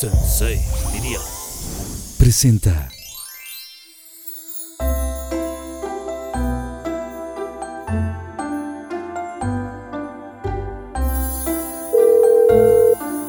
Sensei, 0.00 0.60
diría. 0.92 1.18
Presenta. 2.20 2.88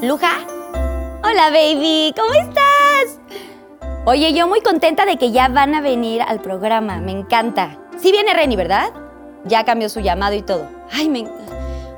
Luja. 0.04 0.46
Hola, 1.24 1.50
baby. 1.50 2.14
¿Cómo 2.16 2.34
estás? 2.34 3.18
Oye, 4.06 4.32
yo 4.34 4.48
muy 4.48 4.62
contenta 4.62 5.08
de 5.08 5.18
que 5.18 5.32
ya 5.32 5.48
van 5.48 5.74
a 5.74 5.82
venir 5.82 6.22
al 6.22 6.40
programa. 6.40 7.00
Me 7.02 7.14
encanta. 7.14 7.80
Sí 8.00 8.12
viene 8.12 8.32
Reni, 8.36 8.56
¿verdad? 8.56 8.94
Ya 9.46 9.66
cambió 9.66 9.90
su 9.90 10.02
llamado 10.02 10.36
y 10.36 10.44
todo. 10.44 10.70
Ay, 10.92 11.10
me... 11.10 11.28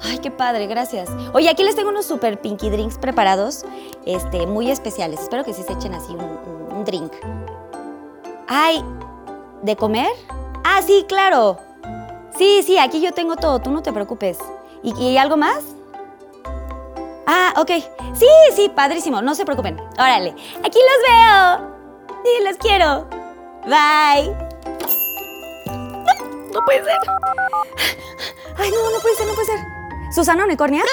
Ay, 0.03 0.17
qué 0.19 0.31
padre, 0.31 0.67
gracias. 0.67 1.09
Oye, 1.33 1.49
aquí 1.49 1.63
les 1.63 1.75
tengo 1.75 1.89
unos 1.89 2.05
super 2.05 2.39
pinky 2.41 2.69
drinks 2.69 2.97
preparados, 2.97 3.65
este, 4.05 4.47
muy 4.47 4.71
especiales. 4.71 5.19
Espero 5.19 5.43
que 5.43 5.53
sí 5.53 5.63
se 5.63 5.73
echen 5.73 5.93
así 5.93 6.13
un, 6.13 6.83
drink. 6.85 7.11
Ay, 8.47 8.83
¿de 9.61 9.75
comer? 9.75 10.09
Ah, 10.63 10.81
sí, 10.81 11.05
claro. 11.07 11.59
Sí, 12.37 12.63
sí, 12.65 12.79
aquí 12.79 12.99
yo 13.01 13.11
tengo 13.11 13.35
todo, 13.35 13.59
tú 13.59 13.69
no 13.69 13.83
te 13.83 13.93
preocupes. 13.93 14.39
¿Y, 14.81 14.99
y 14.99 15.17
algo 15.17 15.37
más? 15.37 15.59
Ah, 17.27 17.53
ok. 17.57 17.69
Sí, 18.15 18.27
sí, 18.55 18.71
padrísimo, 18.75 19.21
no 19.21 19.35
se 19.35 19.45
preocupen. 19.45 19.79
Órale, 19.93 20.35
aquí 20.63 20.79
los 20.79 21.07
veo. 21.07 21.71
Sí, 22.23 22.43
los 22.43 22.57
quiero. 22.57 23.07
Bye. 23.65 24.35
No 26.51 26.61
puede 26.65 26.83
ser. 26.83 26.97
Ay, 28.57 28.71
no, 28.71 28.91
no 28.91 28.99
puede 29.01 29.15
ser, 29.15 29.27
no 29.27 29.33
puede 29.33 29.45
ser. 29.45 29.80
¿Susana 30.11 30.43
Unicornia? 30.43 30.83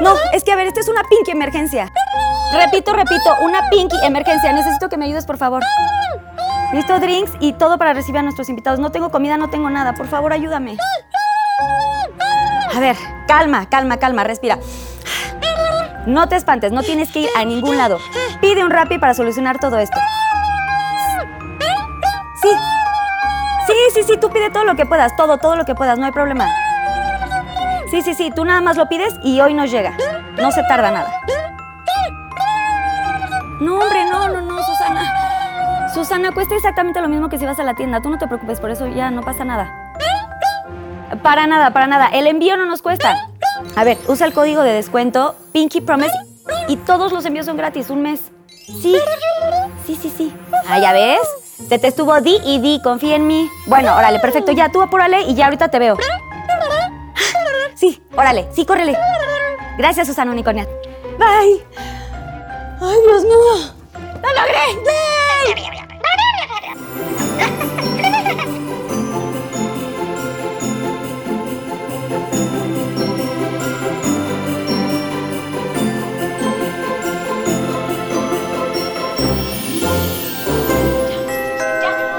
No, 0.00 0.14
es 0.32 0.44
que 0.44 0.52
a 0.52 0.56
ver, 0.56 0.68
esta 0.68 0.80
es 0.80 0.88
una 0.88 1.02
pinky 1.02 1.32
emergencia. 1.32 1.90
Repito, 2.52 2.92
repito, 2.92 3.36
una 3.42 3.68
pinky 3.68 3.96
emergencia. 4.04 4.52
Necesito 4.52 4.88
que 4.88 4.96
me 4.96 5.06
ayudes, 5.06 5.26
por 5.26 5.38
favor. 5.38 5.62
Listo, 6.72 7.00
drinks 7.00 7.32
y 7.40 7.52
todo 7.54 7.78
para 7.78 7.92
recibir 7.92 8.20
a 8.20 8.22
nuestros 8.22 8.48
invitados. 8.48 8.78
No 8.78 8.90
tengo 8.90 9.10
comida, 9.10 9.36
no 9.36 9.50
tengo 9.50 9.68
nada. 9.70 9.94
Por 9.94 10.06
favor, 10.06 10.32
ayúdame. 10.32 10.76
A 12.74 12.78
ver, 12.78 12.96
calma, 13.26 13.68
calma, 13.68 13.98
calma, 13.98 14.22
respira. 14.22 14.58
No 16.06 16.28
te 16.28 16.36
espantes, 16.36 16.72
no 16.72 16.82
tienes 16.82 17.10
que 17.10 17.20
ir 17.20 17.28
a 17.36 17.44
ningún 17.44 17.76
lado. 17.76 17.98
Pide 18.40 18.64
un 18.64 18.70
Rappi 18.70 18.98
para 18.98 19.14
solucionar 19.14 19.58
todo 19.58 19.78
esto. 19.78 19.98
Sí. 22.40 22.48
Sí, 23.66 23.74
sí, 23.94 24.02
sí, 24.04 24.16
tú 24.18 24.30
pide 24.30 24.50
todo 24.50 24.64
lo 24.64 24.76
que 24.76 24.86
puedas, 24.86 25.14
todo, 25.16 25.38
todo 25.38 25.56
lo 25.56 25.64
que 25.64 25.74
puedas, 25.74 25.98
no 25.98 26.06
hay 26.06 26.12
problema. 26.12 26.46
Sí, 27.90 28.02
sí, 28.02 28.14
sí, 28.14 28.30
tú 28.34 28.44
nada 28.44 28.60
más 28.60 28.76
lo 28.76 28.88
pides 28.88 29.14
y 29.24 29.40
hoy 29.40 29.52
nos 29.52 29.70
llega. 29.70 29.96
No 30.36 30.52
se 30.52 30.62
tarda 30.62 30.92
nada. 30.92 31.22
No, 33.60 33.78
hombre, 33.78 34.04
no, 34.04 34.28
no, 34.28 34.40
no, 34.40 34.62
Susana. 34.62 35.90
Susana, 35.92 36.32
cuesta 36.32 36.54
exactamente 36.54 37.00
lo 37.00 37.08
mismo 37.08 37.28
que 37.28 37.36
si 37.36 37.44
vas 37.44 37.58
a 37.58 37.64
la 37.64 37.74
tienda. 37.74 38.00
Tú 38.00 38.08
no 38.08 38.18
te 38.18 38.28
preocupes, 38.28 38.60
por 38.60 38.70
eso 38.70 38.86
ya 38.86 39.10
no 39.10 39.22
pasa 39.22 39.44
nada. 39.44 39.92
Para 41.22 41.48
nada, 41.48 41.72
para 41.72 41.88
nada. 41.88 42.06
El 42.12 42.28
envío 42.28 42.56
no 42.56 42.64
nos 42.64 42.80
cuesta. 42.80 43.28
A 43.74 43.84
ver, 43.84 43.98
usa 44.06 44.26
el 44.26 44.32
código 44.32 44.62
de 44.62 44.72
descuento 44.72 45.34
Pinky 45.52 45.80
Promise 45.80 46.14
y 46.68 46.76
todos 46.76 47.12
los 47.12 47.26
envíos 47.26 47.46
son 47.46 47.56
gratis, 47.56 47.90
un 47.90 48.02
mes. 48.02 48.20
Sí, 48.66 48.96
sí, 49.84 49.98
sí, 50.00 50.12
sí. 50.16 50.34
Ah, 50.68 50.78
¿ya 50.78 50.92
ves? 50.92 51.20
Se 51.68 51.78
te 51.78 51.88
estuvo 51.88 52.20
di 52.20 52.38
y 52.44 52.60
di, 52.60 52.80
confía 52.82 53.16
en 53.16 53.26
mí. 53.26 53.50
Bueno, 53.66 53.94
órale, 53.96 54.20
perfecto. 54.20 54.52
Ya, 54.52 54.70
tú 54.70 54.80
apúrale 54.80 55.22
y 55.22 55.34
ya 55.34 55.46
ahorita 55.46 55.68
te 55.68 55.80
veo. 55.80 55.96
Sí, 57.80 57.98
órale, 58.14 58.46
sí, 58.54 58.66
córrele. 58.66 58.94
Gracias, 59.78 60.06
Susana 60.06 60.32
Unicornia. 60.32 60.68
Bye. 61.16 61.64
Ay, 62.78 62.96
Dios 63.06 63.24
mío. 63.24 63.74
¡Lo 64.20 64.28
logré! 64.34 64.84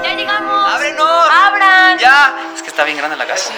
¡Ya 0.02 0.14
llegamos! 0.16 0.74
¡Ábrenos! 0.74 1.30
¡Abran! 1.30 1.98
¡Ya! 2.00 2.34
Es 2.52 2.62
que 2.62 2.70
está 2.70 2.82
bien 2.82 2.98
grande 2.98 3.16
la 3.16 3.26
casa. 3.28 3.52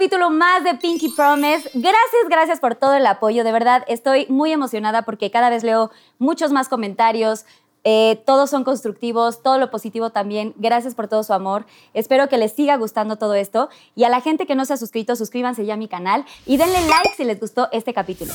Capítulo 0.00 0.30
más 0.30 0.64
de 0.64 0.76
Pinky 0.76 1.10
Promise. 1.10 1.72
Gracias, 1.74 2.22
gracias 2.30 2.58
por 2.58 2.74
todo 2.74 2.94
el 2.94 3.04
apoyo. 3.04 3.44
De 3.44 3.52
verdad, 3.52 3.84
estoy 3.86 4.24
muy 4.30 4.50
emocionada 4.50 5.02
porque 5.02 5.30
cada 5.30 5.50
vez 5.50 5.62
leo 5.62 5.90
muchos 6.18 6.52
más 6.52 6.70
comentarios. 6.70 7.44
eh, 7.84 8.22
todos 8.24 8.48
son 8.48 8.64
constructivos, 8.64 9.42
todo 9.42 9.58
lo 9.58 9.70
positivo 9.70 10.08
también. 10.08 10.54
Gracias 10.56 10.94
por 10.94 11.06
todo 11.06 11.22
su 11.22 11.34
amor. 11.34 11.66
Espero 11.92 12.30
que 12.30 12.38
les 12.38 12.52
siga 12.52 12.78
gustando 12.78 13.16
todo 13.16 13.34
esto. 13.34 13.68
Y 13.94 14.04
a 14.04 14.08
la 14.08 14.22
gente 14.22 14.46
que 14.46 14.54
no 14.54 14.64
se 14.64 14.72
ha 14.72 14.78
suscrito, 14.78 15.16
suscríbanse 15.16 15.66
ya 15.66 15.74
a 15.74 15.76
mi 15.76 15.86
canal 15.86 16.24
y 16.46 16.56
denle 16.56 16.80
like 16.80 17.12
si 17.14 17.24
les 17.24 17.38
gustó 17.38 17.68
este 17.70 17.92
capítulo. 17.92 18.32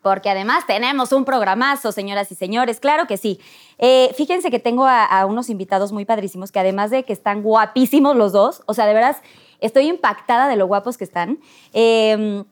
Porque 0.00 0.30
además 0.30 0.66
tenemos 0.66 1.12
un 1.12 1.26
programazo, 1.26 1.92
señoras 1.92 2.32
y 2.32 2.34
señores, 2.34 2.80
claro 2.80 3.06
que 3.06 3.18
sí. 3.18 3.40
Eh, 3.76 4.10
fíjense 4.16 4.50
que 4.50 4.58
tengo 4.58 4.86
a, 4.86 5.04
a 5.04 5.26
unos 5.26 5.50
invitados 5.50 5.92
muy 5.92 6.06
padrísimos 6.06 6.50
que 6.50 6.60
además 6.60 6.90
de 6.90 7.04
que 7.04 7.12
están 7.12 7.42
guapísimos 7.42 8.16
los 8.16 8.32
dos, 8.32 8.62
o 8.64 8.72
sea, 8.72 8.86
de 8.86 8.94
veras, 8.94 9.18
estoy 9.66 9.88
impactada 9.88 10.48
de 10.48 10.56
lo 10.56 10.66
guapos 10.66 10.98
que 10.98 11.04
están. 11.04 11.38
Eh, 11.72 12.44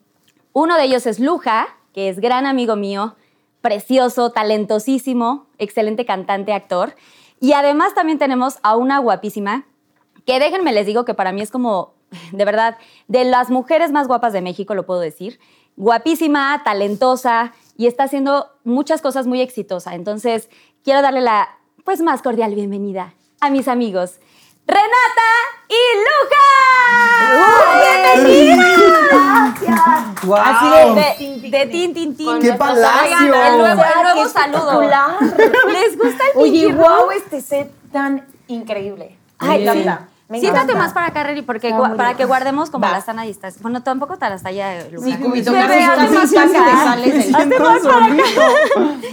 uno 0.52 0.76
de 0.76 0.84
ellos 0.84 1.06
es 1.06 1.18
Luja, 1.18 1.68
que 1.92 2.08
es 2.08 2.20
gran 2.20 2.46
amigo 2.46 2.76
mío, 2.76 3.16
precioso, 3.60 4.30
talentosísimo, 4.30 5.46
excelente 5.58 6.04
cantante, 6.04 6.52
actor. 6.52 6.94
Y 7.40 7.54
además 7.54 7.94
también 7.94 8.18
tenemos 8.18 8.58
a 8.62 8.76
una 8.76 8.98
guapísima, 8.98 9.66
que 10.26 10.38
déjenme 10.38 10.72
les 10.72 10.86
digo 10.86 11.04
que 11.04 11.14
para 11.14 11.32
mí 11.32 11.40
es 11.40 11.50
como, 11.50 11.94
de 12.32 12.44
verdad, 12.44 12.76
de 13.08 13.24
las 13.24 13.50
mujeres 13.50 13.92
más 13.92 14.08
guapas 14.08 14.32
de 14.32 14.42
México, 14.42 14.74
lo 14.74 14.86
puedo 14.86 15.00
decir. 15.00 15.40
Guapísima, 15.76 16.62
talentosa 16.64 17.52
y 17.76 17.86
está 17.86 18.04
haciendo 18.04 18.48
muchas 18.64 19.00
cosas 19.00 19.26
muy 19.26 19.40
exitosa. 19.40 19.94
Entonces, 19.94 20.50
quiero 20.84 21.00
darle 21.00 21.22
la, 21.22 21.48
pues, 21.84 22.02
más 22.02 22.20
cordial 22.20 22.54
bienvenida 22.54 23.14
a 23.40 23.48
mis 23.48 23.68
amigos. 23.68 24.18
Renata 24.66 25.30
y 25.68 25.82
Luca. 26.06 26.46
¡Bienvenidas! 28.14 29.60
Gracias. 29.60 30.24
¡Guau! 30.24 30.42
Así 30.44 30.66
de, 30.68 31.50
de, 31.50 31.58
de 31.58 31.66
tin, 31.66 31.94
tin, 31.94 32.16
tin. 32.16 32.38
¡Qué 32.40 32.52
palacio! 32.52 33.16
Oigan, 33.16 33.52
el 33.52 33.58
nuevo, 33.58 33.82
el 33.82 34.02
nuevo 34.02 34.22
qué 34.22 34.28
saludo. 34.28 34.80
¿Les 35.72 35.98
gusta 35.98 36.24
el 36.34 36.40
Oye, 36.40 36.60
Pinky 36.66 36.72
wow, 36.74 36.86
Room? 37.00 37.12
este 37.16 37.40
set 37.40 37.72
tan 37.90 38.24
increíble. 38.46 39.16
Ay, 39.38 39.64
me 39.64 39.72
sí. 39.82 39.88
Me 40.28 40.40
Siéntate 40.40 40.64
encanta. 40.72 40.82
más 40.84 40.92
para 40.94 41.06
acá, 41.08 41.24
Reni, 41.24 41.42
porque 41.42 41.70
para 41.70 41.94
bien. 41.94 42.16
que 42.16 42.24
guardemos 42.24 42.70
como 42.70 42.86
Va. 42.86 42.92
la 42.92 43.00
sana 43.02 43.22
distancia. 43.24 43.60
Bueno, 43.62 43.82
tampoco 43.82 44.16
te 44.16 44.24
hasta 44.24 44.48
allá, 44.48 44.84
Luca. 44.90 45.04
Sí, 45.06 45.16
cubito, 45.18 45.52
más 45.52 45.66
para 45.68 45.92
acá. 45.92 46.84
sales 46.84 47.12
del- 47.26 47.34
Hazte 47.36 47.58
más 47.58 47.80
para 47.82 48.06
acá. 48.06 48.16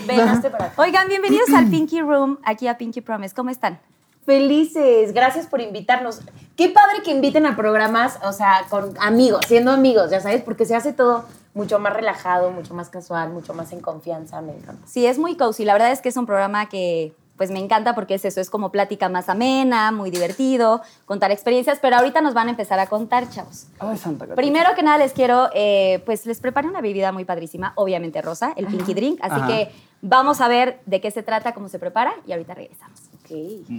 Ven, 0.06 0.20
hazte 0.22 0.50
para 0.50 0.66
acá. 0.66 0.82
Oigan, 0.82 1.08
bienvenidos 1.10 1.50
al 1.54 1.66
Pinky 1.68 2.02
Room, 2.02 2.38
aquí 2.46 2.68
a 2.70 2.78
Pinky 2.78 3.02
Promise. 3.02 3.36
¿Cómo 3.36 3.50
están? 3.50 3.80
Felices, 4.26 5.14
gracias 5.14 5.48
por 5.48 5.62
invitarnos. 5.62 6.22
Qué 6.56 6.70
padre 6.70 7.02
que 7.04 7.12
inviten 7.12 7.46
a 7.46 7.56
programas, 7.56 8.20
o 8.24 8.32
sea, 8.32 8.66
con 8.70 8.94
amigos, 9.00 9.46
siendo 9.48 9.72
amigos, 9.72 10.12
ya 10.12 10.22
sabes, 10.22 10.44
porque 10.44 10.66
se 10.66 10.76
hace 10.76 10.94
todo 10.94 11.26
mucho 11.54 11.80
más 11.80 11.94
relajado, 11.94 12.52
mucho 12.52 12.74
más 12.74 12.90
casual, 12.90 13.32
mucho 13.32 13.54
más 13.54 13.72
en 13.72 13.82
confianza, 13.82 14.42
me 14.42 14.54
encanta. 14.54 14.86
Sí, 14.88 15.06
es 15.06 15.18
muy 15.18 15.36
cozy. 15.36 15.66
La 15.66 15.74
verdad 15.74 15.92
es 15.92 16.02
que 16.02 16.10
es 16.10 16.18
un 16.18 16.26
programa 16.26 16.70
que 16.70 17.14
pues 17.40 17.52
me 17.52 17.60
encanta 17.60 17.96
porque 17.96 18.16
es 18.16 18.26
eso, 18.26 18.42
es 18.42 18.50
como 18.50 18.70
plática 18.70 19.08
más 19.08 19.30
amena, 19.30 19.94
muy 19.94 20.12
divertido, 20.12 20.82
contar 21.06 21.32
experiencias, 21.32 21.80
pero 21.82 21.96
ahorita 21.96 22.20
nos 22.20 22.34
van 22.34 22.48
a 22.48 22.50
empezar 22.52 22.80
a 22.80 22.88
contar, 22.88 23.30
chavos. 23.30 23.68
Ay, 23.80 23.98
Santa 23.98 24.28
Catarina. 24.28 24.36
Primero 24.36 24.76
que 24.76 24.84
nada 24.84 24.98
les 24.98 25.14
quiero, 25.14 25.50
eh, 25.54 26.04
pues 26.06 26.26
les 26.26 26.42
preparé 26.42 26.68
una 26.68 26.82
bebida 26.82 27.14
muy 27.14 27.24
padrísima, 27.24 27.72
obviamente 27.76 28.22
rosa, 28.22 28.52
el 28.58 28.68
Pinky 28.68 28.94
Drink, 28.94 29.20
así 29.22 29.36
Ajá. 29.36 29.48
que 29.48 29.72
vamos 30.02 30.42
a 30.42 30.50
ver 30.50 30.82
de 30.86 31.00
qué 31.00 31.12
se 31.12 31.24
trata, 31.24 31.54
cómo 31.54 31.70
se 31.70 31.80
prepara 31.80 32.14
y 32.28 32.34
ahorita 32.34 32.56
regresamos. 32.56 33.09
Pinky 33.30 33.70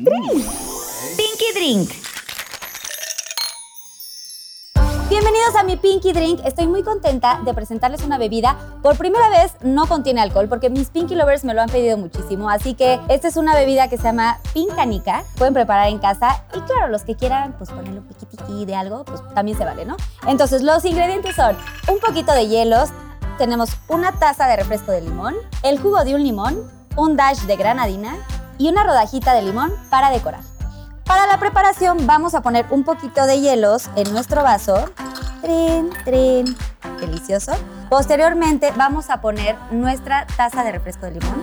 Drink. 1.56 1.91
Bienvenidos 5.08 5.56
a 5.58 5.64
mi 5.64 5.76
Pinky 5.76 6.12
Drink. 6.12 6.41
Estoy 6.44 6.69
muy 6.69 6.85
contenta 6.85 7.41
de 7.44 7.52
presentarles 7.52 8.02
una 8.05 8.17
bebida. 8.17 8.56
Por 8.81 8.97
primera 8.97 9.29
vez 9.29 9.56
no 9.62 9.88
contiene 9.88 10.20
alcohol 10.20 10.49
porque 10.49 10.70
mis 10.70 10.91
Pinky 10.91 11.17
Lovers 11.17 11.43
me 11.43 11.52
lo 11.52 11.62
han 11.62 11.69
pedido 11.69 11.99
muchísimo. 11.99 12.49
Así 12.49 12.75
que 12.75 13.00
esta 13.08 13.26
es 13.26 13.37
una 13.37 13.56
bebida 13.56 13.88
que 13.88 13.97
se 13.97 14.05
llama 14.05 14.38
Pincanica. 14.55 15.25
Pueden 15.37 15.52
preparar 15.52 15.88
en 15.88 15.99
casa 15.99 16.44
y 16.55 16.61
claro, 16.61 16.87
los 16.87 17.02
que 17.02 17.17
quieran 17.17 17.55
pues 17.58 17.70
ponerle 17.70 17.99
un 17.99 18.06
piqui 18.06 18.67
de 18.67 18.76
algo, 18.76 19.05
pues 19.05 19.20
también 19.35 19.58
se 19.58 19.64
vale, 19.64 19.85
¿no? 19.85 19.97
Entonces 20.29 20.62
los 20.62 20.85
ingredientes 20.85 21.35
son 21.35 21.56
un 21.88 21.99
poquito 21.99 22.32
de 22.35 22.47
hielos, 22.47 22.91
tenemos 23.37 23.70
una 23.88 24.12
taza 24.12 24.47
de 24.47 24.55
refresco 24.55 24.93
de 24.93 25.00
limón, 25.00 25.35
el 25.64 25.81
jugo 25.81 26.05
de 26.05 26.14
un 26.14 26.23
limón, 26.23 26.70
un 26.94 27.17
dash 27.17 27.41
de 27.47 27.56
granadina 27.56 28.17
y 28.60 28.68
una 28.68 28.84
rodajita 28.84 29.32
de 29.32 29.40
limón 29.40 29.72
para 29.88 30.10
decorar. 30.10 30.42
Para 31.06 31.26
la 31.26 31.38
preparación 31.40 32.06
vamos 32.06 32.34
a 32.34 32.42
poner 32.42 32.66
un 32.68 32.84
poquito 32.84 33.24
de 33.24 33.40
hielos 33.40 33.88
en 33.96 34.12
nuestro 34.12 34.42
vaso. 34.42 34.90
Trin, 35.40 35.90
trin. 36.04 36.56
Delicioso. 37.00 37.52
Posteriormente 37.88 38.70
vamos 38.76 39.08
a 39.08 39.22
poner 39.22 39.56
nuestra 39.70 40.26
taza 40.36 40.62
de 40.62 40.72
refresco 40.72 41.06
de 41.06 41.12
limón. 41.12 41.42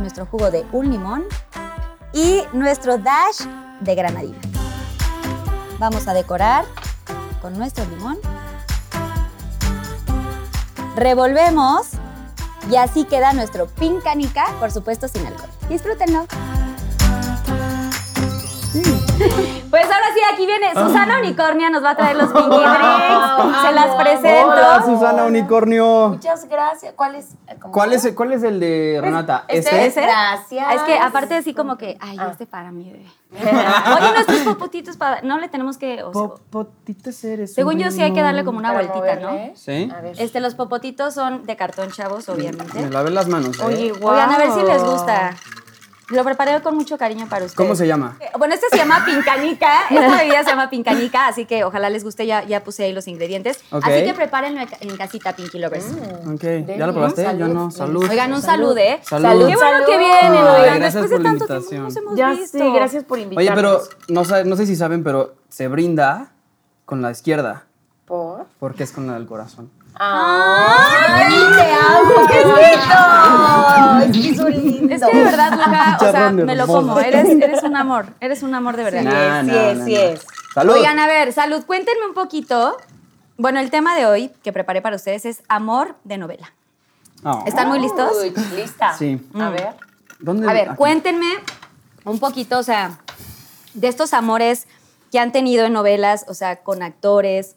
Nuestro 0.00 0.24
jugo 0.24 0.50
de 0.50 0.64
un 0.72 0.90
limón. 0.90 1.24
Y 2.14 2.42
nuestro 2.54 2.96
dash 2.96 3.42
de 3.80 3.94
granadina. 3.94 4.38
Vamos 5.78 6.08
a 6.08 6.14
decorar 6.14 6.64
con 7.42 7.58
nuestro 7.58 7.84
limón. 7.84 8.16
Revolvemos 10.96 11.88
y 12.70 12.76
así 12.76 13.04
queda 13.04 13.32
nuestro 13.32 13.66
pincanica, 13.66 14.46
por 14.58 14.70
supuesto 14.70 15.08
sin 15.08 15.26
alcohol. 15.26 15.50
Disfrútenlo. 15.68 16.26
Pues 19.70 19.84
ahora 19.84 20.06
sí, 20.14 20.20
aquí 20.32 20.46
viene 20.46 20.72
Susana 20.72 21.18
Unicornia, 21.18 21.68
nos 21.68 21.84
va 21.84 21.90
a 21.90 21.96
traer 21.96 22.16
los 22.16 22.32
Pinky 22.32 22.48
Drinks. 22.48 23.60
Se 23.62 23.72
las 23.72 23.94
presento. 24.02 24.48
Hola, 24.50 24.82
Susana 24.84 25.24
Unicornio. 25.26 26.08
Muchas 26.08 26.48
gracias. 26.48 26.94
¿Cuál 26.96 27.16
es? 27.16 27.34
¿Cómo 27.60 27.72
¿Cuál 27.72 27.92
es, 27.92 28.12
¿Cuál 28.14 28.32
es 28.32 28.42
el 28.44 28.60
de 28.60 28.98
Renata? 29.02 29.44
este 29.48 29.86
¿Este? 29.86 30.00
es- 30.00 30.06
Gracias. 30.08 30.74
Es 30.74 30.82
que 30.82 30.98
aparte 30.98 31.34
así 31.34 31.52
como 31.52 31.76
que, 31.76 31.98
ay, 32.00 32.16
este 32.30 32.46
para 32.46 32.72
mí, 32.72 32.90
bebé. 32.90 33.06
Oye, 34.00 34.12
nuestros 34.14 34.38
popotitos 34.40 34.96
para... 34.96 35.20
No 35.20 35.38
le 35.38 35.48
tenemos 35.48 35.76
que... 35.76 36.02
o 36.02 36.12
sea, 36.14 36.22
Popotitos 36.50 37.22
eres. 37.24 37.52
según 37.52 37.78
yo 37.78 37.90
sí 37.90 38.00
hay 38.02 38.14
que 38.14 38.22
darle 38.22 38.44
como 38.44 38.58
una 38.58 38.72
vueltita, 38.72 39.16
¿no? 39.16 39.54
¿Sí? 39.54 39.92
A 39.94 40.00
ver. 40.00 40.14
Este, 40.18 40.40
los 40.40 40.54
popotitos 40.54 41.12
son 41.12 41.44
de 41.44 41.56
cartón, 41.56 41.90
chavos, 41.90 42.26
Me 42.28 42.34
obviamente. 42.34 42.88
lavé 42.88 43.10
las 43.10 43.28
manos. 43.28 43.58
¿eh? 43.60 43.64
Oye, 43.64 43.92
guau. 43.92 44.14
Oigan, 44.14 44.32
a 44.32 44.38
ver 44.38 44.50
si 44.52 44.62
les 44.62 44.82
gusta. 44.82 45.34
Lo 46.10 46.24
preparé 46.24 46.60
con 46.62 46.74
mucho 46.74 46.96
cariño 46.96 47.26
para 47.28 47.44
ustedes. 47.44 47.56
¿Cómo 47.56 47.74
se 47.74 47.86
llama? 47.86 48.18
Bueno, 48.38 48.54
este 48.54 48.66
se 48.70 48.78
llama 48.78 49.04
pincanica. 49.04 49.82
Esta 49.90 50.16
bebida 50.16 50.42
se 50.42 50.50
llama 50.50 50.70
pincanica, 50.70 51.26
así 51.28 51.44
que 51.44 51.64
ojalá 51.64 51.90
les 51.90 52.02
guste. 52.02 52.26
Ya, 52.26 52.44
ya 52.44 52.64
puse 52.64 52.84
ahí 52.84 52.92
los 52.94 53.06
ingredientes. 53.08 53.60
Así 53.70 54.04
que 54.04 54.14
prepárenlo 54.14 54.60
en 54.80 54.96
casita, 54.96 55.36
Pinky 55.36 55.58
Lovers. 55.58 55.86
Ok, 56.26 56.42
¿ya 56.78 56.86
lo 56.86 56.92
probaste? 56.94 57.24
Salud. 57.24 57.38
Yo 57.40 57.48
no, 57.48 57.70
salud. 57.70 58.06
Oigan, 58.08 58.32
un 58.32 58.40
salud, 58.42 58.76
¿eh? 58.78 59.00
Salud. 59.02 59.46
Qué 59.48 59.54
bueno 59.56 59.70
Salud. 59.70 59.86
que 59.86 59.98
vienen, 59.98 60.32
Ay, 60.46 60.60
oigan. 60.62 60.78
gracias 60.80 61.02
Después 61.02 61.10
de 61.10 61.28
tanto 61.28 61.46
tiempo 61.46 61.72
no 61.76 61.82
nos 61.84 61.96
hemos 61.96 62.16
Ya 62.16 62.30
visto. 62.30 62.58
sí, 62.58 62.72
gracias 62.72 63.04
por 63.04 63.18
Oye, 63.18 63.24
invitarnos. 63.24 63.54
pero 63.54 63.98
no, 64.08 64.24
sé- 64.24 64.44
no 64.44 64.56
sé 64.56 64.66
si 64.66 64.76
saben, 64.76 65.04
pero 65.04 65.34
se 65.50 65.68
brinda 65.68 66.30
con 66.86 67.02
la 67.02 67.10
izquierda, 67.10 67.66
¿Por? 68.06 68.46
porque 68.58 68.84
es 68.84 68.92
con 68.92 69.06
la 69.06 69.12
del 69.14 69.26
corazón. 69.26 69.70
¡Ay, 69.94 71.34
te 71.56 71.72
amo! 71.72 72.26
¡Qué 72.28 72.44
lindo! 72.44 74.08
Es 74.48 75.02
que 75.02 75.16
de 75.16 75.24
verdad, 75.24 75.52
Luca, 75.58 75.98
o 76.00 76.10
sea, 76.10 76.30
me 76.30 76.56
lo 76.56 76.66
como. 76.66 76.98
Eres, 76.98 77.28
eres 77.28 77.62
un 77.62 77.76
amor. 77.76 78.06
Eres 78.20 78.42
un 78.42 78.54
amor 78.54 78.76
de 78.76 78.84
verdad. 78.84 79.44
Sí 79.44 79.54
es, 79.54 79.84
sí 79.84 79.94
es. 79.94 80.26
Salud. 80.54 80.74
Oigan, 80.74 80.98
a 80.98 81.06
ver, 81.06 81.32
salud, 81.32 81.64
cuéntenme 81.66 82.06
un 82.06 82.14
poquito. 82.14 82.76
Bueno, 83.36 83.60
el 83.60 83.70
tema 83.70 83.96
de 83.96 84.06
hoy 84.06 84.32
que 84.42 84.52
preparé 84.52 84.82
para 84.82 84.96
ustedes 84.96 85.24
es 85.24 85.42
amor 85.48 85.96
de 86.04 86.18
novela. 86.18 86.52
Oh. 87.24 87.44
¿Están 87.46 87.68
muy 87.68 87.80
listos? 87.80 88.12
Uy, 88.20 88.32
¿Lista? 88.56 88.94
Sí. 88.94 89.20
A 89.34 89.50
ver. 89.50 89.74
¿Dónde? 90.20 90.48
A 90.48 90.52
ver, 90.52 90.70
Aquí. 90.70 90.76
cuéntenme 90.76 91.32
un 92.04 92.18
poquito, 92.18 92.58
o 92.58 92.62
sea, 92.62 92.98
de 93.74 93.88
estos 93.88 94.12
amores 94.12 94.66
que 95.12 95.18
han 95.18 95.32
tenido 95.32 95.66
en 95.66 95.72
novelas, 95.72 96.24
o 96.28 96.34
sea, 96.34 96.62
con 96.62 96.82
actores, 96.82 97.56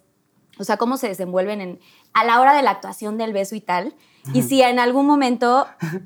o 0.59 0.63
sea, 0.63 0.77
cómo 0.77 0.97
se 0.97 1.07
desenvuelven 1.07 1.61
en, 1.61 1.79
a 2.13 2.23
la 2.23 2.39
hora 2.41 2.53
de 2.53 2.61
la 2.61 2.71
actuación 2.71 3.17
del 3.17 3.33
beso 3.33 3.55
y 3.55 3.61
tal, 3.61 3.93
y 4.33 4.43
si 4.43 4.61
en 4.61 4.77
algún 4.79 5.07
momento 5.07 5.65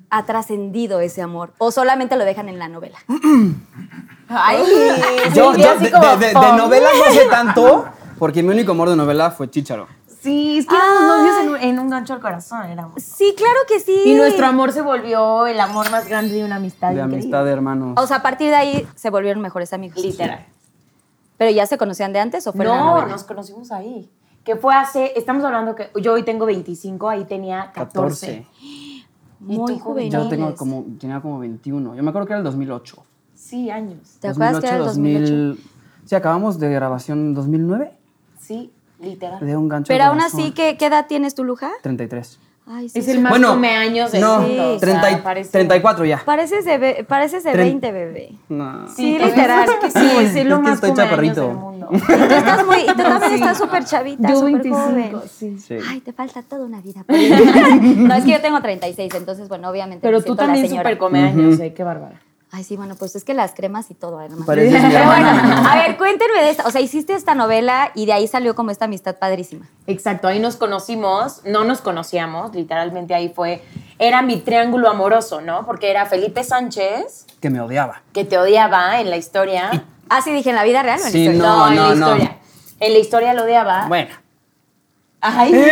ha 0.09 0.25
trascendido 0.25 0.99
ese 1.01 1.21
amor, 1.21 1.53
o 1.57 1.71
solamente 1.71 2.15
lo 2.15 2.23
dejan 2.25 2.47
en 2.49 2.59
la 2.59 2.67
novela. 2.69 2.97
Ay, 4.27 4.57
Yo, 5.33 5.53
sí, 5.53 5.61
yo 5.61 5.75
de, 5.79 5.91
como 5.91 6.07
de- 6.07 6.17
de- 6.17 6.27
de 6.27 6.33
pom. 6.33 6.57
novela 6.57 6.89
no 7.07 7.13
sé 7.13 7.25
tanto, 7.29 7.85
porque 8.19 8.41
mi 8.41 8.49
único 8.49 8.71
amor 8.71 8.89
de 8.89 8.95
novela 8.95 9.31
fue 9.31 9.49
Chicharo. 9.49 9.87
Sí, 10.21 10.57
es 10.57 10.65
que 10.65 10.75
éramos 10.75 11.01
novios 11.17 11.35
en 11.41 11.49
un, 11.49 11.55
en 11.57 11.79
un 11.79 11.89
gancho 11.91 12.13
al 12.13 12.19
corazón, 12.19 12.63
éramos. 12.65 13.03
Sí, 13.03 13.35
claro 13.37 13.59
que 13.67 13.79
sí. 13.79 13.95
Y 14.05 14.15
nuestro 14.15 14.47
amor 14.47 14.71
se 14.71 14.81
volvió 14.81 15.45
el 15.45 15.59
amor 15.59 15.91
más 15.91 16.07
grande 16.07 16.33
de 16.33 16.43
una 16.43 16.55
amistad. 16.55 16.87
De 16.87 16.93
increíble. 16.95 17.17
amistad 17.17 17.45
de 17.45 17.51
hermanos. 17.51 17.93
O 18.01 18.07
sea, 18.07 18.17
a 18.17 18.21
partir 18.23 18.49
de 18.49 18.55
ahí 18.55 18.87
se 18.95 19.11
volvieron 19.11 19.39
mejores 19.43 19.71
amigos. 19.71 19.99
Literal. 20.03 20.43
¿Pero 21.37 21.51
ya 21.51 21.67
se 21.67 21.77
conocían 21.77 22.11
de 22.11 22.21
antes 22.21 22.47
o 22.47 22.53
fue 22.53 22.65
en 22.65 22.71
la 22.71 22.77
No, 22.77 23.05
nos 23.05 23.23
conocimos 23.23 23.71
ahí. 23.71 24.09
Que 24.45 24.55
fue 24.55 24.73
hace, 24.75 25.11
estamos 25.17 25.43
hablando 25.43 25.75
que 25.75 25.89
yo 25.99 26.13
hoy 26.13 26.23
tengo 26.23 26.45
25, 26.45 27.09
ahí 27.09 27.25
tenía 27.25 27.71
14. 27.73 28.45
14. 28.45 28.47
¿Y 28.61 29.05
Muy 29.39 29.77
juveniles. 29.79 30.23
Yo 30.23 30.29
tengo 30.29 30.55
como, 30.55 30.85
tenía 30.99 31.19
como 31.19 31.39
21. 31.39 31.95
Yo 31.95 32.03
me 32.03 32.09
acuerdo 32.09 32.27
que 32.27 32.33
era 32.33 32.37
el 32.37 32.45
2008. 32.45 33.03
Sí, 33.33 33.69
años. 33.69 34.17
¿Te 34.21 34.29
acuerdas 34.29 34.59
que 34.61 34.67
era 34.67 34.77
el 34.77 34.85
2008? 34.85 35.33
2000 35.35 35.59
Sí, 36.05 36.13
acabamos 36.15 36.59
de 36.59 36.71
grabación 36.71 37.19
en 37.19 37.33
2009 37.33 37.91
Sí, 38.39 38.71
literal. 38.99 39.43
de 39.43 39.57
un 39.57 39.67
gancho. 39.67 39.87
Pero 39.87 40.03
aún 40.05 40.21
así, 40.21 40.51
¿qué, 40.51 40.77
qué 40.77 40.85
edad 40.85 41.07
tienes 41.07 41.33
tú, 41.33 41.43
Luja? 41.43 41.71
33. 41.81 42.39
Ay, 42.67 42.89
sí. 42.89 42.97
Es 42.97 43.07
el 43.09 43.17
sí. 43.17 43.21
más 43.21 43.29
bueno, 43.29 43.51
cumpleaños 43.51 44.11
del 44.11 44.21
no, 44.21 44.39
mundo. 44.39 44.63
o 44.75 44.79
sea, 44.79 44.79
30 44.79 45.11
y- 45.11 45.15
parece- 45.21 45.51
34 45.51 46.05
ya. 46.05 46.21
Pareces 46.25 46.65
de, 46.65 46.77
be- 46.79 47.03
pareces 47.07 47.43
de 47.43 47.51
Tren- 47.51 47.57
20, 47.79 47.91
bebé. 47.91 48.31
No. 48.49 48.87
Sí, 48.89 49.19
literal. 49.19 49.69
Es 49.69 49.75
que 49.93 49.99
sí, 49.99 50.07
es 50.19 50.35
Es 50.35 50.45
lo 50.47 50.55
que 50.57 50.61
más 50.63 50.73
estoy 50.73 50.89
cumpleaños 50.89 50.95
chaparrito. 51.35 51.47
del 51.47 51.55
mundo. 51.57 51.87
Y 51.91 51.99
tú 51.99 52.33
estás 52.33 52.65
muy, 52.65 52.77
y 52.77 52.85
tú 52.87 52.93
también 52.95 53.29
Sí. 53.29 53.35
estás 53.35 53.57
súper 53.59 53.85
chavita, 53.85 54.29
Yo 54.29 54.35
súper 54.37 54.53
25, 54.53 54.77
joven. 54.79 55.13
sí. 55.31 55.59
Sí. 55.59 55.75
Ay, 55.87 55.99
te 56.01 56.11
falta 56.13 56.41
toda 56.41 56.65
una 56.65 56.81
vida. 56.81 57.03
no, 57.07 58.13
es 58.15 58.23
que 58.25 58.31
yo 58.31 58.41
tengo 58.41 58.59
36, 58.61 59.13
entonces, 59.13 59.47
bueno, 59.47 59.69
obviamente. 59.69 60.01
Pero 60.01 60.17
tú 60.19 60.23
siento 60.23 60.41
la 60.41 60.47
también 60.47 60.67
señora. 60.67 60.89
súper 60.89 60.97
cumpleaños, 60.97 61.59
eh, 61.59 61.73
qué 61.73 61.83
bárbara. 61.83 62.19
Ay, 62.55 62.63
sí, 62.63 62.77
bueno, 62.77 62.95
pues 62.95 63.13
es 63.17 63.25
que 63.25 63.33
las 63.33 63.51
cremas 63.53 63.91
y 63.91 63.95
todo, 63.95 64.21
hermano. 64.21 64.45
Pero 64.47 64.61
bueno. 64.69 65.33
¿no? 65.43 65.69
a 65.69 65.75
ver, 65.75 65.97
cuéntenme 65.97 66.41
de 66.41 66.51
esta. 66.51 66.65
O 66.65 66.71
sea, 66.71 66.79
hiciste 66.79 67.13
esta 67.13 67.35
novela 67.35 67.91
y 67.95 68.05
de 68.05 68.13
ahí 68.13 68.27
salió 68.29 68.55
como 68.55 68.71
esta 68.71 68.85
amistad 68.85 69.17
padrísima. 69.17 69.65
Exacto, 69.87 70.29
ahí 70.29 70.39
nos 70.39 70.55
conocimos, 70.55 71.41
no 71.43 71.65
nos 71.65 71.81
conocíamos, 71.81 72.55
literalmente 72.55 73.13
ahí 73.13 73.27
fue, 73.27 73.61
era 73.99 74.21
mi 74.21 74.37
triángulo 74.37 74.89
amoroso, 74.89 75.41
¿no? 75.41 75.65
Porque 75.65 75.91
era 75.91 76.05
Felipe 76.05 76.45
Sánchez, 76.45 77.25
Que 77.41 77.49
me 77.49 77.59
odiaba. 77.59 78.01
que 78.13 78.23
te 78.23 78.37
odiaba 78.37 79.01
en 79.01 79.09
la 79.09 79.17
historia. 79.17 79.83
Ah, 80.09 80.21
sí, 80.21 80.31
dije 80.31 80.51
en 80.51 80.55
la 80.55 80.63
vida 80.63 80.81
real 80.81 80.99
o 80.99 81.01
en 81.01 81.05
la 81.05 81.11
Sí, 81.11 81.19
historia? 81.25 81.41
No, 81.49 81.67
en 81.67 81.75
no, 81.75 81.81
la 81.89 81.95
no. 81.95 82.05
historia. 82.07 82.37
En 82.79 82.93
la 82.93 82.99
historia 82.99 83.33
lo 83.33 83.43
odiaba. 83.43 83.87
Bueno. 83.87 84.11
Ay, 85.27 85.51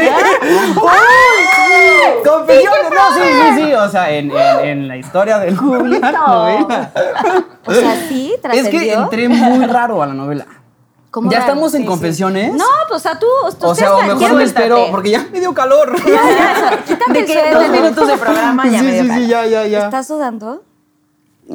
Confesiones, 2.25 2.89
no, 2.91 3.13
sí, 3.13 3.21
sí, 3.21 3.63
sí. 3.65 3.73
O 3.73 3.89
sea, 3.89 4.09
en, 4.11 4.31
en, 4.31 4.59
en 4.65 4.87
la 4.87 4.97
historia 4.97 5.37
de 5.39 5.51
la 5.51 5.61
novela. 5.61 6.91
O 7.65 7.73
sea, 7.73 7.95
sí, 8.07 8.33
Es 8.51 8.67
que 8.69 8.93
entré 8.93 9.29
muy 9.29 9.65
raro 9.67 10.01
a 10.01 10.07
la 10.07 10.13
novela. 10.13 10.45
¿Cómo 11.11 11.29
¿Ya 11.29 11.39
raro? 11.39 11.51
estamos 11.51 11.73
en 11.75 11.81
Sí, 11.81 11.83
sí. 11.83 11.87
confesiones? 11.89 12.53
No, 12.55 12.65
pues, 12.89 12.99
o 12.99 13.03
sea, 13.03 13.19
tú, 13.19 13.27
tú 13.59 13.67
O 13.67 13.75
sea, 13.75 13.95
o 13.95 14.01
mejor 14.01 14.33
me 14.33 14.43
espero, 14.45 14.87
porque 14.89 15.11
ya 15.11 15.27
me 15.31 15.39
dio 15.39 15.53
calor. 15.53 15.95
Ya, 16.03 16.05
ya, 16.13 16.83
Quítate 16.83 17.19
el 17.19 17.25
que 17.27 17.33
suéter. 17.33 17.53
dos 17.53 17.69
minutos 17.69 18.07
de 18.07 18.17
programa 18.17 18.67
ya 18.67 18.79
sí, 18.79 18.85
me 18.85 18.91
dio 18.93 19.01
sí, 19.03 19.07
calor. 19.09 19.23
sí, 19.23 19.29
ya, 19.29 19.45
ya, 19.45 19.67
ya. 19.67 19.79
¿Estás 19.85 20.07
sudando? 20.07 20.63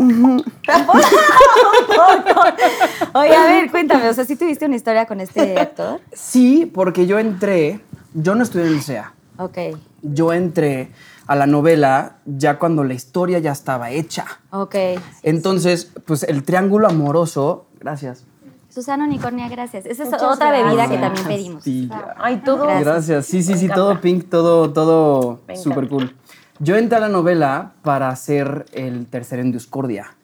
Oye, 3.15 3.35
a 3.35 3.45
ver, 3.47 3.71
cuéntame, 3.71 4.09
o 4.09 4.15
sea, 4.15 4.25
¿sí 4.25 4.37
tuviste 4.37 4.67
una 4.67 4.77
historia 4.77 5.07
con 5.07 5.21
este 5.21 5.59
actor? 5.59 6.01
Sí, 6.13 6.71
porque 6.73 7.07
yo 7.07 7.19
entré, 7.19 7.81
yo 8.15 8.35
no 8.35 8.43
estudié 8.43 8.67
en 8.67 8.75
el 8.75 8.83
CEA. 8.83 9.15
Ok, 9.39 9.59
Yo 10.03 10.33
entré 10.33 10.91
a 11.29 11.37
la 11.37 11.47
novela 11.47 12.17
ya 12.27 12.59
cuando 12.59 12.83
la 12.83 12.95
historia 12.95 13.39
ya 13.39 13.53
estaba 13.53 13.91
hecha. 13.91 14.25
ok. 14.51 14.75
Entonces, 15.23 15.93
pues 16.07 16.25
el 16.25 16.43
triángulo 16.43 16.89
amoroso, 16.89 17.67
gracias. 17.79 18.25
Susana 18.69 19.05
Unicornia, 19.05 19.49
gracias. 19.49 19.87
Esa 19.87 20.05
es 20.05 20.11
Muchas 20.11 20.35
otra 20.35 20.51
bebida 20.51 20.89
que 20.89 20.99
también 20.99 21.27
pedimos. 21.27 21.65
Sí. 21.65 21.89
Ay, 22.17 22.43
todo. 22.45 22.65
Gracias. 22.65 22.85
Gracias. 22.85 23.27
Sí, 23.27 23.43
sí, 23.43 23.55
sí, 23.55 23.69
todo 23.69 24.01
pink, 24.01 24.29
todo, 24.29 24.73
todo 24.73 25.41
súper 25.55 25.89
cool. 25.89 26.15
Yo 26.61 26.77
entré 26.77 26.97
a 26.99 27.01
la 27.01 27.09
novela 27.09 27.75
para 27.83 28.09
hacer 28.09 28.67
el 28.73 29.07
tercer 29.07 29.39
en 29.39 29.53
discordia, 29.53 30.17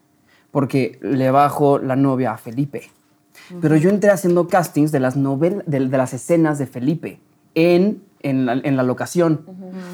porque 0.51 0.99
le 1.03 1.31
bajo 1.31 1.79
la 1.79 1.97
novia 1.97 2.33
a 2.33 2.37
Felipe. 2.39 2.91
Pero 3.61 3.77
yo 3.77 3.91
entré 3.91 4.11
haciendo 4.11 4.49
castings 4.49 4.91
de 4.91 5.01
las, 5.01 5.17
novel 5.17 5.63
de, 5.67 5.81
de 5.89 5.99
las 5.99 6.13
escenas 6.15 6.59
de 6.59 6.67
Felipe 6.67 7.21
en, 7.55 8.03
en, 8.21 8.47
la, 8.47 8.53
en 8.55 8.77
la 8.77 8.83
locación. 8.83 9.45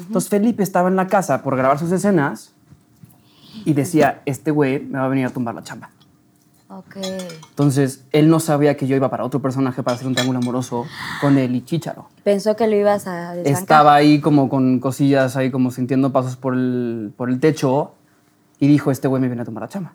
Entonces 0.07 0.29
Felipe 0.29 0.63
estaba 0.63 0.89
en 0.89 0.95
la 0.95 1.07
casa 1.07 1.41
por 1.43 1.55
grabar 1.55 1.79
sus 1.79 1.91
escenas 1.91 2.53
y 3.65 3.73
decía, 3.73 4.21
este 4.25 4.51
güey 4.51 4.79
me 4.79 4.99
va 4.99 5.05
a 5.05 5.09
venir 5.09 5.25
a 5.25 5.29
tumbar 5.29 5.55
la 5.55 5.63
chamba. 5.63 5.89
Ok. 6.69 6.95
Entonces, 7.49 8.05
él 8.13 8.29
no 8.29 8.39
sabía 8.39 8.77
que 8.77 8.87
yo 8.87 8.95
iba 8.95 9.09
para 9.09 9.25
otro 9.25 9.41
personaje 9.41 9.83
para 9.83 9.95
hacer 9.95 10.07
un 10.07 10.13
triángulo 10.13 10.39
amoroso 10.39 10.85
con 11.19 11.37
él 11.37 11.53
y 11.53 11.61
Chicharo. 11.65 12.07
Pensó 12.23 12.55
que 12.55 12.65
lo 12.65 12.77
ibas 12.77 13.07
a 13.07 13.33
desbancar. 13.33 13.61
Estaba 13.61 13.93
ahí 13.93 14.21
como 14.21 14.47
con 14.47 14.79
cosillas, 14.79 15.35
ahí 15.35 15.51
como 15.51 15.71
sintiendo 15.71 16.13
pasos 16.13 16.37
por 16.37 16.53
el, 16.53 17.11
por 17.17 17.29
el 17.29 17.41
techo 17.41 17.91
y 18.57 18.67
dijo, 18.67 18.89
este 18.89 19.09
güey 19.09 19.21
me 19.21 19.27
viene 19.27 19.41
a 19.41 19.45
tomar 19.45 19.63
la 19.63 19.67
chama. 19.67 19.93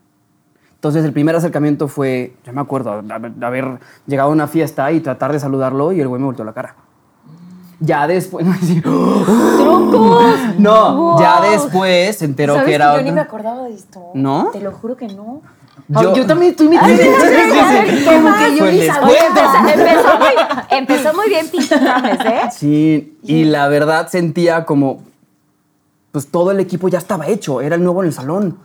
Entonces, 0.75 1.02
el 1.06 1.14
primer 1.14 1.35
acercamiento 1.35 1.88
fue, 1.88 2.37
yo 2.44 2.52
me 2.52 2.61
acuerdo, 2.61 3.00
de 3.00 3.14
haber, 3.14 3.32
de 3.32 3.46
haber 3.46 3.78
llegado 4.06 4.28
a 4.28 4.32
una 4.32 4.46
fiesta 4.46 4.92
y 4.92 5.00
tratar 5.00 5.32
de 5.32 5.40
saludarlo 5.40 5.92
y 5.92 6.00
el 6.00 6.08
güey 6.08 6.20
me 6.20 6.26
volteó 6.26 6.44
la 6.44 6.52
cara. 6.52 6.76
Ya 7.80 8.06
después, 8.06 8.47
No, 10.59 11.18
ya 11.18 11.40
después 11.42 12.16
se 12.16 12.25
enteró 12.25 12.54
¿Sabes 12.54 12.68
que 12.68 12.75
era 12.75 12.97
yo 12.97 13.02
ni 13.02 13.12
me 13.12 13.21
acordaba 13.21 13.64
de 13.64 13.75
esto? 13.75 14.11
¿No? 14.14 14.50
Te 14.52 14.61
lo 14.61 14.73
juro 14.73 14.97
que 14.97 15.09
no. 15.09 15.42
Yo- 15.88 16.14
Yo, 16.14 16.26
también 16.26 16.50
estoy 16.52 16.68
mi 16.68 16.76
sí, 16.85 16.85
sí, 16.87 16.97
sí. 16.99 18.04
Como 18.04 18.35
que 18.35 18.56
yo 18.56 18.92
sabía. 18.92 19.26
Empezó, 19.26 19.68
empezó 19.75 20.18
muy, 20.18 20.28
empezó 20.71 21.14
muy 21.14 21.28
bien 21.28 21.47
¿eh? 21.52 22.49
Sí, 22.50 23.18
y 23.23 23.45
la 23.45 23.68
verdad 23.68 24.09
sentía 24.09 24.64
como, 24.64 25.02
pues 26.12 26.26
todo 26.28 26.50
el 26.50 26.59
equipo 26.61 26.88
ya 26.88 26.99
estaba 26.99 27.28
hecho, 27.28 27.61
era 27.61 27.76
el 27.76 27.85
nuevo 27.85 28.02
en 28.02 28.09
el 28.09 28.12
salón. 28.12 28.59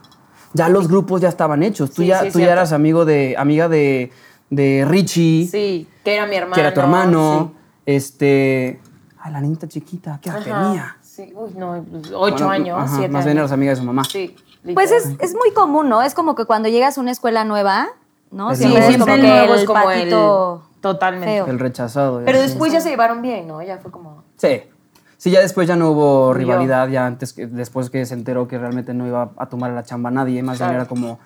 Ya 0.54 0.68
los 0.68 0.88
grupos 0.88 1.20
ya 1.20 1.28
estaban 1.28 1.62
hechos. 1.62 1.92
Tú 1.92 2.02
ya, 2.02 2.28
tú 2.30 2.40
ya 2.40 2.52
eras 2.52 2.72
amigo 2.72 3.04
de, 3.04 3.36
amiga 3.38 3.68
de, 3.68 4.10
de 4.50 4.84
Richie, 4.88 5.46
Sí, 5.50 5.86
que 6.04 6.14
era 6.14 6.26
mi 6.26 6.34
hermano. 6.36 6.54
que 6.54 6.60
era 6.60 6.74
tu 6.74 6.80
hermano. 6.80 7.52
Este, 7.86 8.80
ay, 9.22 9.32
la 9.32 9.40
niñita 9.40 9.68
chiquita, 9.68 10.18
¿qué 10.20 10.30
edad 10.30 10.42
tenía? 10.42 10.96
Sí, 11.00 11.32
uy, 11.34 11.52
no, 11.56 11.84
pues, 11.90 12.06
ocho 12.14 12.46
Bueno, 12.46 12.48
años, 12.50 12.78
ajá, 12.78 12.96
siete 12.96 13.12
Más 13.12 13.24
bien 13.24 13.36
años. 13.38 13.42
eras 13.50 13.52
amiga 13.52 13.70
de 13.70 13.76
su 13.76 13.84
mamá. 13.84 14.04
Sí. 14.04 14.34
Pues 14.74 14.90
es, 14.92 15.16
es 15.18 15.34
muy 15.34 15.52
común, 15.54 15.88
¿no? 15.88 16.02
Es 16.02 16.14
como 16.14 16.34
que 16.34 16.44
cuando 16.44 16.68
llegas 16.68 16.96
a 16.98 17.00
una 17.00 17.10
escuela 17.10 17.44
nueva, 17.44 17.88
¿no? 18.30 18.54
Sí. 18.54 18.62
Siempre 18.64 18.88
es 18.88 18.98
como 18.98 19.14
el 19.14 19.20
que 19.20 19.26
nuevo 19.28 19.54
el 19.54 19.60
es 19.60 19.66
como 19.66 19.90
el... 19.90 19.98
patito 19.98 20.62
Totalmente. 20.80 21.26
feo. 21.34 21.46
El 21.46 21.58
rechazado. 21.58 22.20
ya 22.20 22.26
Pero 22.26 22.40
después 22.40 22.72
ya 22.72 22.80
se 22.80 22.90
llevaron 22.90 23.22
bien, 23.22 23.46
¿no? 23.48 23.62
Ya 23.62 23.78
fue 23.78 23.90
como... 23.90 24.22
Sí. 24.36 24.62
Sí, 25.16 25.30
ya 25.30 25.40
después 25.40 25.68
ya 25.68 25.76
no 25.76 25.90
hubo 25.90 26.34
rivalidad, 26.34 26.88
ya 26.88 27.06
antes 27.06 27.32
que, 27.32 27.46
después 27.46 27.90
que 27.90 28.04
se 28.06 28.14
enteró 28.14 28.48
que 28.48 28.58
realmente 28.58 28.92
no 28.92 29.06
iba 29.06 29.30
a 29.36 29.46
tomar 29.46 29.70
la 29.70 29.84
chamba 29.84 30.08
a 30.08 30.12
nadie, 30.12 30.42
más 30.42 30.58
bien 30.58 30.68
Claro. 30.70 30.74
era 30.82 30.88
como, 30.88 31.20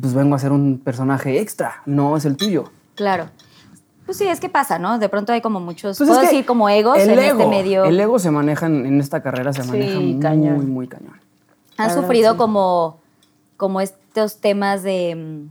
pues 0.00 0.12
vengo 0.14 0.34
a 0.34 0.40
ser 0.40 0.50
un 0.50 0.80
personaje 0.80 1.40
extra, 1.40 1.82
no 1.86 2.16
es 2.16 2.24
el 2.24 2.36
tuyo. 2.36 2.64
Claro. 2.96 3.26
Pues 4.06 4.18
sí, 4.18 4.26
es 4.26 4.40
que 4.40 4.48
pasa, 4.48 4.78
¿no? 4.78 4.98
De 4.98 5.08
pronto 5.08 5.32
hay 5.32 5.40
como 5.40 5.60
muchos, 5.60 5.96
Pues 5.96 6.08
puedo 6.08 6.20
es 6.20 6.28
que 6.28 6.34
decir 6.34 6.46
como 6.46 6.68
egos 6.68 6.98
el 6.98 7.10
en 7.10 7.18
ego, 7.18 7.38
este 7.40 7.50
medio. 7.50 7.84
El 7.84 7.98
ego 8.00 8.18
se 8.18 8.30
maneja 8.30 8.66
en, 8.66 8.84
en 8.86 9.00
esta 9.00 9.22
carrera, 9.22 9.52
se 9.52 9.62
Sí, 9.62 9.68
maneja 9.70 10.00
muy, 10.00 10.18
cañón. 10.18 10.70
muy 10.70 10.88
cañón. 10.88 11.20
Han 11.76 11.88
verdad, 11.88 12.02
sufrido 12.02 12.32
sí. 12.32 12.38
como, 12.38 12.98
como 13.56 13.80
estos 13.80 14.38
temas 14.38 14.82
de, 14.82 15.14
mm, 15.14 15.50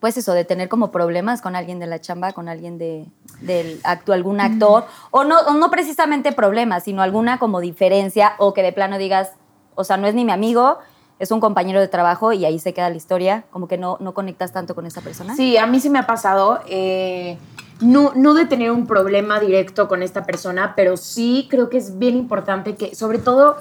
pues 0.00 0.16
eso, 0.16 0.32
de 0.32 0.44
tener 0.44 0.68
como 0.68 0.90
problemas 0.92 1.40
con 1.40 1.56
alguien 1.56 1.78
de 1.80 1.86
la 1.86 2.00
chamba, 2.00 2.32
con 2.32 2.48
alguien 2.48 2.78
de, 2.78 3.06
del 3.40 3.80
acto, 3.84 4.12
algún 4.12 4.40
actor, 4.40 4.84
o 5.10 5.24
no, 5.24 5.40
o 5.40 5.54
no 5.54 5.70
precisamente 5.70 6.32
problemas, 6.32 6.84
sino 6.84 7.02
alguna 7.02 7.38
como 7.38 7.60
diferencia, 7.60 8.34
o 8.38 8.52
que 8.54 8.62
de 8.62 8.72
plano 8.72 8.98
digas, 8.98 9.32
o 9.74 9.82
sea, 9.84 9.96
no 9.96 10.06
es 10.06 10.14
ni 10.14 10.24
mi 10.24 10.32
amigo, 10.32 10.78
es 11.18 11.30
un 11.30 11.40
compañero 11.40 11.80
de 11.80 11.88
trabajo 11.88 12.32
y 12.32 12.44
ahí 12.44 12.58
se 12.58 12.72
queda 12.72 12.90
la 12.90 12.96
historia, 12.96 13.44
como 13.50 13.68
que 13.68 13.78
no, 13.78 13.96
no 14.00 14.14
conectas 14.14 14.52
tanto 14.52 14.74
con 14.74 14.86
esa 14.86 15.00
persona. 15.00 15.34
Sí, 15.34 15.56
a 15.56 15.66
mí 15.66 15.80
sí 15.80 15.90
me 15.90 15.98
ha 15.98 16.06
pasado. 16.06 16.60
eh, 16.68 17.38
no, 17.80 18.12
no 18.14 18.34
de 18.34 18.46
tener 18.46 18.70
un 18.70 18.86
problema 18.86 19.40
directo 19.40 19.88
con 19.88 20.02
esta 20.02 20.24
persona, 20.24 20.74
pero 20.74 20.96
sí 20.96 21.46
creo 21.50 21.68
que 21.68 21.78
es 21.78 21.98
bien 21.98 22.16
importante 22.16 22.74
que, 22.74 22.94
sobre 22.94 23.18
todo, 23.18 23.56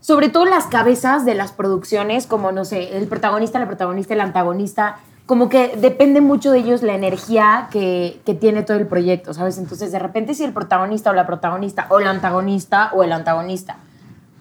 sobre 0.00 0.28
todo 0.28 0.44
las 0.44 0.66
cabezas 0.66 1.24
de 1.24 1.34
las 1.34 1.52
producciones, 1.52 2.26
como 2.26 2.52
no 2.52 2.64
sé, 2.64 2.96
el 2.96 3.06
protagonista, 3.08 3.58
la 3.58 3.66
protagonista, 3.66 4.14
el 4.14 4.20
antagonista, 4.20 4.98
como 5.26 5.48
que 5.48 5.76
depende 5.76 6.20
mucho 6.20 6.50
de 6.50 6.58
ellos 6.58 6.82
la 6.82 6.94
energía 6.94 7.68
que, 7.70 8.20
que 8.24 8.34
tiene 8.34 8.62
todo 8.62 8.76
el 8.76 8.86
proyecto, 8.86 9.34
¿sabes? 9.34 9.58
Entonces, 9.58 9.92
de 9.92 9.98
repente, 9.98 10.34
si 10.34 10.44
el 10.44 10.52
protagonista 10.52 11.10
o 11.10 11.12
la 11.12 11.26
protagonista, 11.26 11.86
o 11.90 12.00
el 12.00 12.06
antagonista 12.06 12.90
o 12.94 13.04
el 13.04 13.12
antagonista, 13.12 13.78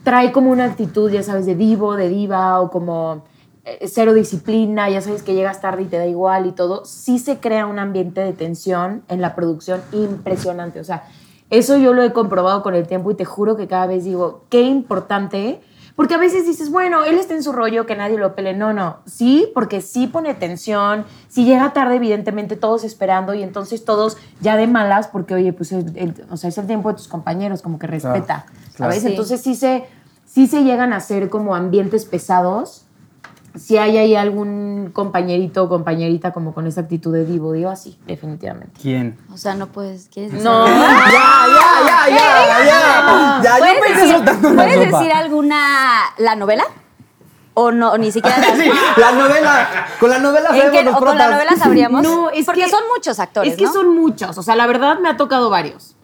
trae 0.10 0.32
como 0.32 0.50
una 0.50 0.66
actitud, 0.66 1.12
ya 1.12 1.22
sabes, 1.22 1.46
de 1.46 1.54
divo, 1.54 1.96
de 1.96 2.10
diva, 2.10 2.60
o 2.62 2.72
como 2.72 3.26
eh, 3.64 3.88
cero 3.88 4.16
disciplina, 4.16 4.90
ya 4.90 5.02
sabes 5.02 5.22
que 5.22 5.36
llegas 5.36 5.62
tarde 5.62 5.84
y 5.84 5.86
te 5.86 6.00
da 6.00 6.08
igual 6.08 6.48
y 6.48 6.52
todo, 6.52 6.84
sí 6.84 7.20
se 7.20 7.38
crea 7.38 7.68
un 7.68 7.78
ambiente 7.78 8.22
de 8.22 8.34
tensión 8.34 9.04
en 9.08 9.22
la 9.22 9.36
producción 9.36 9.82
impresionante. 9.92 10.80
O 10.80 10.84
sea, 10.84 11.04
eso 11.52 11.78
yo 11.78 11.94
lo 11.94 12.02
he 12.02 12.12
comprobado 12.12 12.64
con 12.64 12.74
el 12.74 12.88
tiempo 12.88 13.12
y 13.12 13.16
te 13.16 13.24
juro 13.26 13.56
que 13.56 13.68
cada 13.68 13.86
vez 13.86 14.04
digo, 14.04 14.46
qué 14.50 14.64
importante. 14.64 15.62
Porque 15.96 16.14
a 16.16 16.18
veces 16.18 16.46
dices, 16.46 16.72
bueno, 16.72 17.04
él 17.04 17.16
está 17.20 17.34
en 17.36 17.44
su 17.44 17.52
rollo, 17.52 17.86
que 17.86 17.94
nadie 17.94 18.18
lo 18.18 18.34
pele. 18.34 18.56
No, 18.56 18.72
no. 18.72 19.00
Sí, 19.06 19.52
porque 19.54 19.82
sí 19.82 20.08
pone 20.08 20.34
tensión. 20.34 21.04
Si 21.28 21.44
llega 21.44 21.74
tarde, 21.74 21.98
evidentemente 21.98 22.56
todos 22.56 22.86
esperando 22.86 23.34
y 23.34 23.44
entonces 23.44 23.84
todos 23.84 24.16
ya 24.40 24.56
de 24.56 24.66
malas, 24.66 25.10
porque 25.10 25.36
oye, 25.36 25.52
pues 25.52 25.74
el- 25.74 25.92
el- 25.98 26.16
o 26.32 26.38
sea, 26.38 26.48
es 26.52 26.58
el 26.58 26.68
tiempo 26.68 26.88
de 26.88 26.96
tus 26.96 27.10
compañeros, 27.10 27.62
como 27.62 27.78
que 27.78 27.86
respeta. 27.88 28.46
claro. 28.76 28.94
¿Sabes? 28.94 29.04
Entonces 29.04 29.42
sí 29.42 29.56
se, 29.56 29.84
sí 30.32 30.48
se 30.48 30.64
llegan 30.64 30.94
a 30.94 30.98
hacer 30.98 31.30
como 31.30 31.56
ambientes 31.56 32.06
pesados. 32.06 32.86
Si 33.56 33.78
hay 33.78 33.98
ahí 33.98 34.16
algún 34.16 34.92
compañerito 34.94 35.64
o 35.64 35.70
compañerita 35.70 36.32
como 36.32 36.54
con 36.54 36.68
esa 36.68 36.82
actitud 36.82 37.12
de 37.12 37.26
divo, 37.26 37.52
digo 37.52 37.70
así, 37.72 37.98
definitivamente. 38.06 38.80
¿Quién? 38.80 39.18
O 39.34 39.38
sea, 39.38 39.56
no 39.56 39.68
puedes, 39.68 40.08
¿quieres 40.08 40.32
decir? 40.32 40.46
No, 40.46 40.68
ya, 40.68 40.74
ya, 41.10 42.10
ya, 42.10 42.66
ya. 42.66 43.42
Ya, 43.44 43.58
yo 43.58 43.60
¿Puedes, 43.66 43.82
pensé 43.82 44.00
decir, 44.02 44.16
soltando 44.16 44.50
la 44.52 44.64
¿puedes 44.64 44.86
sopa. 44.86 45.00
decir 45.00 45.14
alguna, 45.14 46.00
la 46.20 46.36
novela? 46.36 46.64
¿O 47.56 47.72
no, 47.72 47.98
ni 47.98 48.12
siquiera? 48.12 48.38
Sí, 48.56 48.70
la 48.98 49.12
novela, 49.14 49.68
con 50.00 50.10
la 50.12 50.20
novela 50.20 50.50
¿En 50.52 50.56
sabemos 50.56 50.72
qué- 50.78 50.84
los 50.84 50.96
o 50.96 51.00
con 51.00 51.18
la 51.18 51.30
novela 51.32 51.56
sabríamos? 51.58 52.04
No, 52.04 52.30
es 52.30 52.46
Porque 52.46 52.66
que- 52.66 52.70
son 52.70 52.84
muchos 52.96 53.20
actores, 53.20 53.54
es 53.54 53.58
que 53.58 53.66
¿no? 53.66 53.74
son 53.74 53.96
muchos. 53.96 54.38
O 54.38 54.44
sea, 54.44 54.56
la 54.56 54.68
verdad 54.68 55.00
me 55.00 55.10
ha 55.10 55.18
tocado 55.18 55.50
varios. 55.50 55.96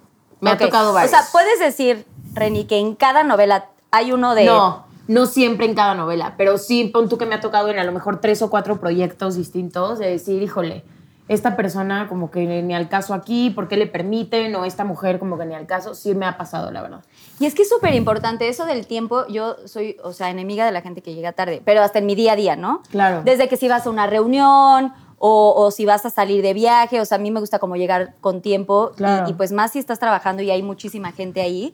Me 0.41 0.50
ha 0.50 0.58
tocado 0.58 0.94
varios. 0.94 1.13
O 1.13 1.15
sea, 1.15 1.25
puedes 1.32 1.60
decir, 1.60 2.05
Reni, 2.34 2.65
que 2.65 2.79
en 2.79 2.96
cada 2.96 3.24
novela 3.24 3.67
hay 3.96 4.12
uno 4.12 4.36
de... 4.36 4.46
No, 4.46 4.86
no 5.08 5.25
siempre 5.28 5.66
en 5.68 5.75
cada 5.75 5.94
novela, 5.96 6.34
pero 6.38 6.58
sí 6.58 6.86
pon 6.86 7.08
tú 7.10 7.18
que 7.18 7.25
me 7.25 7.36
ha 7.36 7.40
tocado 7.40 7.70
en 7.70 7.78
a 7.80 7.84
lo 7.84 7.92
mejor 7.92 8.20
tres 8.22 8.42
o 8.42 8.50
cuatro 8.50 8.80
proyectos 8.80 9.36
distintos 9.36 10.00
de 10.00 10.10
decir, 10.10 10.42
híjole, 10.42 10.84
esta 11.28 11.56
persona 11.56 12.08
como 12.08 12.30
que 12.30 12.46
ni 12.62 12.74
al 12.75 12.88
caso 12.90 13.14
aquí, 13.14 13.50
¿por 13.50 13.68
qué 13.68 13.78
le 13.78 13.88
permiten? 13.88 14.56
O 14.56 14.64
esta 14.66 14.84
mujer 14.84 15.18
como 15.20 15.38
que 15.40 15.46
ni 15.46 15.56
al 15.56 15.66
caso, 15.66 15.96
sí 15.96 16.14
me 16.14 16.25
ha 16.28 16.38
pasado, 16.38 16.72
la 16.72 16.82
verdad. 16.84 17.02
Y 17.40 17.46
es 17.48 17.56
que 17.56 17.64
es 17.64 17.70
súper 17.70 17.94
importante 17.96 18.48
eso 18.48 18.66
del 18.66 18.86
tiempo. 18.86 19.25
Yo 19.28 19.56
soy, 19.66 19.98
o 20.04 20.12
sea, 20.14 20.30
enemiga 20.30 20.66
de 20.66 20.72
la 20.72 20.82
gente 20.82 21.02
que 21.02 21.16
llega 21.16 21.32
tarde, 21.34 21.62
pero 21.66 21.82
hasta 21.82 21.98
en 22.00 22.06
mi 22.06 22.14
día 22.16 22.34
a 22.34 22.36
día, 22.36 22.56
¿no? 22.56 22.82
Claro. 22.92 23.22
Desde 23.25 23.48
que 23.48 23.58
si 23.58 23.68
vas 23.68 23.88
a 23.88 23.90
una 23.90 24.06
reunión 24.08 24.94
o, 25.18 25.54
o 25.58 25.72
si 25.72 25.86
vas 25.86 26.06
a 26.06 26.10
salir 26.12 26.44
de 26.44 26.54
viaje, 26.54 27.02
o 27.02 27.06
sea, 27.06 27.18
a 27.18 27.22
mí 27.22 27.32
me 27.32 27.40
gusta 27.40 27.58
como 27.60 27.75
llegar 27.75 28.14
con 28.22 28.42
tiempo 28.42 28.92
y- 29.28 29.32
y, 29.32 29.34
pues 29.34 29.52
más 29.52 29.72
si 29.72 29.80
estás 29.80 29.98
trabajando 30.00 30.44
y 30.44 30.52
hay 30.52 30.62
muchísima 30.62 31.12
gente 31.12 31.42
ahí, 31.42 31.74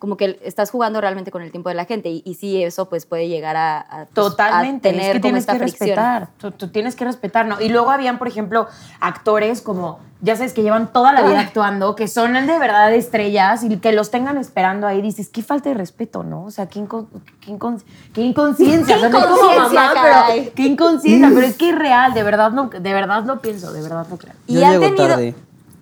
como 0.00 0.16
que 0.16 0.40
estás 0.42 0.70
jugando 0.72 1.00
realmente 1.00 1.30
con 1.30 1.42
el 1.42 1.52
tiempo 1.52 1.68
de 1.68 1.76
la 1.76 1.84
gente 1.84 2.08
y, 2.08 2.22
y 2.24 2.34
sí, 2.34 2.60
eso 2.64 2.88
pues 2.88 3.06
puede 3.06 3.28
llegar 3.28 3.56
a, 3.56 3.78
a, 3.78 3.96
pues, 4.06 4.14
Totalmente, 4.14 4.88
a 4.88 4.92
tener 4.92 5.06
es 5.06 5.12
que 5.12 5.20
como 5.20 5.22
tienes 5.22 5.40
esta 5.42 5.52
que 5.52 5.58
fricción. 5.60 5.88
respetar, 5.90 6.28
tú, 6.38 6.50
tú 6.50 6.68
tienes 6.68 6.96
que 6.96 7.04
respetar, 7.04 7.46
¿no? 7.46 7.60
Y 7.60 7.68
luego 7.68 7.90
habían, 7.90 8.18
por 8.18 8.26
ejemplo, 8.26 8.66
actores 9.00 9.60
como, 9.60 10.00
ya 10.22 10.36
sabes, 10.36 10.52
que 10.54 10.62
llevan 10.62 10.92
toda 10.92 11.12
la 11.12 11.22
vida 11.22 11.40
actuando, 11.46 11.94
que 11.96 12.08
son 12.08 12.32
de 12.32 12.58
verdad 12.58 12.92
estrellas 12.94 13.62
y 13.62 13.76
que 13.76 13.92
los 13.92 14.10
tengan 14.10 14.38
esperando 14.38 14.86
ahí, 14.86 15.02
dices, 15.02 15.28
qué 15.28 15.42
falta 15.42 15.68
de 15.68 15.74
respeto, 15.74 16.22
¿no? 16.22 16.44
O 16.44 16.50
sea, 16.50 16.66
qué, 16.66 16.80
incon- 16.80 17.06
qué, 17.40 17.52
incon- 17.52 17.82
qué 18.14 18.22
inconsciencia. 18.22 18.96
Qué 18.98 19.06
o 19.06 19.10
sea, 19.10 19.10
no 19.10 19.18
es 19.18 19.24
como 19.24 19.52
inconsciencia, 19.52 19.80
mamá, 19.94 20.26
pero 20.32 20.52
qué 20.54 20.62
inconsciencia, 20.62 21.28
pero 21.34 21.46
es 21.46 21.56
que 21.56 21.70
es 21.70 21.78
real, 21.78 22.14
de 22.14 22.22
verdad, 22.22 22.50
no, 22.52 22.68
de 22.70 22.92
verdad 22.94 23.24
lo 23.24 23.40
pienso, 23.40 23.70
de 23.72 23.82
verdad 23.82 24.06
lo 24.10 24.16
creo. 24.16 24.32
Y 24.46 24.54
Yo 24.54 24.64
han 24.64 24.70
llego 24.72 24.84
tenido... 24.86 25.08
tarde. 25.08 25.34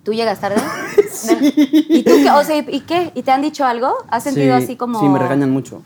¿Tú 0.03 0.13
llegas 0.13 0.39
tarde? 0.39 0.55
¿Y 1.89 2.03
tú 2.03 2.11
qué? 2.23 2.29
O 2.31 2.43
sea, 2.43 2.57
¿y 2.57 2.81
qué? 2.81 3.11
¿Y 3.15 3.23
te 3.23 3.31
han 3.31 3.41
dicho 3.41 3.65
algo? 3.65 3.95
¿Has 4.09 4.23
sentido 4.23 4.57
Sí, 4.57 4.63
así 4.63 4.75
como...? 4.75 4.99
Sí, 4.99 5.07
me 5.07 5.19
regañan 5.19 5.51
mucho. 5.51 5.81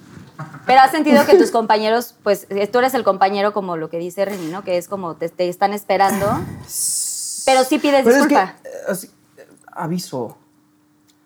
Pero 0.65 0.79
has 0.81 0.91
sentido 0.91 1.25
que 1.25 1.37
tus 1.37 1.51
compañeros, 1.51 2.15
pues 2.23 2.47
eh, 2.49 2.67
tú 2.67 2.79
eres 2.79 2.93
el 2.93 3.03
compañero 3.03 3.53
como 3.53 3.77
lo 3.77 3.89
que 3.89 3.97
dice 3.99 4.25
Reni, 4.25 4.47
¿no? 4.47 4.63
Que 4.63 4.77
es 4.77 4.87
como 4.87 5.15
te, 5.15 5.29
te 5.29 5.49
están 5.49 5.73
esperando. 5.73 6.25
Pero 7.45 7.63
sí 7.65 7.79
pides 7.79 8.03
Pero 8.03 8.15
es 8.17 8.27
que, 8.27 8.35
disculpa. 8.35 8.55
eh, 8.63 8.69
así, 8.89 9.07
eh, 9.37 9.47
aviso. 9.71 10.37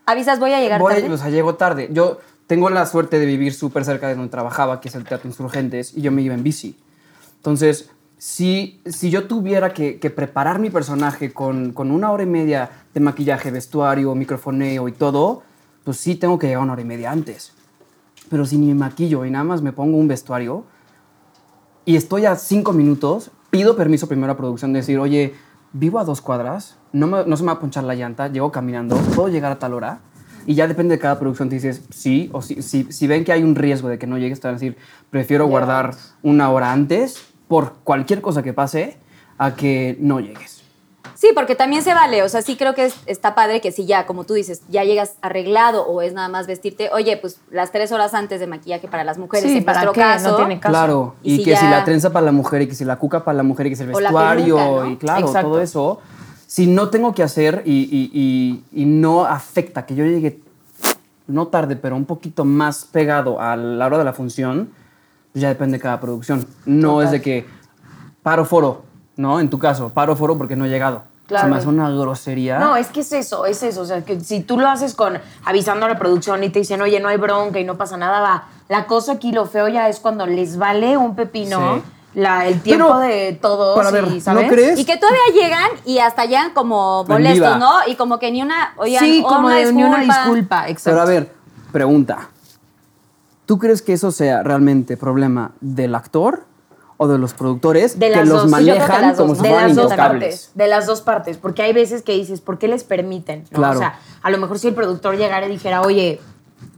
Avisas, 0.06 0.40
voy 0.40 0.54
a 0.54 0.60
llegar 0.60 0.80
Voy, 0.82 0.94
tarde. 0.96 1.14
o 1.14 1.18
sea, 1.18 1.30
llego 1.30 1.56
tarde. 1.56 1.90
Yo 1.92 2.20
tengo 2.48 2.70
la 2.70 2.86
suerte 2.86 3.20
de 3.20 3.26
vivir 3.26 3.54
súper 3.54 3.86
cerca 3.86 4.08
de 4.08 4.16
donde 4.16 4.30
trabajaba, 4.30 4.80
que 4.82 4.90
es 4.90 4.96
el 4.96 5.04
Teatro 5.04 5.28
Insurgentes, 5.30 5.96
y 5.96 6.02
yo 6.02 6.12
me 6.12 6.22
iba 6.22 6.34
en 6.34 6.44
bici. 6.44 6.78
Entonces, 7.38 7.90
si, 8.18 8.82
si 8.86 9.10
yo 9.10 9.28
tuviera 9.28 9.74
que, 9.74 10.00
que 10.00 10.10
preparar 10.10 10.60
mi 10.60 10.70
personaje 10.70 11.32
con, 11.34 11.72
con 11.74 11.92
una 11.92 12.12
hora 12.12 12.24
y 12.24 12.28
media 12.28 12.70
de 12.94 13.00
maquillaje, 13.00 13.52
vestuario, 13.52 14.14
microfoneo 14.16 14.88
y 14.88 14.92
todo, 14.92 15.44
pues 15.84 15.98
sí 15.98 16.16
tengo 16.16 16.40
que 16.40 16.48
llegar 16.48 16.64
una 16.64 16.74
hora 16.74 16.82
y 16.82 16.86
media 16.86 17.12
antes. 17.12 17.54
Pero 18.30 18.46
si 18.46 18.58
ni 18.58 18.68
me 18.68 18.76
maquillo 18.76 19.24
y 19.26 19.32
nada 19.32 19.44
más 19.44 19.62
me 19.62 19.72
pongo 19.72 19.98
un 19.98 20.08
vestuario 20.08 20.66
y 21.86 21.96
estoy 21.96 22.26
a 22.26 22.36
cinco 22.36 22.74
minutos, 22.74 23.32
pido 23.50 23.76
permiso 23.78 24.08
primero 24.08 24.34
a 24.34 24.38
producción 24.38 24.74
de 24.74 24.80
decir, 24.80 25.00
oye, 25.00 25.36
vivo 25.72 26.00
a 26.00 26.04
dos 26.04 26.20
cuadras, 26.22 26.78
no, 26.92 27.08
me- 27.08 27.26
no 27.26 27.38
se 27.38 27.44
me 27.44 27.48
va 27.48 27.54
a 27.54 27.60
ponchar 27.60 27.84
la 27.84 27.96
llanta, 27.96 28.28
llego 28.28 28.52
caminando, 28.52 28.96
puedo 29.16 29.30
llegar 29.30 29.52
a 29.52 29.60
tal 29.60 29.74
hora. 29.74 30.00
Y 30.46 30.56
ya 30.56 30.68
depende 30.68 30.96
de 30.96 31.00
cada 31.00 31.20
producción, 31.20 31.50
te 31.50 31.56
dices 31.56 31.84
sí 31.90 32.30
o 32.34 32.42
sí. 32.42 32.62
Si, 32.62 32.86
si 32.92 33.06
ven 33.08 33.24
que 33.26 33.34
hay 33.34 33.44
un 33.44 33.54
riesgo 33.56 33.90
de 33.90 33.98
que 34.00 34.08
no 34.08 34.18
llegues, 34.18 34.40
te 34.40 34.48
van 34.48 34.56
a 34.56 34.60
decir, 34.60 34.78
prefiero 35.10 35.46
guardar 35.46 35.94
una 36.24 36.50
hora 36.50 36.72
antes 36.72 37.22
por 37.48 37.74
cualquier 37.84 38.22
cosa 38.22 38.44
que 38.44 38.54
pase 38.54 38.98
a 39.38 39.56
que 39.56 39.98
no 40.00 40.20
llegues. 40.20 40.56
Sí, 41.16 41.30
porque 41.34 41.56
también 41.56 41.82
se 41.82 41.96
vale. 41.96 42.22
O 42.22 42.30
sea, 42.30 42.44
sí 42.44 42.58
creo 42.58 42.76
que 42.76 42.86
es- 42.86 42.96
está 43.08 43.34
padre 43.34 43.60
que 43.60 43.72
si 43.72 43.86
ya, 43.88 44.06
como 44.06 44.24
tú 44.24 44.36
dices, 44.36 44.62
ya 44.70 44.84
llegas 44.84 45.16
arreglado 45.22 45.84
o 45.88 46.02
es 46.04 46.14
nada 46.14 46.28
más 46.28 46.46
vestirte, 46.46 46.90
oye, 46.94 47.18
pues 47.18 47.40
las 47.50 47.72
tres 47.72 47.92
horas 47.92 48.14
antes 48.14 48.40
de 48.40 48.46
maquillaje 48.46 48.88
para 48.88 49.04
las 49.04 49.18
mujeres, 49.18 49.50
Sí, 49.52 49.58
en 49.58 49.66
¿para 49.66 49.80
nuestro 49.84 49.94
qué? 49.94 50.02
No 50.02 50.08
caso. 50.14 50.36
tiene 50.36 50.60
caso. 50.60 50.72
Claro, 50.72 51.16
Y 51.24 51.34
y, 51.34 51.38
si 51.38 51.44
que 51.46 51.58
si 51.58 51.66
la 51.68 51.84
trenza 51.84 52.12
para 52.12 52.26
la 52.26 52.32
mujer 52.32 52.62
y 52.62 52.68
que 52.68 52.76
si 52.76 52.86
la 52.86 52.98
cuca 52.98 53.24
para 53.24 53.36
la 53.38 53.44
mujer 53.44 53.66
y 53.66 53.70
que 53.72 53.76
si 53.76 53.84
el 53.84 53.90
vestuario 53.90 54.56
peluca, 54.58 54.66
¿no? 54.86 54.92
y 54.92 54.98
claro, 54.98 55.26
Exacto. 55.28 55.50
todo 55.50 55.62
eso. 55.62 56.02
Si 56.46 56.68
no 56.68 56.90
tengo 56.90 57.14
que 57.16 57.24
hacer 57.24 57.64
y, 57.66 57.72
y- 57.74 58.12
y- 58.14 58.64
y 58.84 58.86
no 58.86 59.26
afecta 59.26 59.86
que 59.88 59.96
yo 59.96 60.06
llegue 60.06 60.40
no 61.28 61.48
tarde, 61.48 61.76
pero 61.76 61.96
un 61.96 62.06
poquito 62.06 62.46
más 62.46 62.86
pegado 62.86 63.42
a 63.42 63.56
la 63.58 63.86
hora 63.88 63.98
de 63.98 64.04
la 64.06 64.14
función, 64.14 64.70
ya 65.40 65.50
depende 65.50 65.78
de 65.78 65.82
cada 65.82 66.00
producción. 66.00 66.46
No 66.66 67.02
es 67.02 67.12
de 67.12 67.22
que 67.22 67.46
paro 68.24 68.46
foro, 68.46 68.84
¿no? 69.16 69.40
En 69.40 69.50
tu 69.50 69.60
caso, 69.60 69.90
paro 69.90 70.16
foro 70.16 70.38
porque 70.38 70.56
no 70.56 70.66
he 70.66 70.70
llegado. 70.70 71.04
Claro. 71.28 71.46
Se 71.48 71.52
me 71.52 71.58
hace 71.58 71.68
una 71.68 71.90
grosería. 71.90 72.58
No, 72.60 72.78
es 72.78 72.88
que 72.88 73.02
es 73.02 73.12
eso, 73.12 73.46
es 73.46 73.62
eso. 73.62 73.82
O 73.82 73.86
sea, 73.86 74.04
que 74.06 74.20
si 74.22 74.40
tú 74.42 74.58
lo 74.58 74.70
haces 74.70 74.94
con 74.96 75.20
avisando 75.44 75.86
a 75.86 75.90
la 75.90 76.00
producción 76.00 76.42
y 76.44 76.50
te 76.50 76.60
dicen, 76.60 76.82
oye, 76.82 77.02
no 77.02 77.10
hay 77.10 77.18
bronca 77.18 77.60
y 77.60 77.66
no 77.66 77.76
pasa 77.78 77.98
nada, 77.98 78.22
va. 78.22 78.46
La 78.70 78.86
cosa 78.86 79.14
aquí, 79.14 79.34
lo 79.34 79.46
feo 79.46 79.68
ya 79.68 79.90
es 79.90 80.00
cuando 80.00 80.26
les 80.26 80.58
vale 80.58 80.96
un 80.96 81.16
pepino 81.16 81.76
Sí. 81.76 81.82
la, 82.22 82.48
el 82.48 82.62
tiempo 82.62 82.88
Pero, 82.88 83.00
de 83.00 83.34
todos. 83.42 83.76
para 83.78 83.92
ver, 83.92 84.06
y, 84.08 84.16
¿no 84.16 84.22
¿sabes? 84.22 84.50
crees? 84.50 84.80
Y 84.80 84.86
que 84.86 84.96
todavía 84.96 85.20
llegan 85.34 85.70
y 85.86 86.00
hasta 86.00 86.24
llegan 86.26 86.52
como 86.54 87.04
molestos. 87.04 87.60
¿no? 87.60 87.74
Y 87.88 87.96
como 87.96 88.20
que 88.20 88.32
ni 88.32 88.42
una, 88.42 88.74
oigan, 88.78 89.04
sí, 89.04 89.22
oh, 89.26 89.28
como 89.28 89.48
una 89.48 89.58
de 89.58 89.74
ni 89.74 89.84
una 89.84 89.98
disculpa. 89.98 90.22
disculpa. 90.24 90.70
Exacto. 90.70 90.90
Pero 90.92 91.02
a 91.02 91.06
ver, 91.06 91.32
pregunta. 91.74 92.30
¿Tú 93.48 93.58
crees 93.58 93.82
que 93.82 93.94
eso 93.94 94.12
sea 94.12 94.44
realmente 94.44 94.96
problema 94.98 95.54
del 95.62 95.96
actor 95.96 96.46
o 96.98 97.08
de 97.08 97.18
los 97.18 97.34
productores 97.34 97.98
De 97.98 98.12
que 98.12 98.18
los 98.26 98.30
dos. 98.30 98.44
Que 98.44 98.50
manejan 98.50 99.16
como 99.16 99.34
si 99.36 99.42
¿no? 99.42 99.44
de 99.44 99.50
fueran 99.50 99.68
las 99.70 99.76
dos 99.76 99.86
intocables? 99.86 100.22
partes, 100.36 100.52
de 100.54 100.68
las 100.68 100.86
dos 100.86 101.02
partes, 101.02 101.38
porque 101.38 101.62
hay 101.64 101.74
veces 101.74 102.02
que 102.04 102.12
dices, 102.12 102.42
¿por 102.42 102.58
qué 102.60 102.68
les 102.68 102.84
permiten? 102.84 103.46
¿no? 103.52 103.58
Claro. 103.58 103.76
O 103.78 103.80
sea, 103.80 104.00
a 104.22 104.30
lo 104.30 104.38
mejor 104.38 104.60
si 104.60 104.68
el 104.68 104.74
productor 104.76 105.16
llegara 105.18 105.46
y 105.48 105.50
dijera, 105.50 105.82
oye, 105.82 106.20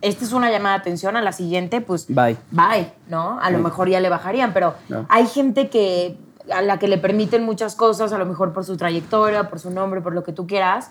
esta 0.02 0.24
es 0.24 0.32
una 0.32 0.52
llamada 0.52 0.76
de 0.76 0.82
atención, 0.82 1.18
a 1.18 1.22
la 1.22 1.32
siguiente, 1.32 1.82
pues 1.82 2.06
Bye. 2.08 2.38
bye, 2.52 2.92
¿no? 3.08 3.40
A 3.42 3.50
lo 3.50 3.60
mejor 3.60 3.90
ya 3.90 4.00
le 4.00 4.10
bajarían, 4.10 4.54
pero 4.54 4.76
No. 4.90 5.06
hay 5.10 5.26
gente 5.28 5.70
que 5.70 6.18
a 6.52 6.62
la 6.62 6.80
que 6.80 6.88
le 6.88 6.98
permiten 6.98 7.44
muchas 7.44 7.76
cosas, 7.76 8.12
a 8.14 8.18
lo 8.18 8.26
mejor 8.26 8.54
por 8.54 8.66
su 8.66 8.76
trayectoria, 8.78 9.50
por 9.50 9.60
su 9.60 9.70
nombre, 9.72 10.02
por 10.02 10.14
lo 10.14 10.24
que 10.24 10.34
tú 10.34 10.48
quieras. 10.48 10.90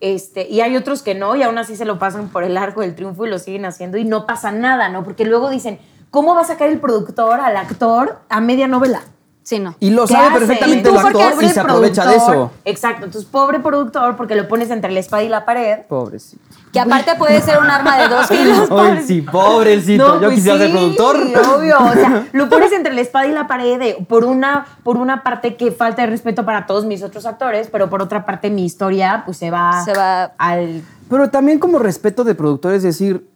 Este, 0.00 0.46
y 0.48 0.60
hay 0.60 0.76
otros 0.76 1.02
que 1.02 1.14
no, 1.14 1.36
y 1.36 1.42
aún 1.42 1.58
así 1.58 1.74
se 1.74 1.84
lo 1.84 1.98
pasan 1.98 2.28
por 2.28 2.44
el 2.44 2.56
arco 2.56 2.82
del 2.82 2.94
triunfo 2.94 3.26
y 3.26 3.30
lo 3.30 3.38
siguen 3.38 3.64
haciendo 3.64 3.96
y 3.96 4.04
no 4.04 4.26
pasa 4.26 4.52
nada, 4.52 4.88
¿no? 4.88 5.04
Porque 5.04 5.24
luego 5.24 5.48
dicen, 5.48 5.78
¿cómo 6.10 6.34
va 6.34 6.42
a 6.42 6.44
sacar 6.44 6.68
el 6.68 6.80
productor 6.80 7.40
al 7.40 7.56
actor 7.56 8.18
a 8.28 8.40
media 8.40 8.68
novela? 8.68 9.02
Sí, 9.46 9.60
no. 9.60 9.76
Y 9.78 9.90
lo 9.90 10.06
¿Qué 10.08 10.14
sabe 10.14 10.26
hace? 10.26 10.38
perfectamente 10.40 10.88
el 10.88 10.96
actor 10.98 11.34
y 11.40 11.48
se 11.48 11.60
aprovecha 11.60 12.04
de 12.04 12.16
eso. 12.16 12.50
Exacto, 12.64 13.04
entonces 13.04 13.30
pobre 13.30 13.60
productor 13.60 14.16
porque 14.16 14.34
lo 14.34 14.48
pones 14.48 14.72
entre 14.72 14.90
la 14.90 14.98
espada 14.98 15.22
y 15.22 15.28
la 15.28 15.44
pared. 15.44 15.82
Pobrecito. 15.88 16.42
Que 16.72 16.80
aparte 16.80 17.14
puede 17.16 17.40
ser 17.40 17.60
un 17.60 17.70
arma 17.70 17.96
de 17.96 18.08
dos 18.08 18.26
filos. 18.26 18.68
Ay, 18.72 19.04
sí, 19.06 19.22
pobrecito. 19.22 20.04
No, 20.04 20.14
Yo 20.14 20.20
pues 20.22 20.34
quisiera 20.34 20.58
ser 20.58 20.72
productor. 20.72 21.16
Obvio, 21.16 21.76
o 21.78 21.92
sea, 21.92 22.26
lo 22.32 22.48
pones 22.48 22.72
entre 22.72 22.92
la 22.92 23.00
espada 23.02 23.28
y 23.28 23.30
la 23.30 23.46
pared 23.46 23.78
de- 23.78 24.04
por 24.08 24.24
una, 24.24 24.66
por 24.82 24.96
una 24.96 25.22
parte 25.22 25.54
que 25.54 25.70
falta 25.70 26.02
de 26.02 26.08
respeto 26.08 26.44
para 26.44 26.66
todos 26.66 26.84
mis 26.84 27.04
otros 27.04 27.24
actores, 27.24 27.68
pero 27.70 27.88
por 27.88 28.02
otra 28.02 28.24
parte 28.26 28.50
mi 28.50 28.64
historia 28.64 29.22
pues 29.24 29.36
se 29.36 29.52
va, 29.52 29.84
Se 29.84 29.94
va- 29.94 30.32
al... 30.38 30.82
Pero 31.08 31.30
también 31.30 31.60
como 31.60 31.78
respeto 31.78 32.24
de 32.24 32.34
productor 32.34 32.74
es 32.74 32.82
decir, 32.82 33.28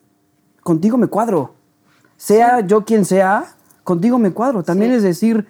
contigo 0.64 0.96
me 0.96 1.06
cuadro. 1.06 1.54
Sea 2.16 2.62
yo 2.66 2.84
quien 2.84 3.04
sea, 3.04 3.44
contigo 3.84 4.18
me 4.18 4.32
cuadro. 4.32 4.64
También 4.64 4.90
es 4.90 5.04
decir, 5.04 5.46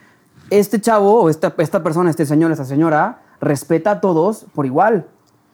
este 0.51 0.81
chavo 0.81 1.23
o 1.23 1.31
esta, 1.31 1.55
esta 1.59 1.83
persona, 1.83 2.11
este 2.11 2.27
señor, 2.27 2.53
esta 2.53 2.65
señora, 2.65 3.23
respeta 3.41 3.93
a 3.93 4.01
todos 4.01 4.47
por 4.55 4.67
igual. 4.67 5.07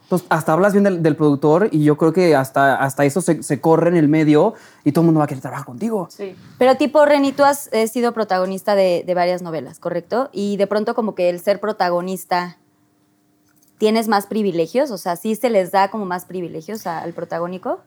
Entonces, 0.03 0.27
hasta 0.31 0.53
hablas 0.53 0.73
bien 0.73 0.85
del, 0.85 1.03
del 1.03 1.17
productor 1.17 1.69
y 1.73 1.83
yo 1.83 1.97
creo 1.97 2.13
que 2.13 2.37
hasta, 2.37 2.77
hasta 2.77 3.05
eso 3.05 3.21
se, 3.21 3.43
se 3.43 3.61
corre 3.61 3.89
en 3.89 3.97
el 3.97 4.09
medio 4.09 4.55
y 4.85 4.93
todo 4.93 5.03
el 5.03 5.07
mundo 5.07 5.19
va 5.19 5.25
a 5.25 5.27
querer 5.27 5.43
trabajar 5.43 5.67
contigo. 5.67 6.07
Sí. 6.11 6.37
Pero 6.59 6.77
tipo, 6.77 7.05
Reni, 7.05 7.33
tú 7.33 7.43
has 7.43 7.69
eh, 7.73 7.89
sido 7.89 8.13
protagonista 8.13 8.77
de, 8.77 9.03
de 9.05 9.15
varias 9.15 9.43
novelas, 9.43 9.81
¿correcto? 9.81 10.31
Y 10.33 10.59
de 10.59 10.69
pronto 10.69 10.95
como 10.95 11.17
que 11.17 11.29
el 11.29 11.41
ser 11.41 11.59
protagonista, 11.59 12.57
¿tienes 13.79 14.07
más 14.07 14.27
privilegios? 14.27 14.93
O 14.93 14.99
sea, 14.99 15.17
¿sí 15.17 15.35
se 15.35 15.51
les 15.51 15.73
da 15.73 15.91
como 15.91 16.05
más 16.07 16.25
privilegios 16.25 16.87
al 16.87 17.13
protagónico? 17.13 17.81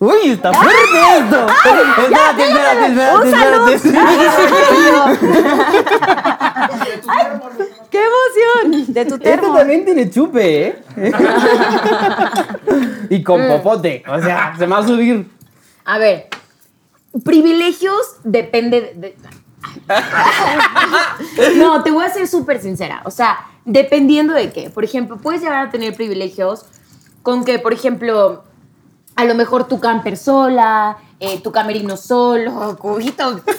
¡Uy, 0.00 0.30
está 0.30 0.52
fuerte 0.52 1.18
esto! 1.18 1.46
espérate, 1.48 2.44
espérate, 2.44 2.86
espérate, 2.86 3.74
espérate. 3.74 5.38
¡Qué 7.90 7.98
emoción! 7.98 8.92
De 8.92 9.04
tu 9.06 9.14
Este 9.14 9.30
termo. 9.30 9.54
también 9.54 9.84
tiene 9.84 10.10
chupe, 10.10 10.66
¿eh? 10.68 10.82
y 13.10 13.22
con 13.22 13.46
popote. 13.48 14.02
O 14.08 14.20
sea, 14.20 14.54
se 14.58 14.66
me 14.66 14.74
va 14.74 14.80
a 14.80 14.86
subir. 14.86 15.30
A 15.84 15.98
ver, 15.98 16.28
privilegios 17.24 18.16
depende 18.24 18.80
de... 18.80 18.94
de- 18.94 19.16
no, 21.56 21.82
te 21.82 21.90
voy 21.90 22.04
a 22.04 22.10
ser 22.10 22.28
súper 22.28 22.60
sincera. 22.60 23.00
O 23.04 23.10
sea, 23.10 23.38
dependiendo 23.64 24.32
de 24.34 24.52
qué. 24.52 24.70
Por 24.70 24.84
ejemplo, 24.84 25.16
puedes 25.18 25.40
llegar 25.42 25.66
a 25.66 25.70
tener 25.70 25.94
privilegios 25.94 26.66
con 27.22 27.44
que, 27.44 27.58
por 27.58 27.72
ejemplo, 27.72 28.44
a 29.18 29.24
lo 29.24 29.34
mejor 29.34 29.66
tu 29.66 29.80
camper 29.80 30.16
sola, 30.16 30.96
eh, 31.18 31.40
tu 31.40 31.50
camerino 31.50 31.96
solo, 31.96 32.78
cubito. 32.78 33.40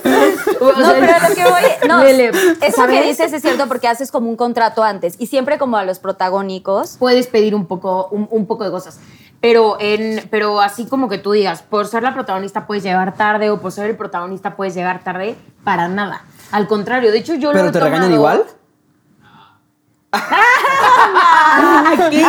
No, 0.60 0.92
pero 1.00 1.14
lo 1.28 1.36
que 1.36 1.44
voy. 1.44 1.88
No, 1.88 2.02
eso 2.02 2.88
que 2.88 3.04
dices 3.04 3.34
es 3.34 3.42
cierto 3.42 3.68
porque 3.68 3.88
haces 3.88 4.12
como 4.12 4.30
un 4.30 4.38
contrato 4.38 4.84
antes 4.84 5.16
y 5.20 5.28
siempre 5.28 5.58
como 5.58 5.78
a 5.78 5.84
los 5.84 6.00
protagónicos. 6.00 6.96
puedes 6.98 7.28
pedir 7.28 7.56
un 7.56 7.66
poco, 7.66 8.08
un, 8.12 8.28
un 8.32 8.46
poco 8.46 8.64
de 8.64 8.72
cosas. 8.72 9.00
Pero, 9.42 9.78
en, 9.80 10.28
pero 10.30 10.62
así 10.62 10.86
como 10.86 11.10
que 11.10 11.18
tú 11.18 11.34
digas, 11.34 11.62
por 11.62 11.88
ser 11.88 12.04
la 12.04 12.14
protagonista 12.14 12.66
puedes 12.66 12.84
llegar 12.84 13.16
tarde 13.16 13.50
o 13.50 13.60
por 13.60 13.72
ser 13.72 13.90
el 13.90 13.98
protagonista 13.98 14.56
puedes 14.56 14.76
llegar 14.76 15.04
tarde, 15.04 15.36
para 15.64 15.88
nada. 15.90 16.24
Al 16.52 16.68
contrario, 16.68 17.12
de 17.12 17.20
hecho 17.20 17.36
yo 17.36 17.50
lo 17.50 17.54
¿Pero 17.54 17.70
he 17.70 17.72
te 17.72 17.80
regañan 17.80 18.12
O 21.92 21.96
sea, 21.96 22.10
yo 22.10 22.20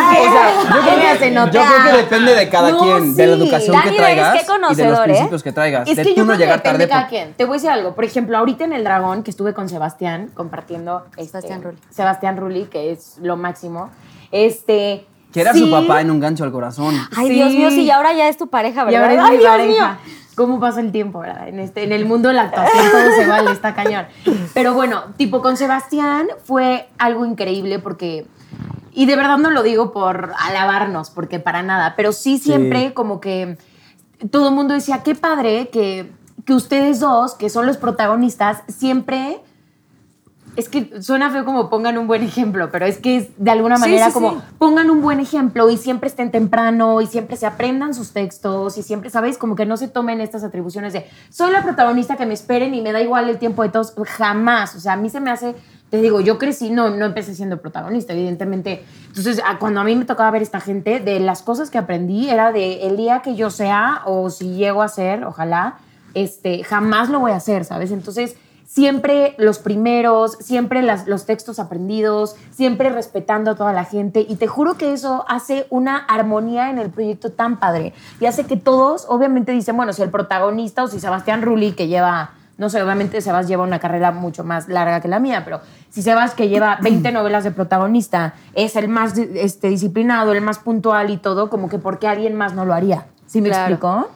creo, 0.83 1.19
que, 1.19 1.35
yo 1.35 1.51
creo 1.51 1.83
que 1.90 1.97
depende 1.97 2.35
de 2.35 2.49
cada 2.49 2.71
No, 2.71 2.79
quien, 2.81 3.14
de 3.14 3.27
la 3.27 3.33
educación 3.35 3.77
Dani 3.77 3.90
que 3.90 3.97
traigas 3.97 4.33
Reyes, 4.33 4.47
qué 4.47 4.73
y 4.73 4.75
de 4.77 4.85
los 4.90 4.99
¿eh? 4.99 5.03
principios 5.05 5.43
que 5.43 5.53
traigas. 5.53 5.88
Es 5.88 5.97
de 5.97 6.03
que 6.03 6.11
tú 6.11 6.16
yo 6.16 6.23
no 6.23 6.29
creo 6.29 6.38
que 6.38 6.45
llegar 6.45 6.62
tarde. 6.62 6.79
de 6.79 6.88
cada 6.88 7.01
por- 7.03 7.09
quien. 7.11 7.35
Te 7.35 7.45
voy 7.45 7.55
a 7.55 7.57
decir 7.57 7.71
algo. 7.71 7.95
Por 7.95 8.05
ejemplo, 8.05 8.37
ahorita 8.38 8.64
en 8.64 8.73
El 8.73 8.85
Dragón, 8.85 9.23
que 9.23 9.31
estuve 9.31 9.55
con 9.55 9.69
Sebastián 9.69 10.31
compartiendo... 10.35 11.05
este, 11.16 11.31
Sebastián 11.33 11.62
Rulli. 11.62 11.79
Sebastián 11.90 12.37
Rulli, 12.37 12.64
que 12.66 12.93
es 12.93 13.16
lo 13.23 13.37
máximo. 13.37 13.90
Este... 14.31 15.07
Que 15.33 15.40
era 15.43 15.53
sí, 15.53 15.61
su 15.61 15.71
papá 15.71 16.01
en 16.01 16.11
un 16.11 16.19
gancho 16.19 16.43
al 16.45 16.51
corazón. 16.53 16.95
Ay, 17.16 17.29
Sí. 17.29 17.35
Dios 17.35 17.51
mío, 17.53 17.71
sí, 17.71 17.83
y 17.83 17.90
ahora 17.90 18.12
ya 18.12 18.29
es 18.29 18.37
tu 18.37 18.49
pareja, 18.49 18.83
Y 18.83 18.87
¿verdad? 18.87 19.03
ahora 19.03 19.14
es 19.14 19.21
Ay, 19.21 19.31
mi 19.31 19.38
Dios 19.38 19.51
pareja. 19.51 19.99
mío. 20.03 20.20
¿Cómo 20.40 20.59
pasa 20.59 20.81
el 20.81 20.90
tiempo, 20.90 21.18
verdad? 21.18 21.48
En, 21.48 21.59
este, 21.59 21.85
en 21.85 21.92
el 21.92 22.07
mundo 22.07 22.29
de 22.31 22.35
la 22.35 22.44
actuación 22.44 22.83
todo 22.90 23.14
se 23.14 23.26
vale, 23.26 23.53
está 23.53 23.74
cañón. 23.74 24.07
Pero 24.55 24.72
bueno, 24.72 25.03
tipo 25.18 25.42
con 25.42 25.59
Sebastián 25.59 26.29
fue 26.44 26.88
algo 26.96 27.26
increíble 27.26 27.79
porque... 27.79 28.26
Y 28.90 29.05
de 29.05 29.16
verdad 29.16 29.37
no 29.37 29.50
lo 29.50 29.62
digo 29.62 29.92
por 29.92 30.33
alabarnos, 30.38 31.11
porque 31.11 31.40
para 31.40 31.62
nada, 31.62 31.92
pero 31.94 32.12
sí 32.12 32.38
siempre 32.38 32.94
como 32.94 33.20
que 33.20 33.59
todo 34.31 34.48
el 34.48 34.55
mundo 34.55 34.72
decía, 34.72 35.03
qué 35.03 35.14
padre 35.14 35.68
que, 35.68 36.11
que 36.46 36.55
ustedes 36.55 37.00
dos, 37.00 37.35
que 37.35 37.50
son 37.50 37.66
los 37.66 37.76
protagonistas, 37.76 38.62
siempre... 38.66 39.42
Es 40.61 40.68
que 40.68 41.01
suena 41.01 41.31
feo 41.31 41.46
como 41.46 41.70
pongan 41.70 41.96
un 41.96 42.07
buen 42.07 42.23
ejemplo, 42.23 42.68
pero 42.70 42.85
es 42.85 42.99
que 42.99 43.16
es 43.16 43.29
de 43.38 43.51
alguna 43.51 43.79
manera 43.79 44.09
sí, 44.09 44.12
como 44.12 44.33
sí. 44.33 44.37
pongan 44.59 44.90
un 44.90 45.01
buen 45.01 45.18
ejemplo 45.18 45.70
y 45.70 45.79
siempre 45.79 46.07
estén 46.11 46.31
temprano 46.31 47.01
y 47.01 47.07
siempre 47.07 47.38
se 47.38 47.46
aprendan 47.46 47.94
sus 47.94 48.12
textos 48.12 48.77
y 48.77 48.83
siempre, 48.83 49.09
¿sabéis? 49.09 49.38
Como 49.38 49.57
que 49.57 49.64
no 49.64 49.79
se 49.79 49.88
tomen 49.88 50.20
estas 50.20 50.44
atribuciones 50.44 50.92
de 50.92 51.07
soy 51.31 51.51
la 51.51 51.62
protagonista 51.62 52.18
que 52.18 52.27
me 52.27 52.35
esperen 52.35 52.75
y 52.75 52.83
me 52.83 52.92
da 52.92 53.01
igual 53.01 53.31
el 53.31 53.38
tiempo 53.38 53.62
de 53.62 53.70
todos. 53.70 53.94
Jamás. 54.05 54.77
O 54.77 54.81
sea, 54.81 54.92
a 54.92 54.96
mí 54.99 55.09
se 55.09 55.18
me 55.18 55.31
hace, 55.31 55.55
te 55.88 56.03
digo, 56.03 56.20
yo 56.20 56.37
crecí, 56.37 56.68
no, 56.68 56.90
no 56.90 57.07
empecé 57.07 57.35
siendo 57.35 57.62
protagonista, 57.62 58.12
evidentemente. 58.12 58.85
Entonces, 59.09 59.42
cuando 59.61 59.81
a 59.81 59.85
mí 59.85 59.96
me 59.96 60.05
tocaba 60.05 60.31
ver 60.31 60.42
esta 60.42 60.61
gente, 60.61 61.01
de 61.01 61.20
las 61.20 61.40
cosas 61.40 61.70
que 61.70 61.79
aprendí 61.79 62.29
era 62.29 62.53
de 62.53 62.83
el 62.87 62.99
día 62.99 63.23
que 63.23 63.35
yo 63.35 63.49
sea 63.49 64.03
o 64.05 64.29
si 64.29 64.57
llego 64.57 64.83
a 64.83 64.88
ser, 64.88 65.25
ojalá, 65.25 65.79
este, 66.12 66.64
jamás 66.64 67.09
lo 67.09 67.18
voy 67.20 67.33
a 67.33 67.37
hacer, 67.37 67.64
¿sabes? 67.64 67.92
Entonces 67.92 68.37
siempre 68.75 69.35
los 69.37 69.59
primeros, 69.59 70.35
siempre 70.41 70.81
las- 70.83 71.09
los 71.09 71.27
textos 71.27 71.59
aprendidos, 71.59 72.37
siempre 72.53 72.89
respetando 72.89 73.51
a 73.51 73.55
toda 73.57 73.73
la 73.73 73.83
gente. 73.85 74.25
Y 74.29 74.37
te 74.37 74.47
juro 74.47 74.75
que 74.75 74.93
eso 74.93 75.25
hace 75.29 75.67
una 75.71 75.97
armonía 75.97 76.71
en 76.71 76.79
el 76.79 76.89
proyecto 76.89 77.33
tan 77.33 77.59
padre. 77.59 77.93
Y 78.21 78.27
hace 78.27 78.45
que 78.47 78.57
todos, 78.57 79.07
obviamente, 79.09 79.51
dicen, 79.51 79.77
bueno, 79.77 79.93
si 79.93 80.03
el 80.03 80.11
protagonista 80.11 80.85
o 80.85 80.89
si 80.89 81.01
Sebastián 81.01 81.43
Rulli, 81.43 81.73
que 81.73 81.89
lleva, 81.89 82.31
no 82.59 82.69
sé, 82.71 82.81
obviamente 82.81 83.21
Sebas 83.21 83.49
lleva 83.49 83.65
una 83.65 83.81
carrera 83.81 84.13
mucho 84.13 84.45
más 84.45 84.69
larga 84.69 85.01
que 85.01 85.09
la 85.09 85.19
mía, 85.19 85.43
pero 85.45 85.61
si 85.91 86.01
Sebas, 86.03 86.35
que 86.35 86.49
lleva 86.49 86.79
20 86.81 87.11
novelas 87.11 87.43
de 87.43 87.51
protagonista, 87.51 88.35
es 88.55 88.77
el 88.77 88.87
más 88.87 89.19
este, 89.19 89.69
disciplinado, 89.69 90.33
el 90.33 90.43
más 90.43 90.61
puntual 90.61 91.11
y 91.11 91.17
todo, 91.17 91.51
como 91.51 91.69
que 91.69 91.79
¿por 91.79 91.99
qué 91.99 92.07
alguien 92.07 92.37
más 92.37 92.55
no 92.55 92.65
lo 92.65 92.73
haría? 92.73 93.07
¿Sí 93.27 93.41
me 93.41 93.49
Claro. 93.49 93.75
explico? 93.75 94.09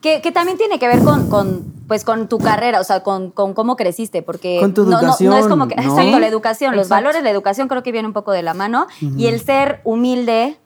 Que, 0.00 0.20
que 0.22 0.30
también 0.30 0.56
tiene 0.58 0.78
que 0.78 0.86
ver 0.86 1.00
con, 1.02 1.28
con, 1.28 1.64
pues, 1.88 2.04
con 2.04 2.28
tu 2.28 2.38
carrera, 2.38 2.80
o 2.80 2.84
sea, 2.84 3.02
con, 3.02 3.30
con 3.32 3.52
cómo 3.52 3.74
creciste, 3.76 4.22
porque 4.22 4.58
Con 4.60 4.72
tu 4.72 4.84
no- 4.84 4.90
no- 5.02 5.02
No, 5.02 5.12
es 5.14 5.20
educación, 5.20 5.48
como 5.50 5.66
que, 5.66 5.74
¿no? 5.74 5.82
exacto, 5.82 6.18
la 6.20 6.26
educación, 6.28 6.76
los 6.76 6.86
Exacto. 6.86 7.04
valores, 7.04 7.22
la 7.24 7.30
educación 7.30 7.66
creo 7.66 7.82
que 7.82 7.90
viene 7.90 8.06
un 8.06 8.14
poco 8.14 8.30
de 8.32 8.42
la 8.42 8.54
mano 8.54 8.86
y 9.00 9.26
el 9.26 9.40
ser 9.40 9.80
humilde 9.84 10.56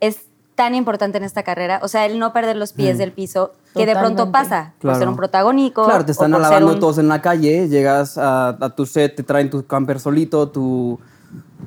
es 0.00 0.22
tan 0.56 0.74
importante 0.74 1.18
en 1.18 1.24
esta 1.24 1.42
carrera, 1.44 1.80
o 1.82 1.88
sea, 1.88 2.06
el 2.06 2.18
no 2.18 2.32
perder 2.32 2.56
los 2.56 2.72
pies 2.72 2.98
del 2.98 3.12
piso, 3.12 3.52
que 3.74 3.86
de 3.86 3.94
pronto 3.96 4.30
pasa 4.32 4.72
por 4.80 4.94
ser 4.96 5.08
un 5.08 5.16
protagónico. 5.16 5.84
Claro, 5.84 6.04
te 6.04 6.12
están 6.12 6.32
alabando 6.34 6.72
un- 6.74 6.80
todos 6.80 6.98
en 6.98 7.08
la 7.08 7.20
calle, 7.22 7.68
llegas 7.68 8.18
a, 8.18 8.48
a 8.60 8.70
tu 8.70 8.86
set, 8.86 9.14
te 9.16 9.22
traen 9.22 9.50
tu 9.50 9.64
camper 9.66 9.98
solito, 10.00 10.48
tu 10.50 10.98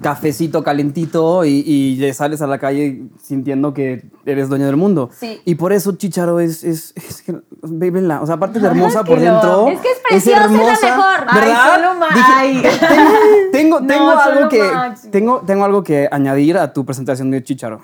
cafecito 0.02 0.64
calentito 0.64 1.44
y, 1.44 1.64
y 1.66 1.96
le 1.96 2.14
sales 2.14 2.42
a 2.44 2.48
la 2.48 2.60
calle 2.60 3.04
sintiendo 3.22 3.74
que 3.74 4.06
eres 4.26 4.48
dueño 4.50 4.68
del 4.68 4.76
mundo. 4.78 5.10
Sí. 5.18 5.42
Y 5.44 5.56
por 5.56 5.74
eso 5.74 5.94
Chicharo 5.94 6.40
es, 6.40 6.64
es, 6.64 6.94
es 6.96 7.22
que, 7.24 7.32
o 7.32 8.26
sea, 8.26 8.36
aparte 8.36 8.60
de 8.60 8.68
hermosa 8.68 9.04
por 9.04 9.20
dentro. 9.20 9.68
Es 9.70 9.80
que 9.82 9.88
es 9.92 10.00
preciosa, 10.08 10.44
es 10.46 10.82
la 10.82 10.90
mejor. 10.90 11.26
Ay, 11.28 11.40
¿verdad? 11.42 11.98
ma- 11.98 12.08
Dije, 12.14 12.32
ay. 12.36 12.64
tengo, 13.52 13.80
No, 13.82 13.88
tengo 13.88 14.10
algo 14.12 14.50
que 14.50 14.64
máximo. 14.72 15.12
tengo, 15.12 15.40
tengo 15.48 15.66
algo 15.66 15.84
que 15.84 16.08
añadir 16.12 16.58
a 16.58 16.72
tu 16.74 16.86
presentación 16.86 17.32
de 17.32 17.44
Chicharo. 17.44 17.82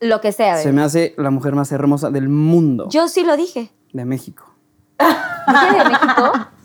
Lo 0.00 0.20
que 0.20 0.32
sea. 0.32 0.56
Se 0.58 0.72
me 0.72 0.82
hace 0.82 1.14
la 1.18 1.30
mujer 1.30 1.54
más 1.54 1.70
hermosa 1.72 2.10
del 2.10 2.28
mundo 2.28 2.88
Yo 2.88 3.08
sí 3.08 3.22
lo 3.24 3.36
dije. 3.36 3.70
de 3.92 4.04
México. 4.04 4.44
¿Dije 4.98 5.78
de 5.82 5.90
México? 5.90 6.32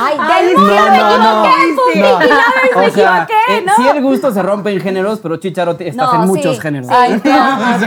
Ay, 0.00 0.16
Ay, 0.18 0.46
del 0.46 0.54
no, 0.54 0.60
mundo 0.60 0.74
me 0.74 0.90
no, 0.90 0.94
equivoqué, 0.94 2.00
no. 2.00 2.10
No. 2.10 2.18
Me 2.18 2.26
O 2.86 2.90
sea, 2.90 3.22
equivoqué, 3.22 3.34
eh, 3.58 3.64
¿no? 3.66 3.72
sí 3.76 3.88
el 3.88 4.02
gusto 4.02 4.32
se 4.32 4.42
rompe 4.42 4.70
en 4.72 4.80
géneros, 4.80 5.20
pero 5.20 5.36
Chicharo 5.38 5.72
estás 5.72 5.94
No, 5.96 6.14
en 6.14 6.22
sí, 6.22 6.26
muchos 6.28 6.60
géneros. 6.60 6.88
sí. 6.88 6.94
Ay, 6.96 7.20
amo. 7.24 7.78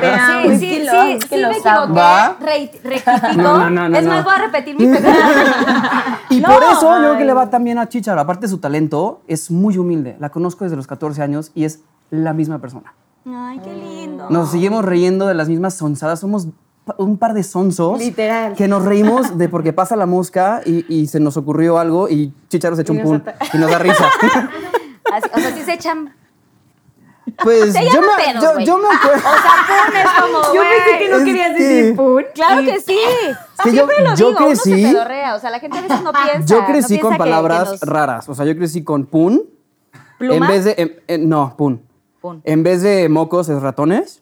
Sí, 0.49 0.57
sí, 0.57 0.57
sí, 0.59 0.87
sí, 1.21 1.27
que 1.29 1.37
me 1.37 1.51
equivoqué. 1.51 1.69
amo. 1.69 1.93
¿Va? 1.95 2.35
Re- 2.39 2.71
rectificó. 2.83 3.41
No, 3.41 3.57
no, 3.57 3.69
no, 3.69 3.89
no, 3.89 3.97
es 3.97 4.05
más, 4.07 4.17
no. 4.17 4.23
voy 4.23 4.33
a 4.33 4.37
repetir 4.39 4.75
mi 4.79 4.87
pecado. 4.95 5.13
Y 6.29 6.39
No, 6.41 6.47
por 6.49 6.63
eso 6.63 6.81
yo 6.81 6.97
creo 6.99 7.13
que 7.13 7.19
ay. 7.21 7.25
le 7.27 7.33
va 7.33 7.49
también 7.49 7.77
a 7.77 7.87
Chicharo. 7.89 8.19
Aparte 8.21 8.41
de 8.41 8.49
su 8.49 8.57
talento, 8.57 9.21
es 9.27 9.51
muy 9.51 9.77
humilde. 9.77 10.15
La 10.19 10.29
conozco 10.29 10.63
desde 10.63 10.75
los 10.77 10.87
14 10.87 11.21
años 11.21 11.51
y 11.53 11.65
es 11.65 11.81
la 12.09 12.33
misma 12.33 12.59
persona. 12.59 12.93
Ay, 13.25 13.59
qué 13.63 13.73
lindo. 13.73 14.27
Nos 14.29 14.51
seguimos 14.51 14.83
riendo 14.83 15.27
de 15.27 15.33
las 15.33 15.47
mismas 15.47 15.75
sonsadas. 15.75 16.19
Somos 16.19 16.47
un 16.97 17.17
par 17.17 17.33
de 17.33 17.43
sonsos. 17.43 17.99
Literal. 17.99 18.53
Que 18.55 18.67
nos 18.67 18.83
reímos 18.83 19.37
de 19.37 19.49
porque 19.49 19.71
pasa 19.73 19.95
la 19.95 20.05
mosca 20.05 20.61
y, 20.65 20.85
y 20.93 21.07
se 21.07 21.19
nos 21.19 21.37
ocurrió 21.37 21.77
algo 21.79 22.09
y 22.09 22.33
Chicharo 22.49 22.75
se 22.75 22.81
echa 22.83 22.93
un 22.93 23.01
pun 23.01 23.23
y 23.53 23.57
nos 23.57 23.69
da 23.71 23.79
risa. 23.79 24.05
Así- 25.13 25.29
o 25.33 25.39
sea, 25.39 25.51
sí 25.55 25.61
se 25.63 25.73
echan. 25.73 26.13
Pues 27.41 27.73
yo 27.73 28.01
me, 28.01 28.07
pedos, 28.21 28.43
yo, 28.43 28.59
yo 28.59 28.77
me 28.79 28.87
acuerdo. 28.93 29.17
O 29.17 29.21
sea, 29.21 29.87
pun 29.87 29.95
es 29.95 30.09
como, 30.21 30.53
Yo 30.53 30.61
pensé 30.61 30.99
que 30.99 31.09
no 31.09 31.17
Es 31.17 31.23
querías 31.23 31.57
que- 31.57 31.63
decir 31.63 31.95
pun. 31.95 32.23
Claro 32.35 32.61
que 32.63 32.79
sí. 32.81 32.99
que 33.63 33.69
yo- 33.71 33.71
Siempre 33.71 34.03
lo 34.03 34.15
yo 34.15 34.27
digo, 34.29 34.39
uno 34.39 34.49
crecí- 34.49 34.81
se 34.85 34.91
pedorrea. 34.91 35.35
O 35.35 35.39
sea, 35.39 35.49
la 35.49 35.59
gente 35.59 35.77
a 35.77 35.81
veces 35.81 36.01
no 36.01 36.11
piensa. 36.11 36.45
Yo 36.53 36.61
no 36.61 36.67
crecí 36.67 36.87
piensa 36.89 37.01
con 37.01 37.11
que- 37.11 37.15
que 37.15 37.19
palabras 37.19 37.69
nos- 37.71 37.81
raras. 37.81 38.27
O 38.29 38.35
sea, 38.35 38.45
yo 38.45 38.55
crecí 38.57 38.83
con 38.83 39.05
pun. 39.05 39.43
¿Pluma? 40.19 40.35
En 40.35 40.51
vez 40.51 40.65
de. 40.65 40.75
em- 40.77 40.91
em- 41.07 41.29
no, 41.29 41.55
pun. 41.57 41.81
Pun. 42.21 42.41
En 42.43 42.61
vez 42.63 42.81
de 42.81 43.07
mocos 43.09 43.47
es 43.49 43.61
ratones. 43.61 44.21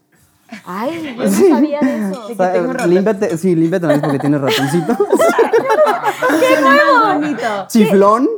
Ay, 0.66 1.16
yo 1.18 1.24
no 1.24 1.30
sabía 1.32 1.80
de 1.80 2.10
eso. 2.12 2.28
O 2.28 2.36
sea, 2.36 2.88
límpiate, 2.88 3.38
sí, 3.38 3.56
límpiate 3.56 3.88
nariz 3.88 4.02
porque 4.02 4.20
tienes 4.20 4.42
ratoncito. 4.42 4.98
¡Qué 6.40 7.14
bonito! 7.14 7.68
Chiflón, 7.68 8.30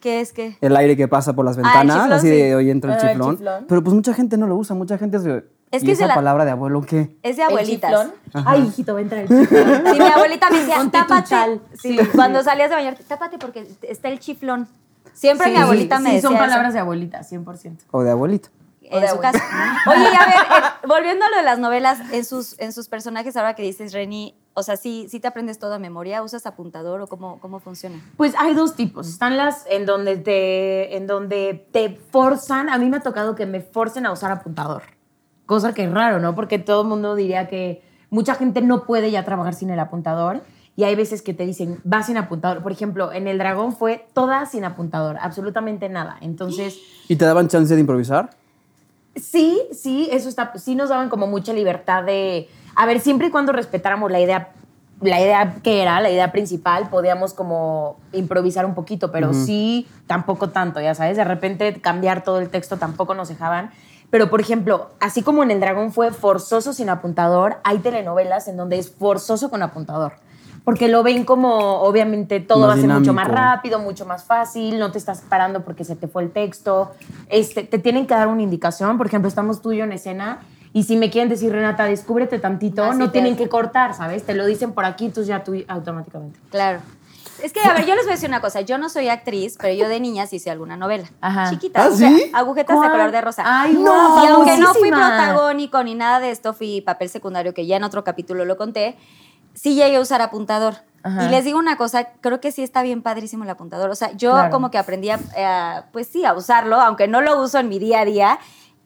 ¿Qué 0.00 0.20
es 0.20 0.32
qué? 0.32 0.56
el 0.60 0.76
aire 0.76 0.96
que 0.96 1.08
pasa 1.08 1.32
por 1.34 1.44
las 1.44 1.56
Ah, 1.58 1.62
ventanas, 1.62 1.96
chiflón, 1.96 2.12
así 2.12 2.28
sí. 2.28 2.34
de 2.36 2.54
hoy 2.56 2.70
entra 2.70 2.92
el 2.94 2.98
Ah, 2.98 3.10
el 3.12 3.18
chiflón. 3.36 3.64
Pero 3.68 3.82
pues 3.82 3.94
mucha 3.94 4.14
gente 4.14 4.36
no 4.36 4.46
lo 4.46 4.56
usa, 4.56 4.74
mucha 4.74 4.98
gente 4.98 5.18
se. 5.18 5.44
Es 5.70 5.82
¿Y 5.82 5.86
que 5.86 5.92
esa 5.92 6.06
la- 6.06 6.14
palabra 6.14 6.46
de 6.46 6.52
abuelo 6.52 6.80
qué? 6.80 7.14
Es 7.22 7.36
de 7.36 7.42
¿El 7.42 7.48
abuelitas. 7.48 7.90
chiflón? 7.90 8.46
Ay, 8.46 8.62
hijito, 8.66 8.94
va 8.94 9.00
a 9.00 9.02
entrar 9.02 9.20
el 9.22 9.28
chiflón. 9.28 9.82
Sí, 9.92 9.98
mi 9.98 10.06
abuelita 10.06 10.50
me 10.50 10.58
decía, 10.60 10.88
tápate. 10.90 11.60
Sí, 11.74 11.98
cuando 12.14 12.42
salías 12.42 12.70
de 12.70 12.76
bañarte, 12.76 13.04
tápate 13.04 13.36
porque 13.38 13.66
está 13.82 14.08
el 14.08 14.18
chiflón. 14.18 14.66
Siempre 15.12 15.48
Sí, 15.48 15.52
mi 15.52 15.58
abuelita 15.58 15.96
sí, 15.98 16.02
me 16.04 16.08
sí, 16.10 16.14
decía 16.16 16.28
son 16.28 16.36
eso. 16.36 16.44
palabras 16.44 16.72
de 16.72 16.78
abuelita, 16.80 17.20
100%. 17.22 17.76
O 17.90 18.02
de 18.02 18.10
abuelito. 18.10 18.48
En 18.90 19.08
su 19.08 19.18
casa. 19.18 19.38
Oye, 19.86 20.06
a 20.06 20.26
ver, 20.26 20.34
eh, 20.36 20.86
volviendo 20.86 21.24
a 21.24 21.30
lo 21.30 21.36
de 21.36 21.42
las 21.42 21.58
novelas, 21.58 21.98
en 22.12 22.24
sus, 22.24 22.58
en 22.58 22.72
sus 22.72 22.88
personajes, 22.88 23.36
ahora 23.36 23.54
que 23.54 23.62
dices, 23.62 23.92
Reni, 23.92 24.34
o 24.54 24.62
sea, 24.62 24.76
¿sí, 24.76 25.06
sí 25.08 25.20
te 25.20 25.28
aprendes 25.28 25.58
todo 25.58 25.74
a 25.74 25.78
memoria? 25.78 26.22
¿Usas 26.22 26.44
apuntador 26.46 27.00
o 27.00 27.06
cómo, 27.06 27.38
cómo 27.40 27.60
funciona? 27.60 28.00
Pues 28.16 28.34
hay 28.36 28.54
dos 28.54 28.74
tipos. 28.74 29.08
Están 29.08 29.36
las 29.36 29.64
en 29.70 29.86
donde 29.86 30.16
te, 30.16 30.96
en 30.96 31.06
donde 31.06 31.68
te 31.70 31.90
forzan. 32.10 32.68
A 32.68 32.78
mí 32.78 32.88
me 32.88 32.96
ha 32.96 33.02
tocado 33.02 33.34
que 33.34 33.46
me 33.46 33.60
forcen 33.60 34.04
a 34.04 34.12
usar 34.12 34.32
apuntador. 34.32 34.82
Cosa 35.46 35.72
que 35.74 35.84
es 35.84 35.90
raro, 35.92 36.18
¿no? 36.18 36.34
Porque 36.34 36.58
todo 36.58 36.82
el 36.82 36.88
mundo 36.88 37.14
diría 37.14 37.46
que 37.46 37.84
mucha 38.10 38.34
gente 38.34 38.60
no 38.60 38.84
puede 38.84 39.10
ya 39.10 39.24
trabajar 39.24 39.54
sin 39.54 39.70
el 39.70 39.78
apuntador. 39.78 40.42
Y 40.74 40.84
hay 40.84 40.94
veces 40.94 41.22
que 41.22 41.34
te 41.34 41.44
dicen, 41.44 41.80
va 41.82 42.02
sin 42.02 42.16
apuntador. 42.16 42.62
Por 42.62 42.70
ejemplo, 42.70 43.12
en 43.12 43.26
El 43.26 43.38
Dragón 43.38 43.72
fue 43.72 44.06
toda 44.12 44.46
sin 44.46 44.64
apuntador, 44.64 45.18
absolutamente 45.20 45.88
nada. 45.88 46.18
Entonces, 46.20 46.78
¿Y 47.08 47.16
te 47.16 47.24
daban 47.24 47.48
chance 47.48 47.74
de 47.74 47.80
improvisar? 47.80 48.30
Sí, 49.20 49.60
sí, 49.72 50.08
eso 50.12 50.28
está, 50.28 50.52
sí 50.56 50.74
nos 50.74 50.88
daban 50.88 51.08
como 51.08 51.26
mucha 51.26 51.52
libertad 51.52 52.04
de, 52.04 52.48
a 52.76 52.86
ver, 52.86 53.00
siempre 53.00 53.28
y 53.28 53.30
cuando 53.30 53.52
respetáramos 53.52 54.10
la 54.10 54.20
idea, 54.20 54.52
la 55.00 55.20
idea 55.20 55.56
que 55.62 55.82
era, 55.82 56.00
la 56.00 56.10
idea 56.10 56.32
principal, 56.32 56.88
podíamos 56.90 57.34
como 57.34 57.96
improvisar 58.12 58.66
un 58.66 58.74
poquito, 58.74 59.10
pero 59.10 59.32
sí, 59.32 59.86
tampoco 60.06 60.50
tanto, 60.50 60.80
ya 60.80 60.94
sabes, 60.94 61.16
de 61.16 61.24
repente 61.24 61.80
cambiar 61.80 62.22
todo 62.24 62.40
el 62.40 62.48
texto 62.50 62.76
tampoco 62.76 63.14
nos 63.14 63.28
dejaban. 63.28 63.70
Pero, 64.10 64.30
por 64.30 64.40
ejemplo, 64.40 64.88
así 65.00 65.22
como 65.22 65.42
en 65.42 65.50
El 65.50 65.60
Dragón 65.60 65.92
fue 65.92 66.12
forzoso 66.12 66.72
sin 66.72 66.88
apuntador, 66.88 67.58
hay 67.62 67.78
telenovelas 67.78 68.48
en 68.48 68.56
donde 68.56 68.78
es 68.78 68.90
forzoso 68.90 69.50
con 69.50 69.62
apuntador. 69.62 70.14
Porque 70.68 70.86
lo 70.88 71.02
ven 71.02 71.24
como, 71.24 71.80
obviamente, 71.80 72.40
todo 72.40 72.66
Más 72.66 72.68
va 72.68 72.72
a 72.74 72.76
ser 72.76 72.90
mucho 72.90 73.14
más 73.14 73.26
dinámico. 73.28 73.34
rápido, 73.34 73.78
mucho 73.78 74.04
más 74.04 74.24
fácil, 74.24 74.78
no 74.78 74.92
te 74.92 74.98
estás 74.98 75.22
parando 75.22 75.64
porque 75.64 75.82
se 75.82 75.96
te 75.96 76.08
fue 76.08 76.22
el 76.24 76.30
texto. 76.30 76.90
Este, 77.30 77.62
te 77.62 77.78
tienen 77.78 78.06
que 78.06 78.12
dar 78.12 78.28
una 78.28 78.42
indicación. 78.42 78.98
Por 78.98 79.06
ejemplo, 79.06 79.28
estamos 79.30 79.62
tú 79.62 79.72
y 79.72 79.78
yo 79.78 79.84
en 79.84 79.92
escena 79.92 80.40
y 80.74 80.82
si 80.82 80.98
me 80.98 81.08
quieren 81.08 81.30
decir, 81.30 81.50
Renata, 81.50 81.86
descúbrete 81.86 82.38
tantito, 82.38 82.84
Así 82.84 82.98
no 82.98 83.10
tienen 83.10 83.32
hace. 83.32 83.44
que 83.44 83.48
cortar, 83.48 83.94
¿sabes? 83.94 84.24
Te 84.26 84.34
lo 84.34 84.44
dicen 84.44 84.72
por 84.72 84.84
aquí, 84.84 85.08
tú 85.08 85.22
ya 85.22 85.42
tú 85.42 85.54
automáticamente. 85.68 86.38
Claro. 86.50 86.80
Es 87.42 87.54
que, 87.54 87.60
a 87.60 87.72
ver, 87.72 87.86
yo 87.86 87.94
les 87.94 88.04
voy 88.04 88.12
a 88.12 88.16
decir 88.16 88.28
una 88.28 88.40
cosa. 88.42 88.60
Yo 88.60 88.76
no 88.76 88.90
soy 88.90 89.08
actriz, 89.08 89.56
pero 89.58 89.72
yo 89.72 89.88
de 89.88 90.00
niña 90.00 90.26
sí 90.26 90.36
hice 90.36 90.50
alguna 90.50 90.76
novela. 90.76 91.08
Ajá. 91.22 91.48
Chiquita. 91.48 91.84
¿Ah, 91.84 91.88
o 91.88 91.92
sea, 91.92 92.10
sí? 92.10 92.30
agujetas 92.34 92.76
¿Cuál? 92.76 92.88
de 92.90 92.92
color 92.98 93.10
de 93.12 93.20
rosa. 93.22 93.42
Ay, 93.46 93.74
no. 93.74 94.24
Y 94.24 94.26
aunque 94.26 94.58
no 94.58 94.74
fui 94.74 94.90
protagónico 94.90 95.82
ni 95.82 95.94
nada 95.94 96.20
de 96.20 96.30
esto, 96.30 96.52
fui 96.52 96.80
papel 96.82 97.08
secundario, 97.08 97.54
que 97.54 97.64
ya 97.64 97.76
en 97.76 97.84
otro 97.84 98.02
capítulo 98.04 98.44
lo 98.44 98.56
conté, 98.56 98.96
sí 99.58 99.74
llegué 99.74 99.96
a 99.96 100.00
usar 100.00 100.20
apuntador. 100.22 100.74
Ajá. 101.02 101.24
Y 101.26 101.28
les 101.30 101.44
digo 101.44 101.58
una 101.58 101.76
cosa, 101.76 102.08
creo 102.20 102.40
que 102.40 102.50
sí 102.52 102.62
está 102.62 102.82
bien 102.82 103.02
padrísimo 103.02 103.44
el 103.44 103.50
apuntador. 103.50 103.88
O 103.90 103.94
sea, 103.94 104.12
yo 104.12 104.32
Claro. 104.32 104.50
como 104.50 104.70
que 104.70 104.78
aprendí 104.78 105.10
a, 105.10 105.18
a, 105.36 105.84
pues 105.92 106.08
sí, 106.08 106.24
a 106.24 106.34
usarlo, 106.34 106.80
aunque 106.80 107.06
no 107.08 107.20
lo 107.20 107.40
uso 107.40 107.58
en 107.58 107.68
mi 107.68 107.78
día 107.78 108.00
a 108.00 108.04
día, 108.04 108.38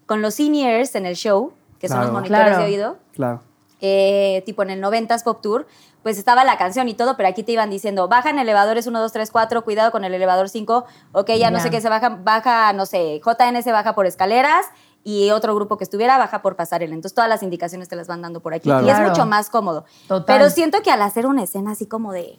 con 0.07 0.21
los 0.23 0.35
seniors 0.35 0.95
en 0.95 1.07
el 1.07 1.17
show, 1.17 1.53
que 1.79 1.89
son 1.89 2.01
los 2.01 2.13
monitores 2.13 2.45
Claro. 2.49 2.59
de 2.59 2.65
oído 2.65 2.97
Claro. 3.15 3.41
eh, 3.81 4.43
tipo 4.47 4.63
en 4.63 4.71
el 4.71 4.81
90s 4.83 5.23
Pop 5.25 5.41
Tour, 5.43 5.67
pues 6.03 6.19
estaba 6.19 6.45
la 6.45 6.59
canción 6.59 6.89
y 6.89 6.95
todo, 6.95 7.17
pero 7.17 7.29
aquí 7.29 7.43
te 7.45 7.53
iban 7.53 7.71
diciendo, 7.71 8.09
baja 8.09 8.31
en 8.31 8.39
elevadores 8.39 8.87
1, 8.87 9.01
2, 9.01 9.13
3, 9.13 9.31
4, 9.31 9.65
cuidado 9.65 9.91
con 9.91 10.05
el 10.05 10.13
elevador 10.15 10.49
5, 10.49 10.85
ok, 11.13 11.31
ya 11.39 11.51
no 11.51 11.61
sé 11.61 11.71
qué 11.71 11.81
se 11.81 11.89
baja, 11.89 12.09
baja, 12.11 12.73
no 12.73 12.87
sé, 12.87 13.21
JN 13.25 13.63
se 13.63 13.73
baja 13.73 13.95
por 13.95 14.07
escaleras 14.07 14.67
y 15.05 15.31
otro 15.31 15.55
grupo 15.55 15.77
que 15.79 15.85
estuviera 15.85 16.17
baja 16.19 16.43
por 16.43 16.55
pasarela. 16.57 16.95
Entonces 16.95 17.15
todas 17.15 17.29
las 17.29 17.43
indicaciones 17.43 17.89
te 17.89 17.97
las 17.97 18.07
van 18.07 18.23
dando 18.23 18.41
por 18.41 18.55
aquí 18.55 18.65
Claro. 18.65 18.87
y 18.87 18.91
es 18.91 18.99
mucho 19.01 19.27
más 19.27 19.51
cómodo. 19.51 19.85
Total. 20.09 20.25
Pero 20.39 20.51
siento 20.51 20.81
que 20.83 20.91
al 20.91 21.03
hacer 21.03 21.27
una 21.27 21.43
escena 21.43 21.73
así 21.73 21.87
como 21.87 22.13
de 22.13 22.39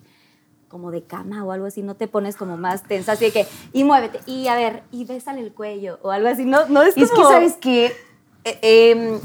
como 0.70 0.90
de 0.90 1.04
cama 1.04 1.44
o 1.44 1.52
algo 1.52 1.68
así, 1.68 1.84
no 1.84 1.94
te 1.96 2.08
pones 2.08 2.36
como 2.36 2.58
más 2.58 2.82
tensa, 2.82 3.12
así 3.12 3.26
de 3.26 3.32
que, 3.32 3.48
y 3.74 3.84
muévete, 3.84 4.22
y 4.26 4.48
a 4.48 4.56
ver, 4.56 4.82
y 4.90 5.06
bésale 5.06 5.40
el 5.40 5.54
cuello, 5.54 6.00
o 6.02 6.10
algo 6.10 6.28
así, 6.28 6.46
no, 6.46 6.66
no 6.66 6.82
es 6.82 6.98
Y 6.98 7.04
es 7.04 7.12
que, 7.12 7.16
como- 7.16 7.30
¿sabes 7.30 7.58
qué? 7.62 7.96
Eh, 8.44 8.58
em, 8.92 9.20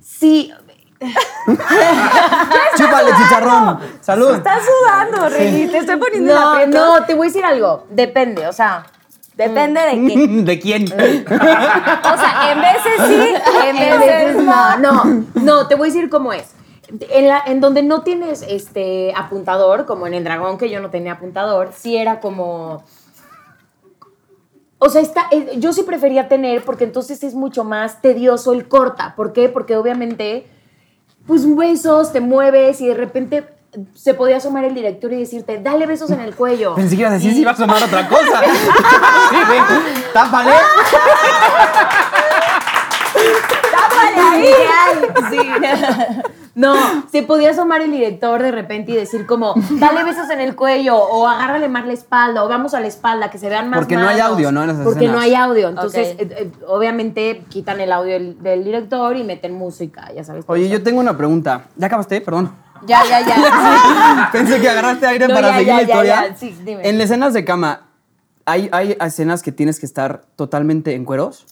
sí, 0.00 0.50
Chúpale, 2.78 3.10
chicharrón. 3.16 3.78
Salud. 4.00 4.34
Estás 4.36 4.62
sudando, 4.64 5.28
Reni, 5.28 5.66
te 5.68 5.78
estoy 5.78 5.96
poniendo 5.96 6.32
en 6.32 6.38
no, 6.40 6.50
aprietos. 6.52 6.74
no, 7.00 7.04
te 7.06 7.14
voy 7.14 7.26
a 7.26 7.28
decir 7.30 7.44
algo, 7.44 7.86
depende, 7.90 8.46
o 8.46 8.52
sea, 8.52 8.86
Depende 9.36 9.80
de 9.80 10.06
qué. 10.06 10.26
¿De 10.44 10.60
quién? 10.60 10.84
O 10.86 12.16
sea, 12.16 12.52
en 12.52 12.60
veces 12.60 12.92
sí, 13.08 13.34
en 13.66 13.76
veces 13.76 14.44
no, 14.44 14.78
no, 14.78 15.26
no, 15.34 15.66
te 15.66 15.74
voy 15.74 15.88
a 15.88 15.92
decir 15.92 16.08
cómo 16.08 16.32
es. 16.32 16.54
En, 17.10 17.28
la, 17.28 17.42
en 17.46 17.60
donde 17.60 17.82
no 17.82 18.02
tienes 18.02 18.44
este 18.48 19.12
apuntador, 19.16 19.86
como 19.86 20.06
en 20.06 20.14
el 20.14 20.22
dragón 20.22 20.58
que 20.58 20.70
yo 20.70 20.80
no 20.80 20.90
tenía 20.90 21.12
apuntador, 21.14 21.70
sí 21.76 21.96
era 21.96 22.20
como... 22.20 22.84
O 24.78 24.90
sea, 24.90 25.00
está, 25.00 25.26
eh, 25.30 25.54
yo 25.56 25.72
sí 25.72 25.82
prefería 25.82 26.28
tener 26.28 26.62
porque 26.62 26.84
entonces 26.84 27.24
es 27.24 27.34
mucho 27.34 27.64
más 27.64 28.02
tedioso 28.02 28.52
el 28.52 28.68
corta. 28.68 29.14
¿Por 29.16 29.32
qué? 29.32 29.48
Porque 29.48 29.76
obviamente, 29.76 30.46
pues 31.26 31.42
besos, 31.56 32.12
te 32.12 32.20
mueves 32.20 32.80
y 32.82 32.88
de 32.88 32.94
repente 32.94 33.53
se 33.94 34.14
podía 34.14 34.38
asomar 34.38 34.64
el 34.64 34.74
director 34.74 35.12
y 35.12 35.18
decirte, 35.18 35.60
dale 35.62 35.86
besos 35.86 36.10
en 36.10 36.20
el 36.20 36.34
cuello. 36.34 36.74
Pensé 36.76 36.96
que 36.96 37.02
ibas 37.02 37.12
a 37.12 37.14
decir 37.14 37.32
si 37.32 37.40
iba 37.40 37.52
a 37.52 37.56
sonar 37.56 37.82
otra 37.82 38.08
cosa. 38.08 38.42
Sí, 39.30 39.36
güey. 39.46 39.60
Tápale. 40.12 40.52
Sí. 45.30 45.38
No, 46.54 46.76
se 47.10 47.24
podía 47.24 47.50
asomar 47.50 47.80
el 47.80 47.90
director 47.90 48.40
de 48.40 48.52
repente 48.52 48.92
y 48.92 48.94
decir 48.94 49.26
como, 49.26 49.54
dale 49.72 50.04
besos 50.04 50.30
en 50.30 50.40
el 50.40 50.54
cuello, 50.54 50.96
o 50.96 51.26
agárrale 51.26 51.68
más 51.68 51.84
la 51.84 51.94
espalda, 51.94 52.44
o 52.44 52.48
vamos 52.48 52.74
a 52.74 52.80
la 52.80 52.86
espalda, 52.86 53.28
que 53.28 53.38
se 53.38 53.48
vean 53.48 53.70
más 53.70 53.80
Porque 53.80 53.96
no 53.96 54.06
hay 54.06 54.20
audio, 54.20 54.52
¿no? 54.52 54.62
En 54.62 54.70
esas 54.70 54.84
Porque 54.84 55.06
escenas. 55.06 55.16
no 55.16 55.20
hay 55.20 55.34
audio. 55.34 55.68
Entonces, 55.68 56.14
eh, 56.16 56.28
eh, 56.30 56.52
obviamente, 56.68 57.42
quitan 57.48 57.80
el 57.80 57.90
audio 57.90 58.12
del, 58.12 58.40
del 58.40 58.62
director 58.62 59.16
y 59.16 59.24
meten 59.24 59.52
música, 59.52 60.12
ya 60.14 60.22
sabes. 60.22 60.44
Oye, 60.46 60.68
yo 60.68 60.80
tengo 60.80 61.00
una 61.00 61.16
pregunta. 61.16 61.64
¿Ya 61.74 61.88
acabaste? 61.88 62.20
Perdón. 62.20 62.52
Ya, 62.86 63.02
ya, 63.08 63.20
ya. 63.26 64.28
Pensé 64.32 64.60
que 64.60 64.68
agarraste 64.68 65.06
aire 65.06 65.28
No, 65.28 65.34
para 65.34 65.48
ya, 65.50 65.54
seguir 65.54 65.66
ya, 65.68 65.76
la 65.76 65.82
historia. 65.82 66.28
ya. 66.28 66.36
Sí, 66.36 66.56
dime. 66.64 66.88
En 66.88 67.00
escenas 67.00 67.32
de 67.32 67.44
cama, 67.44 67.88
¿hay, 68.44 68.68
¿hay 68.72 68.96
escenas 69.00 69.42
que 69.42 69.52
tienes 69.52 69.80
que 69.80 69.86
estar 69.86 70.24
totalmente 70.36 70.94
en 70.94 71.04
cueros? 71.04 71.46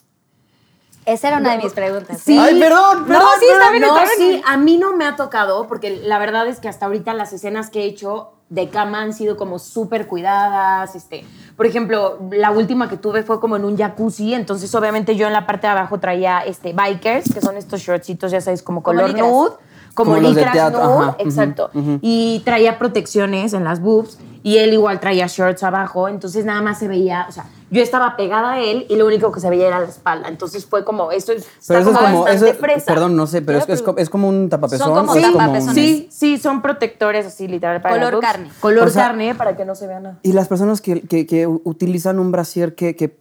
Esa 1.04 1.28
era 1.28 1.38
una 1.38 1.52
de 1.52 1.58
mis 1.58 1.72
preguntas. 1.72 2.20
Sí. 2.20 2.37
¿eh? 2.37 2.40
Ay, 2.40 2.61
perdón, 2.61 3.04
perdón, 3.06 3.26
sí, 3.40 3.46
está 3.52 3.70
bien, 3.70 3.82
No, 3.82 3.98
está 3.98 4.16
bien. 4.18 4.37
sí, 4.37 4.42
a 4.46 4.56
mí 4.56 4.78
no 4.78 4.96
me 4.96 5.04
ha 5.04 5.16
tocado, 5.16 5.66
porque 5.66 5.90
la 5.96 6.18
verdad 6.18 6.46
es 6.46 6.61
que 6.61 6.68
hasta 6.68 6.87
ahorita 6.87 7.12
las 7.14 7.32
escenas 7.32 7.70
que 7.70 7.82
he 7.82 7.87
hecho 7.87 8.35
de 8.50 8.68
cama 8.68 9.00
han 9.00 9.12
sido 9.12 9.37
como 9.37 9.58
súper 9.58 10.06
cuidadas. 10.06 10.94
Este, 10.94 11.24
por 11.56 11.66
ejemplo, 11.66 12.18
la 12.30 12.50
última 12.52 12.88
que 12.88 12.96
tuve 12.98 13.24
fue 13.24 13.40
como 13.40 13.56
en 13.56 13.64
un 13.64 13.76
jacuzzi, 13.76 14.35
entonces 14.35 14.72
obviamente 14.76 15.16
yo 15.16 15.26
en 15.26 15.32
la 15.32 15.44
parte 15.46 15.66
de 15.66 15.72
abajo 15.72 15.98
traía 15.98 16.40
este, 16.40 16.72
bikers, 16.72 17.32
que 17.35 17.40
son 17.40 17.56
estos 17.56 17.80
shortcitos, 17.80 18.30
ya 18.30 18.40
sabes, 18.40 18.62
como 18.62 18.82
color 18.82 19.12
nude. 19.18 19.56
Como, 19.94 20.14
Como 20.14 20.28
licras 20.28 20.52
teatro, 20.52 20.83
nude, 20.83 20.92
ajá, 20.94 21.16
ujú, 21.18 21.28
exacto. 21.28 21.70
Y 22.00 22.40
traía 22.44 22.78
protecciones 22.78 23.52
en 23.52 23.64
las 23.64 23.81
boobs 23.81 24.18
y 24.42 24.57
él 24.57 24.72
igual 24.72 25.00
traía 25.00 25.26
shorts 25.26 25.62
abajo, 25.62 26.09
entonces 26.09 26.44
nada 26.44 26.62
más 26.62 26.78
se 26.78 26.88
veía, 26.88 27.26
o 27.28 27.33
sea, 27.33 27.44
yo 27.70 27.83
estaba 27.83 28.16
pegada 28.16 28.52
a 28.55 28.61
él 28.61 28.87
y 28.88 28.96
lo 28.96 29.07
único 29.07 29.31
que 29.31 29.38
se 29.40 29.48
veía 29.50 29.68
era 29.68 29.81
la 29.81 29.87
espalda, 29.87 30.28
entonces 30.28 30.66
fue 30.66 30.85
como, 30.85 31.12
esto 31.12 31.33
es, 31.33 31.46
Pero 31.68 31.81
eso 31.81 31.90
es 31.90 31.96
como. 31.98 32.22
bastante 32.24 32.50
Eso, 32.50 32.59
fresa. 32.59 32.87
perdón, 32.92 33.16
no 33.16 33.26
sé, 33.26 33.42
pero 33.42 33.59
es, 33.59 33.68
es, 33.68 33.85
es 33.98 34.11
como 34.11 34.28
un 34.28 34.48
tapapezón. 34.48 34.88
Son 34.94 35.07
como 35.07 35.20
tapapezones. 35.20 35.74
Sí, 35.74 36.09
sí, 36.11 36.38
son 36.38 36.61
protectores 36.62 37.26
así, 37.26 37.46
literal. 37.46 37.81
Para 37.83 37.94
Color 37.96 38.20
carne. 38.20 38.50
Color 38.61 38.88
O 38.88 38.90
sea- 38.90 39.09
carne 39.09 39.35
para 39.35 39.57
que 39.57 39.64
no 39.64 39.74
se 39.74 39.87
vea 39.87 40.00
nada. 40.00 40.18
Y 40.22 40.33
las 40.33 40.48
personas 40.48 40.81
que, 40.81 41.02
que- 41.02 41.46
utilizan 41.46 42.18
un 42.18 42.33
brasier 42.33 42.74
que, 42.74 42.96
que, 42.96 43.16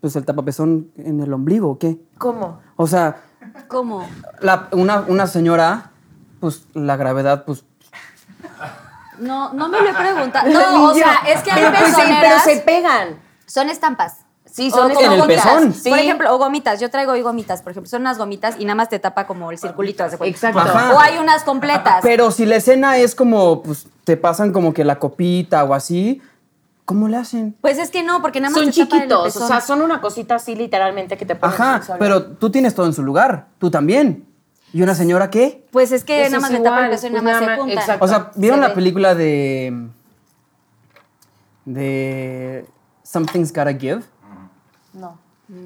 pues 0.00 0.14
el 0.16 0.24
tapapezón 0.24 0.90
en 0.96 1.20
el 1.20 1.32
ombligo, 1.32 1.70
¿o 1.70 1.78
qué? 1.78 1.98
¿Cómo? 2.18 2.60
O 2.76 2.86
sea, 2.86 3.22
¿Cómo? 3.68 4.06
la- 4.40 4.68
una, 4.72 5.04
una 5.08 5.26
señora, 5.26 5.89
pues 6.40 6.64
la 6.74 6.96
gravedad, 6.96 7.44
pues. 7.44 7.64
No, 9.18 9.52
no 9.52 9.68
me 9.68 9.80
lo 9.80 9.90
he 9.90 9.94
preguntado. 9.94 10.48
No, 10.50 10.84
o 10.90 10.94
sea, 10.94 11.20
es 11.28 11.42
que 11.42 11.50
hay 11.52 11.62
pero, 11.62 11.78
pues, 11.78 11.94
sí, 11.94 12.12
pero 12.20 12.38
se 12.40 12.56
pegan. 12.58 13.20
Son 13.46 13.68
estampas. 13.68 14.24
Sí, 14.50 14.68
O 14.72 14.76
son 14.76 14.92
como 14.94 15.06
En 15.06 15.20
el 15.20 15.26
pezón. 15.26 15.74
Sí. 15.74 15.90
Por 15.90 15.98
ejemplo, 15.98 16.34
o 16.34 16.38
gomitas. 16.38 16.80
Yo 16.80 16.90
traigo 16.90 17.12
hoy 17.12 17.22
gomitas, 17.22 17.62
por 17.62 17.70
ejemplo. 17.70 17.88
Son 17.88 18.00
unas 18.00 18.18
gomitas 18.18 18.56
y 18.58 18.64
nada 18.64 18.74
más 18.74 18.88
te 18.88 18.98
tapa 18.98 19.26
como 19.26 19.50
el 19.50 19.58
circulito. 19.58 20.04
cuenta. 20.04 20.26
Exacto. 20.26 20.58
Ajá. 20.58 20.94
O 20.94 20.98
hay 20.98 21.18
unas 21.18 21.44
completas. 21.44 22.00
Pero 22.02 22.30
si 22.30 22.46
la 22.46 22.56
escena 22.56 22.96
es 22.96 23.14
como, 23.14 23.62
pues 23.62 23.86
te 24.04 24.16
pasan 24.16 24.52
como 24.52 24.74
que 24.74 24.84
la 24.84 24.98
copita 24.98 25.62
o 25.64 25.74
así, 25.74 26.20
¿cómo 26.84 27.06
le 27.06 27.18
hacen? 27.18 27.56
Pues 27.60 27.78
es 27.78 27.90
que 27.90 28.02
no, 28.02 28.20
porque 28.20 28.40
nada 28.40 28.50
más 28.50 28.64
Son 28.64 28.72
te 28.72 28.80
tapa 28.80 28.96
el 28.96 29.02
chiquitos, 29.02 29.36
o 29.36 29.46
sea, 29.46 29.60
son 29.60 29.82
una 29.82 30.00
cosita 30.00 30.34
así 30.34 30.56
literalmente 30.56 31.16
que 31.16 31.24
te 31.24 31.36
ponen 31.36 31.54
Ajá, 31.54 31.96
pero 32.00 32.24
tú 32.24 32.50
tienes 32.50 32.74
todo 32.74 32.86
en 32.86 32.92
su 32.92 33.04
lugar, 33.04 33.46
tú 33.58 33.70
también. 33.70 34.26
¿Y 34.72 34.82
una 34.82 34.94
señora 34.94 35.30
qué? 35.30 35.64
Pues 35.72 35.90
es 35.92 36.04
que 36.04 36.20
Pues 36.20 36.30
nada 36.32 36.36
es 36.36 36.42
más 36.42 36.50
le 36.52 36.60
tapa 36.60 36.84
el 36.84 36.90
pezón 36.90 37.08
y 37.08 37.12
pues 37.12 37.22
nada 37.24 37.40
más 37.40 37.48
se 37.50 37.56
juntan. 37.56 37.78
exacto. 37.78 38.04
O 38.04 38.08
sea, 38.08 38.30
¿vieron 38.36 38.58
Se 38.58 38.62
la 38.62 38.68
ve. 38.68 38.74
película 38.74 39.14
de. 39.14 39.88
de. 41.64 42.64
Something's 43.02 43.52
Gotta 43.52 43.74
Give? 43.74 44.02
No. 44.92 45.18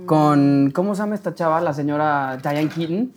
Con. 0.07 0.71
¿Cómo 0.75 0.95
se 0.95 1.03
llama 1.03 1.15
esta 1.15 1.35
chava? 1.35 1.61
La 1.61 1.75
señora 1.75 2.39
Diane 2.43 2.69
Keaton. 2.69 3.13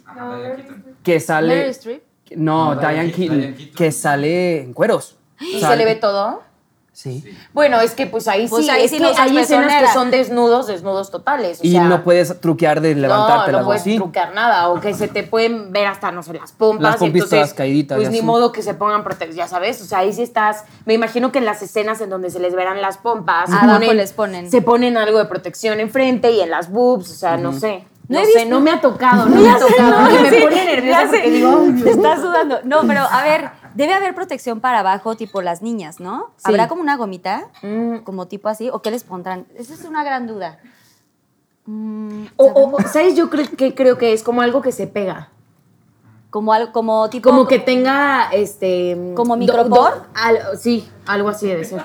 Que 1.04 1.20
sale. 1.20 1.56
Meryl 1.56 1.70
Streep. 1.72 2.04
No, 2.36 2.76
Diane 2.76 3.12
Keaton. 3.12 3.56
Que 3.76 3.92
sale 3.92 4.62
en 4.64 4.74
cueros. 4.74 5.18
¿Y 5.40 5.60
Sale- 5.62 5.74
se 5.74 5.78
le 5.78 5.86
ve 5.86 5.96
todo? 5.96 6.42
Sí. 6.98 7.24
Bueno, 7.54 7.80
es 7.80 7.92
que 7.92 8.08
pues 8.08 8.28
ahí 8.28 8.48
Pues 8.48 8.66
sí, 8.66 8.72
ahí 8.72 8.86
es 8.86 8.90
sí 8.90 8.98
que 8.98 9.04
no 9.04 9.10
hay 9.10 9.38
escenas 9.38 9.84
que 9.84 9.94
son 9.94 10.10
desnudos, 10.10 10.66
desnudos 10.66 11.12
totales. 11.12 11.60
o 11.60 11.64
Y 11.64 11.74
sea, 11.74 11.84
no 11.84 12.04
puedes 12.04 12.42
truquear 12.42 12.82
de 12.82 12.96
levantarte 12.96 13.52
no, 13.52 13.58
la 13.58 13.60
no 13.60 13.66
puedes 13.68 13.82
así. 13.84 13.98
trucar 13.98 14.34
nada. 14.34 14.70
O 14.70 14.80
que 14.82 14.96
se 14.96 15.08
te 15.08 15.22
pueden 15.22 15.72
ver 15.72 15.86
hasta, 15.86 16.12
no 16.12 16.24
sé, 16.24 16.34
las 16.34 16.54
pompas. 16.54 16.82
Las 16.82 16.96
y 16.96 16.98
pompis 17.06 17.22
entonces, 17.26 17.40
todas 17.40 17.54
caíditas 17.54 17.98
Pues 17.98 18.10
ni 18.10 18.18
así. 18.18 18.26
modo 18.26 18.52
que 18.52 18.64
se 18.64 18.74
pongan 18.74 19.04
protección, 19.04 19.38
ya 19.38 19.48
sabes. 19.48 19.80
O 19.80 19.86
sea, 19.86 20.00
ahí 20.00 20.12
sí 20.12 20.24
estás. 20.24 20.64
Me 20.86 20.96
imagino 20.96 21.32
que 21.32 21.38
en 21.38 21.46
las 21.46 21.62
escenas 21.62 22.02
en 22.02 22.10
donde 22.10 22.32
se 22.32 22.40
les 22.40 22.56
verán 22.56 22.82
las 22.82 22.98
pompas, 22.98 23.52
Abajo 23.52 23.94
les 23.94 24.14
ponen. 24.14 24.50
Se 24.50 24.64
ponen 24.64 24.98
algo 24.98 25.20
de 25.20 25.26
protección 25.26 25.80
enfrente 25.80 26.32
y 26.32 26.42
en 26.42 26.50
las 26.50 26.72
boobs, 26.72 27.12
o 27.12 27.14
sea, 27.14 27.38
no 27.38 27.54
sé. 27.54 27.86
No 28.10 28.22
No, 28.22 28.26
sé, 28.26 28.46
no 28.48 28.60
me 28.62 28.72
ha 28.72 28.82
tocado, 28.82 29.26
no 29.30 29.36
me 29.40 29.50
ha 29.50 29.60
tocado. 29.60 29.98
porque 30.10 30.20
me 30.24 30.30
Sí, 30.32 30.42
pone 30.42 30.66
nerviosa 30.66 31.02
sé. 31.02 31.08
porque 31.10 31.30
digo, 31.30 31.60
"Ay, 31.62 31.72
Dios 31.74 31.84
Te 31.84 31.90
estás 31.92 32.22
sudando. 32.22 32.60
No, 32.64 32.82
pero 32.88 33.02
a 33.02 33.22
ver, 33.24 33.52
debe 33.78 33.94
haber 33.94 34.16
protección 34.16 34.60
para 34.60 34.80
abajo, 34.80 35.16
tipo 35.16 35.42
las 35.42 35.62
niñas, 35.62 36.00
¿no? 36.00 36.32
Sí. 36.38 36.44
¿Habrá 36.46 36.68
como 36.68 36.82
una 36.82 36.98
gomita? 36.98 37.50
Mm. 37.62 37.98
Como 38.00 38.28
tipo 38.28 38.50
así, 38.50 38.70
¿o 38.72 38.82
qué 38.82 38.90
les 38.92 39.04
pondrán? 39.04 39.46
Esa 39.56 39.76
es 39.76 39.86
una 39.86 40.04
gran 40.04 40.26
duda. 40.26 40.60
Mm, 41.66 42.26
O, 42.38 42.46
o, 42.46 42.82
¿sabes? 42.88 43.16
Yo 43.16 43.30
creo 43.30 43.46
que 43.56 43.76
creo 43.76 43.98
que 43.98 44.14
es 44.14 44.24
como 44.24 44.42
algo 44.42 44.62
que 44.62 44.72
se 44.72 44.88
pega. 44.88 45.30
Como 46.30 46.52
algo, 46.54 46.72
como 46.74 47.10
tipo. 47.10 47.30
Como 47.30 47.48
que 47.48 47.60
tenga 47.60 48.30
este. 48.32 49.14
¿Como 49.16 49.38
micropor? 49.38 49.70
do- 49.96 50.02
al- 50.14 50.58
sí, 50.58 50.88
algo 51.06 51.30
así 51.30 51.48
debe 51.48 51.64
ser. 51.64 51.82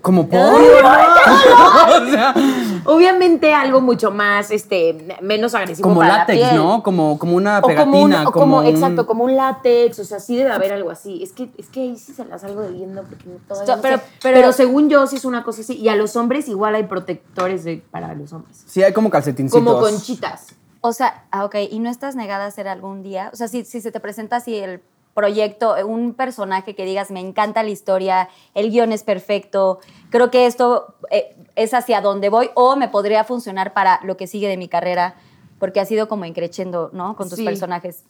Como 0.00 0.26
por. 0.28 0.40
Obviamente 2.86 3.54
algo 3.54 3.80
mucho 3.80 4.10
más, 4.10 4.50
este, 4.50 5.16
menos 5.20 5.54
agresivo 5.54 5.88
como 5.88 6.00
para 6.00 6.18
látex, 6.18 6.40
la 6.40 6.50
piel. 6.50 6.62
¿no? 6.62 6.82
Como, 6.82 7.18
como 7.18 7.36
una 7.36 7.58
O 7.58 7.62
como 7.62 7.72
un, 8.02 8.10
pegatina. 8.10 8.28
o 8.28 8.32
como, 8.32 8.58
un- 8.58 8.66
exacto, 8.66 9.06
como 9.06 9.24
un 9.24 9.36
látex, 9.36 9.98
o 9.98 10.04
sea, 10.04 10.20
sí 10.20 10.36
debe 10.36 10.50
haber 10.52 10.72
algo 10.72 10.90
así. 10.90 11.22
Es 11.22 11.32
que, 11.32 11.50
es 11.58 11.68
que 11.68 11.80
ahí 11.80 11.96
sí 11.96 12.12
se 12.12 12.24
las 12.24 12.42
salgo 12.42 12.62
debiendo 12.62 13.02
porque 13.02 13.24
todavía 13.48 13.66
So- 13.66 13.76
no 13.76 13.82
pero- 13.82 13.96
sé. 13.98 14.02
pero- 14.22 14.34
Pero, 14.36 14.52
según 14.52 14.88
yo 14.88 15.06
sí 15.06 15.16
es 15.16 15.24
una 15.24 15.42
cosa 15.44 15.62
así. 15.62 15.76
Y 15.76 15.88
a 15.88 15.96
los 15.96 16.16
hombres 16.16 16.48
igual 16.48 16.74
hay 16.74 16.84
protectores 16.84 17.64
de- 17.64 17.82
para 17.90 18.14
los 18.14 18.32
hombres. 18.32 18.62
Sí, 18.66 18.82
hay 18.82 18.92
como 18.92 19.10
calcetincitos. 19.10 19.62
Como 19.62 19.80
conchitas. 19.80 20.54
O 20.86 20.92
sea, 20.92 21.24
ah, 21.30 21.46
ok, 21.46 21.54
¿y 21.70 21.78
no 21.78 21.88
estás 21.88 22.14
negada 22.14 22.44
a 22.44 22.48
hacer 22.48 22.68
algún 22.68 23.02
día? 23.02 23.30
O 23.32 23.36
sea, 23.36 23.48
si, 23.48 23.64
si 23.64 23.80
se 23.80 23.90
te 23.90 24.00
presenta 24.00 24.36
así 24.36 24.54
el 24.56 24.82
proyecto, 25.14 25.78
eh, 25.78 25.82
un 25.82 26.12
personaje 26.12 26.74
que 26.74 26.84
digas, 26.84 27.10
me 27.10 27.20
encanta 27.20 27.62
la 27.62 27.70
historia, 27.70 28.28
el 28.52 28.70
guion 28.70 28.92
es 28.92 29.02
perfecto, 29.02 29.78
creo 30.10 30.30
que 30.30 30.44
esto 30.44 30.94
eh, 31.10 31.34
es 31.56 31.72
hacia 31.72 32.02
donde 32.02 32.28
voy 32.28 32.50
o 32.54 32.76
me 32.76 32.88
podría 32.88 33.24
funcionar 33.24 33.72
para 33.72 33.98
lo 34.02 34.18
que 34.18 34.26
sigue 34.26 34.46
de 34.46 34.58
mi 34.58 34.68
carrera, 34.68 35.14
porque 35.58 35.80
ha 35.80 35.86
sido 35.86 36.06
como 36.06 36.26
increciendo, 36.26 36.90
¿no? 36.92 37.16
Con 37.16 37.30
tus 37.30 37.38
Sí. 37.38 37.46
personajes. 37.46 38.04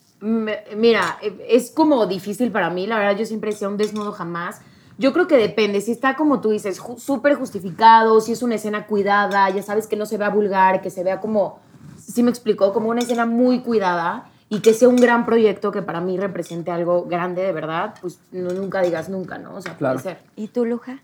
Mira, 0.74 1.18
eh, 1.22 1.46
es 1.48 1.70
como 1.70 2.06
difícil 2.06 2.50
para 2.50 2.70
mí, 2.70 2.88
la 2.88 2.98
verdad 2.98 3.16
yo 3.16 3.24
siempre 3.24 3.50
decía 3.52 3.68
un 3.68 3.76
desnudo 3.76 4.10
jamás. 4.10 4.62
Yo 4.98 5.12
creo 5.12 5.28
que 5.28 5.36
depende, 5.36 5.80
si 5.80 5.92
está 5.92 6.16
como 6.16 6.40
tú 6.40 6.50
dices, 6.50 6.80
ju- 6.82 6.98
súper 6.98 7.34
justificado, 7.36 8.20
si 8.20 8.32
es 8.32 8.42
una 8.42 8.56
escena 8.56 8.86
cuidada, 8.88 9.48
ya 9.50 9.62
sabes 9.62 9.86
que 9.86 9.94
no 9.94 10.06
se 10.06 10.16
vea 10.18 10.30
vulgar, 10.30 10.80
que 10.82 10.90
se 10.90 11.04
vea 11.04 11.20
como, 11.20 11.60
sí 12.06 12.22
me 12.22 12.30
explicó, 12.30 12.72
como 12.72 12.88
una 12.90 13.00
escena 13.00 13.26
muy 13.26 13.60
cuidada 13.60 14.26
y 14.48 14.60
que 14.60 14.74
sea 14.74 14.88
un 14.88 14.96
gran 14.96 15.24
proyecto 15.24 15.72
que 15.72 15.82
para 15.82 16.00
mí 16.00 16.16
represente 16.18 16.70
algo 16.70 17.04
grande 17.04 17.42
de 17.42 17.52
verdad, 17.52 17.94
pues 18.00 18.18
no, 18.32 18.50
nunca 18.52 18.82
digas 18.82 19.08
nunca, 19.08 19.38
¿no? 19.38 19.54
O 19.54 19.60
sea, 19.60 19.76
Claro. 19.76 19.98
puede 20.00 20.16
ser. 20.16 20.22
¿Y 20.36 20.48
tú, 20.48 20.64
Luja? 20.64 20.98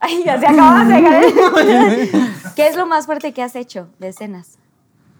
Ay, 0.00 0.22
ya 0.24 0.38
se 0.40 0.46
acaba 0.46 0.84
de 0.84 1.02
caer. 1.02 1.32
¿Qué 2.56 2.66
es 2.66 2.76
lo 2.76 2.86
más 2.86 3.06
fuerte 3.06 3.32
que 3.32 3.42
has 3.42 3.54
hecho 3.54 3.88
de 3.98 4.08
escenas? 4.08 4.58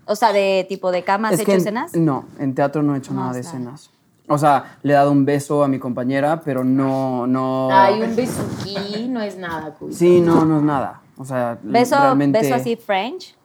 O 0.06 0.16
sea, 0.16 0.32
de 0.32 0.66
tipo 0.68 0.90
de 0.90 1.04
cama, 1.04 1.28
¿has 1.28 1.34
Es 1.34 1.40
hecho 1.40 1.52
escenas? 1.52 1.94
No, 1.94 2.24
en 2.38 2.54
teatro 2.54 2.82
no 2.82 2.94
he 2.94 2.98
hecho 2.98 3.12
No, 3.12 3.20
nada 3.20 3.32
de 3.34 3.40
escenas. 3.40 3.90
O 4.28 4.38
sea, 4.38 4.78
le 4.82 4.92
he 4.92 4.96
dado 4.96 5.12
un 5.12 5.24
beso 5.24 5.62
a 5.62 5.68
mi 5.68 5.78
compañera, 5.78 6.40
pero 6.44 6.64
no, 6.64 7.26
no. 7.26 7.68
Hay 7.72 8.00
un 8.02 8.16
besuquí, 8.16 9.06
no 9.08 9.20
es 9.20 9.36
nada, 9.36 9.74
cuy. 9.74 9.92
Sí, 9.92 10.20
no, 10.20 10.44
no 10.44 10.58
es 10.58 10.62
nada. 10.64 11.00
O 11.16 11.24
sea, 11.24 11.58
¿Beso, 11.62 11.96
realmente. 11.96 12.40
beso 12.40 12.54
así 12.54 12.76
French? 12.76 13.36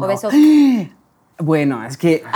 ¿O 0.00 0.06
No. 0.06 0.06
beso...? 0.08 0.30
Bueno, 1.42 1.82
es 1.86 1.96
que 1.96 2.22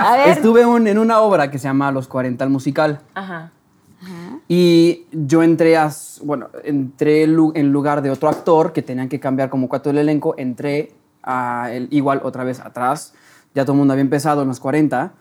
A 0.00 0.16
ver. 0.16 0.28
estuve 0.30 0.64
un- 0.64 0.86
en 0.86 0.98
una 0.98 1.20
obra 1.20 1.50
que 1.50 1.58
se 1.58 1.64
llama 1.64 1.92
Los 1.92 2.08
40 2.08 2.44
el 2.44 2.50
musical. 2.50 3.00
Ajá. 3.14 3.52
Y 4.48 5.04
yo 5.12 5.42
entré 5.42 5.76
a, 5.76 5.90
bueno, 6.22 6.48
entré 6.64 7.24
en 7.24 7.72
lugar 7.72 8.00
de 8.00 8.10
otro 8.10 8.28
actor 8.30 8.72
que 8.72 8.80
tenían 8.80 9.08
que 9.10 9.20
cambiar 9.20 9.50
como 9.50 9.68
cuatro 9.68 9.90
del 9.90 9.98
elenco, 9.98 10.34
entré 10.38 10.94
a 11.22 11.68
el, 11.72 11.88
igual 11.90 12.20
otra 12.24 12.44
vez 12.44 12.60
atrás, 12.60 13.12
ya 13.54 13.64
todo 13.64 13.72
el 13.72 13.78
mundo 13.80 13.92
había 13.92 14.00
empezado 14.02 14.40
en 14.42 14.48
los 14.48 14.60
40, 14.60 15.12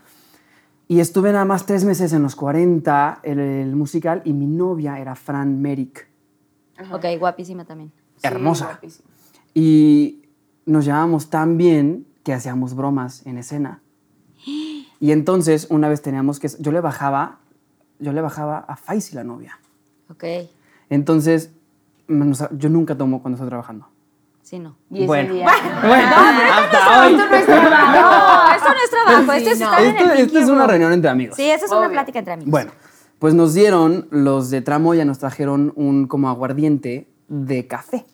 y 0.88 1.02
estuve 1.02 1.34
nada 1.34 1.44
más 1.44 1.66
tres 1.66 1.84
meses 1.84 2.14
en 2.14 2.22
los 2.24 2.36
40, 2.38 3.20
el, 3.24 3.40
el 3.40 3.76
musical, 3.76 4.22
y 4.24 4.32
mi 4.32 4.46
novia 4.48 5.00
era 5.00 5.16
Fran 5.16 5.62
Merrick, 5.62 6.08
Ok, 6.94 7.04
guapísima 7.20 7.66
también. 7.66 7.92
hermosa. 8.22 8.66
guapísimo. 8.68 9.10
Y 9.54 10.24
nos 10.66 10.86
llevábamos 10.86 11.30
tan 11.30 11.58
bien 11.58 12.06
que 12.24 12.34
hacíamos 12.34 12.76
bromas 12.76 13.26
en 13.26 13.38
escena. 13.38 13.82
Y 15.00 15.12
entonces 15.12 15.68
una 15.70 15.90
vez 15.90 16.02
teníamos 16.02 16.40
que, 16.40 16.50
yo 16.60 16.72
le 16.72 16.82
bajaba, 16.82 17.38
yo 18.00 18.12
le 18.14 18.22
bajaba 18.22 18.58
a 18.58 18.76
Faisy 18.78 19.14
la 19.16 19.24
novia. 19.24 19.60
Ok. 20.10 20.24
Entonces, 20.90 21.52
yo 22.08 22.70
nunca 22.70 22.98
tomo 22.98 23.22
cuando 23.22 23.36
estoy 23.36 23.48
trabajando. 23.48 23.88
Sí, 24.42 24.58
no. 24.58 24.76
Y 24.90 24.98
ese 25.00 25.06
Bueno. 25.06 25.34
día. 25.36 25.48
Bueno, 25.86 26.16
hasta 26.16 27.02
hoy. 27.06 27.14
Esto 27.14 27.30
no 27.30 27.36
es 27.36 27.46
trabajo. 27.46 27.92
No, 27.92 28.56
esto 28.56 28.70
no 28.70 28.84
es 28.84 28.90
trabajo, 28.90 29.32
esto 29.34 29.50
es 29.52 29.58
Sí, 29.58 29.64
no. 29.64 29.70
estar 29.70 29.82
en 29.84 29.88
Esto, 29.98 30.04
el 30.06 30.12
esto 30.12 30.24
es 30.24 30.32
Pinky 30.46 30.52
una 30.52 30.66
reunión 30.68 30.94
entre 30.94 31.10
amigos. 31.12 31.36
Sí, 31.36 31.44
esto 31.50 31.66
es 31.68 31.72
una 31.72 31.90
plática 31.90 32.18
entre 32.20 32.34
amigos. 32.34 32.50
Bueno, 32.52 32.72
pues 33.20 33.34
nos 33.36 33.54
dieron, 33.54 34.08
los 34.10 34.50
de 34.50 34.62
Tramoya 34.62 35.06
nos 35.06 35.20
trajeron 35.20 35.74
un 35.76 36.08
como 36.08 36.28
aguardiente 36.30 37.08
de 37.28 37.68
café. 37.68 38.06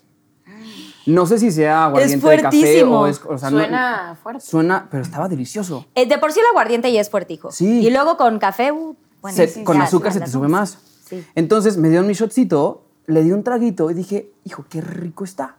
No 1.05 1.25
sé 1.25 1.37
si 1.37 1.51
sea 1.51 1.85
aguardiente 1.85 2.27
de 2.27 2.41
café 2.41 2.83
o 2.83 3.07
es. 3.07 3.21
O 3.27 3.37
sea, 3.37 3.49
no- 3.49 3.57
Suena 3.59 4.17
fuerte. 4.21 4.41
Suena, 4.45 4.87
pero 4.89 5.03
estaba 5.03 5.27
delicioso. 5.27 5.85
Eh, 5.95 6.05
de 6.07 6.17
por 6.17 6.31
sí 6.31 6.39
el 6.39 6.45
aguardiente 6.47 6.91
ya 6.91 7.01
es 7.01 7.09
fuertijo. 7.09 7.51
Sí. 7.51 7.85
Y 7.85 7.89
luego 7.89 8.17
con 8.17 8.39
café, 8.39 8.71
uh, 8.71 8.95
bueno, 9.21 9.35
Se- 9.35 9.47
sí, 9.47 9.63
con 9.63 9.77
ya, 9.77 9.83
azúcar 9.83 10.11
ya 10.13 10.19
se 10.19 10.25
te 10.25 10.31
sube 10.31 10.47
más. 10.47 10.77
Sí. 11.05 11.25
Entonces 11.35 11.77
me 11.77 11.89
dieron 11.89 12.07
mi 12.07 12.13
shotcito, 12.13 12.83
le 13.07 13.21
di 13.23 13.31
un 13.31 13.43
traguito 13.43 13.91
y 13.91 13.93
dije, 13.93 14.31
hijo, 14.45 14.65
qué 14.69 14.79
rico 14.81 15.23
está. 15.25 15.55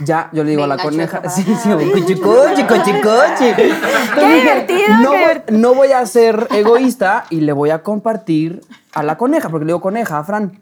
Ya, 0.00 0.28
yo 0.32 0.42
le 0.42 0.50
digo 0.50 0.64
a 0.64 0.66
la 0.66 0.76
coneja, 0.76 1.18
choca, 1.18 1.30
sí, 1.30 1.44
sí, 1.44 1.68
coche, 2.16 3.00
coche. 3.00 3.54
Qué 3.56 4.34
divertido, 4.40 4.88
no, 5.00 5.10
qué 5.12 5.44
no 5.52 5.74
voy 5.74 5.92
a 5.92 6.04
ser 6.06 6.48
egoísta 6.50 7.26
y 7.30 7.42
le 7.42 7.52
voy 7.52 7.70
a 7.70 7.84
compartir 7.84 8.60
a 8.92 9.04
la 9.04 9.16
coneja, 9.16 9.48
porque 9.50 9.64
le 9.66 9.68
digo 9.70 9.80
coneja 9.80 10.18
a 10.18 10.24
Fran. 10.24 10.58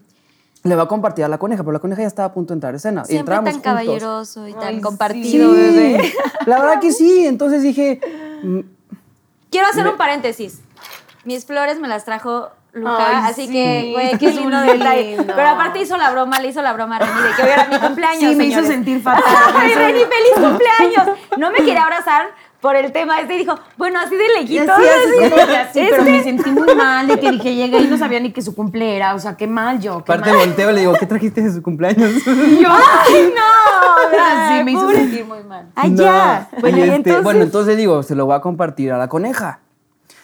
Le 0.63 0.75
va 0.75 0.83
a 0.83 0.87
compartir 0.87 1.25
a 1.25 1.27
la 1.27 1.37
coneja, 1.37 1.61
pero 1.63 1.73
la 1.73 1.79
coneja 1.79 2.01
ya 2.01 2.07
estaba 2.07 2.27
a 2.29 2.33
punto 2.33 2.53
de 2.53 2.55
entrar 2.57 2.73
a 2.73 2.77
escena. 2.77 3.01
y 3.03 3.11
Siempre 3.11 3.35
entrábamos 3.35 3.61
tan 3.61 3.75
juntos. 3.75 3.85
caballeroso 3.85 4.47
y 4.47 4.53
tan 4.53 4.63
Ay, 4.75 4.81
compartido, 4.81 5.53
Sí, 5.53 5.59
bebé. 5.59 6.13
La 6.45 6.59
verdad 6.59 6.79
que 6.79 6.91
sí. 6.93 7.25
Entonces 7.25 7.61
dije, 7.63 7.99
mm, 8.43 8.59
Quiero 9.51 9.67
hacer 9.67 9.85
un 9.87 9.97
paréntesis. 9.97 10.61
Mis 11.25 11.45
flores 11.45 11.79
me 11.79 11.87
las 11.87 12.05
trajo 12.05 12.49
Luca, 12.71 12.95
Ay, 13.07 13.29
así 13.31 13.45
sí, 13.45 13.51
que, 13.53 13.91
güey, 13.93 14.17
qué 14.17 14.29
es 14.29 14.35
lindo 14.35 14.59
detalle. 14.61 15.17
Pero 15.27 15.47
aparte 15.47 15.79
hizo 15.81 15.95
la 15.95 16.09
broma, 16.11 16.39
le 16.39 16.47
hizo 16.47 16.59
la 16.63 16.73
broma 16.73 16.95
a 16.95 16.99
Reni 16.99 17.21
de 17.21 17.35
que 17.35 17.43
hoy 17.43 17.49
era 17.49 17.67
mi 17.67 17.77
cumpleaños. 17.77 18.19
Sí, 18.31 18.35
me 18.35 18.45
hizo 18.45 18.55
señores. 18.61 18.67
sentir 18.69 19.01
fatal. 19.01 19.23
Ay, 19.55 19.75
Reni, 19.75 19.99
feliz 19.99 20.33
cumpleaños. 20.49 21.17
No 21.37 21.51
me 21.51 21.57
quería 21.59 21.83
abrazar 21.83 22.29
por 22.63 22.75
el 22.77 22.91
tema 22.93 23.19
este 23.19 23.35
y 23.35 23.39
dijo, 23.39 23.59
bueno, 23.77 23.99
así 23.99 24.15
de 24.15 24.23
lejitos. 24.39 24.69
así, 24.69 24.87
así, 25.33 25.55
así, 25.55 25.87
pero 25.91 26.03
me 26.03 26.23
sentí 26.23 26.49
muy 26.49 26.73
mal 26.75 27.05
de 27.07 27.19
que 27.19 27.29
dije, 27.31 27.53
llegué 27.55 27.79
y 27.81 27.87
no 27.87 27.97
sabía 27.97 28.19
ni 28.21 28.31
que 28.31 28.41
su 28.41 28.55
cumple 28.55 28.95
era. 28.95 29.13
O 29.15 29.19
sea, 29.19 29.35
qué 29.35 29.45
mal 29.47 29.79
yo. 29.81 29.97
Qué 30.03 30.13
aparte 30.13 30.29
mal. 30.31 30.39
volteo 30.47 30.71
y 30.71 30.73
le 30.73 30.79
digo, 30.79 30.93
¿qué 30.99 31.05
trajiste 31.05 31.41
de 31.41 31.51
su 31.51 31.61
cumpleaños? 31.61 32.11
Yo, 32.25 32.69
ay, 32.69 33.33
no. 33.35 33.43
Sí, 34.57 34.63
me 34.63 34.71
hizo 34.71 34.81
pobre- 34.81 34.95
sentir 34.95 35.25
muy 35.25 35.43
mal. 35.43 35.69
Ay, 35.75 35.89
No. 35.91 36.03
ya. 36.03 36.49
Bueno, 36.61 36.77
Y 36.77 36.79
y 36.79 36.83
este, 36.83 36.95
entonces. 36.95 37.23
bueno, 37.23 37.41
entonces 37.43 37.77
digo, 37.77 38.01
se 38.03 38.15
lo 38.15 38.25
voy 38.25 38.35
a 38.35 38.39
compartir 38.41 38.91
a 38.93 38.97
la 38.97 39.07
coneja. 39.09 39.59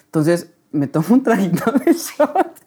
Entonces 0.06 0.52
me 0.72 0.88
tomo 0.88 1.06
un 1.10 1.24
traguito 1.24 1.72
de 1.72 1.94
shot. 1.94 2.62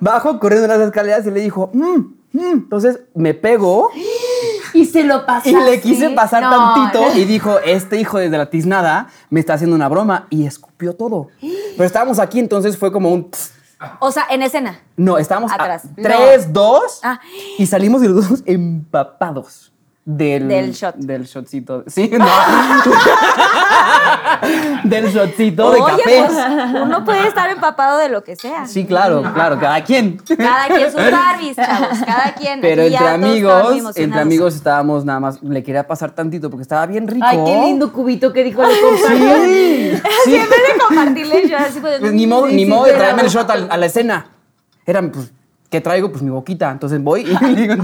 Bajo 0.00 0.38
corriendo 0.40 0.66
las 0.68 0.80
escaleras 0.80 1.26
y 1.26 1.30
le 1.30 1.40
dijo, 1.40 1.70
"Mm, 1.72 1.96
mm". 2.32 2.40
entonces 2.52 3.00
me 3.14 3.34
pego 3.34 3.90
Y 4.74 4.84
se 4.86 5.04
lo 5.04 5.24
pasaste. 5.26 5.50
y 5.50 5.54
le 5.54 5.80
quise 5.80 6.10
pasar 6.10 6.42
No, 6.42 6.74
tantito 6.74 7.14
y 7.18 7.24
dijo, 7.24 7.58
este 7.60 8.00
hijo 8.00 8.18
de 8.18 8.28
la 8.30 8.48
tiznada 8.50 9.08
me 9.30 9.40
está 9.40 9.54
haciendo 9.54 9.76
una 9.76 9.88
broma 9.88 10.26
y 10.30 10.46
escupió 10.46 10.94
todo. 10.94 11.28
Pero 11.40 11.84
estábamos 11.84 12.18
aquí, 12.18 12.38
entonces 12.38 12.76
fue 12.76 12.90
como 12.92 13.10
un... 13.12 13.30
O 13.98 14.12
sea, 14.12 14.24
en 14.30 14.42
escena. 14.42 14.80
No, 14.96 15.18
estábamos 15.18 15.50
Atrás. 15.52 15.84
a 15.86 15.94
tres, 16.00 16.52
dos 16.52 17.00
Ah. 17.02 17.18
y 17.58 17.66
salimos 17.66 18.00
de 18.00 18.08
los 18.10 18.28
dos 18.28 18.42
empapados. 18.46 19.72
Del, 20.04 20.48
Del 20.48 20.72
shot. 20.72 20.96
Del 20.96 21.24
shotcito. 21.24 21.84
Sí, 21.92 22.10
no. 22.12 22.26
del 24.84 25.12
shotcito 25.12 25.70
de 25.70 25.78
café. 25.78 26.02
pues 26.26 26.32
uno 26.82 27.04
puede 27.04 27.28
estar 27.28 27.48
empapado 27.50 27.98
de 27.98 28.08
lo 28.08 28.24
que 28.24 28.34
sea. 28.34 28.66
Sí, 28.66 28.84
claro, 28.84 29.22
claro, 29.34 29.60
cada 29.60 29.82
quien. 29.84 30.16
Cada 30.36 30.66
quien 30.66 30.90
sus 30.90 31.00
Barbies, 31.10 31.56
chavos. 31.56 31.98
Cada 32.04 32.34
quien. 32.34 32.60
Pero 32.60 32.82
entre 32.82 33.08
amigos, 33.08 33.96
entre 33.96 34.20
amigos 34.20 34.56
estábamos 34.56 35.04
nada 35.04 35.20
más, 35.20 35.42
le 35.42 35.62
quería 35.62 35.86
pasar 35.86 36.12
tantito 36.12 36.50
porque 36.50 36.62
estaba 36.62 36.86
bien 36.86 37.06
rico. 37.06 37.24
Ay, 37.28 37.38
qué 37.44 37.60
lindo 37.66 37.92
cubito 37.92 38.32
que 38.32 38.42
dijo 38.42 38.62
le 38.62 38.80
comparto. 38.80 39.44
Sí, 39.44 39.92
sí. 40.24 40.32
De 40.32 40.80
compartirle, 40.88 41.48
yo 41.48 41.56
así 41.58 41.80
pues, 41.80 42.00
Pues 42.00 42.12
ni 42.12 42.26
modo, 42.26 42.48
sí, 42.48 42.56
ni 42.56 42.64
sí, 42.64 42.70
modo 42.70 42.84
de 42.84 42.90
pero- 42.92 42.98
traerme 43.02 43.22
el 43.22 43.28
shot 43.28 43.50
a, 43.50 43.76
la 43.76 43.86
escena. 43.86 44.26
Eran, 44.84 45.10
pues, 45.12 45.32
¿qué 45.72 45.80
traigo? 45.80 46.10
Pues 46.10 46.22
mi 46.22 46.30
boquita. 46.30 46.70
Entonces 46.70 47.02
voy 47.02 47.22
y 47.22 47.24
le 47.44 47.54
digo. 47.56 47.74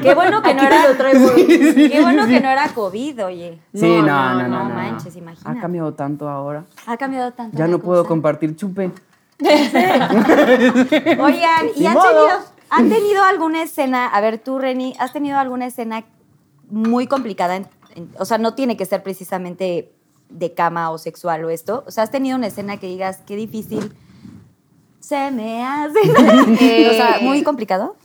Qué 0.00 0.14
bueno 0.14 0.40
que 0.42 0.54
no 0.54 0.62
era. 0.62 0.82
te 0.82 0.88
lo 0.88 0.96
traigo. 0.96 1.30
Qué 1.36 1.98
bueno 2.00 2.26
que 2.26 2.40
no 2.40 2.48
era 2.48 2.68
COVID, 2.68 3.24
oye. 3.26 3.58
Sí, 3.74 3.86
no, 3.86 4.02
no, 4.02 4.34
no. 4.34 4.48
no 4.48 4.68
no, 4.68 4.74
manches, 4.74 5.14
imagina. 5.16 5.50
Ha 5.50 5.60
cambiado 5.60 5.92
tanto 5.92 6.28
ahora. 6.28 6.64
Ha 6.86 6.96
cambiado 6.96 7.32
tanto. 7.32 7.58
Ya 7.58 7.66
no 7.66 7.78
puedo 7.80 8.06
compartir 8.06 8.56
chupe. 8.56 8.90
Oigan, 9.42 10.12
¿y 11.76 11.86
han 11.86 11.98
tenido, 11.98 12.28
han 12.70 12.88
tenido 12.88 13.24
alguna 13.24 13.62
escena? 13.62 14.06
A 14.06 14.20
ver, 14.20 14.38
tú, 14.38 14.58
Reni, 14.58 14.94
¿has 14.98 15.12
tenido 15.12 15.38
alguna 15.38 15.66
escena 15.66 16.04
muy 16.70 17.06
complicada? 17.08 17.56
en- 17.56 17.66
en- 17.96 18.08
o 18.18 18.24
sea, 18.24 18.38
no 18.38 18.54
tiene 18.54 18.76
que 18.76 18.86
ser 18.86 19.02
precisamente 19.02 19.92
de 20.30 20.54
cama 20.54 20.90
o 20.90 20.98
sexual 20.98 21.44
o 21.44 21.50
esto. 21.50 21.82
O 21.86 21.90
sea, 21.90 22.04
¿has 22.04 22.10
tenido 22.10 22.38
una 22.38 22.46
escena 22.46 22.78
que 22.78 22.86
digas, 22.86 23.20
qué 23.26 23.36
difícil 23.36 23.92
se 25.02 25.30
me 25.30 25.64
hace? 25.64 25.98
o 26.90 26.94
sea, 26.94 27.18
muy 27.20 27.42
complicado. 27.42 27.96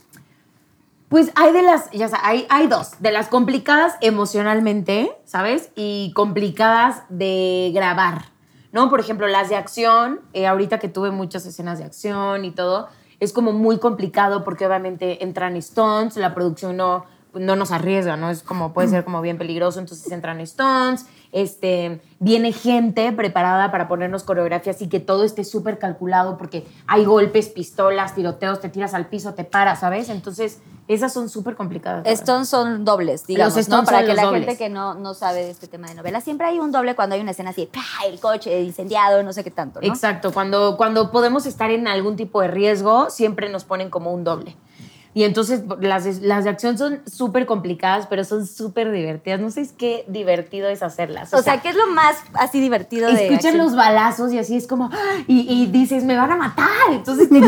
Pues 1.08 1.30
hay 1.36 1.52
de 1.52 1.62
las, 1.62 1.90
ya 1.92 2.08
sabes, 2.08 2.26
hay, 2.26 2.46
hay 2.50 2.66
dos, 2.66 3.00
de 3.00 3.12
las 3.12 3.28
complicadas 3.28 3.94
emocionalmente, 4.02 5.10
¿sabes? 5.24 5.70
Y 5.74 6.12
complicadas 6.14 7.04
de 7.08 7.70
grabar, 7.72 8.26
¿no? 8.72 8.90
Por 8.90 9.00
ejemplo, 9.00 9.26
las 9.26 9.48
de 9.48 9.56
acción, 9.56 10.20
eh, 10.34 10.46
ahorita 10.46 10.78
que 10.78 10.88
tuve 10.88 11.10
muchas 11.10 11.46
escenas 11.46 11.78
de 11.78 11.84
acción 11.84 12.44
y 12.44 12.50
todo, 12.50 12.88
es 13.20 13.32
como 13.32 13.52
muy 13.52 13.78
complicado 13.78 14.44
porque 14.44 14.66
obviamente 14.66 15.24
entran 15.24 15.60
stunts, 15.62 16.18
la 16.18 16.34
producción 16.34 16.76
no, 16.76 17.06
no 17.32 17.56
nos 17.56 17.70
arriesga, 17.70 18.18
¿no? 18.18 18.28
Es 18.28 18.42
como, 18.42 18.74
puede 18.74 18.88
ser 18.88 19.04
como 19.04 19.22
bien 19.22 19.38
peligroso, 19.38 19.80
entonces 19.80 20.12
entran 20.12 20.46
stunts, 20.46 21.06
este, 21.32 22.00
viene 22.18 22.52
gente 22.52 23.12
preparada 23.12 23.70
para 23.70 23.88
ponernos 23.88 24.22
coreografías 24.22 24.80
y 24.82 24.88
que 24.88 25.00
todo 25.00 25.24
esté 25.24 25.44
súper 25.44 25.78
calculado 25.78 26.38
porque 26.38 26.66
hay 26.86 27.04
golpes, 27.04 27.48
pistolas, 27.48 28.14
tiroteos, 28.14 28.60
te 28.60 28.68
tiras 28.68 28.94
al 28.94 29.06
piso, 29.06 29.34
te 29.34 29.44
paras, 29.44 29.80
¿sabes? 29.80 30.08
Entonces, 30.08 30.60
esas 30.88 31.12
son 31.12 31.28
súper 31.28 31.54
complicadas. 31.54 32.06
Estos 32.06 32.48
son 32.48 32.84
dobles, 32.84 33.26
digamos, 33.26 33.56
Los 33.56 33.68
¿no? 33.68 33.84
Para 33.84 34.06
que 34.06 34.14
la 34.14 34.24
dobles. 34.24 34.46
gente 34.46 34.56
que 34.56 34.70
no, 34.70 34.94
no 34.94 35.12
sabe 35.12 35.44
de 35.44 35.50
este 35.50 35.68
tema 35.68 35.88
de 35.88 35.94
novela, 35.94 36.20
siempre 36.22 36.46
hay 36.46 36.58
un 36.58 36.72
doble 36.72 36.96
cuando 36.96 37.14
hay 37.14 37.20
una 37.20 37.32
escena 37.32 37.50
así, 37.50 37.66
¡pah! 37.66 38.06
el 38.06 38.18
coche 38.18 38.62
incendiado, 38.62 39.22
no 39.22 39.32
sé 39.34 39.44
qué 39.44 39.50
tanto, 39.50 39.80
¿no? 39.80 39.86
Exacto, 39.86 40.32
cuando, 40.32 40.76
cuando 40.78 41.10
podemos 41.10 41.44
estar 41.44 41.70
en 41.70 41.86
algún 41.88 42.16
tipo 42.16 42.40
de 42.40 42.48
riesgo, 42.48 43.10
siempre 43.10 43.50
nos 43.50 43.64
ponen 43.64 43.90
como 43.90 44.14
un 44.14 44.24
doble. 44.24 44.56
Y 45.14 45.24
entonces 45.24 45.62
las, 45.80 46.04
de- 46.04 46.26
las 46.26 46.44
de 46.44 46.50
acción 46.50 46.76
son 46.78 47.00
súper 47.06 47.46
complicadas, 47.46 48.06
pero 48.06 48.24
son 48.24 48.46
súper 48.46 48.92
divertidas. 48.92 49.40
No 49.40 49.50
sé 49.50 49.68
qué 49.76 50.04
divertido 50.06 50.68
es 50.68 50.82
hacerlas. 50.82 51.32
O 51.34 51.42
sea, 51.42 51.60
¿qué 51.60 51.70
es 51.70 51.76
lo 51.76 51.86
más 51.88 52.16
así 52.34 52.60
divertido 52.60 53.10
de 53.10 53.26
escuchas 53.26 53.54
los 53.54 53.74
balazos 53.74 54.32
y 54.32 54.38
así 54.38 54.56
es 54.56 54.66
como, 54.66 54.90
¡ah! 54.92 55.14
y, 55.26 55.40
y 55.50 55.66
dices, 55.66 56.04
me 56.04 56.16
van 56.16 56.30
a 56.32 56.36
matar. 56.36 56.66
Entonces 56.92 57.28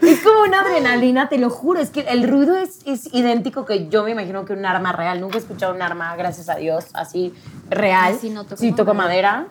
te 0.00 0.08
Es 0.10 0.20
como 0.20 0.42
una 0.42 0.60
adrenalina, 0.60 1.28
te 1.28 1.38
lo 1.38 1.50
juro. 1.50 1.80
Es 1.80 1.90
que 1.90 2.00
el 2.00 2.28
ruido 2.28 2.56
es, 2.56 2.78
es 2.86 3.12
idéntico 3.12 3.64
que 3.64 3.88
yo 3.88 4.04
me 4.04 4.10
imagino 4.12 4.44
que 4.44 4.52
un 4.52 4.64
arma 4.64 4.92
real. 4.92 5.20
Nunca 5.20 5.36
he 5.38 5.40
escuchado 5.40 5.74
un 5.74 5.82
arma, 5.82 6.14
gracias 6.16 6.48
a 6.48 6.56
Dios, 6.56 6.86
así 6.94 7.34
real. 7.68 8.16
Sí, 8.20 8.30
no 8.30 8.44
toco 8.44 8.56
sí, 8.56 8.72
toco 8.72 8.94
madera. 8.94 9.32
madera. 9.32 9.48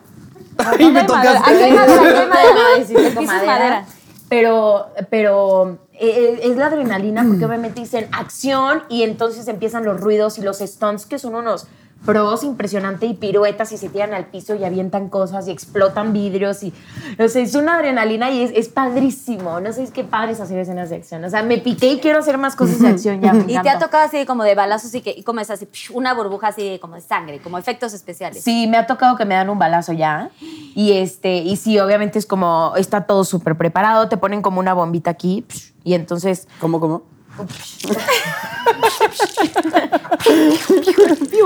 Ay, 0.58 0.90
me 0.90 1.00
Aquí 1.00 1.06
tocaste. 1.06 1.50
hay 1.64 1.72
madera, 1.72 1.94
aquí 1.94 2.06
hay 2.06 2.28
madera. 2.28 2.60
Ay, 2.76 2.84
sí, 2.88 2.94
toco 2.94 3.06
Aquí 3.06 3.26
madera. 3.26 3.46
madera. 3.46 3.86
Pero, 4.28 4.86
pero 5.10 5.78
eh, 5.92 6.40
es 6.42 6.56
la 6.56 6.66
adrenalina 6.66 7.24
porque 7.28 7.44
obviamente 7.44 7.80
dicen 7.80 8.08
acción 8.12 8.82
y 8.88 9.02
entonces 9.02 9.46
empiezan 9.48 9.84
los 9.84 10.00
ruidos 10.00 10.38
y 10.38 10.42
los 10.42 10.58
stunts 10.58 11.06
que 11.06 11.18
son 11.18 11.34
unos 11.34 11.66
pros 12.04 12.44
impresionante 12.44 13.06
y 13.06 13.14
piruetas 13.14 13.72
y 13.72 13.78
se 13.78 13.88
tiran 13.88 14.14
al 14.14 14.26
piso 14.26 14.54
y 14.54 14.64
avientan 14.64 15.08
cosas 15.08 15.48
y 15.48 15.50
explotan 15.50 16.12
vidrios 16.12 16.62
y 16.62 16.72
no 17.18 17.28
sé, 17.28 17.42
es 17.42 17.54
una 17.54 17.76
adrenalina 17.76 18.30
y 18.30 18.42
es, 18.42 18.50
es 18.54 18.68
padrísimo. 18.68 19.60
No 19.60 19.72
sé, 19.72 19.84
es 19.84 19.90
que 19.90 20.04
padre 20.04 20.32
es 20.32 20.40
hacer 20.40 20.58
escenas 20.58 20.90
de 20.90 20.96
acción. 20.96 21.24
O 21.24 21.30
sea, 21.30 21.42
me 21.42 21.58
piqué 21.58 21.92
y 21.92 22.00
quiero 22.00 22.18
hacer 22.18 22.38
más 22.38 22.56
cosas 22.56 22.80
de 22.80 22.88
acción 22.88 23.20
ya. 23.20 23.32
me 23.32 23.44
Y 23.52 23.58
te 23.58 23.68
ha 23.68 23.78
tocado 23.78 24.04
así 24.04 24.26
como 24.26 24.44
de 24.44 24.54
balazos 24.54 24.94
y, 24.94 25.00
que, 25.00 25.14
y 25.16 25.22
como 25.22 25.40
es 25.40 25.50
así, 25.50 25.66
psh, 25.66 25.90
una 25.92 26.14
burbuja 26.14 26.48
así 26.48 26.78
como 26.80 26.96
de 26.96 27.00
sangre, 27.00 27.40
como 27.40 27.58
efectos 27.58 27.92
especiales. 27.92 28.42
Sí, 28.42 28.66
me 28.66 28.76
ha 28.76 28.86
tocado 28.86 29.16
que 29.16 29.24
me 29.24 29.34
dan 29.34 29.48
un 29.48 29.58
balazo 29.58 29.92
ya. 29.92 30.30
Y 30.74 30.92
este, 30.92 31.36
y 31.38 31.56
sí, 31.56 31.78
obviamente 31.78 32.18
es 32.18 32.26
como, 32.26 32.74
está 32.76 33.06
todo 33.06 33.24
súper 33.24 33.56
preparado, 33.56 34.08
te 34.08 34.16
ponen 34.16 34.42
como 34.42 34.60
una 34.60 34.74
bombita 34.74 35.10
aquí, 35.10 35.44
y 35.84 35.94
entonces 35.94 36.48
¿Cómo, 36.60 36.80
cómo? 36.80 37.02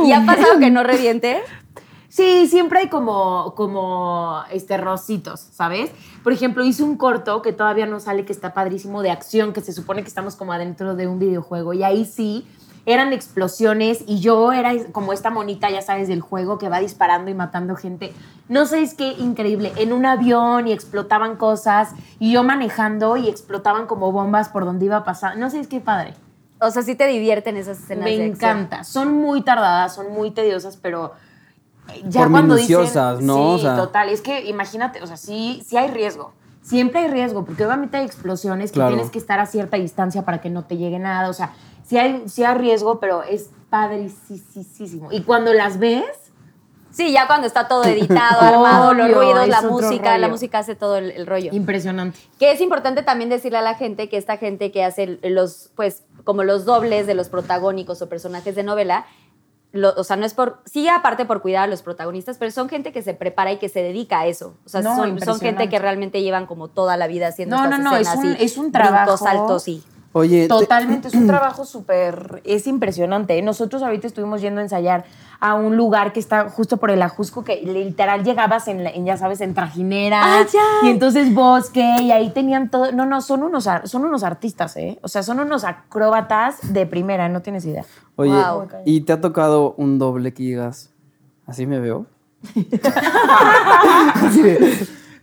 ¿Y 0.04 0.12
ha 0.12 0.24
pasado 0.24 0.58
que 0.58 0.70
no 0.70 0.82
reviente? 0.82 1.42
Sí, 2.08 2.46
siempre 2.48 2.80
hay 2.80 2.88
como, 2.88 3.54
como 3.54 4.42
este, 4.50 4.76
rositos, 4.78 5.40
¿sabes? 5.40 5.90
Por 6.24 6.32
ejemplo, 6.32 6.64
hice 6.64 6.82
un 6.82 6.96
corto 6.96 7.42
que 7.42 7.52
todavía 7.52 7.86
no 7.86 8.00
sale, 8.00 8.24
que 8.24 8.32
está 8.32 8.54
padrísimo, 8.54 9.02
de 9.02 9.10
acción, 9.10 9.52
que 9.52 9.60
se 9.60 9.72
supone 9.72 10.02
que 10.02 10.08
estamos 10.08 10.34
como 10.34 10.52
adentro 10.52 10.96
de 10.96 11.06
un 11.06 11.18
videojuego. 11.18 11.74
Y 11.74 11.84
ahí 11.84 12.04
sí, 12.04 12.46
eran 12.90 13.12
explosiones 13.12 14.02
y 14.06 14.20
yo 14.20 14.52
era 14.52 14.72
como 14.92 15.12
esta 15.12 15.28
monita, 15.30 15.68
ya 15.70 15.82
sabes, 15.82 16.08
del 16.08 16.22
juego 16.22 16.58
que 16.58 16.68
va 16.70 16.80
disparando 16.80 17.30
y 17.30 17.34
matando 17.34 17.76
gente. 17.76 18.14
No 18.48 18.64
sé, 18.64 18.80
es 18.82 18.94
que 18.94 19.12
increíble. 19.12 19.72
En 19.76 19.92
un 19.92 20.06
avión 20.06 20.66
y 20.66 20.72
explotaban 20.72 21.36
cosas 21.36 21.90
y 22.18 22.32
yo 22.32 22.42
manejando 22.44 23.18
y 23.18 23.28
explotaban 23.28 23.86
como 23.86 24.10
bombas 24.10 24.48
por 24.48 24.64
donde 24.64 24.86
iba 24.86 24.96
a 24.96 25.04
pasar. 25.04 25.36
No 25.36 25.50
sé, 25.50 25.60
es 25.60 25.66
que 25.68 25.80
padre. 25.80 26.14
O 26.60 26.70
sea, 26.70 26.82
sí 26.82 26.94
te 26.94 27.06
divierten 27.06 27.56
esas 27.58 27.78
escenas 27.78 28.04
Me 28.04 28.16
de 28.16 28.24
acción. 28.30 28.50
encanta. 28.58 28.84
Son 28.84 29.12
muy 29.12 29.42
tardadas, 29.42 29.94
son 29.94 30.10
muy 30.12 30.30
tediosas, 30.30 30.76
pero 30.78 31.12
ya 32.06 32.22
Por 32.22 32.30
cuando 32.32 32.54
minuciosas, 32.54 33.18
dicen, 33.18 33.26
¿no? 33.26 33.34
Sí, 33.34 33.40
O 33.40 33.58
sea- 33.58 33.76
total. 33.76 34.08
Es 34.08 34.22
que 34.22 34.48
imagínate, 34.48 35.02
o 35.02 35.06
sea, 35.06 35.16
sí, 35.18 35.62
sí 35.66 35.76
hay 35.76 35.90
riesgo. 35.90 36.32
Siempre 36.62 37.00
hay 37.00 37.08
riesgo, 37.08 37.44
porque 37.44 37.64
obviamente 37.64 37.96
hay 37.96 38.04
explosiones 38.04 38.70
que 38.72 38.74
Claro. 38.76 38.94
tienes 38.94 39.10
que 39.10 39.18
estar 39.18 39.40
a 39.40 39.46
cierta 39.46 39.76
distancia 39.76 40.24
para 40.24 40.40
que 40.40 40.50
no 40.50 40.64
te 40.64 40.76
llegue 40.76 40.98
nada. 40.98 41.28
O 41.30 41.32
sea, 41.32 41.52
sí 41.88 41.98
hay, 41.98 42.22
sí 42.28 42.44
hay 42.44 42.54
riesgo, 42.56 43.00
pero 43.00 43.22
es 43.24 43.50
padricísimo. 43.70 45.10
Y 45.12 45.22
cuando 45.22 45.52
las 45.52 45.78
ves, 45.78 46.04
Sí, 46.90 47.12
ya 47.12 47.26
cuando 47.28 47.46
está 47.46 47.68
todo 47.68 47.84
editado, 47.84 48.40
armado, 48.40 48.92
los 48.94 49.14
ruidos, 49.14 49.46
la 49.46 49.58
es 49.58 49.64
música, 49.66 50.18
la 50.18 50.26
música 50.28 50.58
hace 50.58 50.74
todo 50.74 50.96
el, 50.96 51.12
el 51.12 51.26
rollo. 51.28 51.50
impresionante. 51.52 52.18
Que 52.40 52.50
es 52.50 52.60
importante 52.60 53.02
también 53.02 53.28
decirle 53.30 53.58
a 53.58 53.62
la 53.62 53.74
gente 53.74 54.08
que 54.08 54.16
esta 54.16 54.36
gente 54.38 54.72
que 54.72 54.82
hace 54.82 55.18
los, 55.22 55.70
pues, 55.76 56.02
como 56.24 56.42
los 56.42 56.64
dobles 56.64 57.06
de 57.06 57.14
los 57.14 57.28
protagónicos 57.28 58.02
o 58.02 58.08
personajes 58.08 58.56
de 58.56 58.62
novela, 58.64 59.04
lo- 59.70 59.92
o 59.96 60.02
sea, 60.02 60.16
no 60.16 60.24
es 60.24 60.32
por, 60.34 60.60
sí 60.64 60.88
aparte 60.88 61.24
por 61.26 61.40
cuidar 61.42 61.64
a 61.64 61.66
los 61.68 61.82
protagonistas, 61.82 62.36
pero 62.38 62.50
son 62.50 62.68
gente 62.70 62.90
que 62.90 63.02
se 63.02 63.12
prepara 63.14 63.52
y 63.52 63.58
que 63.58 63.68
se 63.68 63.80
dedica 63.82 64.20
a 64.20 64.26
eso. 64.26 64.54
O 64.64 64.68
sea, 64.68 64.80
No, 64.80 64.96
son, 64.96 65.38
gente 65.40 65.68
que 65.68 65.78
realmente 65.78 66.22
llevan 66.22 66.46
como 66.46 66.66
toda 66.68 66.96
la 66.96 67.06
vida 67.06 67.28
haciendo 67.28 67.56
No, 67.58 67.64
estas 67.64 67.78
no, 67.80 67.90
no, 67.90 67.96
es 67.96 68.08
escenas 68.08 68.24
un- 68.24 68.36
y 68.40 68.44
es 68.44 68.56
un 68.56 68.72
brincos, 68.72 68.90
trabajo. 68.90 69.16
saltos 69.18 69.68
y... 69.68 69.84
Oye, 70.12 70.42
te- 70.42 70.48
Totalmente, 70.48 71.08
es 71.08 71.14
un 71.14 71.26
trabajo 71.28 71.64
súper, 71.64 72.40
es 72.44 72.66
impresionante. 72.66 73.40
Nosotros 73.42 73.82
ahorita 73.82 74.06
estuvimos 74.06 74.40
yendo 74.40 74.60
a 74.60 74.62
ensayar 74.64 75.04
a 75.40 75.54
un 75.54 75.76
lugar 75.76 76.12
que 76.12 76.18
está 76.18 76.48
justo 76.48 76.78
por 76.78 76.90
el 76.90 77.00
Ajusco, 77.02 77.44
que 77.44 77.60
literal 77.62 78.24
llegabas 78.24 78.66
en, 78.68 78.82
la- 78.84 78.90
en, 78.90 79.04
ya 79.04 79.16
sabes, 79.16 79.40
en 79.42 79.54
trajinera. 79.54 80.20
¡Ah, 80.24 80.46
ya! 80.52 80.60
Y 80.88 80.90
entonces 80.90 81.32
bosque, 81.34 81.84
y 82.00 82.10
ahí 82.10 82.30
tenían 82.30 82.70
todo. 82.70 82.90
No, 82.92 83.04
no, 83.06 83.20
son 83.20 83.42
unos, 83.42 83.68
son 83.84 84.04
unos 84.04 84.22
artistas, 84.24 84.76
¿eh? 84.78 84.98
O 85.02 85.08
sea, 85.08 85.22
son 85.22 85.38
unos 85.40 85.64
acróbatas 85.64 86.72
de 86.72 86.86
primera, 86.86 87.28
no 87.28 87.42
tienes 87.42 87.64
idea. 87.66 87.84
Oye, 88.16 88.32
Wow. 88.32 88.66
¿y 88.84 89.02
te 89.02 89.12
ha 89.12 89.20
tocado 89.20 89.74
un 89.76 89.98
doble 89.98 90.32
que 90.32 90.42
digas, 90.42 90.90
así 91.46 91.66
me 91.66 91.78
veo? 91.80 92.06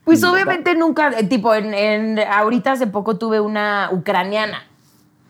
Pues 0.03 0.23
obviamente 0.23 0.75
nunca, 0.75 1.11
tipo, 1.27 1.53
en, 1.55 1.73
en- 1.73 2.19
ahorita 2.19 2.73
hace 2.73 2.85
poco 2.85 3.17
tuve 3.17 3.39
una 3.39 3.89
ucraniana. 3.91 4.59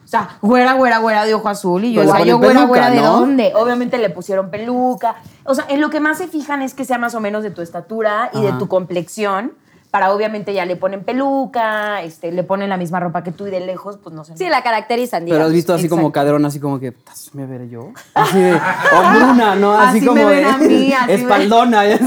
O 0.05 0.07
sea, 0.07 0.37
güera, 0.41 0.73
güera, 0.73 0.99
güera 0.99 1.25
de 1.25 1.33
ojo 1.33 1.49
azul. 1.49 1.83
Y 1.83 1.93
yo 1.93 2.01
decía, 2.01 2.19
le 2.19 2.27
yo, 2.27 2.37
güera, 2.37 2.53
peluca, 2.53 2.67
güera, 2.67 2.89
¿de 2.91 3.01
¿no? 3.01 3.19
dónde? 3.19 3.51
Obviamente 3.55 3.97
le 3.97 4.11
pusieron 4.11 4.51
peluca. 4.51 5.15
O 5.43 5.55
sea, 5.55 5.65
en 5.67 5.81
lo 5.81 5.89
que 5.89 5.99
más 5.99 6.19
se 6.19 6.27
fijan 6.27 6.61
es 6.61 6.75
que 6.75 6.85
sea 6.85 6.99
más 6.99 7.15
o 7.15 7.19
menos 7.19 7.41
de 7.41 7.49
tu 7.49 7.61
estatura 7.61 8.29
y 8.33 8.41
de 8.41 8.53
tu 8.53 8.67
complexión. 8.67 9.53
Para 9.95 10.11
obviamente 10.13 10.53
ya 10.53 10.65
le 10.65 10.75
ponen 10.75 11.05
peluca, 11.05 12.01
este, 12.03 12.29
le 12.33 12.43
ponen 12.43 12.67
la 12.67 12.75
misma 12.75 12.99
ropa 12.99 13.23
que 13.23 13.31
tú 13.31 13.47
y 13.47 13.49
de 13.49 13.61
lejos, 13.61 13.97
pues 14.03 14.13
no 14.13 14.25
sé. 14.25 14.35
Sí, 14.35 14.49
la 14.49 14.61
caracterizan, 14.61 15.23
Pero 15.23 15.45
has 15.45 15.53
visto 15.53 15.73
así 15.73 15.87
como 15.87 16.11
caderón, 16.11 16.43
así 16.43 16.59
como 16.59 16.81
que, 16.81 16.93
"¿Así 17.09 17.29
¿me 17.31 17.45
veré 17.45 17.69
yo? 17.69 17.93
Así 18.13 18.37
de, 18.37 18.55
o 18.55 19.09
Bruna, 19.13 19.55
¿no? 19.55 19.71
Así, 19.71 19.99
Así 19.99 20.01
me 20.01 20.07
como 20.07 20.25
ven 20.25 20.43
de, 20.43 20.49
a 20.49 20.57
mí, 20.57 20.91
así 20.91 21.07
me- 21.07 21.13
espaldona, 21.13 21.87
y 21.87 21.91
así, 21.93 22.03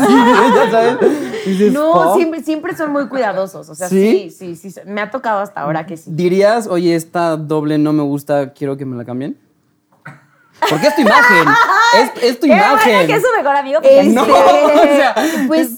ya 0.54 0.70
sabes. 0.70 0.96
Y 1.46 1.50
dices, 1.52 1.72
No, 1.72 1.92
"Oh". 1.92 2.14
siempre, 2.16 2.42
siempre 2.42 2.76
son 2.76 2.92
muy 2.92 3.08
cuidadosos. 3.08 3.66
O 3.70 3.74
sea, 3.74 3.88
¿Sí? 3.88 4.28
¿Sí? 4.36 4.54
sí, 4.54 4.70
sí, 4.70 4.80
Me 4.84 5.00
ha 5.00 5.10
tocado 5.10 5.40
hasta 5.40 5.62
ahora 5.62 5.86
que 5.86 5.96
sí. 5.96 6.10
¿Dirías, 6.12 6.66
oye, 6.66 6.94
esta 6.94 7.38
doble 7.38 7.78
no 7.78 7.94
me 7.94 8.02
gusta, 8.02 8.52
quiero 8.52 8.76
que 8.76 8.84
me 8.84 8.96
la 8.98 9.06
cambien? 9.06 9.38
Porque 10.68 10.88
es 10.88 10.94
tu 10.94 11.00
imagen, 11.00 11.48
es, 12.02 12.22
es 12.22 12.40
tu 12.40 12.48
Qué 12.48 12.52
imagen. 12.52 12.92
bueno 12.92 13.06
que 13.06 13.14
es 13.14 13.22
su 13.22 13.28
mejor 13.38 13.56
amigo. 13.56 13.80
Este, 13.82 14.04
No, 14.12 14.22
o 14.24 14.26
sea, 14.26 15.14
pues 15.46 15.70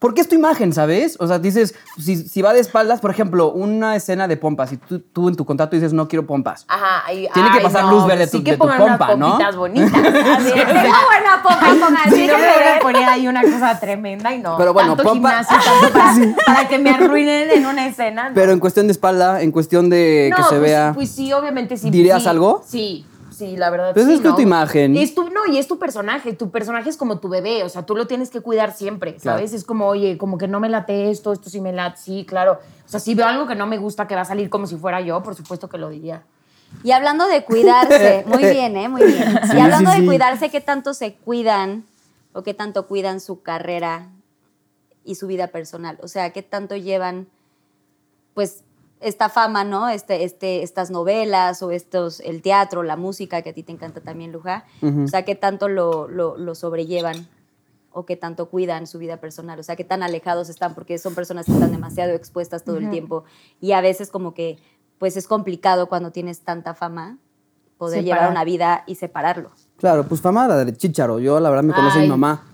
Porque 0.00 0.22
es 0.22 0.28
tu 0.28 0.34
imagen, 0.34 0.72
¿sabes? 0.72 1.16
O 1.20 1.26
sea, 1.28 1.38
dices, 1.38 1.74
si, 1.98 2.16
si 2.16 2.40
va 2.40 2.54
de 2.54 2.60
espaldas, 2.60 3.00
por 3.00 3.10
ejemplo, 3.10 3.52
una 3.52 3.94
escena 3.94 4.26
de 4.26 4.38
pompas, 4.38 4.72
y 4.72 4.78
tú, 4.78 4.98
tú 4.98 5.28
en 5.28 5.36
tu 5.36 5.44
contrato 5.44 5.76
dices, 5.76 5.92
no 5.92 6.08
quiero 6.08 6.26
pompas. 6.26 6.64
Ajá, 6.68 7.02
Tiene 7.06 7.50
que 7.52 7.60
pasar 7.60 7.84
no, 7.84 7.90
luz 7.92 8.06
verde 8.06 8.26
sí 8.26 8.38
tu- 8.38 8.44
que 8.44 8.52
de 8.52 8.56
tu 8.56 8.62
pongan 8.62 8.80
unas 8.80 8.96
pompa, 8.98 9.14
¿no? 9.16 9.26
pompitas 9.28 9.56
bonitas. 9.56 9.92
Así, 9.94 10.52
Ah, 10.58 11.02
bueno, 11.06 11.30
ponga, 11.42 11.86
ponga, 11.86 12.04
Si 12.04 12.10
sí, 12.12 12.26
que 12.26 12.32
me 12.32 12.38
voy 12.38 12.76
a 12.76 12.80
poner 12.80 13.04
ahí 13.10 13.28
una 13.28 13.42
cosa 13.42 13.78
tremenda 13.78 14.34
y 14.34 14.38
no. 14.38 14.56
Pero 14.56 14.72
bueno, 14.72 14.96
tanto 14.96 15.12
pompa- 15.12 15.44
gimnasio, 15.44 15.56
tanto 15.82 15.92
para, 15.98 16.36
para 16.46 16.68
que 16.68 16.78
me 16.78 16.90
arruinen 16.92 17.50
en 17.50 17.66
una 17.66 17.86
escena. 17.86 18.30
no. 18.30 18.34
Pero 18.34 18.52
en 18.52 18.58
cuestión 18.58 18.86
de 18.86 18.92
espalda, 18.92 19.42
en 19.42 19.52
cuestión 19.52 19.90
de 19.90 20.32
que 20.34 20.42
se 20.44 20.48
pues, 20.48 20.60
vea. 20.62 20.92
Pues 20.94 21.10
sí, 21.10 21.30
obviamente 21.34 21.76
sí. 21.76 21.90
¿Dirías 21.90 22.22
sí, 22.22 22.28
algo? 22.30 22.64
Sí, 22.66 23.04
sí, 23.40 23.56
la 23.56 23.70
verdad. 23.70 23.94
Pues 23.94 24.06
sí, 24.06 24.12
es 24.12 24.20
que 24.20 24.28
es 24.28 24.34
tu 24.34 24.40
imagen. 24.42 24.96
Es 24.96 25.14
tu, 25.14 25.30
no, 25.30 25.46
y 25.50 25.58
es 25.58 25.66
tu 25.66 25.78
personaje. 25.78 26.34
Tu 26.34 26.50
personaje 26.50 26.90
es 26.90 26.96
como 26.96 27.18
tu 27.18 27.28
bebé. 27.28 27.64
O 27.64 27.68
sea, 27.68 27.84
tú 27.86 27.96
lo 27.96 28.06
tienes 28.06 28.30
que 28.30 28.40
cuidar 28.40 28.72
siempre, 28.72 29.16
Claro. 29.16 29.38
¿sabes? 29.38 29.52
Es 29.52 29.64
como, 29.64 29.86
oye, 29.86 30.18
como 30.18 30.38
que 30.38 30.46
no 30.46 30.60
me 30.60 30.68
late 30.68 31.10
esto, 31.10 31.32
esto 31.32 31.48
sí 31.50 31.60
me 31.60 31.72
late. 31.72 31.98
Sí, 32.00 32.24
claro. 32.28 32.60
O 32.84 32.88
sea, 32.88 33.00
si 33.00 33.14
veo 33.14 33.26
algo 33.26 33.46
que 33.46 33.54
no 33.54 33.66
me 33.66 33.78
gusta 33.78 34.06
que 34.06 34.14
va 34.14 34.20
a 34.20 34.24
salir 34.24 34.50
como 34.50 34.66
si 34.66 34.76
fuera 34.76 35.00
yo, 35.00 35.22
por 35.22 35.34
supuesto 35.34 35.68
que 35.68 35.78
lo 35.78 35.88
diría. 35.88 36.22
Y 36.84 36.92
hablando 36.92 37.26
de 37.26 37.44
cuidarse, 37.44 38.24
muy 38.28 38.44
bien, 38.44 38.76
¿eh? 38.76 38.88
Muy 38.88 39.02
bien. 39.02 39.40
Sí, 39.50 39.56
y 39.56 39.60
hablando 39.60 39.90
sí, 39.90 39.96
de 39.96 40.02
sí. 40.02 40.06
cuidarse, 40.06 40.50
¿qué 40.50 40.60
tanto 40.60 40.94
se 40.94 41.14
cuidan 41.14 41.84
o 42.32 42.42
qué 42.42 42.54
tanto 42.54 42.86
cuidan 42.86 43.20
su 43.20 43.42
carrera 43.42 44.08
y 45.04 45.14
su 45.16 45.26
vida 45.26 45.48
personal? 45.48 45.98
O 46.02 46.08
sea, 46.08 46.30
¿qué 46.30 46.42
tanto 46.42 46.76
llevan, 46.76 47.26
pues, 48.34 48.62
esta 49.00 49.28
fama, 49.28 49.64
¿no? 49.64 49.88
Este, 49.88 50.24
este, 50.24 50.62
estas 50.62 50.90
novelas 50.90 51.62
o 51.62 51.70
estos, 51.70 52.20
el 52.20 52.42
teatro, 52.42 52.82
la 52.82 52.96
música, 52.96 53.42
que 53.42 53.50
a 53.50 53.52
ti 53.52 53.62
te 53.62 53.72
encanta 53.72 54.00
también, 54.00 54.30
Luja. 54.32 54.64
O 54.82 55.08
sea, 55.08 55.24
¿qué 55.24 55.34
tanto 55.34 55.68
lo, 55.68 56.06
lo, 56.08 56.36
lo 56.36 56.54
sobrellevan? 56.54 57.26
o 57.92 58.06
qué 58.06 58.16
tanto 58.16 58.48
cuidan 58.48 58.86
su 58.86 58.98
vida 58.98 59.16
personal, 59.16 59.58
o 59.58 59.62
sea, 59.64 59.74
qué 59.74 59.82
tan 59.82 60.04
alejados 60.04 60.48
están, 60.48 60.74
porque 60.74 60.96
son 60.98 61.14
personas 61.16 61.46
que 61.46 61.52
están 61.52 61.72
demasiado 61.72 62.12
expuestas 62.12 62.62
todo 62.62 62.76
el 62.76 62.88
tiempo 62.88 63.24
y 63.60 63.72
a 63.72 63.80
veces 63.80 64.10
como 64.10 64.32
que, 64.32 64.58
pues 64.98 65.16
es 65.16 65.26
complicado 65.26 65.88
cuando 65.88 66.12
tienes 66.12 66.42
tanta 66.42 66.74
fama 66.74 67.18
poder 67.78 68.04
Separar. 68.04 68.20
llevar 68.20 68.30
una 68.30 68.44
vida 68.44 68.84
y 68.86 68.94
separarlo. 68.94 69.50
Claro, 69.76 70.04
pues 70.06 70.20
fama 70.20 70.46
la 70.46 70.64
de 70.64 70.72
Chicharo. 70.76 71.18
Yo, 71.18 71.40
la 71.40 71.48
verdad, 71.50 71.64
me 71.64 71.72
conoce 71.72 71.98
Ay. 71.98 72.04
mi 72.04 72.10
mamá. 72.10 72.44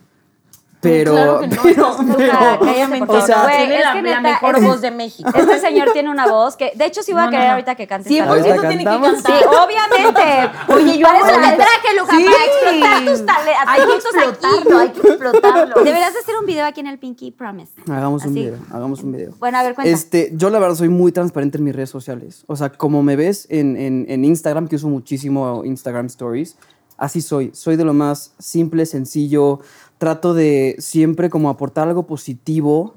Pero. 0.91 1.12
claro 1.12 1.41
que 1.41 1.49
no, 1.49 1.62
pero- 1.62 1.97
pero- 2.16 2.59
cállame, 2.61 3.03
o 3.07 3.20
sea, 3.26 3.45
es 3.51 3.57
tiene 3.68 3.80
la, 3.84 3.93
que 3.93 4.03
la 4.03 4.20
neta, 4.20 4.20
mejor 4.20 4.55
este- 4.57 4.66
voz 4.66 4.80
de 4.80 4.91
México. 4.91 5.30
Este 5.34 5.59
señor 5.61 5.91
tiene 5.93 6.11
una 6.11 6.26
voz 6.26 6.57
que, 6.57 6.72
de 6.74 6.84
hecho, 6.87 7.03
sí 7.03 7.12
voy 7.12 7.22
a 7.22 7.24
No, 7.26 7.30
querer 7.30 7.47
no. 7.47 7.51
ahorita 7.53 7.74
que 7.74 7.87
cante. 7.87 8.09
100% 8.09 8.16
esta 8.16 8.30
Ahorita 8.30 8.49
canción. 8.49 8.68
tiene 8.68 8.84
que 8.84 9.03
cantar. 9.03 9.39
Sí, 9.39 9.45
obviamente. 9.45 10.51
Oye, 10.72 10.99
yo 10.99 11.07
ahorita- 11.07 11.51
te 11.51 11.57
traje, 11.57 11.97
Luja, 11.99 12.16
Sí. 12.16 12.24
para 12.24 12.45
explotar 12.45 13.05
tus 13.05 13.26
talentos. 13.26 13.64
Hay 13.68 13.80
que 13.87 13.95
explotarlo, 13.95 14.78
hay 14.78 14.89
que 14.91 15.09
explotarlo. 15.09 15.74
Deberías 15.84 16.12
de 16.12 16.18
hacer 16.20 16.34
un 16.41 16.47
video 16.47 16.64
aquí 16.66 16.80
en 16.80 16.87
el 16.87 16.99
Pinky 16.99 17.30
Promise. 17.30 17.72
Hagamos 17.91 18.24
un 18.24 18.34
video, 18.34 18.57
hagamos 18.72 19.03
un 19.03 19.12
video. 19.12 19.32
Bueno, 19.39 19.59
a 19.59 19.62
ver, 19.62 19.74
cuenta. 19.74 19.91
Este, 19.93 20.30
yo 20.34 20.51
la 20.51 20.59
verdad 20.59 20.74
soy 20.76 20.89
muy 20.89 21.12
transparente 21.12 21.59
en 21.59 21.64
mis 21.64 21.74
redes 21.74 21.91
sociales. 21.91 22.45
O 22.47 22.57
sea, 22.57 22.70
como 22.70 23.03
me 23.03 23.16
ves 23.16 23.47
en, 23.51 23.76
en- 23.76 24.07
en 24.09 24.24
Instagram, 24.24 24.68
que 24.68 24.76
uso 24.76 24.89
muchísimo 24.89 25.62
Instagram 25.64 26.07
Stories, 26.07 26.57
así 26.99 27.20
soy. 27.20 27.51
Soy 27.55 27.76
de 27.76 27.84
lo 27.84 27.95
más 27.95 28.32
simple, 28.39 28.87
sencillo. 28.87 29.61
Trato 29.99 30.34
de 30.34 30.76
siempre 30.78 31.30
como 31.30 31.49
aportar 31.49 31.88
algo 31.88 32.07
positivo 32.07 32.94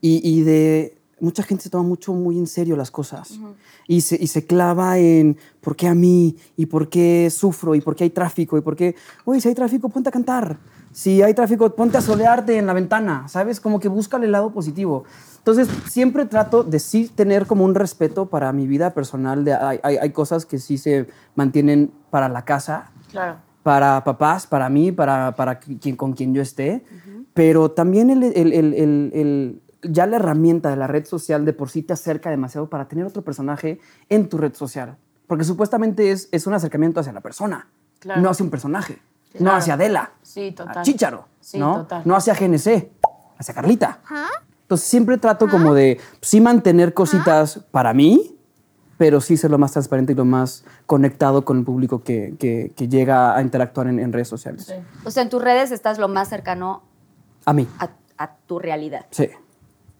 y, 0.00 0.20
y 0.28 0.42
de... 0.42 0.96
Mucha 1.22 1.42
gente 1.42 1.62
se 1.64 1.68
toma 1.68 1.84
mucho 1.86 2.14
muy 2.14 2.38
en 2.38 2.46
serio 2.46 2.76
las 2.76 2.90
cosas 2.90 3.38
y, 3.86 4.00
se, 4.00 4.16
y 4.18 4.26
se 4.26 4.46
clava 4.46 4.96
en 4.96 5.36
por 5.60 5.76
qué 5.76 5.86
a 5.86 5.94
mí 5.94 6.34
y 6.56 6.64
por 6.64 6.88
qué 6.88 7.28
sufro 7.28 7.74
y 7.74 7.82
por 7.82 7.94
qué 7.94 8.04
hay 8.04 8.10
tráfico 8.10 8.56
y 8.56 8.62
por 8.62 8.74
qué, 8.74 8.94
oye, 9.26 9.38
si 9.38 9.48
hay 9.48 9.54
tráfico, 9.54 9.90
ponte 9.90 10.08
a 10.08 10.12
cantar. 10.12 10.56
Si 10.92 11.20
hay 11.20 11.34
tráfico, 11.34 11.74
ponte 11.76 11.98
a 11.98 12.00
solearte 12.00 12.56
en 12.56 12.64
la 12.66 12.72
ventana, 12.72 13.28
¿sabes? 13.28 13.60
Como 13.60 13.78
que 13.80 13.88
búscale 13.88 14.24
el 14.24 14.32
lado 14.32 14.50
positivo. 14.50 15.04
Entonces, 15.36 15.68
siempre 15.90 16.24
trato 16.24 16.64
de 16.64 16.78
sí 16.78 17.10
tener 17.14 17.46
como 17.46 17.66
un 17.66 17.74
respeto 17.74 18.24
para 18.30 18.50
mi 18.54 18.66
vida 18.66 18.94
personal. 18.94 19.44
De, 19.44 19.52
hay, 19.52 19.78
hay- 19.82 19.98
hay 19.98 20.10
cosas 20.12 20.46
que 20.46 20.58
sí 20.58 20.78
se 20.78 21.06
mantienen 21.34 21.92
para 22.08 22.30
la 22.30 22.46
casa, 22.46 22.90
Claro. 23.10 23.36
Para 23.62 24.02
papás, 24.04 24.46
para 24.46 24.68
mí, 24.68 24.92
para, 24.92 25.34
para 25.36 25.58
quien, 25.58 25.96
con 25.96 26.12
quien 26.12 26.34
yo 26.34 26.42
esté. 26.42 26.84
Pero 27.34 27.70
también 27.70 28.10
el, 28.10 28.22
el- 28.22 28.52
el- 28.52 28.74
el- 28.74 29.10
el- 29.14 29.62
ya 29.82 30.06
la 30.06 30.16
herramienta 30.16 30.70
de 30.70 30.76
la 30.76 30.86
red 30.86 31.06
social 31.06 31.44
de 31.44 31.52
por 31.52 31.70
sí 31.70 31.82
te 31.82 31.92
acerca 31.92 32.28
demasiado 32.30 32.68
para 32.68 32.86
tener 32.88 33.06
otro 33.06 33.22
personaje 33.22 33.80
en 34.08 34.28
tu 34.28 34.36
red 34.38 34.54
social. 34.54 34.96
Porque 35.26 35.44
supuestamente 35.44 36.10
es, 36.10 36.28
es 36.32 36.46
un 36.46 36.54
acercamiento 36.54 37.00
hacia 37.00 37.12
la 37.12 37.20
persona, 37.20 37.68
Claro. 37.98 38.20
no 38.20 38.30
hacia 38.30 38.44
un 38.44 38.50
personaje, 38.50 38.98
no 39.34 39.38
Claro. 39.40 39.56
hacia 39.58 39.74
Adela, 39.74 40.12
Sí, 40.22 40.52
total. 40.52 40.78
a 40.78 40.82
Chícharo, 40.82 41.24
Sí, 41.40 41.58
¿no? 41.58 41.76
total. 41.82 42.02
no 42.04 42.16
hacia 42.16 42.34
GNC, 42.34 42.90
hacia 43.38 43.54
Carlita. 43.54 44.00
Entonces 44.62 44.86
siempre 44.88 45.16
trato 45.18 45.48
como 45.48 45.72
de 45.72 45.98
sí 46.20 46.40
mantener 46.40 46.92
cositas 46.94 47.60
para 47.70 47.94
mí, 47.94 48.36
pero 49.00 49.22
sí 49.22 49.38
ser 49.38 49.50
lo 49.50 49.56
más 49.56 49.72
transparente 49.72 50.12
y 50.12 50.14
lo 50.14 50.26
más 50.26 50.62
conectado 50.84 51.42
con 51.46 51.56
el 51.56 51.64
público 51.64 52.02
que, 52.02 52.34
que- 52.38 52.70
que 52.76 52.86
llega 52.86 53.34
a 53.34 53.40
interactuar 53.40 53.86
en, 53.86 53.98
en 53.98 54.12
redes 54.12 54.28
sociales. 54.28 54.70
O 55.06 55.10
sea, 55.10 55.22
en 55.22 55.30
tus 55.30 55.40
redes 55.42 55.70
estás 55.70 55.98
lo 55.98 56.06
más 56.06 56.28
cercano 56.28 56.82
A 57.46 57.54
mí, 57.54 57.66
a, 57.78 57.88
a 58.18 58.36
tu 58.46 58.58
realidad. 58.58 59.06
sí. 59.10 59.30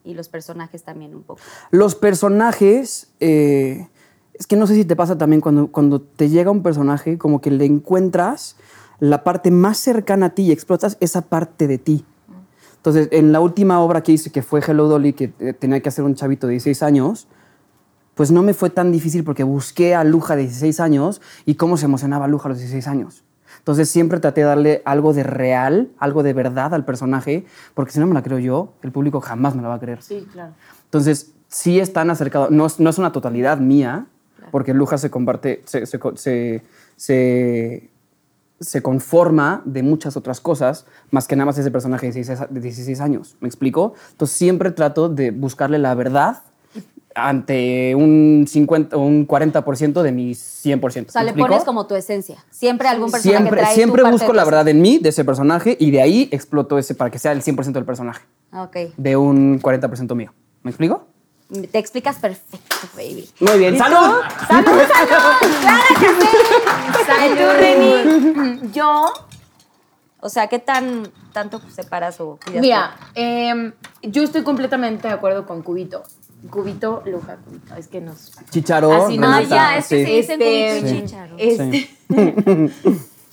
Y 0.04 0.12
los 0.12 0.28
personajes 0.28 0.82
también 0.82 1.14
un 1.14 1.22
poco. 1.22 1.40
Los 1.70 1.94
personajes, 1.94 3.10
eh, 3.20 3.88
es 4.34 4.46
que 4.46 4.56
no 4.56 4.66
sé 4.66 4.74
si 4.74 4.84
te 4.84 4.96
pasa 4.96 5.16
también 5.16 5.40
cuando, 5.40 5.68
cuando 5.68 6.02
te 6.02 6.28
llega 6.28 6.50
un 6.50 6.62
personaje, 6.62 7.16
como 7.16 7.40
que 7.40 7.50
le 7.50 7.64
encuentras 7.64 8.56
la 8.98 9.24
parte 9.24 9.50
más 9.50 9.78
cercana 9.78 10.26
a 10.26 10.30
ti 10.30 10.42
y 10.42 10.52
explotas 10.52 10.98
esa 11.00 11.22
parte 11.22 11.66
de 11.66 11.78
ti. 11.78 12.04
Entonces, 12.76 13.08
en 13.12 13.32
la 13.32 13.40
última 13.40 13.80
obra 13.80 14.02
que 14.02 14.12
hice, 14.12 14.30
que 14.30 14.42
fue 14.42 14.60
Hello 14.60 14.88
Dolly, 14.88 15.14
que 15.14 15.32
eh, 15.38 15.54
tenía 15.54 15.80
que 15.80 15.88
hacer 15.88 16.04
un 16.04 16.14
chavito 16.14 16.46
de 16.46 16.52
16 16.52 16.82
años, 16.82 17.28
pues 18.14 18.30
no 18.30 18.42
me 18.42 18.54
fue 18.54 18.70
tan 18.70 18.92
difícil 18.92 19.24
porque 19.24 19.44
busqué 19.44 19.94
a 19.94 20.04
Luja 20.04 20.36
de 20.36 20.42
16 20.42 20.80
años 20.80 21.20
y 21.46 21.54
cómo 21.54 21.76
se 21.76 21.86
emocionaba 21.86 22.28
Luja 22.28 22.48
a 22.48 22.50
los 22.50 22.58
16 22.58 22.86
años. 22.88 23.24
Entonces 23.58 23.88
siempre 23.90 24.20
traté 24.20 24.40
de 24.42 24.46
darle 24.46 24.82
algo 24.84 25.12
de 25.12 25.22
real, 25.22 25.90
algo 25.98 26.22
de 26.22 26.32
verdad 26.32 26.72
al 26.74 26.84
personaje, 26.84 27.44
porque 27.74 27.92
si 27.92 28.00
no 28.00 28.06
me 28.06 28.14
la 28.14 28.22
creo 28.22 28.38
yo, 28.38 28.72
el 28.82 28.90
público 28.92 29.20
jamás 29.20 29.54
me 29.54 29.62
la 29.62 29.68
va 29.68 29.74
a 29.74 29.80
creer. 29.80 30.02
Sí, 30.02 30.26
claro. 30.32 30.52
Entonces, 30.84 31.32
sí 31.48 31.78
están 31.80 32.10
acercados, 32.10 32.50
no, 32.50 32.66
es- 32.66 32.80
no 32.80 32.88
es 32.90 32.98
una 32.98 33.12
totalidad 33.12 33.58
mía, 33.58 34.06
porque 34.50 34.72
Luja 34.74 34.98
se 34.98 35.10
comparte, 35.10 35.62
se, 35.66 35.84
se, 35.86 35.98
se, 36.16 36.62
se- 36.96 37.90
se 38.60 38.82
conforma 38.82 39.62
de 39.64 39.82
muchas 39.82 40.16
otras 40.16 40.40
cosas, 40.40 40.86
más 41.10 41.26
que 41.26 41.34
nada 41.36 41.46
más 41.46 41.58
ese 41.58 41.70
personaje 41.70 42.06
de 42.08 42.12
16, 42.12 42.40
a- 42.40 42.46
de 42.46 42.60
16 42.60 43.00
años. 43.00 43.36
¿Me 43.40 43.48
explico? 43.48 43.94
Entonces, 44.12 44.36
siempre 44.36 44.70
trato 44.70 45.08
de 45.08 45.30
buscarle 45.30 45.78
la 45.78 45.94
verdad 45.94 46.42
ante 47.14 47.94
un 47.94 48.46
50 48.48 48.96
o 48.96 49.00
un 49.00 49.26
40% 49.26 50.02
de 50.02 50.12
mi 50.12 50.32
100%. 50.32 51.08
O 51.08 51.10
sea, 51.10 51.20
¿Me 51.22 51.24
le 51.24 51.30
explico? 51.30 51.48
pones 51.48 51.64
como 51.64 51.86
tu 51.86 51.94
esencia. 51.94 52.44
Siempre 52.50 52.88
algún 52.88 53.10
personaje 53.10 53.38
Siempre, 53.38 53.60
trae 53.62 53.74
siempre 53.74 54.02
tu 54.02 54.04
parte 54.04 54.16
busco 54.24 54.32
la 54.32 54.44
verdad 54.44 54.68
en 54.68 54.80
mí, 54.80 54.98
de 54.98 55.08
ese 55.08 55.24
personaje, 55.24 55.76
y 55.80 55.90
de 55.90 56.02
ahí 56.02 56.28
exploto 56.30 56.78
ese 56.78 56.94
para 56.94 57.10
que 57.10 57.18
sea 57.18 57.32
el 57.32 57.42
100% 57.42 57.72
del 57.72 57.84
personaje, 57.84 58.22
esencia. 58.52 58.62
Ok. 58.90 58.94
de 58.96 59.16
un 59.16 59.60
40% 59.60 60.14
mío. 60.14 60.32
¿Me 60.62 60.70
explico? 60.70 61.06
Te 61.72 61.78
explicas 61.78 62.16
perfecto, 62.18 62.76
baby. 62.94 63.28
Muy 63.40 63.58
bien, 63.58 63.76
¡salud! 63.76 64.20
¡Salud, 64.46 64.70
salud! 64.94 65.50
¡Claro 65.60 65.82
que 65.98 66.26
sí! 66.26 66.28
Salud, 67.06 67.50
Reni. 67.58 68.70
Yo, 68.72 69.12
O 70.20 70.28
sea, 70.28 70.46
¿qué 70.46 70.58
tan 70.60 71.08
tanto 71.32 71.60
separas 71.74 72.20
o 72.20 72.38
cuidas 72.44 72.60
mira, 72.60 72.96
em, 73.14 73.72
yo 74.02 74.22
estoy 74.22 74.42
completamente 74.42 75.08
de 75.08 75.14
acuerdo 75.14 75.46
con 75.46 75.62
Cubito. 75.62 76.02
Cubito, 76.48 77.02
Luja, 77.06 77.36
Cubito. 77.44 77.74
Es 77.76 77.88
que 77.88 78.00
nos... 78.00 78.32
Chicharo, 78.50 79.06
Así 79.06 79.18
no, 79.18 79.28
Ah, 79.28 79.36
Renata, 79.40 79.54
ya, 79.54 79.76
es 79.76 79.88
que 79.88 79.98
sí. 79.98 80.04
se 80.04 80.16
dicen 80.16 80.40
Este, 80.42 80.90
chícharo. 81.00 81.34
Este, 81.38 81.90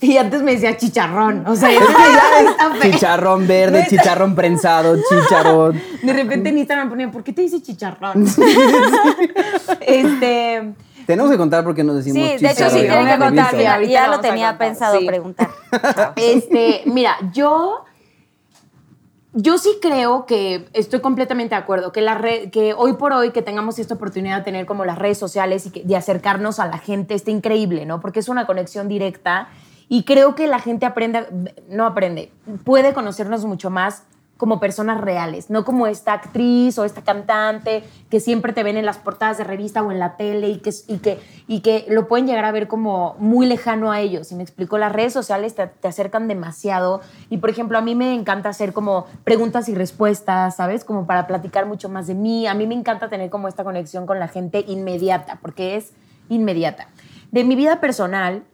y 0.00 0.16
antes 0.16 0.42
me 0.42 0.52
decía 0.52 0.76
chicharrón. 0.76 1.46
O 1.46 1.56
sea, 1.56 1.70
ya 1.72 2.50
está 2.50 2.70
feo. 2.74 2.92
Chicharrón 2.92 3.46
verde, 3.48 3.86
chicharrón 3.88 4.34
prensado, 4.34 4.96
chicharrón. 5.08 5.80
De 6.02 6.12
repente 6.12 6.50
en 6.50 6.58
Instagram 6.58 6.86
me 6.86 6.90
ponían, 6.90 7.10
¿por 7.10 7.24
qué 7.24 7.32
te 7.32 7.42
dice 7.42 7.62
chicharrón? 7.62 8.26
este. 9.80 10.74
Tenemos 11.06 11.30
que 11.30 11.38
contar 11.38 11.64
por 11.64 11.74
qué 11.74 11.82
nos 11.82 11.96
decimos 11.96 12.18
Sí, 12.18 12.36
de 12.36 12.50
hecho 12.50 12.68
chicharrón. 12.68 12.80
sí, 12.80 12.86
tienen 12.86 13.06
que 13.08 13.18
contar. 13.18 13.50
sí, 13.50 13.56
mira, 13.56 13.74
ahorita 13.74 13.92
ya 13.92 14.08
lo 14.08 14.20
tenía 14.20 14.48
contar, 14.50 14.68
pensado 14.68 14.98
sí. 14.98 15.06
preguntar. 15.06 15.48
Este, 16.16 16.82
mira, 16.86 17.16
yo. 17.32 17.84
Yo 19.40 19.56
sí 19.56 19.78
creo 19.80 20.26
que 20.26 20.68
estoy 20.72 20.98
completamente 20.98 21.54
de 21.54 21.60
acuerdo, 21.60 21.92
que, 21.92 22.00
la 22.00 22.20
que 22.50 22.74
hoy 22.76 22.94
por 22.94 23.12
hoy 23.12 23.30
que 23.30 23.40
tengamos 23.40 23.78
esta 23.78 23.94
oportunidad 23.94 24.38
de 24.38 24.42
tener 24.42 24.66
como 24.66 24.84
las 24.84 24.98
redes 24.98 25.16
sociales 25.16 25.70
y 25.72 25.82
de 25.84 25.94
acercarnos 25.94 26.58
a 26.58 26.66
la 26.66 26.78
gente 26.78 27.14
está 27.14 27.30
increíble, 27.30 27.86
¿no? 27.86 28.00
Porque 28.00 28.18
es 28.18 28.28
una 28.28 28.48
conexión 28.48 28.88
directa 28.88 29.48
y 29.88 30.02
creo 30.02 30.34
que 30.34 30.48
la 30.48 30.58
gente 30.58 30.86
aprende, 30.86 31.54
no 31.68 31.86
aprende, 31.86 32.32
puede 32.64 32.92
conocernos 32.92 33.44
mucho 33.44 33.70
más 33.70 34.02
como 34.38 34.60
personas 34.60 35.00
reales, 35.00 35.50
no 35.50 35.64
como 35.64 35.88
esta 35.88 36.12
actriz 36.12 36.78
o 36.78 36.84
esta 36.84 37.02
cantante 37.02 37.82
que 38.08 38.20
siempre 38.20 38.52
te 38.52 38.62
ven 38.62 38.76
en 38.76 38.86
las 38.86 38.96
portadas 38.96 39.36
de 39.36 39.44
revista 39.44 39.82
o 39.82 39.90
en 39.90 39.98
la 39.98 40.16
tele 40.16 40.48
y 40.48 40.58
que, 40.58 40.70
y 40.86 40.98
que, 40.98 41.18
y 41.48 41.60
que 41.60 41.84
lo 41.88 42.06
pueden 42.06 42.28
llegar 42.28 42.44
a 42.44 42.52
ver 42.52 42.68
como 42.68 43.16
muy 43.18 43.46
lejano 43.46 43.90
a 43.90 44.00
ellos. 44.00 44.30
Y 44.30 44.36
me 44.36 44.44
explico, 44.44 44.78
las 44.78 44.92
redes 44.92 45.12
sociales 45.12 45.56
te, 45.56 45.66
te 45.66 45.88
acercan 45.88 46.28
demasiado 46.28 47.00
y, 47.28 47.38
por 47.38 47.50
ejemplo, 47.50 47.76
a 47.76 47.80
mí 47.80 47.96
me 47.96 48.14
encanta 48.14 48.48
hacer 48.48 48.72
como 48.72 49.06
preguntas 49.24 49.68
y 49.68 49.74
respuestas, 49.74 50.56
¿sabes? 50.56 50.84
Como 50.84 51.04
para 51.04 51.26
platicar 51.26 51.66
mucho 51.66 51.88
más 51.88 52.06
de 52.06 52.14
mí. 52.14 52.46
A 52.46 52.54
mí 52.54 52.68
me 52.68 52.76
encanta 52.76 53.08
tener 53.08 53.30
como 53.30 53.48
esta 53.48 53.64
conexión 53.64 54.06
con 54.06 54.20
la 54.20 54.28
gente 54.28 54.64
inmediata, 54.68 55.40
porque 55.42 55.76
es 55.76 55.92
inmediata. 56.28 56.86
De 57.32 57.42
mi 57.42 57.56
vida 57.56 57.80
personal, 57.80 58.44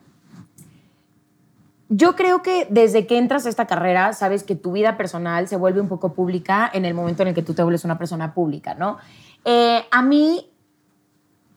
yo 1.89 2.17
creo 2.17 2.43
que 2.43 2.67
desde 2.71 3.07
que 3.07 3.19
entras 3.19 3.47
a 3.47 3.49
esta 3.49 3.67
carrera, 3.67 4.13
sabes 4.13 4.43
que 4.43 4.55
tu 4.55 4.73
vida 4.73 4.97
personal 4.97 5.49
se 5.49 5.57
vuelve 5.57 5.81
un 5.81 5.89
poco 5.89 6.13
pública 6.15 6.71
en 6.73 6.85
el 6.85 6.95
momento 6.95 7.23
en 7.23 7.29
el 7.29 7.35
que 7.35 7.43
tú 7.43 7.55
te 7.55 7.63
vuelves 7.63 7.85
una 7.85 7.99
persona 7.99 8.33
pública, 8.35 8.75
¿no? 8.75 8.99
Eh, 9.45 9.85
a 9.91 10.03
mí, 10.03 10.51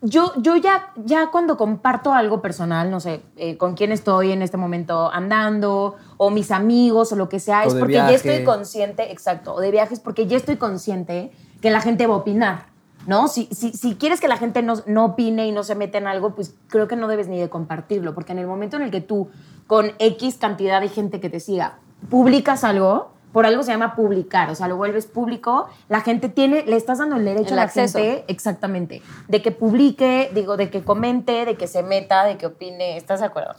yo, 0.02 0.34
yo 0.38 0.58
ya, 0.58 0.92
ya 0.98 1.28
cuando 1.32 1.56
comparto 1.58 2.14
algo 2.14 2.42
personal, 2.42 2.92
no 2.92 3.00
sé, 3.00 3.22
eh, 3.38 3.58
con 3.58 3.76
quién 3.76 3.92
estoy 3.92 4.32
en 4.32 4.42
este 4.42 4.58
momento 4.58 5.10
andando, 5.12 5.96
o 6.18 6.30
mis 6.30 6.52
amigos, 6.52 7.12
o 7.14 7.16
lo 7.16 7.30
que 7.30 7.40
sea, 7.40 7.64
O 7.64 7.68
es 7.68 7.74
porque 7.74 7.94
viaje. 7.94 8.12
ya 8.12 8.16
estoy 8.16 8.44
consciente, 8.44 9.12
exacto, 9.12 9.54
o 9.54 9.62
de 9.62 9.72
viajes, 9.72 10.00
porque 10.00 10.28
ya 10.28 10.38
estoy 10.38 10.58
consciente 10.58 11.32
que 11.62 11.72
la 11.72 11.82
gente 11.82 12.06
va 12.06 12.16
a 12.16 12.18
opinar. 12.18 12.77
¿No? 13.08 13.28
Si, 13.28 13.48
si, 13.52 13.72
si 13.72 13.96
quieres 13.96 14.22
que 14.22 14.28
la 14.28 14.38
gente 14.38 14.62
no, 14.62 14.76
no 14.86 15.06
opine 15.06 15.48
y 15.48 15.52
no 15.52 15.64
se 15.64 15.74
meta 15.74 15.98
en 15.98 16.06
algo, 16.06 16.36
pues 16.36 16.54
creo 16.68 16.88
que 16.88 16.96
no 16.96 17.08
debes 17.08 17.28
ni 17.28 17.40
de 17.40 17.50
compartirlo, 17.50 18.14
porque 18.14 18.34
en 18.34 18.40
el 18.40 18.48
momento 18.48 18.76
en 18.76 18.84
el 18.84 18.92
que 18.92 19.02
tú, 19.02 19.30
con 19.66 19.94
X 19.98 20.36
cantidad 20.36 20.82
de 20.82 20.90
gente 20.90 21.20
que 21.20 21.30
te 21.30 21.40
siga, 21.40 21.80
publicas 22.10 22.64
algo, 22.64 23.12
por 23.32 23.46
algo 23.46 23.64
se 23.64 23.72
llama 23.72 23.96
publicar, 23.96 24.50
o 24.50 24.56
sea, 24.56 24.68
lo 24.68 24.78
vuelves 24.78 25.06
público, 25.06 25.68
la 25.90 26.02
gente 26.02 26.28
tiene, 26.28 26.64
le 26.66 26.76
estás 26.76 26.98
dando 26.98 27.18
el 27.18 27.26
derecho 27.26 27.50
El 27.50 27.54
a 27.54 27.56
la 27.58 27.62
acceso. 27.64 28.00
gente, 28.00 28.26
exactamente, 28.28 29.02
de 29.28 29.42
que 29.42 29.52
publique, 29.52 30.30
digo, 30.34 30.58
de 30.58 30.70
que 30.70 30.84
comente, 30.84 31.46
de 31.46 31.56
que 31.56 31.68
se 31.68 31.84
meta, 31.84 32.26
de 32.26 32.38
que 32.38 32.48
opine, 32.48 32.98
¿estás 32.98 33.20
de 33.20 33.28
acuerdo? 33.28 33.56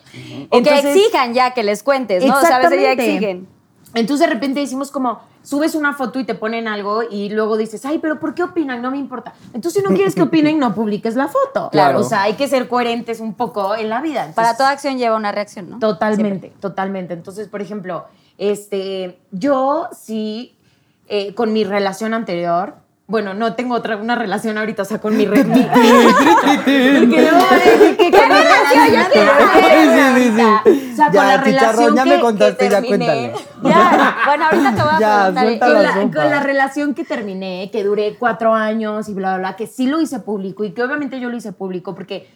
O 0.51 0.63
que 0.63 0.79
exijan 0.79 1.33
ya 1.33 1.55
que 1.55 1.63
les 1.63 1.83
cuentes, 1.83 2.25
¿no? 2.25 2.37
O 2.37 2.41
sea, 2.41 2.57
a 2.57 2.59
veces 2.59 2.83
ya 2.83 2.93
Exactamente. 2.93 3.05
exigen. 3.15 3.58
Entonces 3.95 4.27
de 4.27 4.35
repente 4.35 4.61
decimos 4.61 4.91
como, 4.91 5.21
subes 5.43 5.75
una 5.75 5.95
foto 5.95 6.19
y 6.19 6.25
te 6.25 6.35
ponen 6.35 6.69
algo 6.69 7.03
y 7.03 7.31
luego 7.31 7.57
dices, 7.57 7.85
ay, 7.85 7.99
pero 7.99 8.21
¿por 8.21 8.35
qué 8.35 8.43
opinan? 8.43 8.83
No 8.83 8.91
me 8.91 8.99
importa. 8.99 9.33
Entonces 9.55 9.83
si 9.83 9.89
no 9.89 9.95
quieres 9.95 10.15
que 10.15 10.23
opinen, 10.23 10.59
no 10.59 10.75
publiques 10.75 11.17
la 11.17 11.29
foto. 11.29 11.71
Claro. 11.71 12.01
O 12.01 12.05
sea, 12.05 12.23
hay 12.23 12.35
que 12.35 12.49
ser 12.49 12.69
coherentes 12.69 13.21
un 13.21 13.35
poco 13.35 13.75
en 13.75 13.89
la 13.89 14.01
vida. 14.01 14.31
Para 14.35 14.57
toda 14.57 14.71
acción 14.71 14.99
lleva 14.99 15.17
una 15.17 15.33
reacción, 15.33 15.71
¿no? 15.71 15.79
Totalmente, 15.79 16.53
totalmente. 16.61 17.15
Entonces, 17.15 17.49
por 17.49 17.63
ejemplo, 17.63 18.05
este, 18.37 19.19
yo 19.31 19.89
sí, 19.93 20.57
eh, 21.09 21.35
con 21.35 21.53
mi 21.53 21.65
relación 21.65 22.13
anterior, 22.13 22.75
bueno, 23.09 23.33
no 23.33 23.55
tengo 23.55 23.75
otra, 23.75 23.97
una 23.97 24.15
relación 24.17 24.59
ahorita, 24.59 24.83
o 24.83 24.85
sea, 24.85 25.01
con 25.01 25.17
mi... 25.17 25.25
re- 25.27 25.43
mi- 25.43 25.63
porque 25.63 25.73
a 25.73 27.55
decir 27.55 27.97
que 27.97 28.11
con 28.11 28.29
mi 28.29 28.35
relación 28.35 28.87
Yo 28.87 29.11
quiero 29.11 29.33
anterior, 29.33 30.15
Sí, 30.15 30.23
sí, 30.23 30.33
sí. 30.37 30.91
O 30.93 30.97
sea, 30.97 31.11
Ya, 31.11 31.19
con 31.21 31.27
la 31.29 31.37
relación 31.39 31.97
ya 31.97 32.05
que, 32.05 32.11
me 32.11 32.21
contaste, 32.21 32.57
que 32.67 32.71
ya 32.71 32.81
terminé. 32.83 33.33
cuéntale. 33.33 33.33
Ya, 33.63 34.17
bueno, 34.27 34.45
ahorita 34.45 34.75
te 34.75 34.83
voy 34.83 34.93
a 34.93 34.99
Ya, 35.01 35.33
preguntar. 35.35 35.69
la 35.71 35.83
la, 35.83 35.93
con 35.95 36.31
la 36.31 36.41
relación 36.41 36.95
que 36.95 37.05
terminé, 37.05 37.71
que 37.73 37.83
duré 37.83 38.17
cuatro 38.19 38.53
años 38.55 39.09
y 39.09 39.15
bla, 39.15 39.31
bla, 39.31 39.39
bla, 39.39 39.57
que 39.57 39.67
sí 39.67 39.87
lo 39.87 40.01
hice 40.03 40.21
público 40.21 40.65
y 40.65 40.73
que 40.73 40.83
obviamente 40.83 41.19
yo 41.19 41.31
lo 41.31 41.37
hice 41.37 41.53
público 41.53 41.95
porque, 41.95 42.29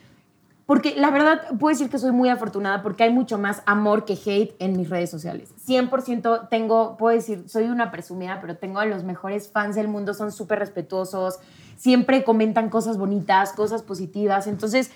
porque 0.66 0.94
la 0.96 1.10
verdad 1.10 1.40
puedo 1.58 1.72
decir 1.74 1.90
que 1.90 1.98
soy 1.98 2.12
muy 2.12 2.28
afortunada 2.28 2.82
porque 2.82 3.02
hay 3.04 3.10
mucho 3.12 3.36
más 3.38 3.62
amor 3.66 4.04
que 4.04 4.14
hate 4.14 4.54
en 4.58 4.76
mis 4.76 4.88
redes 4.88 5.10
sociales. 5.10 5.52
100% 5.66 6.48
tengo, 6.48 6.96
puedo 6.96 7.14
decir, 7.14 7.44
soy 7.48 7.64
una 7.64 7.90
presumida, 7.90 8.38
pero 8.40 8.56
tengo 8.56 8.78
a 8.78 8.86
los 8.86 9.04
mejores 9.04 9.50
fans 9.50 9.74
del 9.76 9.88
mundo, 9.88 10.14
son 10.14 10.30
súper 10.32 10.58
respetuosos, 10.60 11.38
siempre 11.76 12.24
comentan 12.24 12.68
cosas 12.70 12.96
bonitas, 12.96 13.52
cosas 13.52 13.82
positivas. 13.82 14.46
Entonces, 14.46 14.90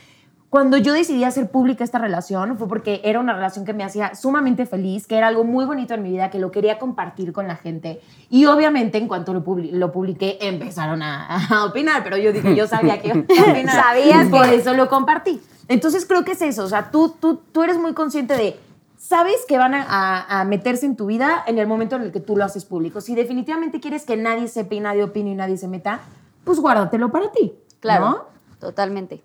cuando 0.48 0.76
yo 0.76 0.92
decidí 0.92 1.24
hacer 1.24 1.50
pública 1.50 1.82
esta 1.82 1.98
relación 1.98 2.56
fue 2.56 2.68
porque 2.68 3.00
era 3.04 3.18
una 3.18 3.32
relación 3.34 3.64
que 3.64 3.72
me 3.74 3.82
hacía 3.82 4.14
sumamente 4.14 4.64
feliz, 4.64 5.08
que 5.08 5.16
era 5.18 5.26
algo 5.26 5.42
muy 5.42 5.64
bonito 5.64 5.92
en 5.94 6.04
mi 6.04 6.10
vida, 6.10 6.30
que 6.30 6.38
lo 6.38 6.52
quería 6.52 6.78
compartir 6.78 7.32
con 7.32 7.48
la 7.48 7.56
gente. 7.56 8.00
Y 8.30 8.46
obviamente 8.46 8.96
en 8.96 9.08
cuanto 9.08 9.34
lo, 9.34 9.44
publi- 9.44 9.72
lo 9.72 9.90
publiqué 9.90 10.38
empezaron 10.40 11.02
a, 11.02 11.26
a 11.48 11.64
opinar, 11.64 12.04
pero 12.04 12.16
yo 12.16 12.32
dije, 12.32 12.54
yo 12.54 12.68
sabía 12.68 13.02
que 13.02 13.08
iba 13.08 13.16
a 13.18 13.50
opinar. 13.50 13.74
Sabías 13.84 14.28
Por 14.28 14.46
eso 14.46 14.72
lo 14.74 14.88
compartí. 14.88 15.40
Entonces 15.68 16.06
creo 16.06 16.24
que 16.24 16.32
es 16.32 16.42
eso, 16.42 16.64
o 16.64 16.68
sea, 16.68 16.90
tú, 16.90 17.14
tú, 17.20 17.40
tú 17.52 17.62
eres 17.62 17.78
muy 17.78 17.92
consciente 17.92 18.34
de, 18.36 18.58
sabes 18.98 19.36
que 19.48 19.58
van 19.58 19.74
a, 19.74 19.82
a- 19.82 20.40
a 20.40 20.44
meterse 20.44 20.86
en 20.86 20.96
tu 20.96 21.06
vida 21.06 21.42
en 21.46 21.58
el 21.58 21.66
momento 21.66 21.96
en 21.96 22.02
el 22.02 22.12
que 22.12 22.20
tú 22.20 22.36
lo 22.36 22.44
haces 22.44 22.64
público. 22.64 23.00
Si 23.00 23.14
definitivamente 23.14 23.80
quieres 23.80 24.04
que 24.04 24.16
nadie 24.16 24.48
sepa 24.48 24.74
y 24.74 24.80
nadie 24.80 25.02
opine 25.04 25.30
y 25.30 25.34
nadie 25.34 25.56
se 25.56 25.68
meta, 25.68 26.00
pues 26.44 26.60
guárdatelo 26.60 27.10
para 27.10 27.30
ti. 27.32 27.52
Claro, 27.80 28.08
¿no? 28.10 28.24
totalmente. 28.60 29.22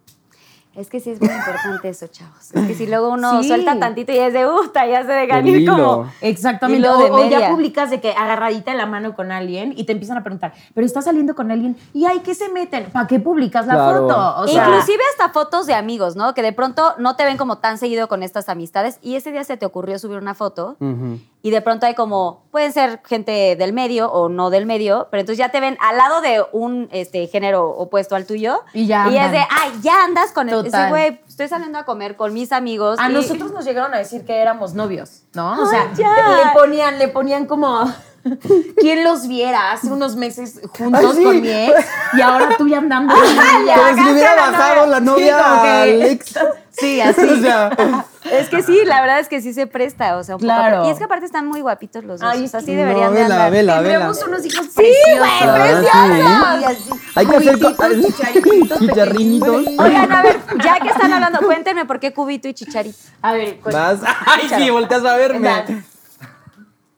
Es 0.74 0.90
que 0.90 1.02
sí 1.02 1.10
es 1.10 1.20
muy 1.20 1.30
importante 1.30 1.90
eso, 1.90 2.08
chavos. 2.08 2.54
Es 2.54 2.66
que 2.66 2.74
si 2.76 2.88
luego 2.88 3.10
uno 3.10 3.42
Sí. 3.42 3.50
suelta 3.50 3.78
tantito 3.78 4.14
y 4.14 4.18
es 4.20 4.32
de 4.32 4.46
gusta, 4.46 4.86
ya 4.88 5.02
se 5.06 5.12
dejan 5.12 5.46
El 5.46 5.62
ir 5.62 5.70
como. 5.70 6.10
Exactamente. 6.22 6.88
O, 6.88 7.14
o 7.14 7.30
ya 7.30 7.50
publicas 7.50 7.90
de 7.90 8.00
que 8.00 8.12
agarradita 8.14 8.74
la 8.74 8.86
mano 8.86 9.14
con 9.14 9.34
alguien 9.34 9.74
y 9.76 9.84
te 9.84 9.92
empiezan 9.92 10.18
a 10.18 10.24
preguntar, 10.24 10.54
pero 10.74 10.88
estás 10.88 11.04
saliendo 11.04 11.36
con 11.36 11.52
alguien 11.52 11.76
y 11.94 12.06
ay, 12.06 12.20
¿qué 12.24 12.34
se 12.36 12.48
meten? 12.48 12.86
¿Para 12.92 13.06
qué 13.06 13.20
publicas 13.20 13.68
la 13.68 13.74
Claro. 13.74 14.08
foto? 14.08 14.36
O 14.44 14.48
sea, 14.48 14.66
Inclusive 14.70 15.04
hasta 15.12 15.34
fotos 15.34 15.68
de 15.68 15.74
amigos, 15.74 16.16
¿no? 16.16 16.34
Que 16.34 16.42
de 16.42 16.54
pronto 16.54 16.94
no 17.00 17.18
te 17.18 17.26
ven 17.26 17.36
como 17.36 17.58
tan 17.58 17.78
seguido 17.78 18.08
con 18.08 18.24
estas 18.24 18.48
amistades 18.48 18.98
y 19.02 19.16
ese 19.16 19.34
día 19.34 19.44
se 19.44 19.58
te 19.58 19.66
ocurrió 19.66 20.00
subir 20.00 20.20
una 20.20 20.36
foto 20.36 20.78
Ujú. 20.80 21.20
Y 21.44 21.50
de 21.50 21.62
pronto 21.62 21.86
hay 21.88 21.96
como, 21.96 22.44
pueden 22.52 22.72
ser 22.72 23.02
gente 23.04 23.56
del 23.56 23.74
medio 23.74 24.12
o 24.12 24.30
no 24.30 24.50
del 24.52 24.66
medio, 24.68 25.08
pero 25.10 25.22
entonces 25.22 25.40
ya 25.40 25.50
te 25.50 25.60
ven 25.60 25.76
al 25.82 25.98
lado 25.98 26.22
de 26.22 26.44
un 26.52 26.88
este, 26.92 27.26
género 27.28 27.68
opuesto 27.70 28.16
al 28.16 28.26
tuyo. 28.28 28.62
Y 28.74 28.86
ya 28.86 29.10
Y 29.10 29.18
es 29.18 29.32
de, 29.32 29.40
ay, 29.40 29.72
ya 29.82 30.04
andas 30.04 30.32
con 30.34 30.50
el. 30.50 30.66
Ese 30.68 30.90
güey, 30.90 31.20
estoy 31.28 31.48
saliendo 31.48 31.80
a 31.80 31.86
comer 31.86 32.16
con 32.16 32.34
mis 32.34 32.52
amigos. 32.52 33.00
A 33.00 33.10
y- 33.10 33.14
nosotros 33.14 33.52
nos 33.54 33.66
llegaron 33.66 33.94
a 33.94 33.98
decir 33.98 34.24
que 34.24 34.38
éramos 34.38 34.74
novios, 34.76 35.24
¿no? 35.34 35.60
O 35.62 35.66
sea, 35.66 35.92
ya. 35.96 36.14
le 36.46 36.52
ponían, 36.54 37.00
le 37.00 37.08
ponían 37.08 37.46
como. 37.48 37.92
¿Quién 38.78 39.04
los 39.04 39.28
viera 39.28 39.72
hace 39.72 39.88
unos 39.88 40.16
meses 40.16 40.62
juntos 40.78 41.02
Ay, 41.10 41.16
sí. 41.18 41.24
con 41.24 41.42
mi 41.42 41.50
ex? 41.50 41.86
Y 42.14 42.22
ahora 42.22 42.50
tú 42.56 42.68
ya 42.68 42.78
andando. 42.78 43.16
con 43.16 43.24
ella. 43.24 43.76
Como 43.76 43.98
si 43.98 44.04
le 44.04 44.12
hubiera 44.14 44.36
bajado 44.36 44.86
la 44.86 45.00
novia 45.00 45.38
Sí, 45.38 45.62
que- 45.64 45.70
al 45.70 46.02
ex. 46.04 46.34
Sí, 46.82 47.00
así. 47.02 47.22
O 47.24 47.38
sea, 47.42 47.70
Es 48.32 48.50
que 48.50 48.62
sí, 48.62 48.86
la 48.86 49.02
verdad 49.02 49.20
es 49.20 49.28
que 49.28 49.42
sí 49.42 49.52
se 49.52 49.66
presta, 49.68 50.16
o 50.18 50.24
sea, 50.24 50.36
un 50.36 50.42
Claro. 50.42 50.78
poco. 50.78 50.88
Y 50.90 50.92
es 50.92 50.98
que 51.00 51.04
aparte 51.06 51.26
están 51.26 51.48
muy 51.48 51.60
guapitos 51.62 52.04
los 52.04 52.20
dos. 52.20 52.30
Ay, 52.32 52.46
o 52.46 52.48
sea, 52.48 52.60
es 52.60 52.66
sí 52.66 52.72
que- 52.72 52.78
deberían 52.78 53.08
no, 53.10 53.12
de 53.16 53.24
vela, 53.24 53.36
andar. 53.36 53.52
vela, 53.52 53.82
vela. 53.82 53.90
Tendremos 53.94 54.24
unos 54.28 54.46
hijos 54.46 54.68
Sí, 54.68 54.94
güey, 55.18 55.54
preciosos. 55.54 55.90
Ah, 55.94 56.58
Y 56.62 56.64
así, 56.66 56.90
Hay 57.16 57.26
que 57.26 57.36
hacer 57.36 57.60
chicharritos 57.60 58.80
chicharrinitos. 58.80 59.66
Oigan, 59.80 60.12
a 60.12 60.22
ver, 60.22 60.40
ya 60.64 60.80
que 60.80 60.90
están 60.90 61.12
hablando, 61.14 61.40
cuéntenme 61.40 61.86
por 61.86 62.00
qué 62.00 62.14
Cubito 62.14 62.48
y 62.48 62.54
Chicharito. 62.54 62.98
A 63.24 63.34
ver, 63.34 63.60
pues, 63.62 63.74
Vas. 63.76 64.00
Ay, 64.26 64.48
sí, 64.56 64.70
volteas 64.70 65.04
a 65.04 65.18
verme. 65.18 65.48
Dale. 65.50 65.84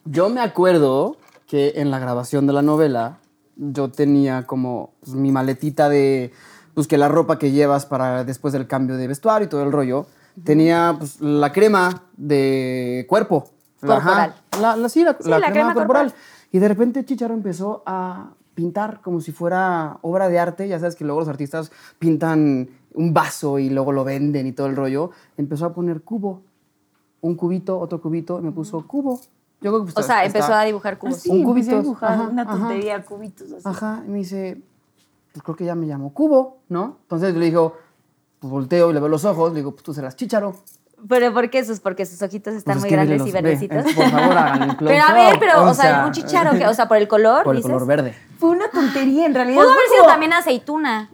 Yo 0.06 0.30
me 0.30 0.42
acuerdo 0.42 1.18
que 1.48 1.74
en 1.78 1.90
la 1.90 2.00
grabación 2.00 2.46
de 2.48 2.54
la 2.54 2.62
novela 2.62 3.18
yo 3.56 3.90
tenía 3.90 4.44
como 4.46 4.94
pues, 5.00 5.16
mi 5.16 5.32
maletita 5.32 5.88
de 5.88 6.34
pues 6.74 6.88
que 6.88 6.98
la 6.98 7.08
ropa 7.08 7.38
que 7.40 7.52
llevas 7.52 7.86
para 7.86 8.24
después 8.24 8.54
del 8.54 8.68
cambio 8.68 8.98
de 8.98 9.08
vestuario 9.08 9.46
y 9.46 9.50
todo 9.50 9.64
el 9.64 9.72
rollo 9.72 10.06
tenía 10.44 10.96
pues 10.98 11.22
la 11.22 11.52
crema 11.52 12.04
de 12.18 13.06
cuerpo. 13.08 13.50
La- 13.82 13.98
ajá, 13.98 14.10
Corporal. 14.10 14.36
La, 14.62 14.76
la- 14.78 14.90
sí, 14.90 15.04
la, 15.04 15.14
Sí, 15.14 15.24
crema, 15.24 15.52
crema 15.52 15.74
corporal. 15.74 16.06
corporal. 16.08 16.14
Y 16.52 16.60
de 16.60 16.68
repente 16.68 17.06
Chicharo 17.06 17.34
empezó 17.34 17.84
a 17.86 18.32
pintar 18.56 19.02
como 19.02 19.20
si 19.22 19.32
fuera 19.32 19.98
obra 20.02 20.30
de 20.30 20.40
arte. 20.40 20.68
Ya 20.68 20.80
sabes 20.80 20.96
que 20.96 21.04
luego 21.04 21.20
los 21.20 21.30
artistas 21.30 21.72
pintan 22.00 22.70
un 22.94 23.14
vaso 23.14 23.60
y 23.60 23.70
luego 23.70 23.92
lo 23.92 24.04
venden 24.04 24.48
y 24.48 24.52
todo 24.54 24.68
el 24.68 24.76
rollo. 24.76 25.12
Empezó 25.38 25.66
a 25.66 25.74
poner 25.74 26.02
cubo 26.02 26.42
un 27.22 27.36
cubito, 27.36 27.80
otro 27.80 28.02
cubito, 28.02 28.40
y 28.40 28.44
me 28.44 28.52
puso 28.52 28.86
cubo. 28.88 29.20
Yo 29.62 29.72
creo 29.72 29.86
que 29.86 29.94
pues, 29.94 30.06
O 30.06 30.08
sea, 30.08 30.26
está- 30.26 30.40
empezó 30.40 30.54
a 30.54 30.64
dibujar 30.66 30.98
cubos. 30.98 31.16
Así, 31.18 31.30
Un 31.30 31.38
empecé 31.42 31.52
cubito. 31.54 31.76
a 31.78 31.82
dibujar 31.82 32.12
Ajá, 32.14 32.24
una 32.30 32.42
ajá. 32.44 32.52
tontería, 32.58 33.02
cubitos 33.04 33.52
así. 33.54 33.62
Ajá, 33.68 34.04
y 34.06 34.10
me 34.10 34.18
dice, 34.20 34.62
pues 35.34 35.44
creo 35.44 35.56
que 35.56 35.66
ya 35.66 35.76
me 35.76 35.86
llamo 35.88 36.14
Cubo, 36.14 36.60
¿no? 36.70 37.00
Entonces 37.02 37.36
le 37.36 37.46
digo, 37.46 37.76
pues 38.40 38.50
volteo 38.52 38.92
y 38.92 38.94
le 38.94 39.00
veo 39.00 39.10
los 39.10 39.26
ojos, 39.26 39.52
le 39.52 39.58
digo, 39.60 39.72
pues 39.72 39.84
tú 39.84 39.94
serás 39.94 40.16
Chicharo. 40.16 40.56
¿Pero 41.10 41.34
por 41.34 41.50
qué 41.50 41.66
sus? 41.66 41.82
Porque 41.82 42.06
sus 42.06 42.22
ojitos 42.22 42.54
están 42.54 42.76
Pues 42.80 42.86
es 42.86 42.92
muy 42.98 43.06
grandes 43.06 43.28
y 43.28 43.32
ve, 43.32 43.42
verdecitos. 43.42 43.86
eh, 43.86 43.94
por 43.94 44.10
favor, 44.10 44.38
hagan 44.38 44.70
el 44.70 44.76
Pero 44.78 45.04
a 45.04 45.14
ver, 45.14 45.40
pero, 45.40 45.64
o 45.64 45.70
o 45.72 45.74
sea, 45.74 45.84
sea, 45.96 46.06
un 46.06 46.12
chicharo, 46.14 46.52
que, 46.58 46.66
o 46.66 46.74
sea, 46.74 46.88
por 46.88 46.96
el 46.98 47.10
color, 47.10 47.44
Por 47.44 47.56
el 47.56 47.58
dices. 47.62 47.70
color 47.72 47.86
verde. 47.86 48.16
Fue 48.40 48.52
una 48.52 48.70
tontería, 48.70 49.26
en 49.26 49.34
realidad. 49.34 49.58
Pudo 49.62 49.72
haber 49.72 49.88
sido 49.94 50.06
también 50.06 50.32
aceituna. 50.32 51.10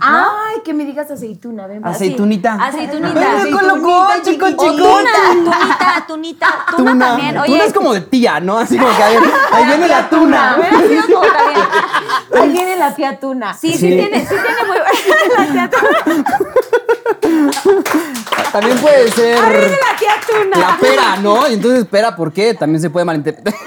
Ay, 0.00 0.56
que 0.64 0.74
me 0.74 0.84
digas 0.84 1.10
aceituna, 1.10 1.66
ven. 1.68 1.84
Aceitunita. 1.86 2.54
Aceitunita. 2.54 3.20
Ay, 3.42 3.50
colocó, 3.52 4.06
chico, 4.24 4.48
chico. 4.50 4.74
tuna, 4.74 5.10
tunita, 5.32 6.04
tunita. 6.08 6.66
Tuna, 6.76 6.98
también. 7.06 7.38
Oye, 7.38 7.52
Tuna 7.52 7.64
es 7.64 7.72
como 7.72 7.92
de 7.94 8.00
tía, 8.00 8.40
¿no? 8.40 8.58
Así 8.58 8.76
como 8.76 8.90
que 8.96 9.02
ahí 9.02 9.64
viene 9.66 9.86
la 9.88 10.08
tuna. 10.10 10.56
Ahí 12.34 12.48
viene 12.50 12.76
la 12.76 12.94
tía 12.94 13.20
tuna. 13.20 13.52
Sí, 13.54 13.72
sí, 13.72 13.78
Sí. 13.78 13.88
tiene, 13.88 14.20
sí 14.26 14.34
tiene 14.34 14.64
muy 14.66 14.78
buena. 14.78 15.54
La 15.54 15.68
tía 15.68 15.70
tuna. 15.70 16.24
También 18.52 18.78
puede 18.78 19.10
ser 19.12 19.38
La 19.40 19.98
tía 19.98 20.12
tuna. 20.26 20.58
la 20.58 20.78
pera, 20.78 21.16
¿no? 21.16 21.48
Y 21.48 21.54
entonces, 21.54 21.86
pera, 21.86 22.14
¿por 22.14 22.32
qué? 22.32 22.54
También 22.54 22.80
se 22.80 22.90
puede 22.90 23.04
malinterpretar. 23.06 23.54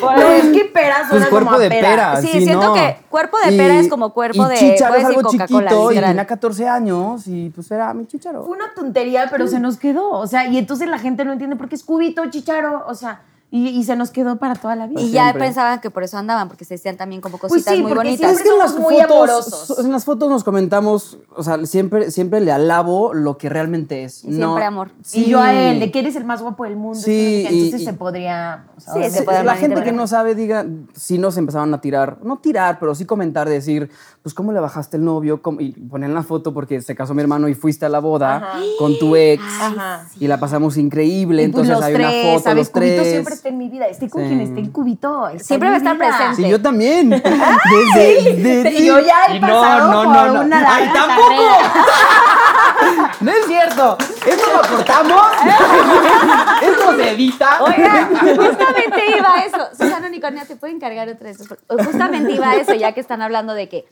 Pero 0.00 0.28
es 0.30 0.44
que 0.46 0.64
pera 0.66 0.96
Pues 0.98 1.08
suena 1.08 1.28
cuerpo 1.28 1.46
como 1.50 1.56
a 1.60 1.62
de 1.62 1.70
pera. 1.70 2.20
Sí, 2.20 2.28
sí, 2.28 2.44
siento 2.44 2.66
¿no? 2.68 2.74
que 2.74 2.98
cuerpo 3.08 3.36
de 3.44 3.56
pera 3.56 3.78
es 3.80 3.88
como 3.88 4.12
cuerpo 4.12 4.46
y 4.46 4.48
de- 4.50 4.56
Chícharo 4.56 4.92
puedes 4.94 5.08
es 5.08 5.16
algo 5.16 5.30
chiquito 5.30 5.92
y 5.92 5.94
tenía 6.00 6.26
14 6.26 6.68
años 6.68 7.22
y 7.26 7.50
pues 7.50 7.70
era 7.70 7.92
mi 7.94 8.06
chicharo. 8.06 8.44
Fue 8.44 8.56
una 8.56 8.72
tontería, 8.74 9.26
pero 9.30 9.46
se 9.48 9.58
nos 9.58 9.76
quedó. 9.76 10.10
O 10.10 10.26
sea, 10.26 10.46
y 10.46 10.58
entonces 10.58 10.88
la 10.88 10.98
gente 10.98 11.24
no 11.24 11.32
entiende 11.32 11.56
por 11.56 11.68
qué 11.68 11.74
es 11.74 11.84
cubito, 11.84 12.24
chicharo. 12.30 12.84
O 12.86 12.94
sea, 12.94 13.22
y, 13.50 13.68
y 13.68 13.84
se 13.84 13.96
nos 13.96 14.10
quedó 14.10 14.36
para 14.36 14.54
toda 14.56 14.76
la 14.76 14.86
vida. 14.86 15.00
Y 15.00 15.10
ya 15.10 15.24
Siempre. 15.24 15.44
pensaban 15.44 15.80
que 15.80 15.90
por 15.90 16.02
eso 16.02 16.18
andaban, 16.18 16.48
porque 16.48 16.64
se 16.66 16.74
decían 16.74 16.96
también 16.98 17.20
como 17.22 17.38
Pues 17.38 17.52
cositas 17.52 17.74
sí, 17.76 17.82
muy 17.82 17.94
bonitas. 17.94 18.32
Es 18.32 18.42
que 18.42 18.48
en 18.50 18.58
las, 18.58 18.76
muy 18.78 19.00
amorosos. 19.00 19.66
fotos, 19.68 19.84
en 19.86 19.90
las 19.92 20.04
fotos 20.04 20.28
nos 20.28 20.44
comentamos, 20.44 21.18
o 21.34 21.42
sea, 21.42 21.64
siempre, 21.64 22.10
siempre 22.10 22.40
le 22.40 22.52
alabo 22.52 23.14
lo 23.14 23.38
que 23.38 23.48
realmente 23.48 24.04
es. 24.04 24.18
Y 24.24 24.32
siempre 24.34 24.40
no- 24.40 24.56
amor. 24.58 24.90
Sí. 25.02 25.24
Y 25.24 25.30
yo 25.30 25.40
a 25.40 25.54
él, 25.54 25.80
de 25.80 25.90
que 25.90 26.00
eres 26.00 26.14
el 26.16 26.24
más 26.24 26.42
guapo 26.42 26.64
del 26.64 26.76
mundo. 26.76 26.98
Sí, 26.98 27.36
entonces, 27.38 27.52
y- 27.52 27.64
entonces 27.64 27.80
y- 27.80 27.84
se 27.86 27.92
podría. 27.94 28.66
o 28.76 28.80
sea, 28.80 28.92
Sí, 28.94 29.02
se 29.10 29.18
Sí, 29.20 29.24
puede 29.24 29.42
la 29.44 29.54
gente 29.56 29.82
que 29.82 29.92
no 29.92 30.06
sabe, 30.06 30.34
diga, 30.34 30.66
sí 30.94 31.16
nos 31.16 31.36
empezaban 31.38 31.72
a 31.72 31.80
tirar, 31.80 32.18
no 32.22 32.38
tirar, 32.38 32.78
pero 32.78 32.94
sí 32.94 33.06
comentar, 33.06 33.48
decir, 33.48 33.90
pues, 34.22 34.34
¿cómo 34.34 34.52
le 34.52 34.60
bajaste 34.60 34.98
el 34.98 35.04
novio? 35.06 35.40
¿Cómo? 35.40 35.60
Y 35.62 35.72
ponían 35.72 36.12
la 36.12 36.22
foto 36.22 36.52
porque 36.52 36.82
se 36.82 36.94
casó 36.94 37.14
mi 37.14 37.22
hermano 37.22 37.48
y 37.48 37.54
fuiste 37.54 37.86
a 37.86 37.88
la 37.88 38.00
boda 38.00 38.52
con 38.78 38.98
tu 38.98 39.16
ex 39.16 39.42
Ajá. 39.60 40.06
y 40.20 40.26
la 40.26 40.38
pasamos 40.38 40.76
increíble. 40.76 41.44
Y 41.44 41.48
pues 41.48 41.66
entonces 41.66 41.74
los 41.76 41.84
hay 41.84 41.94
tres, 41.94 42.06
una 42.24 42.32
foto, 42.32 42.44
¿sabes? 42.44 42.58
los 42.58 42.72
tres. 42.72 43.08
siempre 43.08 43.34
está 43.38 43.48
en 43.48 43.58
mi 43.58 43.68
vida. 43.68 43.86
Esté 43.86 44.08
con 44.08 44.22
Sí. 44.22 44.28
quien 44.28 44.40
esté 44.40 44.60
en 44.60 44.70
Cubito. 44.70 45.28
está 45.28 45.44
Siempre 45.44 45.68
va 45.68 45.74
a 45.74 45.78
estar 45.78 45.96
vida. 45.96 46.06
presente. 46.08 46.36
Sí, 46.42 46.48
yo 46.48 46.60
también. 46.62 47.10
Desde, 47.10 48.34
desde- 48.36 48.84
Yo 48.84 48.98
ya 49.00 49.16
he 49.28 49.36
Y 49.36 49.40
pasado 49.40 49.92
por 50.04 50.06
una 50.44 50.60
larga 50.60 50.74
¡Ay, 50.74 50.90
tampoco! 50.92 51.42
No 53.20 53.30
es 53.32 53.46
cierto. 53.46 53.98
Esto 54.26 54.46
lo 54.52 54.76
cortamos. 54.76 55.22
Esto 56.62 56.96
se 56.96 57.10
edita. 57.10 57.62
Oigan, 57.62 58.14
justamente 58.16 59.16
iba 59.16 59.34
a 59.34 59.44
eso. 59.44 59.58
Susana 59.76 60.06
Unicornia, 60.06 60.44
¿te 60.44 60.56
puede 60.56 60.74
encargar 60.74 61.08
otra 61.08 61.26
de 61.26 61.30
esas? 61.32 61.48
Justamente 61.68 62.32
iba 62.32 62.50
a 62.50 62.56
eso, 62.56 62.74
ya 62.74 62.92
que 62.92 63.00
están 63.00 63.20
hablando 63.22 63.54
de 63.54 63.68
que, 63.68 63.86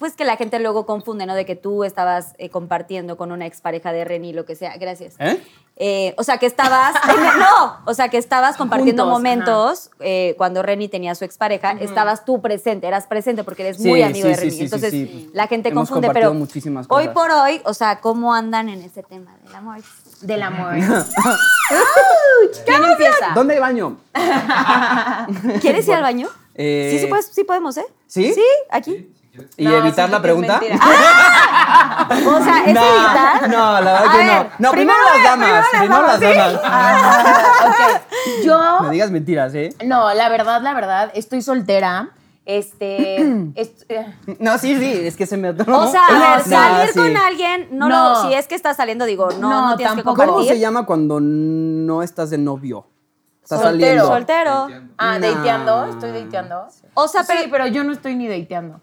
pues 0.00 0.14
que 0.14 0.24
la 0.24 0.36
gente 0.36 0.58
luego 0.58 0.84
confunde, 0.86 1.26
¿no? 1.26 1.34
De 1.36 1.46
que 1.46 1.54
tú 1.54 1.84
estabas 1.84 2.34
eh, 2.38 2.50
compartiendo 2.50 3.16
con 3.16 3.30
una 3.30 3.46
expareja 3.46 3.92
de 3.92 4.04
Reni, 4.04 4.32
lo 4.32 4.44
que 4.44 4.56
sea. 4.56 4.76
Gracias. 4.76 5.14
¿Eh? 5.20 5.40
Eh, 5.76 6.14
o 6.18 6.24
sea, 6.24 6.38
que 6.38 6.46
estabas. 6.46 6.94
no, 7.38 7.78
o 7.86 7.94
sea, 7.94 8.08
que 8.08 8.18
estabas 8.18 8.56
compartiendo 8.56 9.04
Juntos, 9.04 9.18
momentos 9.18 9.90
eh, 10.00 10.34
cuando 10.36 10.62
Reni 10.62 10.88
tenía 10.88 11.14
su 11.14 11.24
expareja. 11.24 11.72
Estabas 11.80 12.24
tú 12.24 12.40
presente, 12.42 12.88
eras 12.88 13.06
presente 13.06 13.44
porque 13.44 13.62
eres 13.62 13.76
Sí, 13.76 13.88
muy 13.88 14.02
amigo 14.02 14.26
sí, 14.26 14.32
de 14.32 14.36
Reni. 14.36 14.50
sí, 14.50 14.56
sí, 14.58 14.64
Entonces, 14.64 14.90
sí. 14.90 15.30
la 15.32 15.46
gente 15.46 15.68
Hemos 15.68 15.88
confunde, 15.88 16.10
pero 16.12 16.34
muchísimas 16.34 16.86
hoy 16.88 17.06
cosas. 17.08 17.14
por 17.14 17.30
hoy, 17.30 17.60
o 17.64 17.72
sea, 17.74 18.00
¿cómo 18.00 18.34
andan 18.34 18.68
en 18.68 18.82
ese 18.82 19.02
tema 19.04 19.36
del 19.44 19.54
amor? 19.54 19.78
Del 20.22 20.42
amor. 20.42 20.74
¿Quién 22.66 22.84
empieza? 22.84 23.30
¿Dónde 23.34 23.54
hay 23.54 23.60
baño? 23.60 23.96
¿Quieres 25.60 25.86
ir 25.88 25.94
al 25.94 26.02
baño? 26.02 26.28
Eh, 26.54 26.88
Sí, 26.92 26.98
sí, 27.00 27.06
puedes- 27.06 27.26
sí 27.32 27.44
podemos, 27.44 27.76
¿eh? 27.76 27.86
¿Sí? 28.06 28.32
Sí, 28.34 28.42
aquí. 28.70 29.10
¿Y 29.56 29.64
No, 29.64 29.74
evitar 29.76 30.06
sí, 30.06 30.12
la 30.12 30.22
pregunta? 30.22 30.58
mentira. 30.60 30.78
O 32.10 32.42
sea, 32.42 32.64
¿es 32.66 32.74
no, 32.74 32.80
evitar? 32.82 33.48
No, 33.48 33.80
la 33.80 33.92
verdad 33.92 34.04
A 34.08 34.12
que 34.12 34.18
ver, 34.18 34.26
no. 34.26 34.50
No, 34.58 34.70
primero, 34.72 34.98
las 35.14 35.22
damas. 35.24 35.66
Primero 35.78 36.02
las 36.06 36.20
damas. 36.20 36.54
ok. 37.66 38.44
Yo. 38.44 38.80
Me 38.82 38.90
digas 38.90 39.10
mentiras, 39.10 39.54
¿eh? 39.54 39.74
No, 39.84 40.12
la 40.14 40.28
verdad, 40.28 40.60
la 40.62 40.74
verdad, 40.74 41.10
estoy 41.14 41.42
soltera. 41.42 42.10
Este. 42.46 43.16
est- 43.54 43.84
eh, 43.88 44.06
No, 44.40 44.58
sí, 44.58 44.76
sí, 44.78 44.92
es 45.06 45.16
que 45.16 45.26
se 45.26 45.36
me 45.36 45.48
atoró. 45.48 45.78
O 45.80 45.86
sea, 45.86 46.06
a 46.08 46.12
No, 46.12 46.20
ver, 46.30 46.40
sí. 46.42 46.50
salir 46.50 46.88
sí. 46.92 46.98
con 46.98 47.16
alguien, 47.16 47.68
no, 47.72 47.88
No. 47.88 48.08
lo, 48.10 48.22
si 48.22 48.34
es 48.34 48.46
que 48.48 48.54
estás 48.56 48.76
saliendo, 48.76 49.04
digo, 49.04 49.28
no, 49.38 49.48
no, 49.48 49.70
No, 49.70 49.76
tienes 49.76 49.94
que 49.94 50.02
tampoco. 50.02 50.16
¿Cómo 50.16 50.32
compartir. 50.32 50.54
se 50.54 50.60
llama 50.60 50.86
cuando 50.86 51.20
no 51.20 52.02
estás 52.02 52.30
de 52.30 52.38
novio? 52.38 52.86
Estás 53.42 53.60
Soltero. 53.62 54.04
saliendo. 54.04 54.06
Soltero. 54.06 54.68
ah, 54.98 55.18
No. 55.18 55.26
dateando. 55.28 55.84
Estoy 55.86 56.10
dateando. 56.12 56.66
O 56.94 57.08
sea, 57.08 57.22
pero, 57.26 57.40
sí, 57.42 57.48
pero 57.50 57.66
yo 57.68 57.84
no 57.84 57.92
estoy 57.92 58.16
ni 58.16 58.26
dateando. 58.28 58.80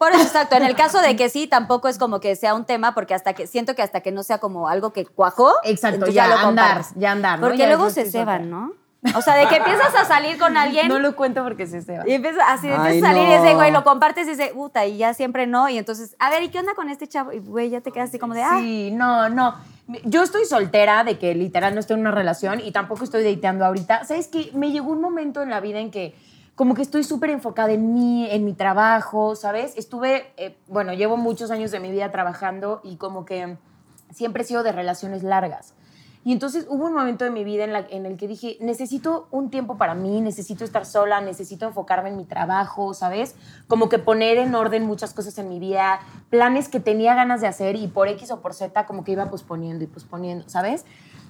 Por 0.00 0.12
eso, 0.12 0.22
exacto, 0.22 0.56
en 0.56 0.62
el 0.62 0.74
caso 0.74 1.02
de 1.02 1.14
que 1.18 1.28
sí, 1.28 1.46
tampoco 1.46 1.86
es 1.86 1.98
como 1.98 2.20
que 2.20 2.34
sea 2.34 2.54
un 2.54 2.64
tema, 2.64 2.94
porque 2.94 3.12
hasta 3.12 3.34
que, 3.34 3.46
siento 3.46 3.74
que 3.74 3.82
hasta 3.82 4.00
que 4.00 4.12
no 4.12 4.22
sea 4.22 4.38
como 4.38 4.66
algo 4.66 4.94
que 4.94 5.04
cuajó, 5.04 5.52
Exacto, 5.62 6.06
ya, 6.06 6.26
lo 6.26 6.38
andar, 6.38 6.86
ya 6.96 7.12
andar, 7.12 7.38
¿no? 7.38 7.48
Porque 7.48 7.58
Ya 7.58 7.66
luego 7.66 7.90
se 7.90 8.10
ceban. 8.10 8.48
¿no? 8.48 8.72
O 9.14 9.20
sea, 9.20 9.34
de 9.34 9.46
que 9.48 9.56
empiezas 9.56 9.94
a 9.94 10.06
salir 10.06 10.38
con 10.38 10.56
alguien 10.56 10.88
No 10.88 10.98
lo 10.98 11.14
cuento 11.16 11.44
porque 11.44 11.66
se 11.66 11.80
va. 11.80 12.08
y 12.08 12.14
empiezas 12.14 12.42
así, 12.48 12.68
de 12.68 12.76
Ay, 12.76 12.96
empiezas 12.96 13.10
a 13.10 13.12
salir 13.12 13.28
y 13.28 13.32
ese 13.32 13.54
güey 13.54 13.72
lo 13.72 13.84
compartes 13.84 14.26
y 14.26 14.30
dice, 14.30 14.52
puta, 14.54 14.86
y 14.86 14.96
ya 14.96 15.12
siempre 15.12 15.46
no, 15.46 15.68
y 15.68 15.76
entonces, 15.76 16.16
a 16.18 16.30
ver, 16.30 16.44
¿y 16.44 16.48
qué 16.48 16.60
onda 16.60 16.72
con 16.74 16.88
este 16.88 17.06
chavo? 17.06 17.32
Y 17.32 17.40
güey, 17.40 17.68
ya 17.68 17.82
te 17.82 17.92
quedas 17.92 18.08
así 18.08 18.18
como 18.18 18.32
de, 18.32 18.42
ah, 18.42 18.56
Sí, 18.58 18.90
no, 18.92 19.28
no. 19.28 19.54
Yo 20.04 20.22
estoy 20.22 20.46
soltera 20.46 21.04
de 21.04 21.18
que 21.18 21.34
literal 21.34 21.74
no 21.74 21.80
estoy 21.80 21.96
en 21.96 22.00
una 22.00 22.10
relación 22.10 22.60
y 22.60 22.72
tampoco 22.72 23.04
estoy 23.04 23.22
dateando 23.22 23.66
ahorita. 23.66 24.06
¿Sabes 24.06 24.28
qué? 24.28 24.50
Me 24.54 24.70
llegó 24.70 24.92
un 24.92 25.02
momento 25.02 25.42
en 25.42 25.50
la 25.50 25.60
vida 25.60 25.78
en 25.78 25.90
que 25.90 26.14
como 26.60 26.74
que 26.74 26.82
estoy 26.82 27.04
súper 27.04 27.30
enfocada 27.30 27.72
en 27.72 27.94
mí, 27.94 28.28
en 28.30 28.44
mi 28.44 28.52
trabajo, 28.52 29.34
¿sabes? 29.34 29.72
Estuve, 29.78 30.26
eh, 30.36 30.58
bueno, 30.68 30.92
llevo 30.92 31.16
muchos 31.16 31.50
años 31.50 31.70
de 31.70 31.80
mi 31.80 31.90
vida 31.90 32.10
trabajando 32.10 32.82
y 32.84 32.96
como 32.96 33.24
que 33.24 33.56
siempre 34.10 34.42
he 34.42 34.44
sido 34.44 34.62
de 34.62 34.70
relaciones 34.70 35.22
largas. 35.22 35.72
Y 36.22 36.32
entonces 36.32 36.66
hubo 36.68 36.84
un 36.84 36.92
momento 36.92 37.24
de 37.24 37.30
mi 37.30 37.44
vida 37.44 37.64
en, 37.64 37.72
la- 37.72 37.86
en 37.88 38.04
el 38.04 38.18
que 38.18 38.28
dije, 38.28 38.58
necesito 38.60 39.26
un 39.30 39.48
tiempo 39.48 39.78
para 39.78 39.94
mí, 39.94 40.20
necesito 40.20 40.62
estar 40.62 40.84
sola, 40.84 41.22
necesito 41.22 41.64
enfocarme 41.66 42.10
en 42.10 42.18
mi 42.18 42.26
trabajo, 42.26 42.92
¿sabes? 42.92 43.36
Como 43.66 43.88
que 43.88 43.98
poner 43.98 44.36
en 44.36 44.54
orden 44.54 44.84
muchas 44.84 45.14
cosas 45.14 45.38
en 45.38 45.48
mi 45.48 45.58
vida, 45.58 46.00
planes 46.28 46.68
que 46.68 46.78
tenía 46.78 47.14
ganas 47.14 47.40
de 47.40 47.46
hacer 47.46 47.74
y 47.76 47.88
por 47.88 48.08
X 48.08 48.30
o 48.32 48.42
por 48.42 48.52
Z 48.52 48.84
como 48.84 49.02
que 49.02 49.12
iba 49.12 49.30
posponiendo 49.30 49.82
y 49.82 49.86
posponiendo, 49.86 50.46
¿sabes? 50.46 50.84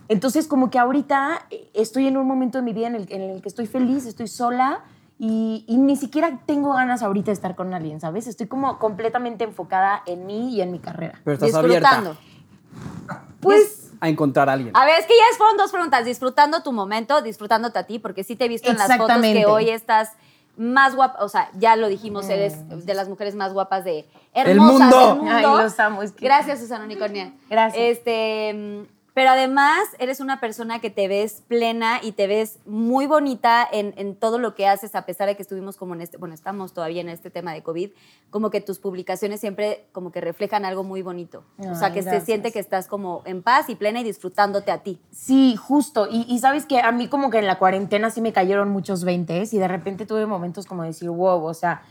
Entonces, 0.09 0.49
como 0.49 0.71
que 0.71 0.81
ahorita 0.81 1.43
eh, 1.53 1.71
estoy 1.73 2.09
en 2.09 2.17
un 2.17 2.27
momento 2.27 2.59
de 2.59 2.63
mi 2.63 2.73
vida 2.73 2.89
en 2.89 2.97
el, 2.97 3.07
en 3.13 3.21
el 3.23 3.41
que 3.43 3.49
estoy 3.49 3.69
feliz, 3.69 4.07
estoy 4.07 4.27
sola 4.27 4.81
y, 5.23 5.65
y 5.69 5.77
ni 5.77 5.97
siquiera 5.97 6.41
tengo 6.47 6.73
ganas 6.73 7.03
ahorita 7.03 7.27
de 7.27 7.35
estar 7.35 7.55
con 7.55 7.75
alguien, 7.75 8.01
¿sabes? 8.01 8.27
Estoy 8.27 8.47
como 8.49 8.79
completamente 8.79 9.45
enfocada 9.45 10.03
en 10.07 10.25
mí 10.27 10.55
y 10.57 10.63
en 10.63 10.73
mi 10.73 10.79
carrera. 10.79 11.21
Pero 11.23 11.35
estás 11.35 11.49
Disfrutando. 11.53 12.17
abierta 12.17 13.31
Pues 13.41 13.93
a 14.01 14.09
encontrar 14.09 14.49
a 14.49 14.53
alguien. 14.55 14.75
A 14.75 14.85
ver, 14.87 14.99
es 14.99 15.07
que 15.07 15.13
ya 15.15 15.37
fueron 15.37 15.57
dos 15.59 15.71
preguntas. 15.71 16.05
Disfrutando 16.07 16.63
tu 16.63 16.73
momento, 16.73 17.21
disfrutándote 17.21 17.79
a 17.79 17.87
ti, 17.87 17.99
porque 17.99 18.25
sí 18.25 18.35
te 18.35 18.47
he 18.47 18.49
visto 18.49 18.71
en 18.71 18.79
las 18.79 18.97
fotos 18.97 19.21
que 19.21 19.45
hoy 19.47 19.69
estás 19.69 20.13
más 20.57 20.95
guapa. 20.97 21.23
O 21.23 21.29
sea, 21.29 21.51
ya 21.59 21.77
lo 21.77 21.89
dijimos, 21.89 22.27
Mm. 22.27 22.31
eres 22.31 22.87
de 22.87 22.95
las 22.95 23.09
mujeres 23.11 23.35
más 23.35 23.53
guapas 23.53 23.85
de 23.85 24.07
El 24.33 24.49
hermosas 24.49 24.81
mundo. 24.81 25.07
del 25.07 25.17
mundo. 25.17 25.33
Ay, 25.35 25.43
los 25.65 25.79
amo, 25.81 26.03
es 26.03 26.13
que- 26.13 26.25
Gracias, 26.25 26.61
Susana 26.61 26.85
Unicornia. 26.85 27.33
Gracias. 27.51 27.83
Este, 27.83 28.87
pero 29.15 29.31
además 29.31 29.81
eres 29.99 30.21
una 30.21 30.41
persona 30.41 30.81
que 30.81 30.91
te 30.91 31.09
ves 31.09 31.43
plena 31.49 32.01
y 32.03 32.13
te 32.13 32.27
ves 32.27 32.59
muy 32.67 33.07
bonita 33.07 33.67
en, 33.71 33.95
en 33.97 34.15
todo 34.15 34.39
lo 34.39 34.55
que 34.55 34.67
haces, 34.67 34.95
a 34.95 35.07
pesar 35.07 35.29
de 35.29 35.37
que 35.37 35.43
estuvimos 35.43 35.77
como 35.77 35.95
en 35.95 36.03
este, 36.03 36.17
bueno, 36.17 36.35
estamos 36.35 36.73
todavía 36.73 37.01
en 37.01 37.09
este 37.09 37.31
tema 37.31 37.53
de 37.53 37.63
COVID, 37.63 37.91
como 38.31 38.51
que 38.51 38.61
tus 38.61 38.79
publicaciones 38.79 39.41
siempre 39.41 39.87
como 39.93 40.13
que 40.13 40.21
reflejan 40.21 40.65
algo 40.65 40.85
muy 40.85 41.03
bonito. 41.03 41.45
o 41.59 41.75
sea, 41.75 41.93
que 41.93 42.03
se 42.03 42.21
siente 42.21 42.53
que 42.53 42.59
estás 42.59 42.87
como 42.87 43.23
en 43.25 43.43
paz 43.43 43.69
y 43.69 43.77
plena 43.77 44.01
y 44.01 44.05
disfrutándote 44.05 44.71
a 44.71 44.83
ti. 44.83 45.01
Sí, 45.11 45.57
justo. 45.57 46.09
Y, 46.11 46.27
y 46.29 46.39
sabes 46.39 46.67
que 46.67 46.81
a 46.81 46.93
mí 46.93 47.09
como 47.09 47.31
que 47.31 47.39
en 47.39 47.47
la 47.47 47.59
cuarentena 47.59 48.11
sí 48.11 48.21
me 48.21 48.33
cayeron 48.33 48.71
muchos 48.71 49.05
20 49.05 49.31
y 49.53 49.59
de 49.59 49.69
repente 49.69 50.07
tuve 50.07 50.27
momentos 50.27 50.67
como 50.67 50.83
de 50.83 50.89
decir, 50.89 51.09
wow, 51.09 51.45
o 51.45 51.55
sea, 51.55 51.83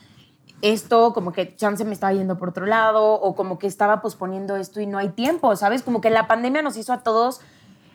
esto 0.61 1.13
como 1.13 1.31
que 1.31 1.55
chance 1.55 1.85
me 1.85 1.93
estaba 1.93 2.13
yendo 2.13 2.37
por 2.37 2.49
otro 2.49 2.65
lado 2.65 3.13
o 3.13 3.35
como 3.35 3.59
que 3.59 3.67
estaba 3.67 4.01
posponiendo 4.01 4.55
esto 4.55 4.81
y 4.81 4.85
no 4.85 4.97
hay 4.97 5.09
tiempo, 5.09 5.55
¿sabes? 5.55 5.83
Como 5.83 6.01
que 6.01 6.09
la 6.09 6.27
pandemia 6.27 6.61
nos 6.61 6.77
hizo 6.77 6.93
a 6.93 7.03
todos 7.03 7.41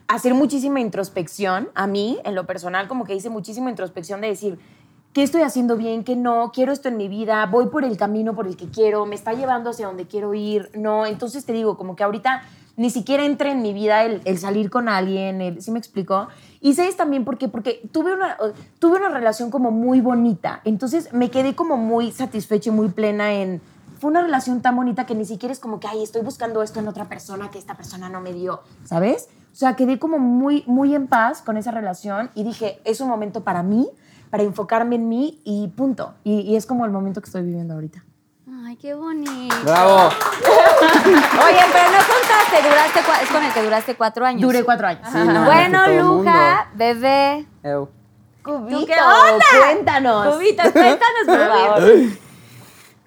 hacer 0.08 0.34
muchísima 0.34 0.80
introspección, 0.80 1.68
a 1.74 1.86
mí 1.86 2.18
en 2.24 2.34
lo 2.34 2.46
personal 2.46 2.88
como 2.88 3.04
que 3.04 3.14
hice 3.14 3.30
muchísima 3.30 3.70
introspección 3.70 4.20
de 4.20 4.28
decir, 4.28 4.58
¿qué 5.12 5.22
estoy 5.22 5.42
haciendo 5.42 5.76
bien? 5.76 6.04
¿Qué 6.04 6.16
no? 6.16 6.50
¿Quiero 6.52 6.72
esto 6.72 6.88
en 6.88 6.96
mi 6.96 7.08
vida? 7.08 7.46
¿Voy 7.46 7.66
por 7.66 7.84
el 7.84 7.96
camino 7.96 8.34
por 8.34 8.46
el 8.46 8.56
que 8.56 8.68
quiero? 8.68 9.06
¿Me 9.06 9.14
está 9.14 9.32
llevando 9.32 9.70
hacia 9.70 9.86
donde 9.86 10.06
quiero 10.06 10.34
ir? 10.34 10.70
No, 10.74 11.06
entonces 11.06 11.44
te 11.44 11.52
digo, 11.52 11.76
como 11.76 11.96
que 11.96 12.04
ahorita 12.04 12.42
ni 12.76 12.90
siquiera 12.90 13.24
entra 13.24 13.50
en 13.50 13.62
mi 13.62 13.72
vida 13.72 14.04
el, 14.04 14.38
salir 14.38 14.68
con 14.68 14.88
alguien, 14.88 15.40
el, 15.40 15.62
¿sí 15.62 15.70
me 15.70 15.78
explicó? 15.78 16.28
Y 16.64 16.72
sabes 16.72 16.96
también 16.96 17.26
por 17.26 17.36
qué, 17.36 17.48
porque 17.48 17.86
tuve 17.92 18.14
una, 18.14 18.38
tuve 18.78 18.96
una 18.96 19.10
relación 19.10 19.50
como 19.50 19.70
muy 19.70 20.00
bonita, 20.00 20.62
entonces 20.64 21.12
me 21.12 21.30
quedé 21.30 21.54
como 21.54 21.76
muy 21.76 22.10
satisfecha 22.10 22.70
y 22.70 22.72
muy 22.72 22.88
plena 22.88 23.34
en... 23.34 23.60
Fue 23.98 24.10
una 24.10 24.22
relación 24.22 24.62
tan 24.62 24.74
bonita 24.74 25.04
que 25.04 25.14
ni 25.14 25.26
siquiera 25.26 25.52
es 25.52 25.60
como 25.60 25.78
que, 25.78 25.88
ay, 25.88 26.02
estoy 26.02 26.22
buscando 26.22 26.62
esto 26.62 26.80
en 26.80 26.88
otra 26.88 27.04
persona 27.06 27.50
que 27.50 27.58
esta 27.58 27.76
persona 27.76 28.08
no 28.08 28.22
me 28.22 28.32
dio, 28.32 28.62
¿sabes? 28.86 29.28
O 29.52 29.56
sea, 29.56 29.76
quedé 29.76 29.98
como 29.98 30.18
muy, 30.18 30.64
muy 30.66 30.94
en 30.94 31.06
paz 31.06 31.42
con 31.42 31.58
esa 31.58 31.70
relación 31.70 32.30
y 32.34 32.44
dije, 32.44 32.80
es 32.84 33.02
un 33.02 33.08
momento 33.08 33.44
para 33.44 33.62
mí, 33.62 33.86
para 34.30 34.42
enfocarme 34.42 34.96
en 34.96 35.06
mí 35.06 35.42
y 35.44 35.68
punto. 35.68 36.14
Y, 36.24 36.40
y 36.40 36.56
es 36.56 36.64
como 36.64 36.86
el 36.86 36.92
momento 36.92 37.20
que 37.20 37.26
estoy 37.26 37.42
viviendo 37.42 37.74
ahorita. 37.74 38.02
Ay, 38.66 38.76
qué 38.76 38.94
bonito. 38.94 39.54
Bravo. 39.64 40.08
Oye, 40.08 41.60
pero 41.72 41.90
no 41.90 41.98
contaste, 41.98 42.62
duraste, 42.68 43.00
es 43.22 43.30
con 43.30 43.42
el 43.44 43.52
que 43.52 43.62
duraste 43.62 43.94
cuatro 43.96 44.24
años. 44.24 44.40
Duré 44.40 44.64
cuatro 44.64 44.86
años. 44.86 45.06
Sí, 45.12 45.18
no, 45.18 45.44
Bueno, 45.44 45.86
Luja, 45.88 46.70
bebé. 46.74 47.46
Ew. 47.62 47.88
Cubito, 48.42 48.86
qué 48.86 48.94
onda? 48.94 49.44
cuéntanos. 49.64 50.34
Cubita, 50.34 50.62
cuéntanos, 50.72 51.24
por 51.26 51.38
favor. 51.38 51.82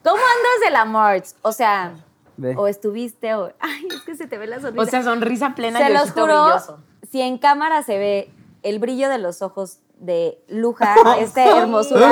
¿Cómo 0.03 0.21
andas 0.21 0.59
del 0.63 0.75
amor? 0.75 1.23
O 1.41 1.51
sea, 1.51 1.93
Ve. 2.37 2.55
o 2.55 2.67
estuviste, 2.67 3.33
o. 3.35 3.51
Ay, 3.59 3.87
es 3.89 4.01
que 4.01 4.15
se 4.15 4.27
te 4.27 4.37
ve 4.37 4.47
la 4.47 4.59
sonrisa. 4.59 4.83
O 4.83 4.85
sea, 4.85 5.03
sonrisa 5.03 5.55
plena 5.55 5.79
se 5.79 5.89
y 5.89 5.93
los 5.93 6.11
juro, 6.11 6.43
brilloso. 6.45 6.79
si 7.11 7.21
en 7.21 7.37
cámara 7.39 7.81
se 7.83 7.97
ve 7.97 8.31
el 8.63 8.79
brillo 8.79 9.09
de 9.09 9.17
los 9.17 9.41
ojos 9.41 9.79
de 9.99 10.37
Luja, 10.47 10.95
este 11.19 11.43
hermosura, 11.47 12.11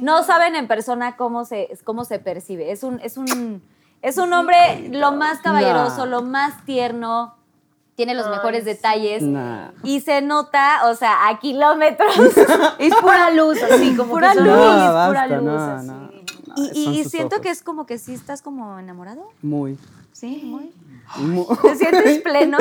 no 0.00 0.22
saben 0.22 0.54
en 0.56 0.68
persona 0.68 1.16
cómo 1.16 1.44
se, 1.44 1.68
cómo 1.84 2.04
se 2.04 2.18
percibe. 2.18 2.70
Es 2.72 2.82
un, 2.82 3.00
es 3.00 3.16
un, 3.16 3.62
es 4.02 4.18
un 4.18 4.32
hombre 4.32 4.88
lo 4.90 5.12
más 5.12 5.40
caballeroso, 5.40 6.06
lo 6.06 6.22
más 6.22 6.64
tierno, 6.64 7.34
tiene 7.94 8.14
los 8.14 8.28
mejores 8.28 8.64
detalles. 8.64 9.22
Nah. 9.22 9.70
Y 9.82 10.00
se 10.00 10.22
nota, 10.22 10.88
o 10.90 10.94
sea, 10.94 11.28
a 11.28 11.38
kilómetros. 11.38 12.14
Es 12.78 12.94
pura 12.96 13.30
luz, 13.30 13.62
así 13.62 13.94
como 13.96 14.12
Pura 14.14 14.32
que 14.32 14.40
luz. 14.40 14.48
No, 14.48 14.54
pura 14.54 14.92
basta, 14.92 15.26
luz. 15.28 15.42
no, 15.44 15.58
así. 15.58 15.86
no. 15.86 16.10
y 16.74 17.04
siento 17.04 17.36
ojos. 17.36 17.42
que 17.44 17.50
es 17.50 17.62
como 17.62 17.86
que 17.86 17.98
sí 17.98 18.14
estás 18.14 18.42
como 18.42 18.78
enamorado. 18.78 19.28
Muy. 19.42 19.78
Sí, 20.12 20.42
muy. 20.44 20.70
Mu- 21.18 21.46
¿Te 21.62 21.76
sientes 21.76 22.20
pleno? 22.22 22.58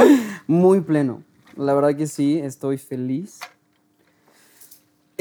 Muy 0.47 0.81
pleno. 0.81 1.21
La 1.55 1.73
verdad 1.73 1.95
que 1.95 2.07
sí, 2.07 2.39
estoy 2.39 2.77
feliz. 2.77 3.39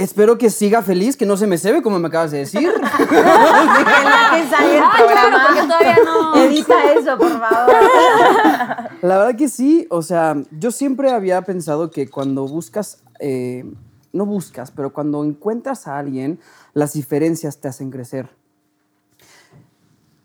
Espero 0.00 0.38
que 0.38 0.50
siga 0.50 0.82
feliz, 0.82 1.16
que 1.16 1.26
no 1.26 1.36
se 1.36 1.46
me 1.46 1.58
cebe 1.58 1.82
como 1.82 1.98
me 1.98 2.08
acabas 2.08 2.30
de 2.30 2.38
decir. 2.38 2.72
Que 4.30 4.46
sale 4.48 4.76
el 4.76 4.82
claro, 4.82 4.96
programa. 4.96 5.44
porque 5.46 5.62
todavía 5.62 5.96
no. 6.04 6.36
Edita 6.36 6.74
eso, 6.92 7.18
por 7.18 7.30
favor. 7.30 7.74
La 9.02 9.18
verdad 9.18 9.36
que 9.36 9.48
sí, 9.48 9.86
o 9.90 10.02
sea, 10.02 10.36
yo 10.52 10.70
siempre 10.70 11.10
había 11.10 11.42
pensado 11.42 11.90
que 11.90 12.08
cuando 12.08 12.46
buscas, 12.46 13.02
eh, 13.18 13.64
no 14.12 14.24
buscas, 14.26 14.70
pero 14.70 14.92
cuando 14.92 15.24
encuentras 15.24 15.88
a 15.88 15.98
alguien, 15.98 16.38
las 16.74 16.92
diferencias 16.92 17.58
te 17.58 17.68
hacen 17.68 17.90
crecer. 17.90 18.30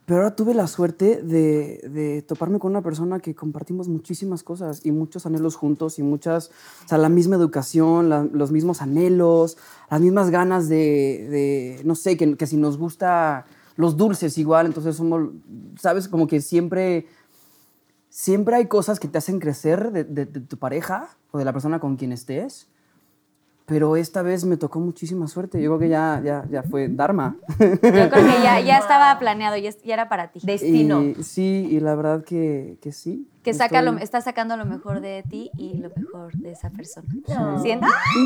Pero 0.06 0.20
ahora 0.20 0.36
tuve 0.36 0.53
la 0.53 0.68
suerte 0.68 1.24
de, 1.24 1.82
de 1.89 2.22
toparme 2.22 2.60
con 2.60 2.72
una 2.72 2.84
persona 2.84 3.20
que 3.20 3.34
compartimos 3.34 3.88
muchísimas 3.88 4.43
cosas 4.43 4.86
y 4.86 4.91
muchos 4.91 5.26
anhelos 5.26 5.56
juntos 5.56 5.97
y 5.97 6.03
muchas, 6.03 6.51
o 6.86 6.88
sea, 6.88 6.99
la 6.99 7.10
misma 7.10 7.36
educación, 7.36 8.30
los 8.32 8.51
mismos 8.51 8.84
anhelos, 8.84 9.58
las 9.89 10.01
mismas 10.01 10.30
ganas 10.30 10.70
de, 10.70 11.28
de, 11.30 11.82
no 11.86 11.95
sé, 11.95 12.18
que, 12.18 12.38
que 12.38 12.45
si 12.45 12.56
nos 12.56 12.78
gusta 12.78 13.47
los 13.78 13.97
dulces 13.97 14.38
igual, 14.38 14.68
entonces 14.68 14.95
somos, 14.95 15.32
sabes, 15.80 16.08
como 16.08 16.28
que 16.28 16.39
siempre 16.39 17.08
siempre 18.10 18.56
hay 18.56 18.68
cosas 18.68 18.99
que 18.99 19.08
te 19.08 19.18
hacen 19.18 19.39
crecer 19.39 19.91
de 19.91 20.26
tu 20.26 20.58
pareja 20.58 21.10
o 21.32 21.38
de 21.38 21.45
la 21.45 21.51
persona 21.51 21.80
con 21.80 21.97
quien 21.97 22.14
estés. 22.14 22.70
Pero 23.66 23.95
esta 23.95 24.22
vez 24.22 24.45
me 24.45 24.57
tocó 24.57 24.80
muchísima 24.80 25.28
suerte. 25.28 25.59
Yo 25.59 25.72
creo 25.72 25.80
que 25.80 25.89
ya, 25.89 26.22
ya, 26.24 26.45
ya 26.51 26.61
fue 26.61 26.88
Dharma. 26.88 27.36
Yo 27.59 27.80
creo 27.80 28.09
que 28.11 28.43
ya, 28.43 28.59
ya 28.66 28.78
estaba 28.78 29.18
planeado, 29.18 29.57
ya, 29.57 29.72
ya 29.84 29.93
era 29.95 30.07
para 30.07 30.28
ti. 30.32 30.39
Destino. 30.43 31.01
Y, 31.01 31.24
sí, 31.24 31.68
y 31.72 31.80
la 31.80 31.95
verdad 31.95 32.24
que, 32.24 32.78
que 32.80 32.91
sí. 32.91 33.28
que 33.41 33.55
saca 33.55 33.82
lo, 33.82 33.97
está 33.97 34.22
sacando 34.22 34.55
lo 34.55 34.66
mejor 34.66 35.01
de 35.01 35.24
ti 35.28 35.49
y 35.57 35.78
lo 35.78 35.89
mejor 35.95 36.34
de 36.34 36.51
esa 36.51 36.70
persona. 36.70 37.07
No. 37.28 37.59
¿Sientes? 37.59 37.89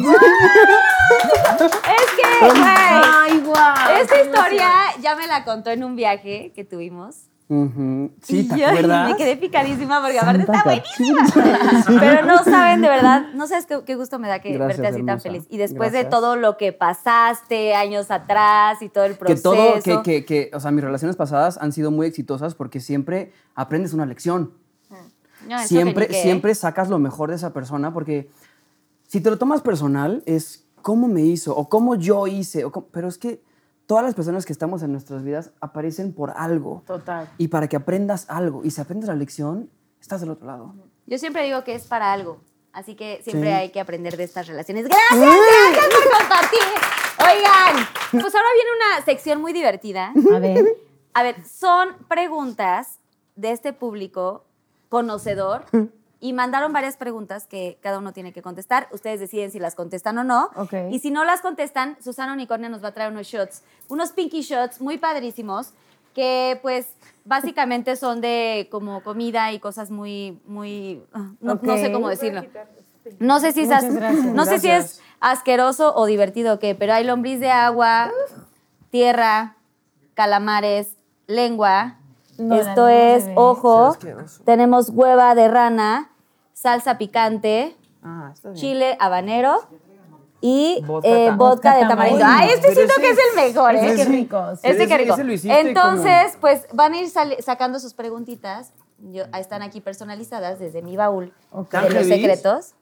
es 1.54 1.72
que, 2.18 2.46
güey, 2.46 2.62
Ay, 2.62 3.42
guau. 3.46 4.02
esta 4.02 4.22
historia 4.22 4.70
ya 5.02 5.16
me 5.16 5.26
la 5.26 5.46
contó 5.46 5.70
en 5.72 5.86
un 5.86 5.96
viaje 5.96 6.52
que 6.54 6.66
tuvimos. 6.66 7.30
Ujú. 7.52 8.12
Sí, 8.22 8.42
y 8.42 8.48
¿te 8.48 8.60
yo 8.60 8.68
acuerdas? 8.68 9.10
me 9.10 9.18
quedé 9.18 9.36
picadísima 9.36 10.02
porque 10.02 10.20
aparte 10.20 10.42
está 10.44 10.64
buenísima. 10.64 11.26
Pero 12.00 12.26
no 12.28 12.44
saben, 12.44 12.82
de 12.82 12.90
verdad, 12.90 13.26
no 13.34 13.48
sabes 13.48 13.66
qué, 13.66 13.82
qué 13.86 13.96
gusto 13.96 14.20
me 14.20 14.28
da 14.28 14.40
que 14.40 14.54
Gracias, 14.54 14.78
verte 14.82 14.96
así 14.96 15.04
tan 15.06 15.20
feliz. 15.20 15.46
Y 15.50 15.58
después 15.58 15.92
de 15.92 16.06
todo 16.06 16.36
lo 16.36 16.58
que 16.58 16.74
pasaste 16.74 17.74
años 17.74 18.12
atrás 18.12 18.82
y 18.84 18.90
todo 18.90 19.06
el 19.06 19.14
Que 19.14 19.18
proceso. 19.18 19.52
todo, 19.52 19.82
que, 19.82 20.02
que, 20.04 20.26
que, 20.26 20.52
o 20.56 20.60
sea, 20.60 20.70
mis 20.70 20.84
relaciones 20.84 21.16
pasadas 21.16 21.58
han 21.60 21.72
sido 21.72 21.90
muy 21.90 22.06
exitosas 22.06 22.54
porque 22.54 22.80
siempre 22.80 23.32
aprendes 23.56 23.94
una 23.94 24.06
lección. 24.06 24.54
No, 25.48 25.58
eso 25.58 25.68
siempre, 25.70 26.08
que 26.08 26.20
¿eh? 26.20 26.22
siempre 26.22 26.54
sacas 26.54 26.90
lo 26.90 27.00
mejor 27.00 27.30
de 27.30 27.38
esa 27.38 27.52
persona 27.54 27.94
porque 27.94 28.30
si 29.08 29.22
te 29.22 29.30
lo 29.32 29.38
tomas 29.40 29.62
personal 29.62 30.22
es 30.28 30.66
cómo 30.84 31.08
me 31.08 31.22
hizo 31.22 31.56
o 31.56 31.68
cómo 31.70 31.96
yo 31.96 32.28
hice, 32.28 32.64
o 32.66 32.72
cómo- 32.72 32.88
pero 32.92 33.08
es 33.08 33.18
que 33.18 33.42
todas 33.90 34.04
las 34.06 34.14
personas 34.14 34.46
que 34.46 34.54
estamos 34.54 34.84
en 34.84 34.92
nuestras 34.92 35.24
vidas 35.24 35.50
aparecen 35.62 36.14
por 36.14 36.30
algo. 36.36 36.84
Total. 36.86 37.28
Y 37.40 37.48
para 37.48 37.68
que 37.68 37.76
aprendas 37.76 38.28
algo 38.30 38.62
y 38.64 38.70
si 38.70 38.80
aprendes 38.80 39.08
la 39.08 39.16
lección, 39.16 39.68
estás 40.00 40.22
del 40.22 40.30
otro 40.30 40.46
lado. 40.46 40.76
Yo 41.08 41.18
siempre 41.18 41.44
digo 41.44 41.64
que 41.64 41.74
es 41.74 41.88
para 41.88 42.14
algo. 42.14 42.40
Así 42.72 42.94
que 42.94 43.20
siempre 43.24 43.50
Sí. 43.50 43.56
hay 43.56 43.70
que 43.72 43.80
aprender 43.80 44.16
de 44.16 44.26
estas 44.26 44.46
relaciones. 44.46 44.86
Gracias, 44.86 45.20
gracias 45.20 46.04
por 46.04 46.20
compartir. 46.20 46.60
Oigan, 47.18 47.88
pues 48.12 48.36
ahora 48.36 48.48
viene 48.54 48.70
una 48.78 49.06
sección 49.06 49.42
muy 49.42 49.54
divertida. 49.54 50.14
A 50.36 50.38
ver. 50.40 50.66
A 51.16 51.24
ver, 51.24 51.44
son 51.44 51.90
preguntas 52.08 53.00
de 53.36 53.52
este 53.54 53.74
público 53.74 54.46
conocedor 54.88 55.66
y 56.22 56.34
mandaron 56.34 56.74
varias 56.74 56.98
preguntas 56.98 57.48
que 57.48 57.78
cada 57.82 57.98
uno 58.00 58.12
tiene 58.14 58.34
que 58.34 58.42
contestar. 58.42 58.88
Ustedes 58.92 59.20
deciden 59.20 59.52
si 59.52 59.60
las 59.60 59.76
contestan 59.76 60.18
o 60.18 60.24
no. 60.24 60.50
Ok. 60.56 60.74
Y 60.92 61.00
si 61.00 61.12
no 61.12 61.24
las 61.24 61.42
contestan, 61.42 61.96
Susana 62.04 62.34
Unicornia 62.34 62.68
nos 62.70 62.84
va 62.84 62.90
a 62.90 62.94
traer 62.94 63.12
unos 63.12 63.28
shots, 63.28 63.64
unos 63.88 64.12
pinky 64.12 64.42
shots 64.42 64.82
muy 64.82 64.98
padrísimos 64.98 65.72
que 66.14 66.60
pues 66.62 66.88
básicamente 67.24 67.96
son 67.96 68.20
de 68.20 68.68
como 68.72 69.02
comida 69.04 69.52
y 69.54 69.60
cosas 69.60 69.92
muy, 69.92 70.42
muy, 70.46 71.04
ah, 71.14 71.30
no, 71.40 71.60
no 71.62 71.78
sé 71.78 71.92
cómo 71.92 72.10
decirlo. 72.10 72.44
No 73.20 73.40
sé 73.40 73.54
si 73.54 73.62
es, 73.62 73.68
Muchas 73.68 73.84
as- 73.86 73.96
gracias. 73.96 74.26
no 74.26 74.46
sé 74.46 74.60
si 74.60 74.70
es 74.70 75.02
asqueroso 75.22 75.96
o 75.96 76.06
divertido 76.06 76.56
o 76.56 76.60
qué, 76.60 76.76
pero 76.76 76.94
hay 76.94 77.04
lombriz 77.06 77.40
de 77.40 77.50
agua, 77.52 78.12
tierra, 78.90 79.56
calamares, 80.16 80.96
lengua. 81.28 81.99
No, 82.40 82.56
Esto 82.56 82.88
es 82.88 83.26
ojo. 83.36 83.96
Tenemos 84.46 84.90
hueva 84.90 85.36
de 85.36 85.48
rana, 85.48 86.10
salsa 86.54 86.98
picante, 86.98 87.76
Ah, 88.04 88.32
está 88.34 88.50
bien. 88.50 88.62
chile 88.62 88.98
habanero 89.00 89.62
y 90.42 90.82
Vodka 90.86 91.10
eh, 91.10 91.32
vodka 91.36 91.76
de 91.76 91.86
tamarindo. 91.86 92.24
Ay, 92.26 92.50
este 92.52 92.62
Pero 92.62 92.74
siento 92.76 92.94
ese- 92.94 93.02
que 93.02 93.10
es 93.12 93.18
el 93.30 93.36
mejor, 93.54 93.76
ese 93.76 93.92
¿eh? 93.92 93.96
qué 93.98 94.06
rico. 94.06 94.50
Este 94.52 94.78
qué 94.78 94.84
Ese- 94.84 94.98
rico. 94.98 95.16
Entonces, 95.52 96.38
pues 96.40 96.66
van 96.74 96.94
a 96.94 96.98
ir 97.02 97.10
sacando 97.42 97.80
sus 97.80 97.94
preguntitas. 97.94 98.72
Yo, 99.00 99.24
están 99.38 99.62
aquí 99.62 99.80
personalizadas 99.82 100.60
desde 100.60 100.82
mi 100.82 100.98
baúl 100.98 101.34
¿Tan 101.70 101.86
de 101.86 101.92
los 101.92 102.08
secretos. 102.08 102.74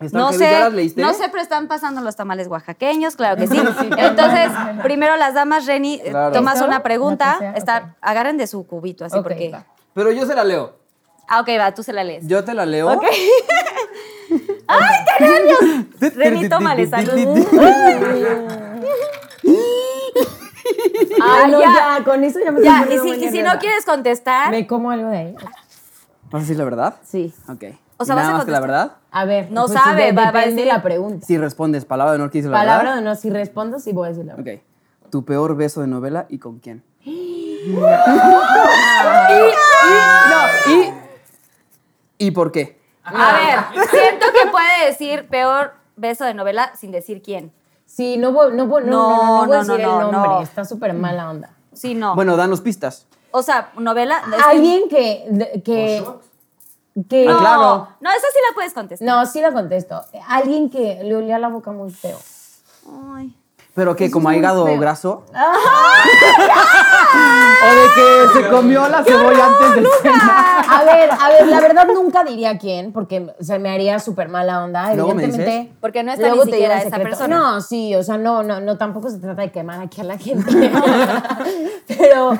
¿Están 0.00 0.20
No 0.20 0.32
sé, 0.32 0.50
¿Ya 0.50 0.60
las 0.60 0.72
leíste? 0.74 1.00
no 1.00 1.14
sé, 1.14 1.28
pero 1.30 1.42
están 1.42 1.68
pasando 1.68 2.00
los 2.02 2.16
tamales 2.16 2.48
oaxaqueños, 2.48 3.16
claro 3.16 3.36
que 3.36 3.46
sí. 3.46 3.56
Entonces, 3.96 4.50
primero 4.82 5.16
las 5.16 5.32
damas, 5.34 5.64
Reni, 5.66 5.94
eh, 6.04 6.10
Claro. 6.10 6.34
tomas 6.34 6.60
una 6.60 6.82
pregunta, 6.82 7.36
sea, 7.38 7.52
está, 7.52 7.96
agarren 8.02 8.36
de 8.36 8.46
su 8.46 8.66
cubito, 8.66 9.04
así 9.06 9.16
Ok, 9.16 9.22
porque... 9.22 9.50
va. 9.50 9.64
Pero 9.94 10.12
yo 10.12 10.26
se 10.26 10.34
la 10.34 10.44
leo. 10.44 10.76
Ah, 11.28 11.40
ok, 11.40 11.48
va, 11.58 11.72
tú 11.72 11.82
se 11.82 11.92
la 11.94 12.04
lees. 12.04 12.26
Yo 12.26 12.44
te 12.44 12.52
la 12.52 12.66
leo. 12.66 12.92
Ok. 12.92 13.04
¡Ay, 14.68 15.04
qué 15.18 15.24
nervios! 15.24 16.14
Reni, 16.16 16.48
tómale, 16.48 16.86
salud. 16.86 17.46
Ay, 21.22 21.50
no, 21.50 21.60
ya. 21.60 21.96
ya, 21.98 22.04
con 22.04 22.22
eso 22.24 22.38
ya 22.44 22.50
me 22.50 22.62
Ya, 22.62 22.82
estoy 22.82 22.96
y 22.96 23.14
si, 23.20 23.24
y 23.24 23.30
si 23.30 23.42
no 23.42 23.58
quieres 23.58 23.84
contestar, 23.84 24.50
¿Me 24.50 24.66
como 24.66 24.90
algo 24.90 25.08
de 25.08 25.16
ahí? 25.18 25.34
¿Vas 26.30 26.34
a 26.34 26.38
decir 26.40 26.56
la 26.56 26.64
verdad? 26.64 26.96
Sí. 27.04 27.32
Ok. 27.48 27.64
O 27.98 28.04
sea, 28.04 28.14
¿Y 28.14 28.16
vas 28.16 28.24
nada 28.24 28.34
a 28.34 28.38
más 28.38 28.44
que 28.44 28.50
la 28.52 28.58
contestar. 28.60 28.86
verdad? 28.88 28.96
A 29.10 29.24
ver. 29.24 29.50
No 29.50 29.66
pues, 29.66 29.78
sabe, 29.80 30.04
de- 30.06 30.12
va- 30.12 30.22
va 30.24 30.28
a 30.28 30.32
depende 30.32 30.62
decir- 30.62 30.72
la 30.72 30.82
pregunta. 30.82 31.26
Si 31.26 31.38
respondes 31.38 31.84
palabra 31.84 32.12
de 32.12 32.16
honor 32.16 32.30
que 32.30 32.38
dice 32.38 32.50
la 32.50 32.58
Palabra 32.58 32.90
verdad. 32.90 32.98
o 32.98 33.08
no, 33.08 33.14
si 33.14 33.30
respondo, 33.30 33.78
sí 33.78 33.92
voy 33.92 34.06
a 34.06 34.08
decir 34.10 34.24
la 34.26 34.34
verdad. 34.36 34.54
Ok. 34.54 35.10
Tu 35.10 35.24
peor 35.24 35.56
beso 35.56 35.80
de 35.80 35.86
novela 35.86 36.26
y 36.28 36.38
con 36.38 36.58
quién. 36.58 36.82
y, 37.04 37.74
no, 40.30 40.72
y, 42.18 42.26
¿Y 42.26 42.30
por 42.32 42.52
qué? 42.52 42.80
a 43.04 43.32
ver, 43.34 43.88
siento 43.90 44.26
que 44.32 44.50
puede 44.50 44.86
decir 44.86 45.28
peor 45.28 45.74
beso 45.96 46.24
de 46.24 46.34
novela 46.34 46.72
sin 46.76 46.90
decir 46.90 47.22
quién. 47.22 47.52
Sí, 47.84 48.16
no 48.16 48.32
voy, 48.32 48.52
no 48.54 48.66
voy, 48.66 48.82
no, 48.84 48.90
no, 48.90 49.16
no, 49.16 49.36
no 49.42 49.46
voy 49.46 49.56
a 49.56 49.62
No, 49.62 49.64
no, 49.64 49.72
decir 49.74 49.86
no, 49.86 49.94
el 50.06 50.12
nombre. 50.12 50.30
no. 50.30 50.42
Está 50.42 50.64
súper 50.64 50.92
mala 50.92 51.30
onda. 51.30 51.50
Sí, 51.72 51.94
no. 51.94 52.14
Bueno, 52.16 52.36
danos 52.36 52.60
pistas. 52.60 53.06
o 53.30 53.42
sea, 53.42 53.70
novela. 53.78 54.20
es 54.26 54.34
que- 54.34 54.42
Alguien 54.50 54.88
que, 54.88 55.24
de- 55.30 55.62
que, 55.62 56.04
que 57.08 57.24
No, 57.26 57.38
claro. 57.38 57.88
no, 58.00 58.10
esa 58.10 58.26
sí 58.32 58.38
la 58.48 58.54
puedes 58.54 58.72
contestar. 58.74 59.06
no, 59.06 59.26
sí 59.26 59.40
la 59.40 59.52
contesto. 59.52 60.02
Alguien 60.28 60.70
que 60.70 61.00
le 61.02 61.14
olía 61.16 61.38
la 61.38 61.48
boca 61.48 61.70
muy 61.72 61.90
feo. 61.90 62.18
Ay. 63.16 63.34
¿Pero 63.74 63.94
que 63.94 64.10
como 64.10 64.28
muy 64.30 64.38
hígado 64.38 64.64
feo. 64.64 64.80
graso? 64.80 65.24
¿O 67.62 67.74
de 67.74 67.88
que 67.94 68.28
se 68.40 68.48
comió 68.48 68.88
la 68.88 69.04
cebolla 69.04 69.46
antes 69.46 69.74
de 69.82 69.88
cenar? 70.02 70.64
A 70.68 70.82
ver, 70.84 71.10
a 71.10 71.28
ver, 71.28 71.46
la 71.48 71.60
verdad 71.60 71.86
nunca 71.86 72.24
diría 72.24 72.56
quién, 72.56 72.92
porque 72.94 73.34
se 73.40 73.58
me 73.58 73.68
haría 73.70 73.98
súper 73.98 74.28
mala 74.30 74.64
onda. 74.64 74.94
¿Luego 74.94 75.14
me 75.14 75.24
Evidentemente. 75.24 75.60
dices? 75.62 75.76
Porque 75.80 76.02
no 76.02 76.12
está 76.12 76.28
luego 76.28 76.44
ni 76.46 76.52
te 76.52 76.56
digo 76.56 76.68
siquiera 76.72 76.88
esa 76.88 76.98
persona. 76.98 77.36
No, 77.36 77.60
sí, 77.60 77.94
o 77.94 78.02
sea, 78.02 78.16
no, 78.16 78.42
no, 78.42 78.60
no, 78.60 78.78
tampoco 78.78 79.10
se 79.10 79.18
trata 79.18 79.42
de 79.42 79.52
quemar 79.52 79.80
aquí 79.82 80.00
a 80.00 80.04
la 80.04 80.16
gente. 80.16 80.50
Pero 81.86 82.38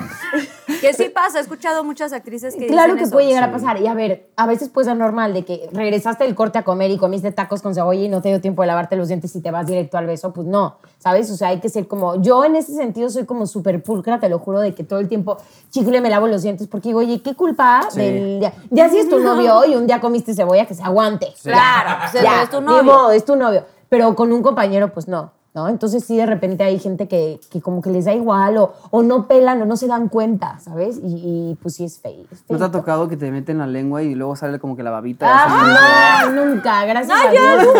Que 0.81 0.93
sí 0.93 1.09
pasa, 1.09 1.39
he 1.39 1.41
escuchado 1.41 1.83
muchas 1.83 2.11
actrices 2.13 2.53
que 2.55 2.67
claro 2.67 2.93
dicen 2.93 2.97
que 2.97 3.03
eso. 3.05 3.11
puede 3.13 3.27
llegar 3.27 3.43
a 3.45 3.51
pasar. 3.51 3.81
Y 3.81 3.87
a 3.87 3.93
ver, 3.93 4.29
a 4.35 4.45
veces 4.45 4.69
puede 4.69 4.85
ser 4.85 4.97
normal 4.97 5.33
de 5.33 5.45
que 5.45 5.69
regresaste 5.71 6.25
del 6.25 6.35
corte 6.35 6.59
a 6.59 6.63
comer 6.63 6.91
y 6.91 6.97
comiste 6.97 7.31
tacos 7.31 7.61
con 7.61 7.73
cebolla 7.73 8.01
y 8.01 8.09
no 8.09 8.21
te 8.21 8.29
dio 8.29 8.41
tiempo 8.41 8.61
de 8.63 8.67
lavarte 8.67 8.95
los 8.95 9.07
dientes 9.07 9.35
y 9.35 9.41
te 9.41 9.49
vas 9.51 9.65
directo 9.67 9.97
al 9.97 10.05
beso. 10.07 10.33
Pues 10.33 10.45
no, 10.47 10.77
¿sabes? 10.99 11.31
O 11.31 11.37
sea, 11.37 11.49
hay 11.49 11.59
que 11.59 11.69
ser 11.69 11.87
como. 11.87 12.21
Yo 12.21 12.43
en 12.45 12.55
ese 12.55 12.73
sentido 12.73 13.09
soy 13.09 13.25
como 13.25 13.47
súper 13.47 13.81
pulcra, 13.81 14.19
te 14.19 14.29
lo 14.29 14.39
juro, 14.39 14.59
de 14.59 14.75
que 14.75 14.83
todo 14.83 14.99
el 14.99 15.07
tiempo 15.07 15.37
chicle 15.69 16.01
me 16.01 16.09
lavo 16.09 16.27
los 16.27 16.41
dientes 16.43 16.67
porque 16.67 16.89
digo, 16.89 16.99
oye, 16.99 17.21
¿qué 17.21 17.33
culpa 17.33 17.87
Sí. 17.89 17.99
del. 18.01 18.39
Ya, 18.41 18.53
ya 18.69 18.89
si 18.89 18.97
es 18.99 19.09
tu 19.09 19.19
novio 19.19 19.65
y 19.65 19.75
un 19.75 19.87
día 19.87 20.01
comiste 20.01 20.33
cebolla, 20.33 20.65
que 20.65 20.73
se 20.73 20.83
aguante. 20.83 21.27
Claro, 21.43 21.97
pues, 22.11 22.23
Ya, 22.23 22.43
es 22.43 22.49
tu 22.49 22.59
ni 22.59 22.67
novio. 22.67 22.83
modo, 22.83 23.11
es 23.11 23.23
tu 23.25 23.35
novio. 23.35 23.63
Pero 23.89 24.13
con 24.15 24.33
un 24.33 24.43
compañero, 24.43 24.91
pues 24.91 25.07
no. 25.07 25.31
¿No? 25.57 25.67
Entonces 25.69 26.03
sí, 26.05 26.15
de 26.17 26.27
repente 26.27 26.63
hay 26.63 26.77
gente 26.77 27.07
que, 27.07 27.39
que 27.51 27.61
como 27.61 27.81
que 27.81 27.89
les 27.89 28.05
da 28.05 28.13
igual 28.13 28.57
o, 28.57 28.73
o 28.91 29.01
no 29.01 29.27
pelan 29.27 29.59
o 29.61 29.65
no 29.65 29.75
se 29.75 29.87
dan 29.87 30.07
cuenta, 30.07 30.59
¿sabes? 30.59 30.97
Y, 31.03 31.07
y, 31.51 31.57
pues 31.63 31.73
sí 31.75 31.83
es 31.83 31.99
feo. 31.99 32.25
¿No 32.47 32.59
te 32.59 32.63
ha 32.63 32.69
tocado 32.71 33.07
que 33.09 33.17
te 33.17 33.31
meten 33.31 33.57
la 33.57 33.65
lengua 33.65 34.03
y 34.03 34.13
luego 34.13 34.35
sale 34.35 34.59
como 34.59 34.75
que 34.77 34.83
la 34.83 34.91
babita? 34.91 35.25
Ah, 35.27 36.27
no, 36.31 36.45
nunca, 36.45 36.85
gracias 36.85 37.07
No, 37.17 37.29
a 37.29 37.33
ya, 37.33 37.57
Dios. 37.57 37.73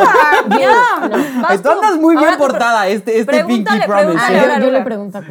ya, 0.49 0.57
ya. 0.59 1.07
No. 1.07 1.41
Vas 1.43 1.61
Tú 1.61 1.69
andas 1.69 1.97
muy 1.97 2.15
bien 2.15 2.25
Ahora 2.25 2.38
tú 2.38 2.43
portada, 2.43 2.88
este, 2.88 3.19
este 3.19 3.43
Pinky 3.45 3.63
pregúntale, 3.63 3.86
Promise. 3.86 4.03
pregúntale, 4.07 4.38
¿eh? 4.38 4.41
ahora, 4.41 4.59
Yo, 4.59 4.65
yo 4.65 4.71
le 4.71 4.82
pregunto 4.82 5.17
a. 5.19 5.21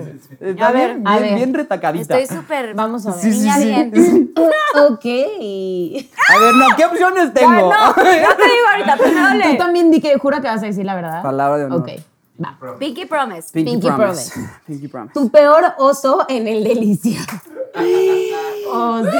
Está 0.40 0.68
A 0.68 0.72
ver, 0.72 0.94
bien, 0.94 1.08
a 1.08 1.10
bien, 1.18 1.22
ver. 1.22 1.34
bien 1.34 1.54
retacadita. 1.54 2.16
Estoy 2.18 2.36
súper. 2.38 2.74
Vamos 2.74 3.06
a 3.06 3.10
ver. 3.10 3.20
Sí, 3.20 3.32
sí, 3.32 3.38
Niña 3.40 3.54
sí. 3.56 3.64
bien. 3.64 4.32
ok. 4.88 5.04
A 5.04 6.40
ver, 6.40 6.54
no, 6.54 6.66
¿qué 6.76 6.84
opciones 6.84 7.32
tengo? 7.34 7.50
No, 7.50 7.88
yo 7.96 8.02
te 8.04 8.04
digo 8.04 8.66
ahorita, 8.70 8.96
primero 8.96 9.28
Tú 9.42 9.48
le. 9.50 9.54
también 9.56 9.90
di 9.90 10.00
que 10.00 10.16
jura 10.18 10.40
que 10.40 10.46
vas 10.48 10.62
a 10.62 10.66
decir 10.66 10.84
la 10.84 10.94
verdad. 10.94 11.22
Palabra 11.22 11.58
de 11.58 11.64
honor. 11.64 11.80
Ok, 11.80 11.88
va. 12.38 12.58
Pinky 12.78 13.06
Promise. 13.06 13.50
Pinky, 13.52 13.70
Pinky 13.72 13.86
Promise. 13.88 14.30
Promise. 14.32 14.52
Pinky 14.66 14.88
Promise. 14.88 15.12
Tu 15.14 15.30
peor 15.30 15.74
oso 15.78 16.24
en 16.28 16.46
el 16.48 16.62
delicia. 16.64 17.20
oh, 18.72 19.02
Dios. 19.02 19.12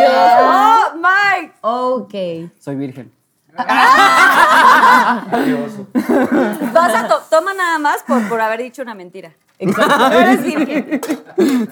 Oh, 0.43 0.83
Mike. 0.97 1.53
Ok. 1.62 2.14
Soy 2.61 2.75
virgen. 2.77 3.12
Vas 6.73 6.95
a 6.95 7.09
to- 7.09 7.23
toma 7.31 7.55
nada 7.55 7.79
más 7.79 8.03
por, 8.07 8.29
por 8.29 8.39
haber 8.41 8.61
dicho 8.62 8.83
una 8.83 8.95
mentira. 8.95 9.33
Exacto. 9.59 9.99
No 9.99 10.12
eres 10.12 10.43
virgen. 10.43 11.01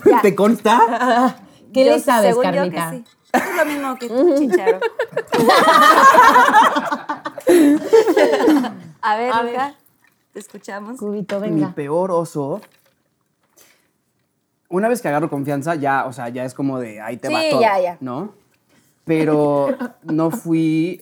Ya. 0.07 0.21
¿Te 0.23 0.35
consta? 0.35 1.37
¿Qué 1.73 1.85
Yo- 1.85 1.93
le 1.93 2.01
sabes, 2.01 2.31
según 2.31 2.45
yo 2.45 2.51
que 2.51 2.57
Carlita? 2.73 2.91
sí. 2.91 3.05
Es 3.35 3.57
lo 3.57 3.65
mismo 3.67 3.97
que 3.99 4.09
chicharo. 4.39 4.81
A 9.03 9.17
ver, 9.17 9.33
A 9.33 9.51
hija, 9.51 9.75
te 10.35 10.41
escuchamos. 10.41 10.99
Cubito, 10.99 11.41
Mi 11.41 11.49
venga. 11.49 11.73
peor 11.75 12.11
oso. 12.11 12.61
Una 14.69 14.89
vez 14.89 15.01
que 15.01 15.09
agarro 15.09 15.31
confianza, 15.31 15.77
ya, 15.77 16.05
o 16.07 16.13
sea, 16.13 16.29
ya 16.29 16.45
es 16.45 16.53
como 16.53 16.79
de 16.81 17.01
ahí 17.01 17.17
te 17.17 17.29
va 17.33 17.41
Sí, 17.41 17.47
todo. 17.51 17.61
ya, 17.61 17.81
ya. 17.81 17.97
¿No? 18.01 18.33
Pero 19.05 19.69
no 20.03 20.31
fui 20.31 21.01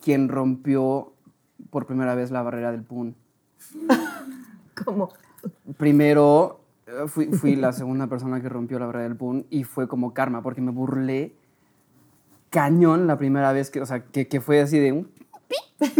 quien 0.00 0.28
rompió 0.28 1.12
por 1.70 1.86
primera 1.86 2.14
vez 2.14 2.30
la 2.30 2.42
barrera 2.42 2.70
del 2.70 2.82
PUN. 2.84 3.16
¿Cómo? 4.84 5.10
Primero 5.76 6.60
eh, 6.86 7.08
fui, 7.08 7.26
fui 7.26 7.56
la 7.56 7.72
segunda 7.72 8.06
persona 8.06 8.40
que 8.40 8.48
rompió 8.48 8.78
la 8.78 8.86
barrera 8.86 9.08
del 9.08 9.16
PUN 9.16 9.46
y 9.50 9.64
fue 9.64 9.88
como 9.88 10.14
karma, 10.14 10.42
porque 10.42 10.60
me 10.60 10.70
burlé 10.70 11.34
cañón 12.50 13.06
la 13.08 13.18
primera 13.18 13.52
vez 13.52 13.70
que, 13.70 13.80
o 13.80 13.86
sea, 13.86 14.04
que, 14.04 14.28
que 14.28 14.40
fue 14.40 14.60
así 14.60 14.78
de 14.78 14.92
un 14.92 15.10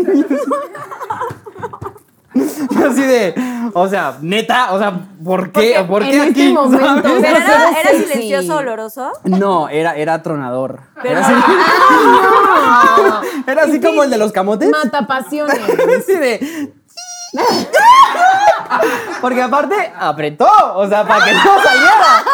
así 2.90 3.02
de, 3.02 3.34
o 3.72 3.88
sea, 3.88 4.16
neta, 4.20 4.72
o 4.72 4.78
sea, 4.78 4.92
¿por 5.24 5.50
qué? 5.52 5.84
Porque 5.86 5.88
¿Por 5.88 6.02
en 6.02 6.10
qué 6.10 6.16
este 6.28 6.42
aquí? 6.42 6.52
momento, 6.52 7.16
era, 7.18 7.92
silencioso, 7.92 8.56
oloroso. 8.56 9.12
No, 9.24 9.68
era, 9.68 9.96
era 9.96 10.22
tronador. 10.22 10.80
Pero- 11.02 11.18
Era 11.18 11.26
así, 11.26 11.34
era 13.46 13.62
así 13.64 13.80
como 13.80 14.02
el 14.02 14.10
de 14.10 14.18
los 14.18 14.32
camotes. 14.32 14.70
Mata 14.70 15.06
pasiones. 15.06 15.58
Así 15.98 16.14
de. 16.14 16.72
Porque 19.20 19.42
aparte 19.42 19.92
apretó, 19.98 20.48
o 20.74 20.86
sea, 20.88 21.06
para 21.06 21.24
que 21.24 21.32
no 21.32 21.40
saliera. 21.62 22.24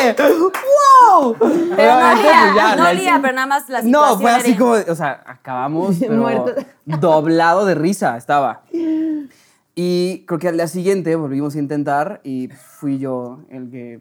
De. 0.00 0.16
¡Wow! 0.22 1.36
Pero 1.38 1.94
no 1.94 2.10
olía, 2.10 2.22
pues 2.22 2.54
ya, 2.56 2.76
no 2.76 2.84
la- 2.84 2.90
olía, 2.90 3.18
pero 3.20 3.34
nada 3.34 3.46
más 3.46 3.68
la 3.68 3.82
situación 3.82 4.10
No, 4.10 4.18
fue 4.20 4.30
así 4.30 4.50
era- 4.50 4.58
como, 4.58 4.72
o 4.72 4.94
sea, 4.94 5.22
acabamos 5.26 5.96
pero 6.00 6.44
doblado 6.84 7.64
de 7.66 7.74
risa 7.74 8.16
estaba. 8.16 8.62
Y 9.74 10.24
creo 10.26 10.38
que 10.38 10.48
al 10.48 10.56
día 10.56 10.68
siguiente 10.68 11.16
volvimos 11.16 11.54
a 11.54 11.58
intentar 11.58 12.20
y 12.24 12.48
fui 12.48 12.98
yo 12.98 13.38
el 13.50 13.70
que 13.70 14.00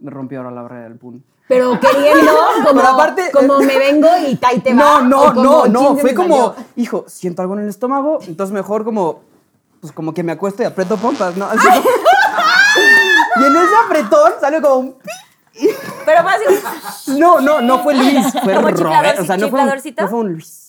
me 0.00 0.10
rompió 0.10 0.38
ahora 0.38 0.50
la 0.52 0.62
barrera 0.62 0.84
del 0.84 0.96
pun. 0.96 1.24
Pero 1.48 1.78
queriendo, 1.80 2.30
como, 2.66 2.80
Pero 2.80 2.88
aparte- 2.88 3.30
como 3.32 3.58
me 3.58 3.78
vengo 3.78 4.06
y 4.28 4.38
ahí 4.46 4.60
te 4.60 4.72
No, 4.74 4.84
va. 4.84 5.00
no, 5.02 5.32
no, 5.32 5.66
no, 5.66 5.94
se 5.96 6.02
fue 6.02 6.14
como, 6.14 6.52
salió. 6.54 6.66
hijo, 6.76 7.04
siento 7.08 7.42
algo 7.42 7.54
en 7.54 7.60
el 7.64 7.68
estómago, 7.68 8.18
entonces 8.26 8.52
mejor 8.54 8.84
como, 8.84 9.22
pues 9.80 9.92
como 9.92 10.12
que 10.14 10.22
me 10.22 10.32
acuesto 10.32 10.62
y 10.62 10.66
aprieto 10.66 10.96
pompas, 10.98 11.36
¿no? 11.36 11.46
Así 11.46 11.66
y 13.40 13.44
en 13.44 13.56
ese 13.56 13.74
apretón 13.86 14.32
salió 14.40 14.60
como 14.62 14.74
un 14.76 14.92
pi. 14.92 15.10
Pero 16.04 16.22
más 16.22 16.38
No, 17.18 17.40
no, 17.40 17.60
no 17.60 17.78
fue 17.80 17.94
Luis, 17.94 18.26
fue 18.44 18.54
¿Como 18.54 18.68
Robert, 18.68 19.18
o 19.20 19.24
sea, 19.24 19.36
no 19.36 19.48
fue, 19.48 19.60
un, 19.62 19.66
no 19.96 20.08
fue 20.08 20.18
un 20.20 20.32
Luis. 20.32 20.64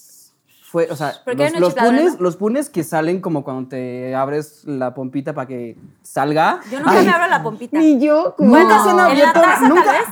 Fue, 0.72 0.88
o 0.92 0.96
sea, 0.96 1.14
¿Por 1.26 1.36
qué 1.36 1.46
los, 1.46 1.54
no 1.54 1.60
los 1.62 1.70
chiflador, 1.70 1.96
punes, 1.96 2.14
no? 2.14 2.20
los 2.22 2.36
punes 2.38 2.70
que 2.70 2.84
salen 2.84 3.22
como 3.22 3.44
cuando 3.44 3.70
te 3.70 4.14
abres 4.14 4.62
la 4.66 4.94
pompita 4.94 5.34
para 5.34 5.48
que 5.48 5.76
salga. 6.04 6.60
yo 6.72 6.78
nunca 6.80 6.92
Ay, 6.92 7.06
me 7.08 7.12
abro 7.12 7.28
la 7.28 7.42
pompita. 7.42 7.80
Ni 7.80 8.00
yo. 8.00 8.36
como- 8.38 8.56
Nunca 8.56 8.76
se 8.84 8.90
han 8.90 8.90
En 8.92 8.98
la 8.98 9.06
abierto, 9.06 9.42
taza, 9.42 9.68
nunca. 9.68 9.84
tal 9.86 9.94
vez. 9.98 10.06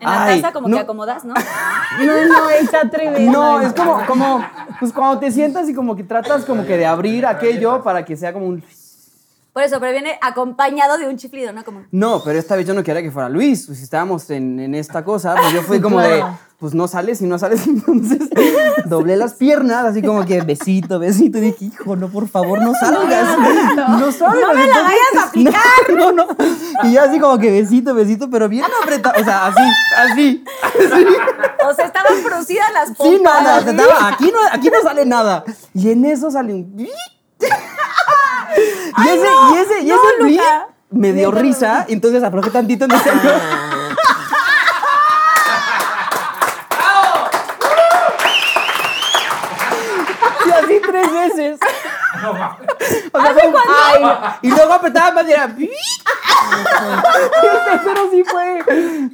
En 0.00 0.06
la 0.10 0.24
Ay, 0.24 0.40
taza 0.40 0.52
como 0.52 0.68
que 0.68 0.78
acomodas, 0.80 1.24
¿no? 1.24 1.34
No, 2.00 2.24
no, 2.26 2.50
está 2.50 2.90
tremendo. 2.90 3.30
No, 3.30 3.60
es 3.60 3.72
como, 3.72 4.04
como, 4.06 4.44
pues 4.80 4.92
cuando 4.92 5.20
te 5.20 5.30
sientas 5.30 5.68
y 5.68 5.74
como 5.74 5.94
que 5.94 6.02
tratas 6.02 6.44
como 6.44 6.64
que 6.66 6.76
de 6.76 6.86
abrir 6.86 7.24
aquello 7.26 7.80
para 7.84 8.04
que 8.04 8.16
sea 8.16 8.32
como 8.32 8.46
un... 8.46 8.64
Por 9.52 9.62
eso, 9.64 9.80
pero 9.80 9.90
viene 9.92 10.16
acompañado 10.22 10.96
de 10.96 11.08
un 11.08 11.16
chiflido, 11.16 11.52
¿no? 11.52 11.64
Como, 11.64 11.84
No, 11.90 12.22
pero 12.24 12.38
esta 12.38 12.54
vez 12.56 12.66
yo 12.66 12.74
no 12.74 12.84
quería 12.84 13.02
que 13.02 13.10
fuera 13.10 13.28
Luis. 13.28 13.66
Pues, 13.66 13.78
si 13.78 13.84
estábamos 13.84 14.30
en, 14.30 14.60
en 14.60 14.74
esta 14.76 15.04
cosa, 15.04 15.34
pues 15.34 15.52
yo 15.52 15.62
fui 15.62 15.80
como 15.80 16.00
de, 16.00 16.22
pues 16.60 16.72
no 16.72 16.86
sales 16.86 17.20
y 17.20 17.26
no 17.26 17.36
sales. 17.36 17.66
Entonces 17.66 18.20
doblé 18.84 19.16
las 19.16 19.34
piernas, 19.34 19.84
así 19.86 20.02
como 20.02 20.24
que 20.24 20.40
besito, 20.42 21.00
besito. 21.00 21.38
Y 21.38 21.40
dije, 21.40 21.64
hijo, 21.64 21.96
no, 21.96 22.08
por 22.08 22.28
favor, 22.28 22.62
no 22.62 22.74
salgas. 22.74 23.38
No 23.88 24.12
salgas. 24.12 24.40
No 24.40 24.54
me 24.54 24.66
la 24.68 24.82
vayas 24.82 25.16
a 25.18 25.22
aplicar. 25.24 25.60
No, 25.96 26.12
no. 26.12 26.28
Y 26.84 26.92
yo 26.92 27.02
así 27.02 27.18
como 27.18 27.36
que 27.38 27.50
besito, 27.50 27.92
besito, 27.92 28.30
pero 28.30 28.48
bien 28.48 28.64
apretado. 28.82 29.20
O 29.20 29.24
sea, 29.24 29.46
así, 29.48 29.62
así. 29.98 30.44
o 31.68 31.74
sea, 31.74 31.86
estaban 31.86 32.22
producidas 32.22 32.72
las 32.72 32.90
pompas. 32.96 33.16
Sí, 33.16 33.20
nada, 33.22 33.58
estaba- 33.58 34.08
aquí, 34.08 34.32
no, 34.32 34.38
aquí 34.52 34.70
no 34.70 34.80
sale 34.80 35.04
nada. 35.04 35.44
Y 35.74 35.90
en 35.90 36.04
eso 36.04 36.30
sale 36.30 36.54
un... 36.54 36.88
y 38.56 39.08
ese, 39.08 39.28
y 39.52 39.58
ese, 39.58 39.80
y 39.82 39.86
no, 39.88 39.94
ese 39.94 40.36
Luca. 40.36 40.68
me 40.90 41.12
dio 41.12 41.30
risa, 41.30 41.86
entonces 41.88 42.22
aflojé 42.22 42.50
tantito 42.50 42.84
en 42.84 42.92
el 42.92 43.00
centro. 43.00 43.30
Y 50.46 50.50
así 50.50 50.80
tres 50.82 51.12
veces. 51.12 51.60
O 52.28 53.20
sea, 53.20 53.32
fue 53.32 53.52
ay, 53.68 54.04
y 54.42 54.50
luego 54.50 54.72
apretaba 54.72 55.12
más 55.12 55.28
y 55.28 55.32
era... 55.32 55.54
Y 55.58 55.70
el 57.46 57.64
tercero 57.64 58.10
sí 58.10 58.24
fue 58.24 58.62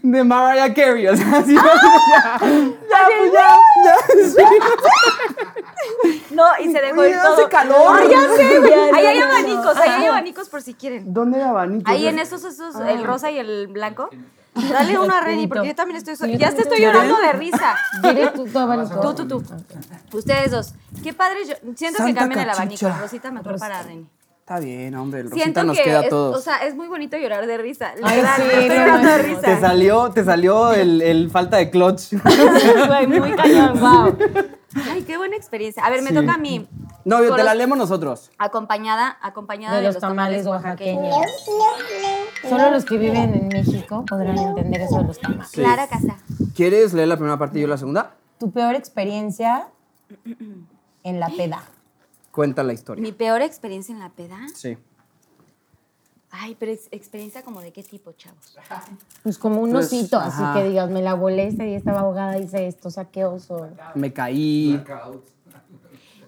de 0.03 0.25
Mariah 0.25 0.73
Carey. 0.75 1.07
O 1.09 1.17
sea, 1.17 1.39
así 1.39 1.55
ya, 1.55 1.63
ya, 1.63 3.09
pues 3.19 3.33
ya, 3.33 3.59
ya, 3.85 3.95
sí. 4.29 6.25
No, 6.31 6.45
y 6.61 6.71
se 6.73 6.81
dejó 6.81 7.01
Oye, 7.01 7.11
ir 7.11 7.17
todo. 7.21 7.35
hace 7.35 7.49
calor. 7.49 7.99
Ay, 8.01 8.09
ya 8.11 8.21
sé. 8.37 8.61
Ya, 8.67 8.97
Ahí 8.97 9.07
hay 9.07 9.19
no, 9.21 9.27
no. 9.27 9.33
abanicos, 9.33 9.77
ahí 9.77 9.91
hay 9.91 10.07
abanicos 10.07 10.49
por 10.49 10.63
si 10.63 10.75
quieren. 10.75 11.13
¿Dónde 11.13 11.39
hay 11.43 11.49
abanicos? 11.49 11.93
Ahí 11.93 12.07
en 12.07 12.19
esos, 12.19 12.45
esos, 12.45 12.77
el 12.77 13.05
rosa 13.05 13.31
y 13.31 13.39
el 13.39 13.67
blanco. 13.69 14.09
Dale 14.73 14.99
uno 14.99 15.15
a 15.15 15.21
Reni, 15.21 15.47
porque 15.47 15.69
yo 15.69 15.75
también 15.75 16.03
estoy. 16.05 16.37
Ya 16.39 16.53
te 16.55 16.63
estoy 16.63 16.81
llorando 16.81 17.17
de 17.19 17.33
risa. 17.33 17.77
¿Quieres 18.03 18.33
tú 18.35 18.47
tu 18.47 18.59
abanico? 18.59 19.01
Tú, 19.01 19.15
tú, 19.27 19.27
tú. 19.43 20.17
Ustedes 20.17 20.51
dos. 20.51 20.75
Qué 21.03 21.13
padre. 21.13 21.41
Yo 21.47 21.55
siento 21.77 22.05
que 22.05 22.15
cambien 22.15 22.41
el 22.41 22.51
abanico. 22.51 22.89
Rosita 23.01 23.31
mejor 23.31 23.59
para 23.59 23.83
Reni. 23.83 24.07
Está 24.41 24.61
bien, 24.61 24.95
hombre, 24.95 25.23
el 25.23 25.33
Siento 25.33 25.61
Rosita 25.61 25.65
nos 25.65 25.77
que 25.77 25.83
queda 25.83 25.99
a 25.99 26.03
es, 26.05 26.09
todos. 26.09 26.37
o 26.37 26.41
sea, 26.41 26.59
es 26.59 26.77
muy 26.77 26.87
bonito 26.87 27.17
llorar 27.17 27.49
de 27.49 27.59
risa. 27.59 27.95
Ay, 28.01 28.23
sí, 28.37 28.43
estoy 28.43 28.69
no 28.69 28.75
llorando 28.77 29.09
de 29.09 29.19
risa. 29.19 29.41
te 29.41 29.61
salió, 29.61 30.11
te 30.13 30.25
salió 30.25 30.73
el, 30.73 31.03
el 31.03 31.31
falta 31.33 31.57
de 31.57 31.69
clutch. 31.69 32.13
Güey, 32.87 33.07
muy 33.09 33.33
cañón, 33.35 33.81
wow. 33.81 34.17
Ay, 34.89 35.03
qué 35.03 35.17
buena 35.19 35.35
experiencia. 35.35 35.85
A 35.85 35.91
ver, 35.91 36.01
me 36.03 36.11
Sí. 36.11 36.15
toca 36.15 36.35
a 36.35 36.39
mí. 36.39 36.65
No, 37.07 37.21
te 37.37 37.45
la 37.45 37.55
leemos 37.55 37.79
nosotros. 37.79 38.31
Acompañada, 38.37 39.17
acompañada 39.23 39.77
De 39.77 39.83
los 39.85 39.99
tamales 39.99 40.45
oaxaqueños. 40.45 41.15
oaxaqueños. 41.17 42.49
Solo 42.49 42.71
los 42.73 42.85
que 42.85 42.99
viven 42.99 43.33
en 43.35 43.49
México 43.49 44.05
podrán 44.07 44.37
entender 44.37 44.83
eso 44.83 44.99
de 44.99 45.05
los 45.05 45.19
tamales. 45.21 45.51
Clara 45.53 45.87
Casa. 45.87 46.19
¿Quieres 46.55 46.93
leer 46.93 47.09
la 47.09 47.17
primera 47.17 47.39
parte 47.39 47.59
y 47.59 47.63
yo 47.63 47.69
la 47.69 47.79
segunda? 47.79 48.15
Tu 48.39 48.51
peor 48.51 48.75
experiencia 48.75 49.69
en 51.05 51.21
la 51.21 51.29
peda. 51.29 51.63
Cuenta 52.33 52.63
la 52.63 52.73
historia. 52.73 53.01
Mi 53.03 53.13
peor 53.13 53.41
experiencia 53.41 53.93
en 53.95 54.01
la 54.01 54.11
peda. 54.11 54.39
Sí. 54.55 54.77
Ay, 56.31 56.55
pero 56.59 56.73
ex- 56.73 56.89
experiencia 56.91 57.43
como 57.43 57.61
de 57.61 57.73
qué 57.73 57.83
tipo, 57.83 58.13
chavos. 58.13 58.59
Pues 59.23 59.39
como 59.39 59.61
un 59.63 59.71
Pues, 59.73 59.87
osito, 59.87 60.19
así 60.19 60.43
ajá. 60.43 60.55
que 60.55 60.69
digas, 60.69 60.91
me 60.91 61.01
la 61.03 61.15
volé 61.15 61.47
ese 61.47 61.63
día 61.63 61.79
estaba 61.79 62.01
ahogada, 62.01 62.37
hice 62.37 62.67
esto, 62.67 62.91
saqué 62.91 63.25
oso. 63.25 63.69
Me 63.95 64.13
caí. 64.13 64.83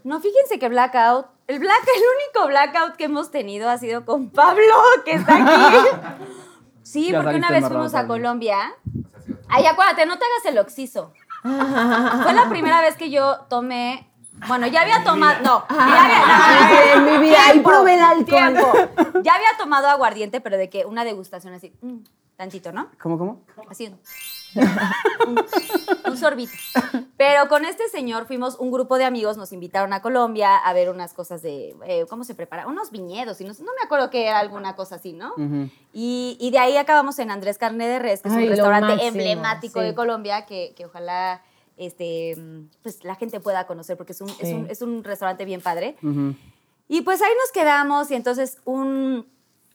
No, 0.09 0.20
fíjense 0.20 0.59
que 0.59 0.70
blackout, 0.70 1.26
el 1.48 1.59
black, 1.59 1.82
el 1.94 2.02
único 2.16 2.48
blackout 2.48 2.96
que 2.96 3.04
hemos 3.04 3.30
tenido 3.30 3.68
ha 3.68 3.76
sido 3.76 4.06
con 4.06 4.30
Pablo, 4.30 4.62
que 5.04 5.12
está 5.12 5.34
aquí. 5.34 5.88
Sí, 6.82 7.11
Ya 7.11 7.20
porque 7.20 7.36
una 7.36 7.50
vez 7.50 7.68
fuimos 7.68 7.94
a. 7.94 8.06
Colombia. 8.06 8.56
Ay, 9.50 9.66
acuérdate, 9.66 10.06
no 10.06 10.18
te 10.18 10.24
hagas 10.24 10.46
el 10.46 10.59
oxiso. 10.59 11.12
Fue 11.42 12.32
la 12.32 12.46
primera 12.48 12.80
vez 12.80 12.96
que 12.96 13.11
yo 13.11 13.40
tomé. 13.50 14.11
Bueno, 14.46 14.66
ya 14.68 14.80
había 14.80 15.04
tomado. 15.04 15.42
No, 15.42 15.66
ya 15.68 16.04
había. 16.04 16.94
no, 16.96 17.06
en 17.11 17.12
mi 17.20 17.28
vida, 17.28 17.36
ahí 17.44 17.61
probé 17.61 17.96
el 17.96 18.00
alcohol. 18.00 18.24
tiempo. 18.24 18.72
Ya 19.22 19.34
había 19.34 19.59
tomado 19.59 19.88
aguardiente, 19.88 20.40
pero 20.40 20.56
de 20.56 20.70
que 20.70 20.86
una 20.86 21.04
degustación 21.04 21.52
así, 21.52 21.74
mm, 21.82 21.98
tantito, 22.36 22.72
¿no? 22.72 22.88
¿Cómo, 22.98 23.18
cómo? 23.18 23.42
Así. 23.68 23.94
Un, 24.55 25.38
un 26.11 26.16
sorbito. 26.16 26.53
Pero 27.16 27.49
con 27.49 27.64
este 27.64 27.88
señor 27.88 28.26
fuimos 28.26 28.57
un 28.59 28.70
grupo 28.70 28.96
de 28.99 29.05
amigos, 29.05 29.36
nos 29.36 29.53
invitaron 29.53 29.92
a 29.92 30.01
Colombia 30.03 30.57
a 30.57 30.72
ver 30.72 30.90
unas 30.90 31.14
cosas 31.14 31.42
de 31.42 31.74
eh, 31.86 32.07
cómo 32.09 32.24
se 32.24 32.34
prepara, 32.34 32.66
unos 32.66 32.90
viñedos, 32.90 33.40
y 33.40 33.44
no, 33.44 33.53
me 33.53 33.84
acuerdo 33.84 34.11
que 34.11 34.26
era 34.26 34.38
alguna 34.38 34.76
cosa 34.76 34.96
así, 34.96 35.12
¿no? 35.12 35.34
Y, 35.92 36.36
y 36.40 36.51
de 36.51 36.59
ahí 36.59 36.76
acabamos 36.76 37.18
en 37.18 37.30
Andrés 37.30 37.59
Carne 37.59 37.88
de 37.88 37.99
Res, 37.99 38.22
que 38.22 38.28
es 38.28 38.34
Ay, 38.34 38.44
un 38.44 38.51
restaurante 38.51 38.94
máximo, 38.94 39.09
emblemático 39.09 39.80
sí. 39.80 39.86
de 39.86 39.94
Colombia 39.94 40.46
que, 40.46 40.74
que 40.76 40.86
ojalá 40.86 41.42
este, 41.76 42.36
pues, 42.82 43.05
la 43.05 43.14
gente 43.14 43.40
pueda 43.40 43.66
conocer 43.66 43.96
porque 43.96 44.12
es 44.12 44.20
un, 44.20 44.28
es 44.40 44.53
un, 44.53 44.66
es 44.68 44.82
un 44.82 45.05
restaurante 45.05 45.44
bien 45.44 45.61
padre. 45.61 45.96
Y 46.88 47.03
pues 47.03 47.20
ahí 47.20 47.32
nos 47.40 47.53
quedamos 47.53 48.11
y 48.11 48.14
entonces 48.14 48.59
un, 48.64 49.26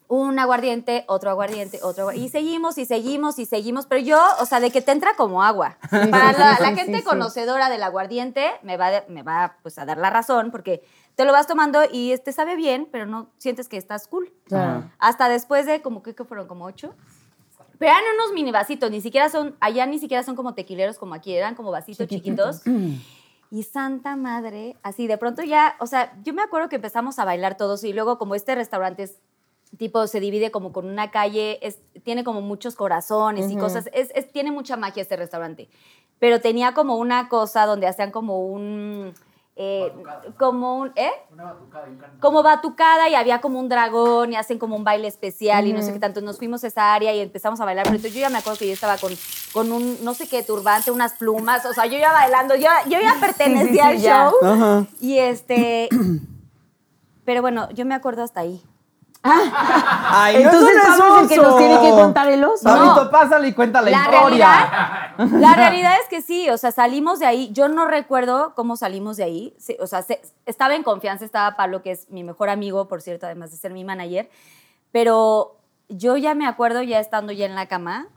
un 0.08 0.38
aguardiente, 0.40 1.06
otro 1.08 1.30
aguardiente, 1.30 1.80
otro 1.82 2.04
aguardiente. 2.04 2.28
Y 2.28 2.30
seguimos 2.32 2.78
y 2.78 2.86
seguimos 2.86 3.40
y 3.40 3.46
seguimos, 3.46 3.86
pero 3.88 4.02
yo, 4.02 4.20
o 4.40 4.46
sea, 4.46 4.60
de 4.60 4.70
que 4.72 4.82
te 4.82 4.92
entra 4.92 5.16
como 5.16 5.44
agua. 5.44 5.78
Para 5.90 6.06
sí, 6.06 6.12
la, 6.12 6.56
sí, 6.58 6.64
la 6.64 6.70
sí, 6.70 6.76
gente 6.76 7.04
conocedora 7.04 7.70
del 7.70 7.84
aguardiente 7.84 8.52
me 8.62 8.78
va, 8.78 8.92
de- 8.92 9.04
me 9.08 9.24
va 9.24 9.58
pues, 9.64 9.78
a 9.80 9.86
dar 9.86 9.98
la 9.98 10.10
razón 10.10 10.52
porque 10.52 10.84
te 11.16 11.26
lo 11.26 11.32
vas 11.32 11.48
tomando 11.48 11.82
y 11.92 12.18
te 12.20 12.32
sabe 12.32 12.56
bien, 12.56 12.88
pero 12.92 13.06
no 13.06 13.28
sientes 13.38 13.68
que 13.70 13.78
estás 13.78 14.08
cool. 14.08 14.32
Claro. 14.46 14.90
Hasta 15.00 15.30
después 15.30 15.66
de 15.66 15.82
como 15.82 16.04
que 16.04 16.14
fueron 16.14 16.48
como 16.48 16.66
ocho. 16.66 16.94
Pero 17.80 17.92
eran 17.92 18.04
unos 18.16 18.34
mini 18.34 18.52
vasitos, 18.52 18.92
ni 18.92 19.02
siquiera 19.02 19.30
son, 19.30 19.56
allá 19.60 19.86
ni 19.86 20.00
siquiera 20.00 20.24
son 20.24 20.36
como 20.36 20.54
tequileros 20.54 20.98
como 20.98 21.16
aquí, 21.16 21.34
eran 21.36 21.56
como 21.56 21.72
vasitos 21.72 22.08
chiquitos. 22.08 22.62
Y 23.52 23.64
santa 23.64 24.16
madre, 24.16 24.78
así 24.84 25.06
de 25.06 25.18
pronto 25.18 25.44
ya, 25.44 25.76
o 25.80 25.86
sea, 25.86 26.14
yo 26.24 26.34
me 26.34 26.42
acuerdo 26.42 26.70
que 26.70 26.78
empezamos 26.78 27.20
a 27.20 27.26
bailar 27.26 27.56
todos 27.58 27.84
y 27.84 27.94
luego 27.94 28.18
como 28.18 28.34
este 28.36 28.56
restaurante 28.56 29.04
es 29.04 29.18
tipo 29.78 30.06
se 30.08 30.20
divide 30.20 30.52
como 30.52 30.72
con 30.72 30.88
una 30.88 31.10
calle, 31.12 31.60
es, 31.66 31.80
tiene 32.04 32.24
como 32.24 32.42
muchos 32.42 32.76
corazones 32.76 33.50
y 33.52 33.56
cosas, 33.58 33.90
es, 33.94 34.12
es- 34.16 34.32
tiene 34.32 34.52
mucha 34.52 34.78
magia 34.78 35.02
este 35.02 35.16
restaurante. 35.16 35.70
Pero 36.20 36.40
tenía 36.42 36.74
como 36.74 36.96
una 36.98 37.28
cosa 37.30 37.66
donde 37.66 37.88
hacían 37.88 38.12
como 38.12 38.46
un... 38.46 39.14
eh, 39.56 39.92
como 40.38 40.78
un... 40.78 40.92
¿Eh? 40.96 41.12
como 42.22 42.44
batucada 42.44 43.10
y 43.10 43.16
había 43.16 43.42
como 43.42 43.60
un 43.60 43.68
dragón 43.68 44.32
y 44.32 44.36
hacen 44.36 44.58
como 44.60 44.76
un 44.78 44.84
baile 44.84 45.08
especial 45.08 45.68
y 45.68 45.74
no 45.74 45.82
sé 45.82 45.92
qué 45.92 46.00
tanto. 46.00 46.22
Nos 46.22 46.38
fuimos 46.38 46.64
a 46.64 46.68
esa 46.68 46.94
área 46.94 47.14
y 47.14 47.20
empezamos 47.20 47.60
a 47.60 47.66
bailar. 47.66 47.84
Pero 47.84 47.96
entonces 47.98 48.14
yo 48.16 48.22
ya 48.22 48.30
me 48.30 48.38
acuerdo 48.38 48.60
que 48.60 48.68
yo 48.68 48.74
estaba 48.74 48.98
con, 48.98 49.12
con 49.52 49.72
un, 49.72 50.04
no 50.06 50.14
sé 50.14 50.30
qué, 50.30 50.44
turbante, 50.44 50.92
unas 50.92 51.14
plumas. 51.14 51.66
O 51.66 51.74
sea, 51.74 51.86
yo 51.88 51.98
ya 51.98 52.12
bailando, 52.14 52.56
yo, 52.56 52.68
yo 52.90 53.00
ya 53.02 53.16
pertenecía 53.20 53.84
sí, 53.84 53.90
al 53.90 53.98
ya. 53.98 54.30
show. 54.30 54.48
Ajá. 54.48 54.86
Y 55.02 55.18
este... 55.18 55.90
Pero 57.26 57.42
bueno, 57.42 57.70
yo 57.72 57.86
me 57.86 57.96
acuerdo 57.96 58.24
hasta 58.24 58.42
ahí. 58.42 58.62
Ay, 59.26 60.36
Entonces 60.44 60.76
no, 60.76 60.82
eso 60.82 60.90
no 60.90 60.94
es 60.94 61.00
Pablo 61.00 61.16
es 61.16 61.22
el 61.24 61.30
que 61.30 61.42
nos 61.44 61.58
tiene 61.58 61.82
que 61.82 61.90
contar 61.92 62.28
el 62.30 62.44
oso. 62.44 62.64
Pablito, 62.64 63.10
pásale 63.10 63.48
y 63.48 63.54
cuenta 63.54 63.82
la, 63.82 63.90
La 63.92 63.98
historia. 63.98 64.20
realidad, 64.20 65.40
la 65.40 65.54
realidad 65.56 65.94
es 66.02 66.10
que 66.10 66.22
sí, 66.22 66.50
o 66.50 66.58
sea, 66.58 66.72
salimos 66.72 67.20
de 67.20 67.26
ahí. 67.26 67.50
Yo 67.54 67.70
no 67.70 67.86
recuerdo 67.88 68.54
cómo 68.56 68.76
salimos 68.76 69.16
de 69.18 69.24
ahí. 69.24 69.56
O 69.80 69.88
sea, 69.88 70.02
se- 70.02 70.22
estaba 70.46 70.76
en 70.76 70.84
confianza, 70.84 71.24
estaba 71.26 71.56
Pablo, 71.56 71.82
que 71.82 71.92
es 71.92 72.10
mi 72.10 72.24
mejor 72.24 72.50
amigo, 72.50 72.88
por 72.88 73.02
cierto, 73.02 73.26
además 73.26 73.52
de 73.52 73.58
ser 73.58 73.72
mi 73.72 73.84
manager. 73.86 74.30
Pero 74.92 75.58
yo 75.90 76.18
ya 76.18 76.36
me 76.36 76.46
acuerdo, 76.48 76.82
ya 76.84 77.00
estando 77.00 77.32
ya 77.32 77.46
en 77.46 77.56
la 77.56 77.68
cama, 77.68 78.08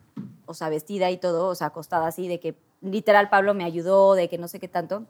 o 0.46 0.54
sea, 0.54 0.68
vestida 0.68 1.10
y 1.10 1.16
todo, 1.18 1.48
o 1.48 1.54
sea, 1.54 1.68
acostada 1.68 2.06
así, 2.08 2.28
de 2.28 2.40
que 2.40 2.58
literal 2.80 3.28
Pablo 3.28 3.54
me 3.54 3.64
ayudó, 3.64 4.14
de 4.14 4.28
que 4.28 4.38
no 4.38 4.48
sé 4.48 4.58
qué 4.60 4.68
tanto. 4.68 5.04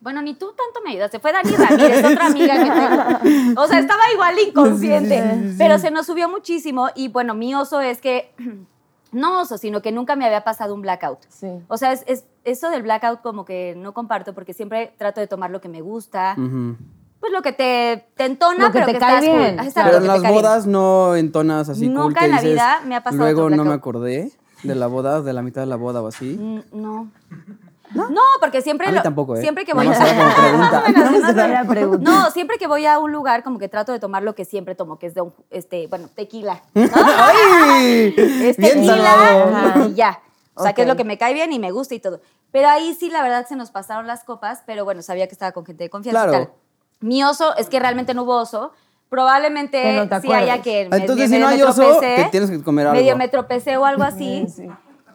Bueno, 0.00 0.22
ni 0.22 0.34
tú 0.34 0.46
tanto 0.56 0.80
me 0.84 0.92
ayudaste, 0.92 1.18
fue 1.18 1.30
Dani 1.32 1.50
Ramírez, 1.56 2.04
otra 2.04 2.26
amiga 2.26 2.54
que 2.54 2.70
tengo. 2.70 3.60
O 3.60 3.66
sea, 3.66 3.78
estaba 3.78 4.02
igual 4.14 4.34
inconsciente, 4.38 5.54
pero 5.58 5.78
se 5.78 5.90
nos 5.90 6.06
subió 6.06 6.28
muchísimo 6.28 6.88
y 6.94 7.08
bueno, 7.08 7.34
mi 7.34 7.54
oso 7.54 7.80
es 7.82 8.00
que, 8.00 8.32
no 9.12 9.40
oso, 9.42 9.58
sino 9.58 9.82
que 9.82 9.92
nunca 9.92 10.16
me 10.16 10.24
había 10.24 10.42
pasado 10.42 10.74
un 10.74 10.82
blackout. 10.82 11.18
Sí. 11.28 11.48
O 11.68 11.76
sea, 11.76 11.92
es, 11.92 12.04
es- 12.06 12.24
eso 12.44 12.70
del 12.70 12.82
blackout 12.82 13.20
como 13.20 13.44
que 13.44 13.74
no 13.76 13.92
comparto 13.92 14.32
porque 14.34 14.54
siempre 14.54 14.94
trato 14.96 15.20
de 15.20 15.26
tomar 15.26 15.50
lo 15.50 15.60
que 15.60 15.68
me 15.68 15.82
gusta, 15.82 16.34
pues 17.20 17.30
lo 17.34 17.42
que 17.42 17.52
te, 17.52 18.06
te 18.16 18.24
entona, 18.24 18.68
Lo 18.68 18.72
que 18.72 18.78
pero 18.78 18.86
te 18.86 18.92
que 18.94 18.98
cae 18.98 19.14
estás 19.18 19.28
cool. 19.30 19.38
bien. 19.40 19.58
Exacto, 19.60 19.90
Pero 19.90 19.98
en 20.02 20.06
las 20.06 20.22
bien. 20.22 20.32
bodas 20.34 20.66
no 20.66 21.16
entonas 21.16 21.68
así 21.68 21.84
cool 21.84 21.94
Nunca 21.94 22.20
que 22.20 22.24
en 22.26 22.30
la 22.30 22.36
dices, 22.38 22.52
vida 22.54 22.80
me 22.86 22.96
ha 22.96 23.02
pasado 23.02 23.22
Luego 23.22 23.42
otro 23.44 23.56
no 23.56 23.64
me 23.64 23.68
blackout". 23.72 23.78
acordé 23.78 24.32
de 24.62 24.74
la 24.74 24.86
boda, 24.86 25.20
de 25.20 25.32
la 25.34 25.42
mitad 25.42 25.60
de 25.60 25.66
la 25.66 25.76
boda 25.76 26.00
o 26.00 26.06
así. 26.06 26.38
Mm, 26.40 26.60
No. 27.94 28.08
No, 28.10 28.20
porque 28.40 28.62
siempre 28.62 28.86
A 28.86 28.90
mí 28.90 28.96
lo- 28.96 29.02
tampoco, 29.02 29.36
¿eh? 29.36 29.40
Siempre 29.40 29.64
que 29.64 29.74
voy. 29.74 29.88
No, 32.00 32.30
siempre 32.30 32.58
que 32.58 32.66
voy 32.66 32.86
a 32.86 32.98
un 32.98 33.12
lugar 33.12 33.42
como 33.42 33.58
que 33.58 33.68
trato 33.68 33.92
de 33.92 33.98
tomar 33.98 34.22
lo 34.22 34.34
que 34.34 34.44
siempre 34.44 34.74
tomo, 34.74 34.98
que 34.98 35.06
es 35.06 35.14
de 35.14 35.22
un 35.22 35.32
este, 35.50 35.86
bueno, 35.88 36.08
tequila. 36.14 36.62
¡Ay! 36.74 38.14
Es 38.16 38.56
tequila 38.56 39.86
y 39.88 39.94
ya. 39.94 40.20
O 40.54 40.62
sea, 40.62 40.72
que 40.74 40.82
es 40.82 40.88
lo 40.88 40.96
que 40.96 41.04
me 41.04 41.16
cae 41.18 41.32
bien 41.34 41.52
y 41.52 41.58
me 41.58 41.70
gusta 41.70 41.94
y 41.94 42.00
todo. 42.00 42.20
Pero 42.52 42.68
ahí 42.68 42.94
sí, 42.94 43.10
la 43.10 43.22
verdad, 43.22 43.46
se 43.48 43.56
nos 43.56 43.70
pasaron 43.70 44.06
las 44.06 44.24
copas, 44.24 44.62
pero 44.66 44.84
bueno, 44.84 45.02
sabía 45.02 45.26
que 45.26 45.32
estaba 45.32 45.52
con 45.52 45.64
gente 45.64 45.84
de 45.84 45.90
confianza. 45.90 46.24
y 46.24 46.28
Claro. 46.28 46.44
tal. 46.46 46.52
Mi 47.00 47.24
oso, 47.24 47.56
es 47.56 47.68
que 47.68 47.80
realmente 47.80 48.14
no 48.14 48.22
hubo 48.24 48.36
oso, 48.36 48.72
Probablemente 49.08 50.06
no 50.08 50.20
sí 50.20 50.32
haya 50.32 50.62
que 50.62 50.82
Entonces, 50.82 51.28
me- 51.30 51.36
si 51.36 51.42
no 51.42 51.48
me 51.48 51.54
hay 51.54 51.62
oso, 51.62 51.98
te 51.98 52.28
tienes 52.30 52.48
que 52.48 52.62
comer 52.62 52.86
algo. 52.86 53.00
Medio 53.00 53.16
me 53.16 53.26
tropecé 53.26 53.76
o 53.76 53.84
algo 53.84 54.04
así. 54.04 54.46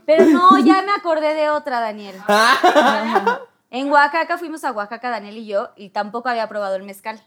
Pero 0.05 0.25
no, 0.25 0.57
ya 0.59 0.81
me 0.81 0.91
acordé 0.91 1.33
de 1.33 1.49
otra, 1.49 1.79
Daniel. 1.79 2.15
en 3.71 3.91
Oaxaca 3.91 4.37
fuimos 4.37 4.63
a 4.63 4.71
Oaxaca, 4.71 5.09
Daniel 5.09 5.37
y 5.37 5.45
yo, 5.45 5.69
y 5.75 5.89
tampoco 5.89 6.29
había 6.29 6.47
probado 6.47 6.75
el 6.75 6.83
mezcal. 6.83 7.21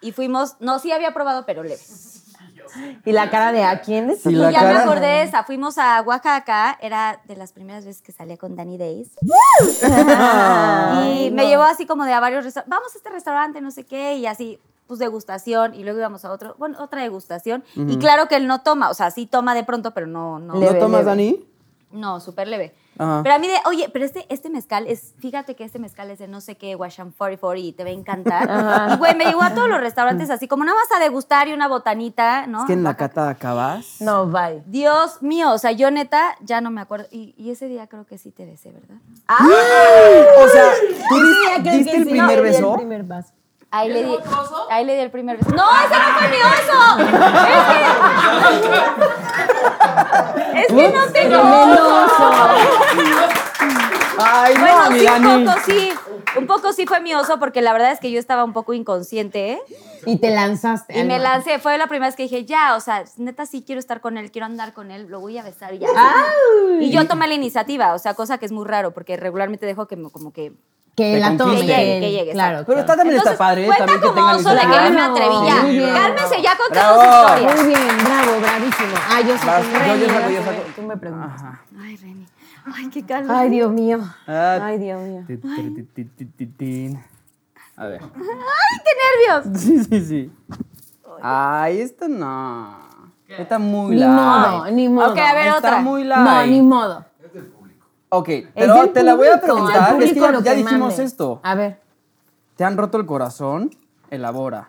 Y 0.00 0.12
fuimos, 0.12 0.56
no, 0.60 0.78
sí 0.78 0.92
había 0.92 1.14
probado, 1.14 1.46
pero 1.46 1.62
leve. 1.62 1.80
Y 3.04 3.12
la 3.12 3.30
cara 3.30 3.52
de 3.52 3.62
a 3.62 3.80
quién 3.80 4.10
es? 4.10 4.22
Sí, 4.22 4.30
Y 4.30 4.36
ya 4.36 4.62
me 4.62 4.76
acordé 4.76 5.06
de 5.06 5.22
esa. 5.22 5.44
Fuimos 5.44 5.78
a 5.78 6.02
Oaxaca, 6.02 6.78
era 6.80 7.20
de 7.26 7.36
las 7.36 7.52
primeras 7.52 7.84
veces 7.84 8.02
que 8.02 8.12
salía 8.12 8.36
con 8.36 8.56
Danny 8.56 8.78
Days. 8.78 9.12
y 11.06 11.30
me 11.30 11.46
llevó 11.46 11.62
así 11.62 11.86
como 11.86 12.04
de 12.04 12.12
a 12.12 12.20
varios 12.20 12.44
restaurantes. 12.44 12.70
Vamos 12.70 12.94
a 12.94 12.98
este 12.98 13.10
restaurante, 13.10 13.60
no 13.60 13.70
sé 13.70 13.84
qué, 13.84 14.16
y 14.16 14.26
así, 14.26 14.58
pues 14.86 14.98
degustación. 14.98 15.74
Y 15.74 15.84
luego 15.84 15.98
íbamos 15.98 16.24
a 16.24 16.32
otro, 16.32 16.54
bueno, 16.58 16.82
otra 16.82 17.02
degustación. 17.02 17.64
Y 17.74 17.98
claro 17.98 18.28
que 18.28 18.36
él 18.36 18.46
no 18.46 18.62
toma, 18.62 18.90
o 18.90 18.94
sea, 18.94 19.10
sí 19.10 19.26
toma 19.26 19.54
de 19.54 19.64
pronto, 19.64 19.92
pero 19.92 20.06
no, 20.06 20.38
no. 20.38 20.54
¿No 20.54 20.60
Leve, 20.60 20.78
tomas, 20.78 21.00
leve. 21.00 21.10
Dani? 21.10 21.53
No, 21.94 22.20
súper 22.20 22.48
leve. 22.48 22.74
Ajá. 22.98 23.20
Pero 23.22 23.34
a 23.34 23.38
mí 23.38 23.48
de, 23.48 23.54
oye, 23.66 23.88
pero 23.92 24.04
este, 24.04 24.24
este 24.28 24.50
mezcal 24.50 24.86
es, 24.86 25.14
fíjate 25.18 25.56
que 25.56 25.64
este 25.64 25.78
mezcal 25.78 26.10
es 26.10 26.18
de 26.18 26.28
no 26.28 26.40
sé 26.40 26.56
qué, 26.56 26.76
Washam 26.76 27.10
44 27.12 27.58
y 27.60 27.72
te 27.72 27.82
va 27.84 27.90
a 27.90 27.92
encantar. 27.92 28.48
Y 28.94 28.96
güey, 28.98 29.14
me 29.16 29.24
llevó 29.24 29.42
a 29.42 29.54
todos 29.54 29.68
los 29.68 29.80
restaurantes 29.80 30.30
así, 30.30 30.46
como 30.46 30.64
nada 30.64 30.76
más 30.78 30.96
a 30.98 31.02
degustar 31.02 31.48
y 31.48 31.52
una 31.52 31.66
botanita, 31.68 32.46
¿no? 32.46 32.60
Es 32.60 32.66
que 32.66 32.72
en 32.74 32.82
la 32.84 32.96
cata 32.96 33.28
acabas. 33.28 34.00
No, 34.00 34.26
bye. 34.26 34.62
Dios 34.66 35.22
mío, 35.22 35.52
o 35.52 35.58
sea, 35.58 35.72
yo 35.72 35.90
neta 35.90 36.36
ya 36.42 36.60
no 36.60 36.70
me 36.70 36.80
acuerdo. 36.80 37.06
Y, 37.10 37.34
y 37.36 37.50
ese 37.50 37.66
día 37.68 37.86
creo 37.88 38.06
que 38.06 38.18
sí 38.18 38.30
te 38.30 38.44
besé, 38.44 38.70
¿verdad? 38.72 38.96
O 39.28 40.48
sea, 40.48 40.70
¿tú 41.08 41.14
Sí, 41.16 41.62
creo 41.62 41.74
diste 41.76 41.90
que 41.90 41.96
el 41.96 42.04
sí. 42.04 42.10
primer 42.10 42.36
No, 42.38 42.42
beso? 42.42 42.70
El 42.72 42.76
primer 42.78 43.02
beso. 43.04 43.32
Ahí 43.76 43.88
le, 43.88 44.04
di, 44.04 44.16
ahí 44.70 44.84
le 44.84 44.94
di 44.94 45.00
el 45.00 45.10
primer 45.10 45.36
beso. 45.38 45.50
¡No, 45.50 45.64
ese 45.84 45.96
no 45.98 46.04
fue 46.18 46.28
mi 46.28 46.36
oso! 46.36 46.98
Es 50.54 50.66
que, 50.68 50.86
es 50.86 50.90
que 50.90 50.92
no 50.92 51.06
tengo 51.12 51.40
oso. 51.40 52.30
Ay, 54.18 54.54
no, 54.54 54.60
Bueno, 54.60 54.90
mi 54.90 55.00
sí, 55.00 55.06
un 55.08 55.44
poco 55.44 55.58
sí. 55.66 55.92
Un 56.36 56.46
poco 56.46 56.72
sí 56.72 56.86
fue 56.86 57.00
mi 57.00 57.14
oso, 57.14 57.38
porque 57.38 57.62
la 57.62 57.72
verdad 57.72 57.90
es 57.92 58.00
que 58.00 58.10
yo 58.10 58.18
estaba 58.20 58.44
un 58.44 58.52
poco 58.52 58.74
inconsciente, 58.74 59.52
¿eh? 59.52 59.60
Y 60.06 60.18
te 60.18 60.30
lanzaste. 60.30 60.98
Y 60.98 61.04
me 61.04 61.18
lancé, 61.18 61.58
fue 61.58 61.76
la 61.78 61.86
primera 61.88 62.06
vez 62.08 62.16
que 62.16 62.24
dije, 62.24 62.44
ya, 62.44 62.76
o 62.76 62.80
sea, 62.80 63.04
neta 63.16 63.46
sí 63.46 63.62
quiero 63.66 63.78
estar 63.78 64.00
con 64.00 64.18
él, 64.18 64.30
quiero 64.30 64.46
andar 64.46 64.72
con 64.72 64.90
él, 64.90 65.06
lo 65.08 65.18
voy 65.20 65.38
a 65.38 65.42
besar 65.42 65.74
y 65.74 65.78
ya. 65.78 65.88
Y 66.80 66.90
yo 66.90 67.06
tomé 67.08 67.26
la 67.28 67.34
iniciativa, 67.34 67.94
o 67.94 67.98
sea, 67.98 68.14
cosa 68.14 68.38
que 68.38 68.46
es 68.46 68.52
muy 68.52 68.66
raro, 68.66 68.92
porque 68.92 69.16
regularmente 69.16 69.66
dejo 69.66 69.86
que 69.88 69.96
me- 69.96 70.10
como 70.10 70.32
que... 70.32 70.52
Que 70.96 71.18
la 71.18 71.36
tome. 71.36 71.56
Que 71.56 71.66
llegue, 71.66 72.00
que 72.00 72.10
llegue, 72.12 72.32
Claro. 72.32 72.50
exacto. 72.58 72.66
Pero 72.68 72.80
está 72.80 72.96
también 72.96 73.16
Entonces, 73.16 73.32
está 73.32 73.44
padre, 73.44 73.64
cuenta 73.66 73.86
también 73.86 74.00
que 74.00 74.06
como 74.20 74.30
oso 74.30 74.50
de 74.50 74.60
que 74.60 74.66
yo 74.66 74.90
me 74.92 75.00
atreví 75.02 75.34
ya. 75.46 75.64
Bien. 75.64 75.94
Cálmense, 75.94 76.42
ya 76.42 76.56
contamos 76.56 76.98
Bravo. 76.98 77.24
historias. 77.24 77.56
Muy 77.56 77.74
bien, 77.74 77.98
bravo, 78.04 78.40
bravísimo. 78.40 78.94
Ah, 79.10 79.20
yo 79.20 79.34
Vas, 79.34 79.64
que 79.66 79.72
yo- 79.72 79.78
yo 79.78 80.06
Reni, 80.06 80.06
saco, 80.06 80.30
yo 80.30 80.42
saco. 80.44 80.62
Tú 80.76 80.82
me 80.82 80.96
preguntas. 80.96 81.32
Ajá. 81.42 81.62
Ay, 81.82 81.96
Reni. 81.96 82.26
Ay, 82.76 82.88
qué 82.90 83.04
calor. 83.04 83.30
Ay, 83.36 83.50
Dios 83.50 83.72
mío. 83.72 83.98
Ah, 84.28 84.58
Ay, 84.62 84.78
Dios 84.78 85.00
mío. 85.02 85.24
ti. 85.26 86.98
A 87.76 87.86
ver. 87.86 88.00
Ay, 88.02 88.80
qué 88.84 88.92
nervios. 89.02 89.60
Sí, 89.60 89.84
sí, 89.84 90.04
sí. 90.04 90.32
Ay, 91.22 91.80
esta 91.80 92.08
no. 92.08 92.84
Está 93.28 93.58
muy 93.58 93.94
Ni 93.96 94.00
light. 94.00 94.12
modo, 94.12 94.70
ni 94.70 94.88
modo. 94.88 95.10
Ok, 95.12 95.18
a 95.18 95.34
ver, 95.34 95.46
Está 95.48 95.58
otra. 95.58 95.80
muy 95.80 96.04
light. 96.04 96.20
No, 96.24 96.46
ni 96.46 96.62
modo. 96.62 97.04
Ok, 98.10 98.28
pero 98.54 98.90
te 98.90 99.02
la 99.02 99.14
voy 99.14 99.28
a 99.28 99.40
preguntar. 99.40 100.00
Es 100.02 100.12
que 100.12 100.20
ya, 100.20 100.54
dijimos 100.54 100.90
mande. 100.90 101.04
esto. 101.04 101.40
A 101.42 101.54
ver. 101.54 101.80
¿Te 102.56 102.64
han 102.64 102.76
roto 102.76 102.98
el 102.98 103.06
corazón? 103.06 103.70
Elabora. 104.10 104.68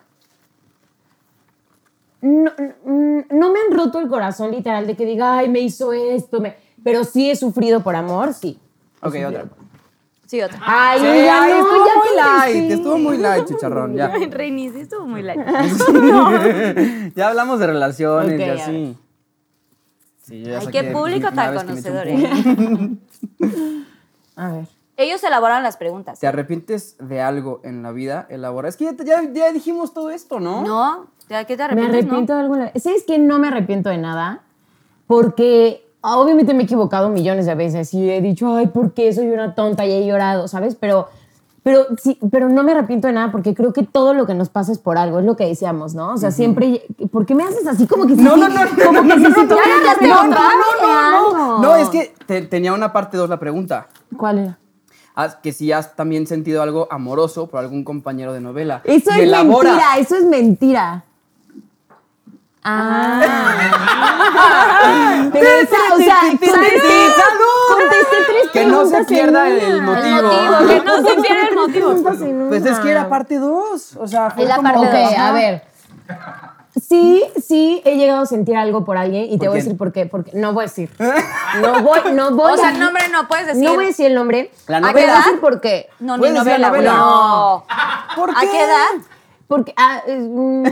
No, 2.22 2.50
mm, 2.84 3.20
no 3.30 3.52
me 3.52 3.60
han 3.60 3.76
roto 3.76 4.00
el 4.00 4.08
corazón 4.08 4.50
literal 4.50 4.86
de 4.86 4.96
que 4.96 5.04
diga, 5.04 5.38
ay, 5.38 5.48
me 5.48 5.60
hizo 5.60 5.92
esto, 5.92 6.40
me... 6.40 6.56
pero 6.82 7.04
sí 7.04 7.30
he 7.30 7.36
sufrido 7.36 7.82
por 7.82 7.94
amor, 7.94 8.34
sí. 8.34 8.58
Ok, 9.02 9.14
otra. 9.28 9.44
Sí, 10.26 10.42
otra. 10.42 10.58
Ay, 10.62 10.98
Sí, 10.98 11.04
ya 11.24 11.42
ay, 11.44 11.52
no, 11.52 11.58
estuvo 11.60 11.86
ya 11.86 11.94
muy 11.94 12.16
light, 12.16 12.52
contesté. 12.54 12.74
estuvo 12.74 12.98
muy 12.98 13.18
light, 13.18 13.44
chicharrón, 13.48 13.94
ya. 13.94 14.12
Sí 14.18 14.80
estuvo 14.80 15.06
muy 15.06 15.22
light. 15.22 15.40
ya 17.14 17.28
hablamos 17.28 17.60
de 17.60 17.66
relaciones 17.68 18.34
Ok, 18.34 18.40
y 18.40 18.50
así. 18.50 18.98
Sí, 20.22 20.44
Ay, 20.52 20.66
qué 20.72 20.84
público 20.84 21.30
tan 21.30 21.54
conocedor. 21.54 22.08
¿eh? 22.08 22.28
A 24.36 24.50
ver. 24.52 24.66
Ellos 24.98 25.22
elaboran 25.24 25.62
las 25.62 25.76
preguntas. 25.76 26.20
¿Te 26.20 26.26
arrepientes 26.26 26.96
de 26.98 27.20
algo 27.20 27.60
en 27.64 27.82
la 27.82 27.92
vida? 27.92 28.26
Elabora. 28.30 28.68
Es 28.68 28.76
que 28.76 28.84
ya, 28.84 28.94
ya, 29.04 29.22
ya 29.30 29.52
dijimos 29.52 29.92
todo 29.92 30.10
esto, 30.10 30.40
¿no? 30.40 30.62
¿No? 30.62 31.06
¿De 31.28 31.44
qué 31.44 31.56
te 31.56 31.58
Me 31.58 31.64
arrepientes? 31.64 31.94
arrepiento 31.98 32.32
no? 32.32 32.36
de 32.38 32.42
alguna... 32.42 32.72
¿Sabes 32.76 33.04
que 33.04 33.18
no 33.18 33.38
me 33.38 33.48
arrepiento 33.48 33.90
de 33.90 33.98
nada? 33.98 34.42
Porque 35.06 35.86
ah, 36.02 36.18
obviamente 36.18 36.54
me 36.54 36.62
he 36.62 36.64
equivocado 36.64 37.10
millones 37.10 37.46
de 37.46 37.54
veces 37.54 37.92
y 37.92 38.10
he 38.10 38.20
dicho, 38.22 38.54
ay, 38.56 38.68
¿por 38.68 38.94
qué 38.94 39.12
soy 39.12 39.28
una 39.28 39.54
tonta? 39.54 39.84
Y 39.84 39.92
he 39.92 40.06
llorado, 40.06 40.48
¿sabes? 40.48 40.74
Pero, 40.76 41.08
pero, 41.66 41.84
sí, 42.00 42.16
pero 42.30 42.48
no 42.48 42.62
me 42.62 42.70
arrepiento 42.70 43.08
de 43.08 43.12
nada 43.14 43.32
porque 43.32 43.52
creo 43.52 43.72
que 43.72 43.82
todo 43.82 44.14
lo 44.14 44.24
que 44.24 44.34
nos 44.34 44.50
pasa 44.50 44.70
es 44.70 44.78
por 44.78 44.98
algo, 44.98 45.18
es 45.18 45.24
lo 45.24 45.34
que 45.36 45.46
decíamos, 45.46 45.96
¿no? 45.96 46.12
O 46.12 46.16
sea, 46.16 46.30
siempre... 46.30 46.82
¿Por 47.10 47.26
qué 47.26 47.34
me 47.34 47.42
haces 47.42 47.66
así 47.66 47.88
como 47.88 48.06
que 48.06 48.14
si 48.14 48.22
No, 48.22 48.36
no, 48.36 48.48
no, 48.48 48.64
no, 48.64 48.84
como 48.84 49.02
no, 49.02 49.14
que 49.16 49.20
no, 49.20 49.34
si 49.34 49.40
no, 49.46 49.56
no, 50.06 50.28
no, 50.28 50.30
no, 50.30 51.32
no, 51.32 51.58
no, 51.58 51.74
es 51.74 51.88
que 51.88 52.14
te- 52.24 52.42
tenía 52.42 52.72
una 52.72 52.92
parte 52.92 53.16
dos 53.16 53.28
la 53.28 53.40
pregunta. 53.40 53.88
¿Cuál 54.16 54.38
era? 54.38 54.58
Ah, 55.16 55.40
que 55.42 55.52
si 55.52 55.72
has 55.72 55.96
también 55.96 56.28
sentido 56.28 56.62
algo 56.62 56.86
amoroso 56.88 57.48
por 57.48 57.58
algún 57.58 57.82
compañero 57.82 58.32
de 58.32 58.40
novela. 58.40 58.82
Eso 58.84 59.10
es 59.10 59.28
mentira, 59.28 59.96
eso 59.98 60.14
es 60.14 60.24
mentira. 60.24 61.04
Ah. 62.68 63.22
Pero 65.32 65.46
esa, 65.48 65.76
o 65.94 65.98
sea, 65.98 66.18
contesté, 66.22 68.16
tres 68.26 68.50
Que 68.52 68.66
no 68.66 68.86
se 68.86 69.04
pierda 69.04 69.48
el 69.48 69.82
motivo. 69.82 70.16
El 70.18 70.24
motivo, 70.24 70.66
que 70.68 70.80
no 70.84 70.96
se 70.96 71.14
pierda 71.22 71.48
el 71.48 71.54
motivo. 71.54 72.48
Pues 72.48 72.66
es 72.66 72.78
que 72.80 72.90
era 72.90 73.08
parte 73.08 73.38
dos. 73.38 73.96
O 73.96 74.06
sea, 74.08 74.30
fue 74.30 74.44
la 74.46 74.56
como- 74.56 74.72
parte 74.72 74.86
Ok, 74.86 74.92
dos, 75.10 75.18
a 75.18 75.32
ver. 75.32 75.62
Sí, 76.88 77.24
sí, 77.42 77.80
he 77.86 77.96
llegado 77.96 78.20
a 78.22 78.26
sentir 78.26 78.54
algo 78.56 78.84
por 78.84 78.98
alguien 78.98 79.24
y 79.24 79.38
te 79.38 79.46
¿Por 79.46 79.48
voy 79.48 79.60
a 79.60 79.62
decir 79.62 79.78
por 79.78 79.92
qué. 79.92 80.04
Porque 80.04 80.32
no 80.34 80.52
voy 80.52 80.64
a 80.64 80.66
decir. 80.66 80.90
No 81.62 81.80
voy, 81.82 82.00
no 82.12 82.32
voy 82.32 82.52
O 82.52 82.56
sea, 82.58 82.70
el 82.70 82.78
nombre 82.78 83.08
no 83.10 83.26
puedes 83.28 83.46
decir. 83.46 83.62
No 83.64 83.74
voy 83.74 83.84
a 83.84 83.88
decir 83.88 84.06
el 84.06 84.14
nombre. 84.14 84.50
La 84.66 84.80
voy 84.80 84.88
a 84.88 84.92
novela. 84.92 85.16
decir 85.16 85.40
por 85.40 85.60
qué. 85.62 85.88
No, 86.00 86.14
ni 86.16 86.18
¿Puedes 86.18 86.44
decir 86.44 86.60
la 86.60 86.68
novela. 86.68 86.92
novela? 86.92 87.06
No. 87.06 87.64
¿Por 88.14 88.30
¿A 88.30 88.40
qué 88.40 88.60
edad? 88.64 88.90
Porque. 89.48 89.72
ah, 89.76 90.02
es, 90.06 90.22
mm, 90.22 90.64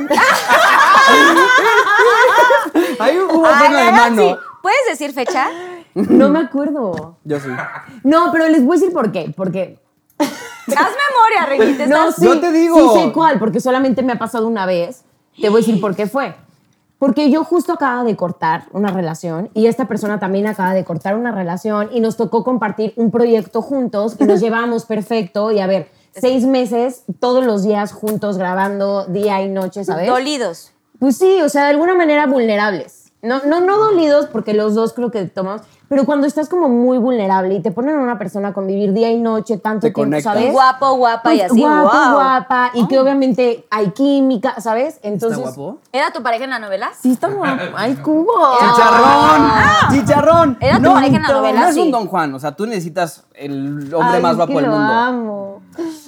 Ahí 2.99 3.18
hubo 3.18 3.47
Ay, 3.47 3.55
freno 3.59 3.77
de 3.77 3.85
la 3.85 3.91
verdad, 3.91 4.11
mano. 4.11 4.22
sí. 4.22 4.37
¿Puedes 4.62 4.87
decir 4.91 5.12
fecha? 5.12 5.49
no 5.95 6.29
me 6.29 6.41
acuerdo. 6.41 7.16
Yo 7.25 7.39
sí. 7.39 7.49
No, 8.03 8.31
pero 8.33 8.49
les 8.49 8.64
voy 8.64 8.77
a 8.77 8.81
decir 8.81 8.93
por 8.93 9.12
qué. 9.12 9.33
Porque. 9.37 9.79
Haz 10.18 10.91
memoria, 11.47 11.77
te 11.77 11.87
No, 11.87 12.11
sí, 12.11 12.25
Yo 12.25 12.41
te 12.41 12.51
digo. 12.53 12.95
Sí 12.95 13.01
sé 13.01 13.12
cuál, 13.12 13.39
porque 13.39 13.61
solamente 13.61 14.03
me 14.03 14.12
ha 14.12 14.18
pasado 14.18 14.47
una 14.47 14.66
vez. 14.66 15.05
Te 15.41 15.49
voy 15.51 15.59
a 15.62 15.66
decir 15.66 15.81
por 15.81 15.95
qué 15.95 16.07
fue. 16.07 16.35
Porque 16.99 17.31
yo 17.31 17.45
justo 17.45 17.72
acaba 17.75 18.03
de 18.05 18.16
cortar 18.16 18.64
una 18.72 18.91
relación 18.91 19.51
y 19.53 19.66
esta 19.66 19.87
persona 19.87 20.18
también 20.18 20.47
acaba 20.47 20.72
de 20.72 20.85
cortar 20.85 21.16
una 21.16 21.33
relación 21.33 21.91
y 21.93 22.01
nos 22.01 22.16
tocó 22.16 22.45
compartir 22.45 22.95
un 22.97 23.11
proyecto 23.11 23.61
juntos 23.61 24.16
y 24.18 24.25
nos 24.25 24.41
llevamos 24.43 24.87
perfecto 24.87 25.51
y 25.53 25.61
a 25.61 25.66
ver, 25.66 25.91
seis 26.14 26.44
meses 26.44 27.02
todos 27.20 27.44
los 27.44 27.62
días 27.62 27.92
juntos 27.92 28.38
grabando 28.38 29.04
día 29.06 29.42
y 29.42 29.48
noche, 29.48 29.84
¿sabes? 29.84 30.08
Dolidos. 30.08 30.72
Pues 30.98 31.16
sí, 31.18 31.40
o 31.42 31.48
sea, 31.48 31.64
de 31.64 31.70
alguna 31.70 31.94
manera 31.94 32.26
vulnerables. 32.26 33.00
No, 33.22 33.40
no, 33.46 33.60
no 33.62 33.78
dolidos 33.78 34.26
porque 34.26 34.52
los 34.52 34.74
dos 34.74 34.92
creo 34.92 35.10
que 35.10 35.24
tomamos, 35.24 35.62
pero 35.88 36.04
cuando 36.04 36.26
estás 36.26 36.50
como 36.50 36.68
muy 36.68 36.98
vulnerable 36.98 37.54
y 37.54 37.60
te 37.62 37.70
ponen 37.70 37.96
a 37.96 37.98
una 37.98 38.18
persona 38.18 38.48
a 38.48 38.52
convivir 38.52 38.92
día 38.92 39.10
y 39.10 39.18
noche 39.18 39.56
tanto 39.56 39.80
Te 39.86 39.92
tiempo, 39.92 40.00
conectas. 40.02 40.34
¿sabes? 40.34 40.52
Guapo, 40.52 40.92
guapa 40.96 41.32
y 41.34 41.38
Pues, 41.38 41.50
así. 41.50 41.60
Guapo, 41.62 41.82
wow. 41.90 42.12
guapa. 42.16 42.70
Y 42.74 42.86
que 42.86 42.98
obviamente 42.98 43.64
hay 43.70 43.92
química, 43.92 44.60
¿sabes? 44.60 45.00
Entonces. 45.02 45.38
¿Está 45.38 45.56
guapo? 45.56 45.78
¿Era 45.90 46.12
tu 46.12 46.22
pareja 46.22 46.44
en 46.44 46.50
la 46.50 46.58
novela? 46.58 46.90
Sí, 47.00 47.12
está 47.12 47.28
guapo. 47.28 47.62
¡Ay, 47.76 47.94
cubo! 47.96 48.32
¡Chicharrón! 48.60 49.50
¡Chicharrón! 49.90 50.58
Era 50.60 50.76
tu 50.76 50.82
No, 50.82 50.92
pareja 50.94 51.16
en 51.16 51.22
la 51.22 51.28
no, 51.28 51.34
novela, 51.36 51.60
No 51.62 51.68
es 51.68 51.76
un 51.78 51.90
Don 51.90 52.06
Juan. 52.08 52.34
O 52.34 52.38
sea, 52.38 52.52
tú 52.54 52.66
necesitas 52.66 53.24
el 53.34 53.92
hombre 53.94 54.16
Ay, 54.16 54.22
más 54.22 54.36
guapo 54.36 54.52
del 54.52 54.64
lo 54.64 54.70
mundo. 54.70 54.92
amo. 54.92 55.53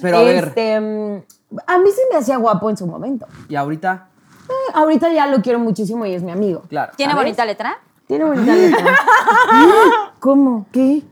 Pero 0.01 0.17
a 0.17 0.21
ver. 0.23 0.43
Este, 0.49 0.79
mm, 0.79 1.21
a 1.65 1.77
mí 1.79 1.89
se 1.91 2.01
me 2.11 2.17
hacía 2.17 2.37
guapo 2.37 2.69
en 2.69 2.77
su 2.77 2.85
momento. 2.87 3.25
Y 3.49 3.55
ahorita, 3.55 4.07
Eh, 4.49 4.71
ahorita 4.73 5.11
ya 5.11 5.27
lo 5.27 5.41
quiero 5.41 5.59
muchísimo 5.59 6.05
y 6.05 6.13
es 6.13 6.23
mi 6.23 6.31
amigo. 6.31 6.63
claro. 6.69 6.93
¿Tiene 6.95 7.13
¿Sabes? 7.13 7.25
bonita 7.25 7.45
letra? 7.45 7.77
Tiene 8.07 8.23
bonita 8.25 8.55
letra. 8.55 8.95
¿Cómo? 10.19 10.65
¿Qué? 10.71 11.03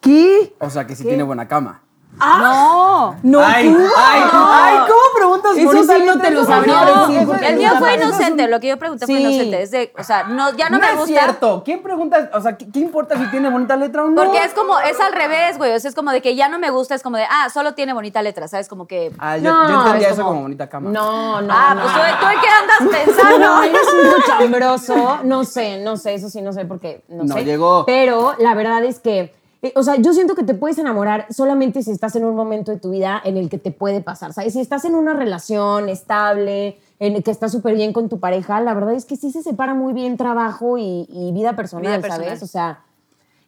¿Qué? 0.00 0.54
O 0.58 0.70
sea, 0.70 0.86
que 0.86 0.96
sí 0.96 1.04
tiene 1.04 1.22
buena 1.22 1.46
cama. 1.46 1.82
No. 2.20 3.16
No, 3.22 3.40
ay, 3.44 3.72
tú. 3.72 3.78
ay, 3.96 4.22
ay, 4.32 4.74
¿cómo 4.80 5.00
preguntas 5.16 5.56
Eso 5.56 5.66
bonitas 5.66 5.96
sí 5.96 6.02
no 6.06 6.18
te 6.18 6.30
lo 6.30 6.40
no, 6.42 6.46
sabría 6.46 6.84
no, 6.84 7.00
decir, 7.00 7.16
eso- 7.22 7.26
porque 7.30 7.46
el 7.48 7.56
mío 7.56 7.70
fue 7.78 7.94
inocente, 7.94 8.48
lo 8.48 8.60
que 8.60 8.68
yo 8.68 8.78
pregunté 8.78 9.06
fue 9.06 9.16
Sí. 9.16 9.22
inocente. 9.22 9.62
Es 9.62 9.70
de, 9.70 9.92
o 9.98 10.02
sea, 10.04 10.24
no, 10.24 10.52
ya 10.56 10.68
no, 10.68 10.78
No, 10.78 10.84
me 10.84 10.92
es 10.92 10.98
gusta. 10.98 11.06
cierto. 11.20 11.62
¿Quién 11.64 11.82
pregunta? 11.82 12.30
O 12.34 12.40
sea, 12.40 12.56
¿qué, 12.56 12.70
qué 12.70 12.78
importa 12.80 13.16
si 13.18 13.26
tiene 13.30 13.48
bonita 13.50 13.76
letra 13.76 14.04
o 14.04 14.08
no? 14.08 14.22
Porque 14.22 14.38
es 14.44 14.52
como, 14.52 14.78
es 14.80 15.00
al 15.00 15.12
revés, 15.12 15.56
güey. 15.58 15.72
O 15.74 15.80
sea, 15.80 15.88
es 15.88 15.94
como 15.94 16.10
de 16.12 16.20
que 16.22 16.34
ya 16.36 16.48
no 16.48 16.58
me 16.58 16.70
gusta, 16.70 16.94
es 16.94 17.02
como 17.02 17.16
de, 17.16 17.24
ah, 17.24 17.48
solo 17.52 17.74
tiene 17.74 17.92
bonita 17.92 18.22
letra, 18.22 18.48
¿sabes? 18.48 18.68
Como 18.68 18.86
que. 18.86 19.12
Ah, 19.18 19.36
yo, 19.36 19.50
No, 19.52 19.68
yo 19.68 19.78
entendía 19.82 20.08
es 20.08 20.12
eso 20.14 20.22
como- 20.22 20.30
como 20.30 20.42
bonita 20.42 20.68
cama. 20.68 20.90
No, 20.90 21.40
no. 21.40 21.52
ah, 21.54 21.74
no. 21.74 21.82
pues 21.82 21.94
tú, 21.94 22.00
tú 22.20 22.26
en 22.32 22.40
qué 22.40 22.48
andas 22.48 22.80
No, 22.80 22.90
pensando. 22.90 23.62
eres 23.62 23.80
un 23.92 24.12
cochambroso. 24.22 25.18
No 25.24 25.44
sé, 25.44 25.78
no 25.82 25.96
sé, 25.96 26.14
eso 26.14 26.28
sí, 26.28 26.42
no 26.42 26.52
sé 26.52 26.64
porque 26.64 27.02
no, 27.08 27.24
No 27.24 27.34
sé. 27.34 27.44
llegó. 27.44 27.84
Pero 27.86 28.34
la 28.38 28.54
verdad 28.54 28.84
es 28.84 28.98
que, 29.00 29.34
eh, 29.62 29.72
o 29.76 29.82
sea, 29.82 29.96
yo 29.96 30.12
siento 30.12 30.34
que 30.34 30.42
te 30.42 30.54
puedes 30.54 30.78
enamorar 30.78 31.26
solamente 31.30 31.82
si 31.82 31.90
estás 31.90 32.16
en 32.16 32.24
un 32.24 32.34
momento 32.34 32.70
de 32.72 32.78
tu 32.78 32.90
vida 32.90 33.20
en 33.24 33.36
el 33.36 33.48
que 33.50 33.58
te 33.58 33.70
puede 33.70 34.00
pasar, 34.00 34.32
¿sabes? 34.32 34.52
Si 34.54 34.60
estás 34.60 34.84
en 34.84 34.94
una 34.94 35.12
relación 35.14 35.88
estable, 35.88 36.78
en 36.98 37.14
el 37.16 37.22
que 37.22 37.30
estás 37.30 37.52
súper 37.52 37.74
bien 37.74 37.92
con 37.92 38.08
tu 38.08 38.20
pareja, 38.20 38.60
la 38.60 38.74
verdad 38.74 38.94
es 38.94 39.04
que 39.04 39.16
sí 39.16 39.30
se 39.32 39.42
separa 39.42 39.74
muy 39.74 39.92
bien 39.92 40.16
trabajo 40.16 40.78
y, 40.78 41.06
y 41.10 41.32
vida 41.32 41.54
personal, 41.56 41.92
Vida 41.92 42.00
personal. 42.00 42.24
¿sabes? 42.26 42.42
O 42.42 42.46
sea, 42.46 42.80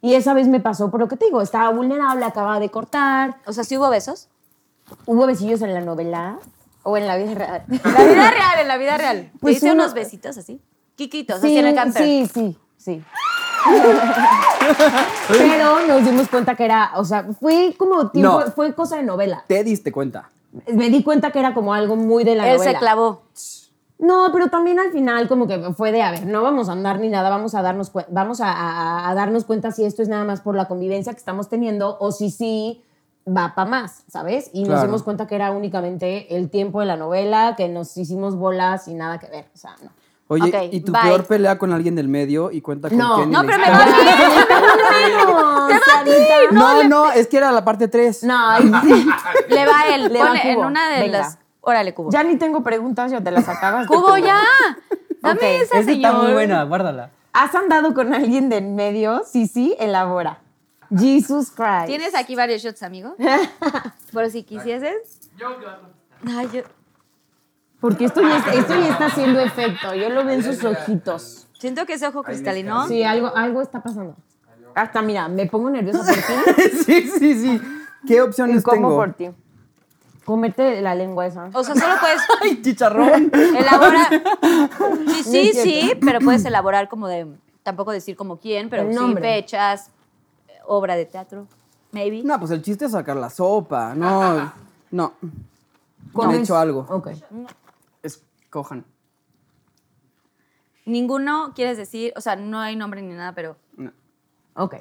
y 0.00 0.14
esa 0.14 0.34
vez 0.34 0.48
me 0.48 0.60
pasó 0.60 0.90
por 0.90 1.00
lo 1.00 1.08
que 1.08 1.16
te 1.16 1.26
digo, 1.26 1.40
estaba 1.40 1.70
vulnerable, 1.70 2.24
acababa 2.24 2.58
de 2.60 2.68
cortar, 2.70 3.36
O 3.46 3.52
sea, 3.52 3.64
¿sí 3.64 3.76
hubo 3.78 3.88
besos? 3.88 4.28
hubo 5.06 5.26
besillos 5.26 5.62
en 5.62 5.72
la 5.72 5.80
novela 5.80 6.38
o 6.82 6.96
en 6.96 7.06
la 7.06 7.16
vida 7.16 7.34
real. 7.34 7.64
En 7.68 7.80
la 7.94 8.04
vida 8.12 8.30
real, 8.30 8.58
en 8.60 8.68
la 8.68 8.76
vida 8.76 8.98
real. 8.98 9.30
Pues 9.40 9.60
¿Te 9.60 9.66
diste 9.66 9.72
uno- 9.72 9.84
unos 9.84 9.94
besitos 9.94 10.36
así? 10.36 10.60
Quiquitos, 10.96 11.36
así 11.38 11.56
en 11.56 11.66
el 11.68 11.74
camper. 11.74 12.02
Sí, 12.02 12.28
sí, 12.32 12.58
sí. 12.76 13.02
Pero 15.28 15.86
nos 15.86 16.04
dimos 16.04 16.28
cuenta 16.28 16.54
que 16.54 16.64
era, 16.64 16.92
o 16.96 17.04
sea, 17.04 17.24
fue 17.40 17.74
como 17.78 18.10
tiempo, 18.10 18.40
No. 18.40 18.50
fue 18.52 18.74
cosa 18.74 18.96
de 18.96 19.02
novela. 19.02 19.44
Te 19.46 19.62
diste 19.64 19.92
cuenta. 19.92 20.30
Me 20.72 20.90
di 20.90 21.02
cuenta 21.02 21.30
que 21.30 21.38
era 21.38 21.54
como 21.54 21.72
algo 21.74 21.96
muy 21.96 22.24
de 22.24 22.34
la 22.34 22.48
Él 22.50 22.56
novela. 22.58 22.72
se 22.72 22.78
clavó. 22.78 23.22
No, 23.98 24.28
pero 24.32 24.48
también 24.48 24.80
al 24.80 24.90
final 24.90 25.28
como 25.28 25.46
que 25.46 25.58
fue 25.74 25.92
de, 25.92 26.02
a 26.02 26.10
ver, 26.10 26.26
no 26.26 26.42
vamos 26.42 26.68
a 26.68 26.72
andar 26.72 26.98
ni 26.98 27.08
nada, 27.08 27.30
vamos 27.30 27.54
a 27.54 27.62
darnos, 27.62 27.92
vamos 28.08 28.40
a, 28.40 28.50
a- 28.50 29.08
a 29.10 29.14
darnos 29.14 29.44
cuenta 29.44 29.70
si 29.70 29.84
esto 29.84 30.02
es 30.02 30.08
nada 30.08 30.24
más 30.24 30.40
por 30.40 30.56
la 30.56 30.64
convivencia 30.66 31.12
que 31.12 31.18
estamos 31.18 31.48
teniendo 31.48 31.96
o 32.00 32.10
si 32.10 32.30
sí 32.30 32.82
va 33.28 33.54
para 33.54 33.70
más, 33.70 34.02
¿sabes? 34.08 34.50
Y 34.52 34.64
nos 34.64 34.82
dimos 34.82 35.04
cuenta 35.04 35.28
que 35.28 35.36
era 35.36 35.52
únicamente 35.52 36.36
el 36.36 36.50
tiempo 36.50 36.80
de 36.80 36.86
la 36.86 36.96
novela, 36.96 37.54
que 37.56 37.68
nos 37.68 37.96
hicimos 37.96 38.34
bolas 38.34 38.88
y 38.88 38.94
nada 38.94 39.18
que 39.20 39.28
ver, 39.28 39.46
o 39.54 39.56
sea, 39.58 39.76
no. 39.84 39.90
Oye, 40.32 40.68
¿y 40.72 40.80
tu 40.80 40.92
bye. 40.92 41.02
peor 41.02 41.24
pelea 41.24 41.58
con 41.58 41.72
alguien 41.72 41.94
del 41.94 42.08
medio 42.08 42.50
y 42.50 42.60
cuenta 42.60 42.88
con 42.88 42.98
No, 42.98 43.16
quién? 43.16 43.30
No, 43.30 43.42
pero 43.44 43.58
me 43.58 43.70
va. 43.70 43.84
¡Te 45.68 45.74
batí! 45.74 46.10
No, 46.52 46.84
no, 46.84 47.10
es 47.12 47.26
que 47.26 47.36
era 47.36 47.52
la 47.52 47.64
parte 47.64 47.88
3. 47.88 48.24
No, 48.24 48.58
Le 49.48 49.66
va 49.66 49.80
a 49.80 49.94
él. 49.94 50.12
Le 50.12 50.18
va 50.22 50.34
en 50.36 50.58
una 50.58 50.88
de 50.90 51.00
Venga. 51.02 51.18
las. 51.18 51.38
Órale, 51.60 51.94
Cubo. 51.94 52.10
ya 52.10 52.24
ni 52.24 52.36
tengo 52.36 52.62
preguntas, 52.62 53.10
ya 53.12 53.20
te 53.20 53.30
las 53.30 53.48
acabas. 53.48 53.82
de 53.88 53.94
Cubo, 53.94 54.16
ya. 54.16 54.40
Dame 55.20 55.60
esa, 55.60 55.78
Esa 55.78 55.84
señor. 55.92 56.10
está 56.10 56.22
muy 56.24 56.32
buena, 56.32 56.64
guárdala. 56.64 57.10
¿Has 57.32 57.54
andado 57.54 57.94
con 57.94 58.12
alguien 58.12 58.48
de 58.48 58.56
en 58.58 58.74
medio? 58.74 59.22
Sí, 59.24 59.46
sí, 59.46 59.76
elabora. 59.78 60.40
Jesus 60.90 61.50
Christ. 61.52 61.86
¿Tienes 61.86 62.14
aquí 62.14 62.34
varios 62.34 62.60
shots, 62.62 62.82
amigo? 62.82 63.14
Por 64.12 64.28
si 64.30 64.42
quisieses. 64.42 65.30
Ay, 66.36 66.48
yo 66.52 66.62
Porque 67.82 68.04
esto 68.04 68.22
ya, 68.22 68.36
está, 68.38 68.54
esto 68.54 68.74
ya 68.74 68.88
está 68.90 69.06
haciendo 69.06 69.40
efecto. 69.40 69.92
Yo 69.92 70.08
lo 70.08 70.24
veo 70.24 70.36
en 70.36 70.44
sus 70.44 70.62
ojitos. 70.62 71.48
siento 71.58 71.84
que 71.84 71.94
ese 71.94 72.06
ojo 72.06 72.22
cristalino. 72.22 72.86
Sí, 72.86 73.02
algo, 73.02 73.34
algo 73.36 73.60
está 73.60 73.82
pasando. 73.82 74.14
Hasta, 74.72 75.02
mira, 75.02 75.26
me 75.26 75.46
pongo 75.46 75.68
nerviosa 75.68 76.04
por 76.04 76.14
ti 76.14 76.62
sí, 76.86 77.10
sí, 77.18 77.34
sí. 77.40 77.60
¿Qué 78.06 78.14
y 78.14 78.20
opciones 78.20 78.62
como 78.62 78.76
tengo? 78.76 78.96
por 78.96 79.12
ti. 79.14 79.30
Comerte 80.24 80.80
la 80.80 80.94
lengua 80.94 81.26
esa. 81.26 81.50
O 81.52 81.64
sea, 81.64 81.74
solo 81.74 81.94
puedes 82.00 82.20
Ay, 82.40 82.62
chicharrón. 82.62 83.32
elaborar. 83.34 84.22
Sí, 85.16 85.22
sí, 85.24 85.50
es 85.52 85.62
sí, 85.62 85.92
pero 86.00 86.20
puedes 86.20 86.44
elaborar 86.44 86.88
como 86.88 87.08
de. 87.08 87.26
Tampoco 87.64 87.90
decir 87.90 88.14
como 88.16 88.36
quién, 88.36 88.70
pero 88.70 88.84
El 88.84 88.90
sí 88.90 88.94
nombre. 88.94 89.22
fechas, 89.22 89.90
obra 90.66 90.94
de 90.94 91.06
teatro, 91.06 91.48
maybe. 91.90 92.22
No, 92.22 92.38
pues 92.38 92.52
el 92.52 92.62
chiste 92.62 92.84
es 92.84 92.92
sacar 92.92 93.16
la 93.16 93.28
sopa. 93.28 93.92
No, 93.96 94.52
no. 94.92 95.14
No 96.14 96.32
he 96.32 96.38
hecho 96.38 96.56
algo. 96.56 96.86
Ok. 96.88 97.08
Escojan. 98.52 98.84
Ninguno 100.84 101.52
quieres 101.54 101.78
decir, 101.78 102.12
o 102.16 102.20
sea, 102.20 102.36
no 102.36 102.60
hay 102.60 102.76
nombre 102.76 103.00
ni 103.00 103.14
nada, 103.14 103.34
pero. 103.34 103.56
No. 103.78 103.92
Ok. 104.52 104.74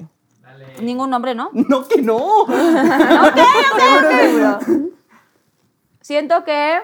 Ningún 0.81 1.10
nombre, 1.10 1.34
¿no? 1.35 1.52
No, 1.53 1.88
que 1.88 2.02
no. 2.02 2.48
Siento 6.02 6.43
que. 6.43 6.80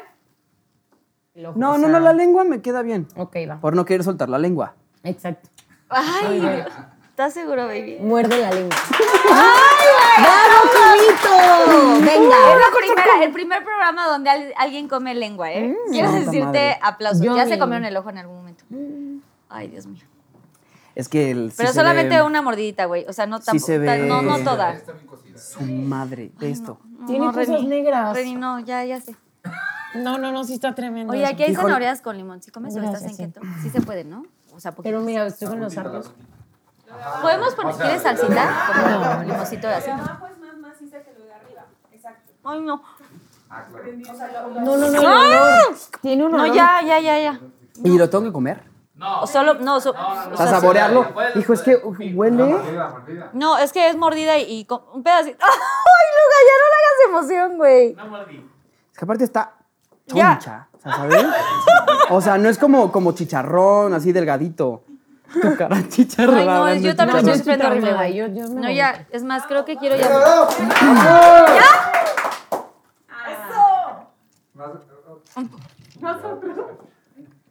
No, 1.35 1.77
no, 1.77 1.89
no, 1.89 1.99
la 1.99 2.13
lengua 2.13 2.45
me 2.45 2.61
queda 2.61 2.83
bien. 2.83 3.09
Ok, 3.17 3.35
va. 3.49 3.59
Por 3.59 3.75
no 3.75 3.83
querer 3.83 4.05
soltar 4.05 4.29
la 4.29 4.39
lengua. 4.39 4.75
Exacto. 5.03 5.49
Ay, 5.89 6.63
¿estás 7.17 7.33
seguro, 7.33 7.65
baby? 7.65 7.97
Muerde 7.99 8.39
la 8.39 8.51
lengua. 8.51 8.77
¡Bravo, 10.19 10.59
Cubito! 10.71 11.99
Venga. 12.05 12.35
Es 12.35 12.59
la 12.59 12.77
primera, 12.77 13.23
el 13.23 13.31
primer 13.31 13.63
programa 13.63 14.05
donde 14.07 14.29
al- 14.29 14.53
alguien 14.55 14.87
come 14.87 15.15
lengua, 15.15 15.51
¿eh? 15.51 15.75
Quiero 15.89 16.09
Santa 16.09 16.25
decirte 16.25 16.45
madre. 16.45 16.79
aplausos. 16.83 17.21
Yo 17.25 17.35
ya 17.35 17.45
se 17.45 17.53
ni- 17.55 17.59
comieron 17.59 17.85
el 17.85 17.97
ojo 17.97 18.11
en 18.11 18.19
algún 18.19 18.35
momento. 18.37 18.63
Ay, 19.49 19.67
Dios 19.69 19.87
mío. 19.87 20.03
Es 20.93 21.09
que 21.09 21.31
el. 21.31 21.49
sí 21.49 21.55
Pero 21.57 21.69
se 21.69 21.75
solamente 21.75 22.15
ve 22.15 22.21
una 22.21 22.43
mordidita, 22.43 22.85
güey. 22.85 23.05
O 23.07 23.13
sea, 23.13 23.25
no 23.25 23.39
Sí 23.39 23.45
tampoco. 23.45 23.65
se 23.65 23.77
ve. 23.79 23.97
No, 24.07 24.21
no 24.21 24.37
toda. 24.43 24.79
Su 25.35 25.63
madre. 25.63 26.31
Ve 26.39 26.51
esto. 26.51 26.79
Tiene 27.07 27.25
no, 27.25 27.31
cosas 27.33 27.47
Reni. 27.49 27.67
negras. 27.67 28.15
Reni, 28.15 28.35
no, 28.35 28.59
ya, 28.59 28.83
ya 28.85 29.01
sé. 29.01 29.15
No, 29.95 30.19
no, 30.19 30.31
no, 30.31 30.43
sí 30.43 30.53
está 30.53 30.75
tremendo. 30.75 31.13
Oye, 31.13 31.23
eso. 31.23 31.31
aquí 31.33 31.43
hay 31.43 31.49
Híjole. 31.51 31.63
zanahorias 31.63 32.01
con 32.01 32.15
limón. 32.17 32.43
¿Sí 32.43 32.51
comes 32.51 32.75
o 32.75 32.79
estás 32.79 32.91
Gracias, 33.01 33.11
en 33.11 33.17
sí. 33.27 33.33
keto? 33.33 33.41
Sí 33.63 33.69
se 33.71 33.81
puede, 33.81 34.03
¿no? 34.03 34.23
O 34.53 34.59
sea, 34.59 34.71
poquito. 34.71 34.83
Pero 34.91 35.01
mira, 35.01 35.25
estoy 35.25 35.47
con 35.47 35.59
los 35.59 35.75
arcos. 35.77 36.11
¿Podemos 37.21 37.55
poner, 37.55 37.75
¿quieres 37.75 38.01
salsita? 38.01 38.49
Como 38.67 39.23
limoncito 39.23 39.67
así. 39.67 39.91
Ay, 42.43 42.61
no. 42.61 42.81
No, 43.49 44.77
no, 44.77 44.77
no, 44.77 44.85
el 44.87 44.97
olor. 45.05 45.75
Tiene 46.01 46.25
un 46.25 46.33
olor. 46.33 46.47
No, 46.47 46.53
ya, 46.53 46.81
ya, 46.85 46.99
ya, 46.99 47.19
ya. 47.19 47.39
¿Y 47.83 47.97
lo 47.97 48.09
tengo 48.09 48.25
que 48.25 48.31
comer? 48.31 48.63
O 49.21 49.27
solo, 49.27 49.53
no, 49.55 49.79
so- 49.79 49.91
o 49.91 49.93
¿Para 49.93 50.35
sea, 50.37 50.47
saborearlo? 50.47 51.13
Hijo, 51.35 51.53
es 51.53 51.61
que 51.61 51.75
huele. 51.75 52.57
No, 53.33 53.57
es 53.57 53.71
que 53.71 53.89
es 53.89 53.95
mordida 53.95 54.37
y, 54.37 54.59
y 54.61 54.65
con 54.65 54.81
un 54.93 55.03
pedacito. 55.03 55.37
¡Ay, 55.41 56.07
Luca, 56.17 56.37
ya 56.47 56.55
no 56.59 56.65
le 56.69 57.21
hagas 57.21 57.25
emoción, 57.29 57.57
güey! 57.57 57.95
Es 58.91 58.97
que 58.97 59.05
aparte 59.05 59.23
está 59.23 59.53
Ya. 60.07 60.33
choncha. 60.39 60.67
O 60.73 60.79
sea, 60.81 60.95
¿sabes? 60.95 61.25
O 62.09 62.21
sea, 62.21 62.37
no 62.37 62.49
es 62.49 62.57
como, 62.57 62.91
como 62.91 63.11
chicharrón, 63.11 63.93
así 63.93 64.11
delgadito. 64.11 64.83
Tu 65.33 65.55
cara 65.57 65.77
chicharrón. 65.89 66.37
Ay, 66.37 66.45
no, 66.45 66.73
yo 66.75 66.95
también 66.95 67.19
estoy 67.19 67.37
sufriendo 67.37 67.67
horrible, 67.67 68.13
yo- 68.15 68.27
yo 68.27 68.47
No, 68.47 68.69
ya, 68.71 69.05
es 69.11 69.23
más, 69.23 69.43
creo 69.45 69.65
que 69.65 69.77
quiero 69.77 69.95
ya. 69.95 70.07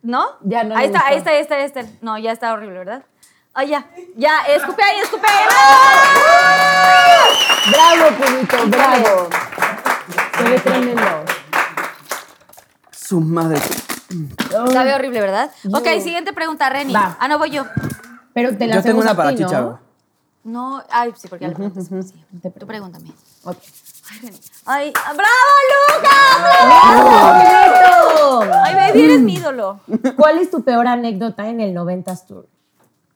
¿No? 0.03 0.24
Ya 0.43 0.65
no 0.65 0.77
Ahí 0.77 0.86
está, 0.86 1.07
ahí 1.07 1.16
está, 1.19 1.31
ahí 1.31 1.40
está, 1.40 1.55
ahí 1.57 1.65
está. 1.65 1.82
No, 2.01 2.16
ya 2.19 2.32
está 2.32 2.53
horrible, 2.53 2.78
¿verdad? 2.78 3.03
Ay, 3.55 3.69
ya. 3.69 3.86
Ya, 4.16 4.40
escupe 4.43 4.82
ahí, 4.82 4.98
escupe 5.01 5.27
ahí. 5.27 5.47
Bravo, 7.73 8.16
Cubito, 8.16 8.66
bravo. 8.69 9.28
Se 10.36 10.44
ve 10.44 10.61
tremendo. 10.61 11.24
Su 12.93 13.20
madre. 13.20 13.61
Sabe 14.73 14.95
horrible, 14.95 15.20
¿verdad? 15.20 15.51
Ok, 15.73 15.87
siguiente 16.03 16.33
pregunta, 16.33 16.69
Reni. 16.70 16.93
Va. 16.93 17.16
Ah, 17.20 17.28
no, 17.28 17.39
voy 17.39 17.51
yo. 17.51 17.65
Pero 18.33 18.57
te 18.57 18.66
la 18.66 18.77
Yo 18.77 18.83
tengo 18.83 19.01
una 19.01 19.15
para 19.15 19.31
ti, 19.35 19.43
¿no? 19.43 19.49
Chicharo. 19.49 19.78
No, 20.45 20.83
ay, 20.91 21.12
sí, 21.16 21.27
porque 21.28 21.45
ya 21.45 21.49
le 21.49 21.55
preguntas. 21.57 21.87
Sí. 21.87 22.15
Te 22.41 22.51
Tú 22.51 22.66
pregúntame. 22.66 23.11
Ok. 23.45 23.57
Ay, 24.11 24.19
Reni. 24.23 24.39
Ay, 24.66 24.93
¡bravo, 24.93 25.53
Lucas! 25.97 26.12
Ay, 28.65 28.74
baby, 28.74 29.03
eres 29.05 29.20
mi 29.20 29.35
ídolo. 29.35 29.81
¿Cuál 30.16 30.39
es 30.39 30.51
tu 30.51 30.62
peor 30.62 30.87
anécdota 30.87 31.49
en 31.49 31.61
el 31.61 31.74
90s 31.74 32.27
Tour? 32.27 32.47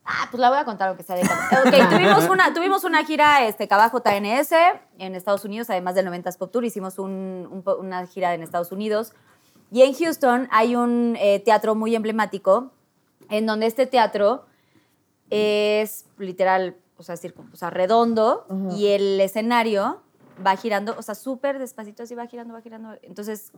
Ah, 0.05 0.27
pues 0.31 0.41
la 0.41 0.49
voy 0.51 0.59
a 0.59 0.65
contar 0.65 0.89
aunque 0.89 1.05
sea 1.05 1.15
de. 1.15 1.23
Ok, 1.23 1.89
tuvimos 1.91 2.29
una, 2.29 2.53
tuvimos 2.53 2.83
una 2.83 3.05
gira 3.05 3.45
este, 3.45 3.69
Cabajo 3.69 4.01
TNS 4.01 4.53
en 4.99 5.15
Estados 5.15 5.45
Unidos, 5.45 5.71
además 5.71 5.95
del 5.95 6.07
90s 6.09 6.37
Pop 6.37 6.51
Tour, 6.51 6.65
hicimos 6.65 6.99
un- 6.99 7.47
un 7.49 7.63
una 7.79 8.05
gira 8.07 8.35
en 8.35 8.43
Estados 8.43 8.73
Unidos. 8.73 9.13
Y 9.71 9.83
en 9.83 9.95
Houston 9.95 10.49
hay 10.51 10.75
un 10.77 11.17
eh, 11.19 11.41
teatro 11.41 11.75
muy 11.75 11.95
emblemático, 11.95 12.71
en 13.29 13.47
donde 13.47 13.67
este 13.67 13.87
teatro 13.87 14.45
es 15.31 16.07
literal, 16.19 16.77
o 16.97 17.03
sea, 17.03 17.15
circun- 17.17 17.53
o 17.53 17.57
sea 17.57 17.71
redondo, 17.71 18.47
y 18.77 18.89
el 18.89 19.21
escenario 19.21 20.01
va 20.45 20.57
girando, 20.57 20.95
o 20.99 21.03
sea, 21.03 21.15
súper 21.15 21.59
despacito, 21.59 22.03
así 22.03 22.15
va 22.15 22.27
girando, 22.27 22.55
va 22.55 22.61
girando. 22.63 22.95
Entonces, 23.03 23.53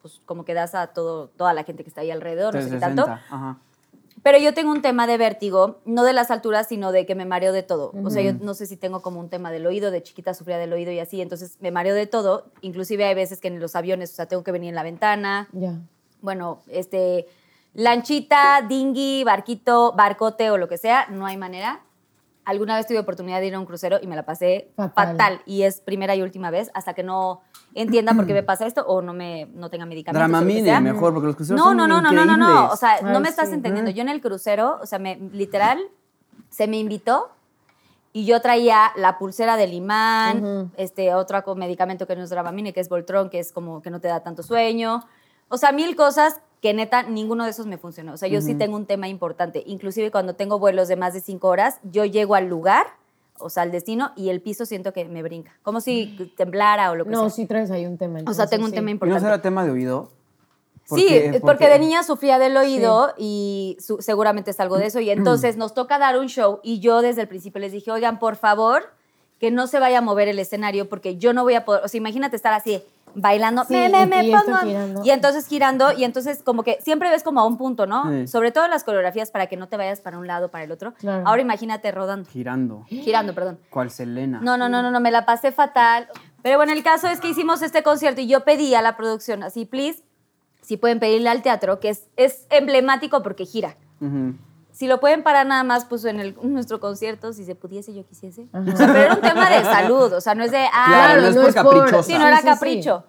pues 0.00 0.20
como 0.26 0.44
que 0.44 0.54
das 0.54 0.74
a 0.74 0.88
todo, 0.88 1.28
toda 1.28 1.54
la 1.54 1.64
gente 1.64 1.82
que 1.84 1.88
está 1.88 2.02
ahí 2.02 2.10
alrededor, 2.10 2.54
no 2.54 2.60
sé 2.60 2.70
qué 2.70 2.76
tanto. 2.78 3.04
360. 3.04 3.34
Ajá. 3.34 3.58
Pero 4.22 4.38
yo 4.38 4.54
tengo 4.54 4.70
un 4.70 4.82
tema 4.82 5.06
de 5.06 5.18
vértigo, 5.18 5.80
no 5.84 6.04
de 6.04 6.12
las 6.12 6.30
alturas, 6.30 6.68
sino 6.68 6.92
de 6.92 7.06
que 7.06 7.14
me 7.14 7.24
mareo 7.24 7.52
de 7.52 7.64
todo. 7.64 7.92
O 8.04 8.10
sea, 8.10 8.22
yo 8.22 8.32
no 8.34 8.54
sé 8.54 8.66
si 8.66 8.76
tengo 8.76 9.02
como 9.02 9.18
un 9.18 9.28
tema 9.28 9.50
del 9.50 9.66
oído, 9.66 9.90
de 9.90 10.02
chiquita 10.02 10.32
sufría 10.32 10.58
del 10.58 10.72
oído 10.72 10.92
y 10.92 11.00
así, 11.00 11.20
entonces 11.20 11.56
me 11.60 11.72
mareo 11.72 11.94
de 11.94 12.06
todo. 12.06 12.46
Inclusive 12.60 13.04
hay 13.04 13.14
veces 13.14 13.40
que 13.40 13.48
en 13.48 13.58
los 13.58 13.74
aviones, 13.74 14.12
o 14.12 14.14
sea, 14.14 14.26
tengo 14.26 14.44
que 14.44 14.52
venir 14.52 14.68
en 14.68 14.76
la 14.76 14.84
ventana. 14.84 15.48
Ya. 15.52 15.80
Bueno, 16.20 16.62
este, 16.68 17.26
lanchita, 17.74 18.64
dinghy, 18.68 19.24
barquito, 19.24 19.92
barcote 19.92 20.50
o 20.52 20.56
lo 20.56 20.68
que 20.68 20.78
sea, 20.78 21.08
no 21.08 21.26
hay 21.26 21.36
manera. 21.36 21.80
Alguna 22.44 22.76
vez 22.76 22.86
tuve 22.86 22.98
oportunidad 22.98 23.40
de 23.40 23.46
ir 23.46 23.54
a 23.54 23.60
un 23.60 23.66
crucero 23.66 23.98
y 24.02 24.06
me 24.06 24.16
la 24.16 24.24
pasé 24.24 24.70
Fatal. 24.76 25.08
fatal. 25.16 25.42
Y 25.46 25.62
es 25.62 25.80
primera 25.80 26.16
y 26.16 26.22
última 26.22 26.50
vez 26.50 26.70
hasta 26.74 26.92
que 26.94 27.02
no 27.04 27.40
entienda 27.74 28.14
por 28.14 28.26
qué 28.26 28.34
me 28.34 28.42
pasa 28.42 28.66
esto 28.66 28.84
o 28.86 29.00
no 29.02 29.12
me 29.14 29.46
no 29.54 29.70
tenga 29.70 29.86
medicamentos. 29.86 30.24
o 30.24 30.32
lo 30.32 30.38
que 30.46 30.62
Dramamine, 30.62 30.80
mejor, 30.92 31.12
porque 31.14 31.26
los 31.28 31.36
cruceros 31.36 31.58
No, 31.60 31.68
son 31.68 31.76
no, 31.76 31.86
no, 31.86 32.00
no, 32.02 32.12
no, 32.12 32.24
no, 32.24 32.36
no. 32.36 32.68
O 32.70 32.76
sea, 32.76 33.00
no 33.02 33.16
Ay, 33.16 33.20
me 33.20 33.28
estás 33.28 33.48
sí. 33.48 33.54
entendiendo. 33.54 33.90
Yo 33.92 34.02
en 34.02 34.08
el 34.08 34.20
crucero, 34.20 34.78
o 34.82 34.86
sea, 34.86 34.98
me, 34.98 35.16
literal, 35.32 35.80
se 36.50 36.66
me 36.66 36.78
invitó 36.78 37.30
y 38.12 38.26
yo 38.26 38.40
traía 38.42 38.90
la 38.96 39.18
pulsera 39.18 39.56
del 39.56 39.72
imán, 39.72 40.70
este 40.76 41.14
otro 41.14 41.42
medicamento 41.54 42.06
que 42.06 42.16
no 42.16 42.24
es 42.24 42.30
Dramamine, 42.30 42.72
que 42.72 42.80
es 42.80 42.88
Voltron, 42.88 43.30
que 43.30 43.38
es 43.38 43.52
como 43.52 43.80
que 43.82 43.90
no 43.90 44.00
te 44.00 44.08
da 44.08 44.20
tanto 44.20 44.42
sueño. 44.42 45.04
O 45.48 45.56
sea, 45.56 45.72
mil 45.72 45.94
cosas 45.96 46.40
que 46.62 46.72
neta 46.72 47.02
ninguno 47.02 47.44
de 47.44 47.50
esos 47.50 47.66
me 47.66 47.76
funcionó. 47.76 48.14
O 48.14 48.16
sea, 48.16 48.28
yo 48.28 48.40
sí 48.40 48.54
tengo 48.54 48.76
un 48.76 48.86
tema 48.86 49.08
importante. 49.08 49.62
Inclusive 49.66 50.10
cuando 50.10 50.34
tengo 50.34 50.58
vuelos 50.58 50.88
de 50.88 50.96
más 50.96 51.12
de 51.12 51.20
cinco 51.20 51.48
horas, 51.48 51.78
yo 51.82 52.04
llego 52.04 52.34
al 52.36 52.46
lugar, 52.48 52.86
o 53.38 53.50
sea, 53.50 53.64
al 53.64 53.72
destino, 53.72 54.12
y 54.16 54.28
el 54.30 54.40
piso 54.40 54.64
siento 54.64 54.92
que 54.92 55.04
me 55.04 55.22
brinca. 55.24 55.58
Como 55.62 55.80
si 55.80 56.32
temblara 56.36 56.92
o 56.92 56.94
lo 56.94 57.04
que 57.04 57.10
No, 57.10 57.22
sea. 57.22 57.30
sí 57.30 57.46
traes 57.46 57.70
ahí 57.72 57.84
un 57.84 57.98
tema. 57.98 58.20
o 58.20 58.32
sea, 58.32 58.44
entonces, 58.44 58.50
tengo 58.50 58.64
un 58.66 58.70
sí. 58.70 58.76
tema 58.76 58.90
¿Y 58.90 58.92
no 58.92 58.94
importante. 58.94 59.20
será 59.24 59.42
tema 59.42 59.64
de 59.64 59.72
oído? 59.72 60.10
¿Por 60.88 60.98
Sí, 61.00 61.20
porque 61.40 61.68
de 61.68 61.78
niña 61.80 62.02
sufría 62.04 62.38
del 62.38 62.56
oído 62.56 63.12
y 63.18 63.76
su- 63.80 64.00
seguramente 64.00 64.50
es 64.52 64.60
algo 64.60 64.78
de 64.78 64.86
eso. 64.86 65.00
Y 65.00 65.10
entonces 65.10 65.56
nos 65.56 65.74
toca 65.74 65.98
dar 65.98 66.18
un 66.18 66.26
show 66.28 66.60
y 66.62 66.78
yo 66.80 67.02
desde 67.02 67.22
el 67.22 67.28
principio 67.28 67.60
les 67.60 67.72
dije, 67.72 67.90
oigan, 67.90 68.18
por 68.18 68.36
favor, 68.36 68.84
que 69.40 69.50
no 69.50 69.66
se 69.66 69.78
vaya 69.80 69.98
a 69.98 70.00
mover 70.00 70.28
el 70.28 70.38
escenario 70.38 70.88
porque 70.88 71.16
yo 71.16 71.32
no 71.32 71.42
voy 71.42 71.54
a 71.54 71.64
poder, 71.64 71.84
o 71.84 71.88
sea, 71.88 71.98
imagínate 71.98 72.36
estar 72.36 72.52
así 72.52 72.82
bailando, 73.14 73.64
Sí, 73.64 73.74
me, 73.74 73.88
me, 73.88 74.02
y- 74.02 74.06
me 74.06 74.24
y 74.26 74.32
esto 74.34 74.46
pongo. 74.46 74.58
girando. 74.66 75.02
Y 75.04 75.10
entonces 75.10 75.46
girando 75.46 75.92
y 75.92 76.04
entonces 76.04 76.42
como 76.42 76.62
que 76.62 76.78
siempre 76.82 77.10
ves 77.10 77.22
como 77.22 77.40
a 77.40 77.46
un 77.46 77.56
punto, 77.58 77.86
¿no? 77.86 78.10
Sí. 78.10 78.26
Sobre 78.28 78.52
todo 78.52 78.68
las 78.68 78.84
coreografías 78.84 79.30
para 79.30 79.46
que 79.46 79.56
no 79.56 79.68
te 79.68 79.76
vayas 79.76 80.00
para 80.00 80.18
un 80.18 80.26
lado, 80.26 80.50
para 80.50 80.64
el 80.64 80.72
otro. 80.72 80.94
Claro. 80.94 81.24
Ahora 81.26 81.42
imagínate 81.42 81.90
rodando, 81.92 82.28
Girando. 82.30 82.84
girando, 82.88 83.34
perdón. 83.34 83.58
¿Cuál 83.70 83.90
Selena? 83.90 84.40
No, 84.42 84.56
no, 84.56 84.68
no, 84.68 84.82
no, 84.82 84.90
no, 84.90 85.00
me 85.00 85.10
la 85.10 85.24
pasé 85.26 85.52
fatal. 85.52 86.08
Pero 86.42 86.56
bueno, 86.56 86.72
el 86.72 86.82
caso 86.82 87.08
es 87.08 87.20
que 87.20 87.28
hicimos 87.28 87.62
este 87.62 87.82
concierto 87.82 88.20
y 88.20 88.26
yo 88.26 88.44
pedí 88.44 88.74
a 88.74 88.82
la 88.82 88.96
producción, 88.96 89.42
así, 89.42 89.64
please, 89.64 90.02
si 90.60 90.76
pueden 90.76 90.98
pedirle 91.00 91.28
al 91.28 91.42
teatro, 91.42 91.78
que 91.80 91.90
es, 91.90 92.06
es 92.16 92.46
emblemático 92.50 93.22
porque 93.22 93.44
gira. 93.46 93.76
Ujú. 94.00 94.34
Si 94.72 94.86
lo 94.86 95.00
pueden 95.00 95.22
parar 95.22 95.46
nada 95.46 95.62
más, 95.64 95.84
pues 95.84 96.04
en 96.06 96.18
el- 96.18 96.36
en 96.42 96.52
nuestro 96.54 96.80
concierto, 96.80 97.32
si 97.32 97.44
se 97.44 97.54
pudiese, 97.54 97.92
yo 97.94 98.04
quisiese. 98.06 98.46
O 98.52 98.76
sea, 98.76 98.86
pero 98.86 98.98
era 98.98 99.14
un 99.14 99.20
tema 99.20 99.50
de 99.50 99.62
salud, 99.62 100.12
o 100.12 100.20
sea, 100.20 100.34
no 100.34 100.42
es 100.44 100.50
de, 100.50 100.64
ah, 100.72 100.84
Claro, 100.88 101.22
no 101.22 101.28
es 101.28 101.36
por 101.36 101.54
caprichosa. 101.54 102.02
Sí, 102.02 102.14
no 102.18 102.26
era 102.26 102.36
Sí, 102.38 102.42
sí, 102.42 102.48
sí. 102.48 102.54
capricho. 102.54 103.04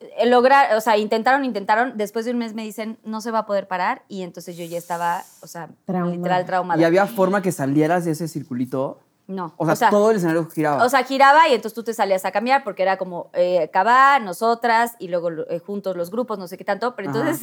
Eh, 0.00 0.26
Lograr, 0.26 0.76
o 0.76 0.80
sea, 0.80 0.96
intentaron, 0.96 1.44
intentaron, 1.44 1.94
después 1.96 2.24
de 2.24 2.30
un 2.32 2.38
mes 2.38 2.54
me 2.54 2.62
dicen, 2.62 2.98
no 3.04 3.20
se 3.20 3.30
va 3.30 3.40
a 3.40 3.46
poder 3.46 3.66
parar, 3.68 4.02
y 4.08 4.22
entonces 4.22 4.56
yo 4.56 4.64
ya 4.64 4.78
estaba, 4.78 5.22
o 5.40 5.46
sea, 5.46 5.68
Traumada. 5.86 6.16
literal 6.16 6.46
traumada. 6.46 6.80
¿Y 6.80 6.84
había 6.84 7.06
forma 7.06 7.42
que 7.42 7.50
salieras 7.52 8.04
de 8.04 8.12
ese 8.12 8.28
circulito? 8.28 9.00
No. 9.26 9.52
O 9.58 9.74
sea, 9.76 9.90
todo 9.90 10.10
el 10.10 10.16
escenario 10.16 10.46
giraba. 10.48 10.84
O 10.84 10.88
sea, 10.88 11.04
giraba 11.04 11.48
y 11.48 11.52
entonces 11.54 11.74
tú 11.74 11.82
te 11.82 11.92
salías 11.94 12.24
a 12.24 12.30
cambiar 12.30 12.64
porque 12.64 12.82
era 12.82 12.96
como 12.96 13.28
eh, 13.34 13.68
Cabá, 13.72 14.18
nosotras 14.20 14.92
y 14.98 15.08
luego 15.08 15.30
eh, 15.30 15.58
juntos 15.58 15.96
los 15.96 16.10
grupos, 16.10 16.38
no 16.38 16.48
sé 16.48 16.56
qué 16.56 16.64
tanto. 16.64 16.94
Pero 16.96 17.10
Ajá. 17.10 17.34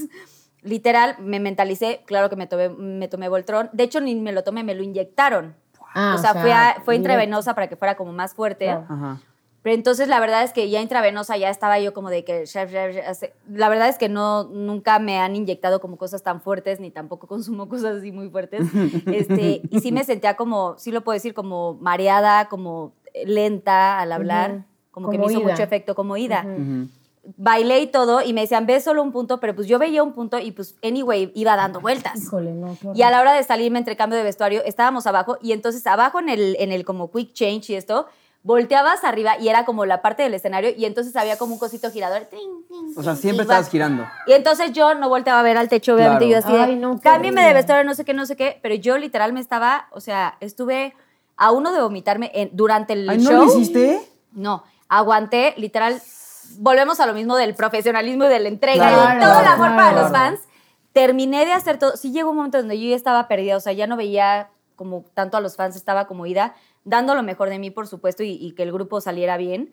Literal, 0.66 1.16
me 1.20 1.40
mentalicé. 1.40 2.02
Claro 2.06 2.30
que 2.30 2.36
me 2.36 2.48
tomé, 2.48 2.68
me 2.70 3.08
tomé 3.08 3.30
Voltron. 3.30 3.70
De 3.72 3.84
hecho, 3.84 4.02
ni 4.02 4.16
me 4.16 4.32
lo 4.34 4.44
tomé, 4.44 4.64
me 4.64 4.76
lo 4.76 4.84
inyectaron. 4.84 5.56
Ah, 5.94 6.16
o 6.18 6.22
sea, 6.22 6.34
fue, 6.34 6.52
a- 6.52 6.82
fue 6.84 6.96
intravenosa 6.98 7.54
para 7.56 7.68
que 7.70 7.78
fuera 7.78 7.96
como 7.96 8.12
más 8.12 8.34
fuerte. 8.34 8.66
Claro. 8.66 8.86
Ajá. 8.90 9.22
Pero 9.62 9.74
entonces 9.76 10.08
la 10.08 10.20
verdad 10.20 10.44
es 10.44 10.54
que 10.54 10.70
ya 10.70 10.80
intravenosa 10.80 11.38
ya 11.38 11.50
estaba 11.50 11.80
yo 11.80 11.92
como 11.94 12.12
de 12.12 12.24
que... 12.24 12.44
La 13.50 13.68
verdad 13.70 13.88
es 13.90 13.98
que 13.98 14.10
no, 14.10 14.44
nunca 14.44 15.00
me 15.00 15.18
han 15.20 15.36
inyectado 15.36 15.82
como 15.82 15.98
cosas 15.98 16.22
tan 16.22 16.40
fuertes, 16.42 16.80
ni 16.80 16.92
tampoco 16.92 17.26
consumo 17.34 17.68
cosas 17.70 17.98
así 17.98 18.12
muy 18.12 18.30
fuertes. 18.30 18.68
Este, 19.08 19.62
y 19.70 19.80
sí 19.80 19.92
me 19.92 20.04
sentía 20.04 20.36
como, 20.36 20.76
sí 20.78 20.92
lo 20.92 21.04
puedo 21.04 21.16
decir, 21.16 21.34
como 21.34 21.76
mareada, 21.82 22.48
como 22.50 22.94
lenta 23.26 24.00
al 24.00 24.12
hablar. 24.12 24.52
Ujú. 24.52 24.64
Como, 24.92 25.10
que 25.10 25.18
Como 25.18 25.28
me 25.28 25.34
hizo 25.34 25.42
ida. 25.42 25.52
mucho 25.52 25.64
efecto, 25.64 25.96
como 25.96 26.16
ida. 26.18 26.46
Ujú. 26.46 26.88
Bailé 27.38 27.80
y 27.82 27.88
todo, 27.88 28.22
y 28.22 28.34
me 28.34 28.42
decían, 28.42 28.66
ves 28.66 28.84
solo 28.84 29.02
un 29.02 29.12
punto, 29.12 29.40
pero 29.40 29.56
pues 29.56 29.68
yo 29.68 29.80
veía 29.80 30.04
un 30.04 30.14
punto 30.14 30.38
y 30.40 30.52
pues, 30.52 30.76
anyway, 30.84 31.32
iba 31.36 31.56
dando 31.56 31.82
vueltas. 31.82 32.22
Híjole, 32.22 32.52
no. 32.54 32.78
Y 32.94 33.02
a 33.02 33.10
la 33.10 33.20
hora 33.22 33.34
de 33.34 33.44
salirme 33.44 33.80
entre 33.80 33.96
cambio 33.98 34.18
de 34.18 34.24
vestuario, 34.24 34.64
estábamos 34.64 35.08
abajo 35.08 35.38
y 35.42 35.52
entonces 35.52 35.86
abajo 35.88 36.20
en 36.20 36.30
el, 36.30 36.56
en 36.60 36.72
el 36.72 36.86
como 36.86 37.12
quick 37.12 37.34
change 37.34 37.72
y 37.72 37.76
esto, 37.76 38.06
volteabas 38.44 39.04
arriba 39.04 39.40
y 39.40 39.50
era 39.50 39.66
como 39.66 39.86
la 39.88 40.04
parte 40.04 40.22
del 40.22 40.36
escenario 40.36 40.70
y 40.78 40.86
entonces 40.86 41.16
había 41.16 41.36
como 41.38 41.54
un 41.54 41.60
cosito 41.60 41.90
girador. 41.90 42.28
O 42.96 43.02
sea, 43.02 43.16
siempre 43.16 43.42
estabas 43.42 43.70
girando. 43.72 44.06
Y 44.28 44.34
entonces 44.34 44.72
yo 44.72 44.94
no 44.94 45.10
volteaba 45.10 45.40
a 45.40 45.44
ver 45.44 45.58
al 45.58 45.68
techo, 45.68 45.96
obviamente 45.96 46.28
Claro. 46.28 46.42
yo 46.44 46.48
así 46.48 46.56
de, 46.56 46.64
Ay, 46.64 46.76
no, 46.76 47.00
cámbiame 47.02 47.44
de 47.44 47.54
vestuario, 47.54 47.84
no 47.84 47.96
sé 47.96 48.06
qué, 48.06 48.14
no 48.14 48.28
sé 48.28 48.36
qué, 48.36 48.60
pero 48.62 48.76
yo 48.76 49.00
literal 49.00 49.34
me 49.34 49.40
estaba, 49.40 49.88
o 49.92 50.00
sea, 50.00 50.38
estuve 50.42 50.94
a 51.38 51.52
uno 51.52 51.72
de 51.74 51.82
vomitarme 51.82 52.30
en- 52.36 52.52
durante 52.54 52.94
el 52.94 53.10
Ay, 53.10 53.18
¿no 53.18 53.32
show. 53.32 53.38
lo 53.40 53.46
hiciste? 53.46 54.00
No, 54.34 54.64
aguanté, 54.90 55.56
literal, 55.58 56.00
volvemos 56.60 57.00
a 57.00 57.06
lo 57.06 57.14
mismo 57.14 57.36
del 57.36 57.56
profesionalismo 57.56 58.26
y 58.26 58.28
de 58.30 58.40
la 58.40 58.48
entrega 58.50 58.90
Claro, 58.90 59.18
y 59.20 59.22
todo 59.24 59.40
el 59.40 59.46
amor 59.46 59.68
claro. 59.68 59.76
para 59.76 60.02
los 60.02 60.12
fans. 60.12 60.40
Terminé 60.94 61.46
de 61.46 61.52
hacer 61.54 61.78
todo. 61.78 61.98
Sí 61.98 62.12
llegó 62.12 62.30
un 62.30 62.38
momento 62.38 62.58
donde 62.58 62.80
yo 62.80 62.90
ya 62.90 62.96
estaba 62.96 63.28
perdida, 63.28 63.58
o 63.58 63.60
sea, 63.60 63.74
ya 63.74 63.86
no 63.88 63.98
veía 63.98 64.50
como 64.76 65.04
tanto 65.14 65.38
a 65.38 65.42
los 65.42 65.56
fans, 65.56 65.76
estaba 65.76 66.06
como 66.08 66.26
ida, 66.26 66.56
dando 66.84 67.16
lo 67.16 67.24
mejor 67.24 67.50
de 67.50 67.60
mí, 67.60 67.70
por 67.72 67.88
supuesto, 67.88 68.24
y, 68.24 68.32
y 68.32 68.52
que 68.54 68.64
el 68.64 68.72
grupo 68.72 69.02
saliera 69.02 69.38
bien. 69.38 69.72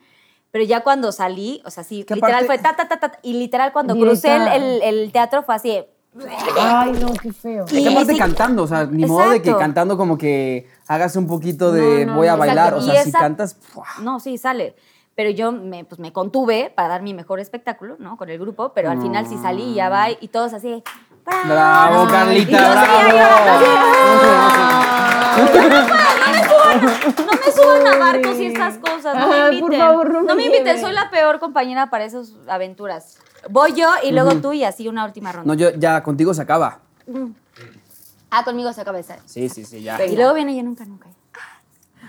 Pero 0.51 0.65
ya 0.65 0.81
cuando 0.83 1.13
salí, 1.13 1.63
o 1.65 1.71
sea, 1.71 1.83
sí, 1.85 2.05
literal 2.09 2.45
aparte- 2.45 2.47
fue 2.47 2.59
ta, 2.59 2.75
ta, 2.77 2.89
ta, 2.89 2.99
ta, 3.01 3.19
y 3.23 3.33
literal 3.35 3.73
cuando 3.73 3.95
Directa. 3.95 4.11
crucé 4.13 4.37
el, 4.37 4.63
el- 4.63 4.83
el 4.83 5.13
teatro 5.13 5.43
fue 5.43 5.55
así, 5.55 5.85
Ay, 6.61 6.93
no, 7.01 7.11
qué 7.15 7.33
feo. 7.33 7.65
Y 7.71 7.89
aparte 7.89 8.13
sí- 8.13 8.19
cantando, 8.19 8.65
o 8.65 8.67
sea, 8.67 8.85
ni 8.85 9.07
modo 9.07 9.31
de 9.31 9.41
que 9.41 9.49
Exacto. 9.49 9.59
cantando 9.61 9.97
como 9.97 10.19
que 10.19 10.69
hagas 10.87 11.17
un 11.17 11.27
poquito 11.27 11.73
de 11.73 12.05
No, 12.05 12.13
no, 12.13 12.19
voy 12.19 12.27
a 12.29 12.37
bailar. 12.37 12.75
exacto. 12.75 12.85
O 12.85 12.93
sea, 12.93 13.03
si 13.03 13.09
esa- 13.09 13.19
cantas. 13.19 13.55
¡fua! 13.55 13.87
No, 14.03 14.21
sí, 14.21 14.37
sale. 14.37 14.77
Pero 15.15 15.31
yo 15.31 15.53
me, 15.53 15.85
pues, 15.85 15.99
me 15.99 16.13
contuve 16.13 16.73
para 16.75 16.89
dar 16.89 17.03
mi 17.03 17.13
mejor 17.13 17.39
espectáculo, 17.39 17.97
¿no? 17.99 18.17
Con 18.17 18.31
el 18.31 18.39
grupo, 18.39 18.73
pero 18.75 18.91
al 18.91 19.01
final 19.01 19.27
sí 19.27 19.37
salí 19.41 19.73
y 19.73 19.75
ya 19.75 19.89
va 19.91 20.11
y 20.11 20.29
todos 20.29 20.55
así. 20.55 20.83
Bravo, 21.25 22.09
Carlita, 22.09 22.51
Y 22.51 22.55
yo 22.55 22.59
seguía 22.59 23.29
bravo. 23.29 24.63
No 26.73 27.33
me 27.33 27.53
suban 27.53 27.87
a 27.87 27.97
barcos 27.99 28.39
y 28.39 28.47
esas 28.47 28.79
cosas, 28.79 29.17
no 29.19 29.29
me 29.29 29.35
Ay, 29.35 29.59
inviten. 29.59 29.61
por 29.69 29.77
favor, 29.77 30.13
no 30.13 30.23
me 30.23 30.35
me 30.35 30.45
inviten, 30.47 30.81
soy 30.81 30.93
la 30.93 31.11
peor 31.11 31.39
compañera 31.39 31.91
para 31.91 32.05
esas 32.05 32.33
aventuras. 32.49 33.19
Voy 33.51 33.75
yo 33.75 33.89
y 34.03 34.13
luego 34.13 34.37
tú 34.37 34.53
y 34.53 34.65
así 34.65 34.89
una 34.89 35.05
última 35.05 35.33
ronda. 35.33 35.47
No, 35.47 35.55
yo 35.59 35.71
ya 35.71 36.03
contigo 36.03 36.33
se 36.33 36.43
acaba. 36.43 36.81
Ah, 38.31 38.45
conmigo 38.45 38.73
se 38.73 38.81
acaba 38.81 38.97
de 38.97 39.03
estar. 39.03 39.19
Sí, 39.27 39.49
sí, 39.51 39.65
sí, 39.65 39.83
ya. 39.83 40.03
Y 40.05 40.17
luego 40.17 40.33
viene 40.33 40.57
yo 40.57 40.63
nunca, 40.63 40.85
nunca. 40.87 41.09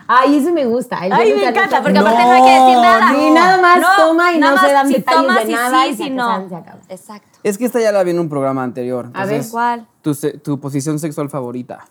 Ay, 0.07 0.37
ese 0.37 0.51
me 0.51 0.65
gusta. 0.65 1.05
el 1.05 1.13
Ay, 1.13 1.33
me 1.33 1.47
encanta, 1.47 1.81
porque 1.81 1.97
aparte 1.97 2.23
no 2.23 2.31
hay 2.31 2.41
que 2.43 2.51
decir 2.51 2.77
nada. 2.81 3.11
Sí, 3.13 3.31
nada 3.31 3.61
más 3.61 3.97
toma 3.97 4.33
y 4.33 4.39
nada 4.39 4.55
no 4.55 4.61
se 4.61 4.67
más 4.67 4.73
dan 4.73 4.87
si 4.87 4.93
detalles 4.93 5.45
de 5.45 5.51
y 5.51 5.55
nada 5.55 5.83
sí, 5.83 5.89
y 5.89 5.95
si 5.95 6.09
no. 6.09 6.49
se 6.49 6.55
acaba. 6.55 6.77
Exacto. 6.89 7.39
Es 7.43 7.57
que 7.57 7.65
esta 7.65 7.79
ya 7.79 7.91
la 7.91 8.03
vi 8.03 8.11
en 8.11 8.19
un 8.19 8.29
programa 8.29 8.63
anterior. 8.63 9.09
A 9.13 9.25
ver, 9.25 9.43
¿Cuál? 9.49 9.87
Tu, 10.01 10.13
tu 10.43 10.59
posición 10.59 10.99
sexual 10.99 11.29
favorita. 11.29 11.85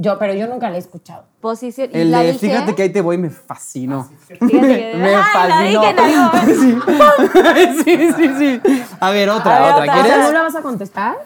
Yo, 0.00 0.16
pero 0.16 0.32
yo 0.32 0.46
nunca 0.46 0.70
la 0.70 0.76
he 0.76 0.78
escuchado. 0.78 1.24
Posición. 1.40 1.90
y 1.92 1.98
El 1.98 2.10
la 2.12 2.20
de 2.20 2.32
dije. 2.32 2.48
fíjate 2.50 2.74
que 2.76 2.82
ahí 2.82 2.90
te 2.90 3.00
voy 3.00 3.18
me 3.18 3.30
fascinó. 3.30 4.08
Fíjate 4.28 4.46
que- 4.52 4.94
Me 4.96 5.10
la 5.12 5.24
fascinó. 5.24 5.82
sí, 7.84 8.12
sí, 8.16 8.30
sí. 8.38 8.60
A 9.00 9.10
ver, 9.10 9.30
otra, 9.30 9.56
A 9.56 9.60
ver, 9.60 9.72
otra. 9.82 10.02
¿Quieres? 10.02 10.18
¿no 10.26 10.32
la 10.32 10.42
vas 10.42 10.54
a 10.54 10.62
contestar? 10.62 11.16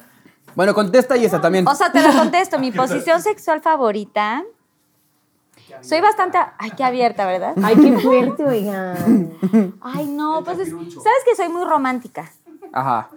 Bueno, 0.54 0.74
contesta 0.74 1.16
y 1.16 1.24
esa 1.24 1.40
también. 1.40 1.66
O 1.68 1.74
sea, 1.74 1.92
te 1.92 2.00
lo 2.00 2.12
contesto. 2.12 2.58
Mi 2.58 2.72
posición 2.72 3.22
sexual 3.22 3.60
favorita. 3.60 4.42
Soy 5.82 6.00
bastante. 6.00 6.38
Ay, 6.58 6.70
qué 6.76 6.84
abierta, 6.84 7.26
¿verdad? 7.26 7.54
Ay, 7.62 7.76
qué 7.76 7.98
fuerte, 7.98 8.44
oigan. 8.44 9.32
Ay, 9.80 10.06
no, 10.06 10.42
pues 10.44 10.58
es- 10.60 10.70
sabes 10.70 11.22
que 11.26 11.36
soy 11.36 11.48
muy 11.48 11.64
romántica. 11.64 12.30
Ajá. 12.72 13.08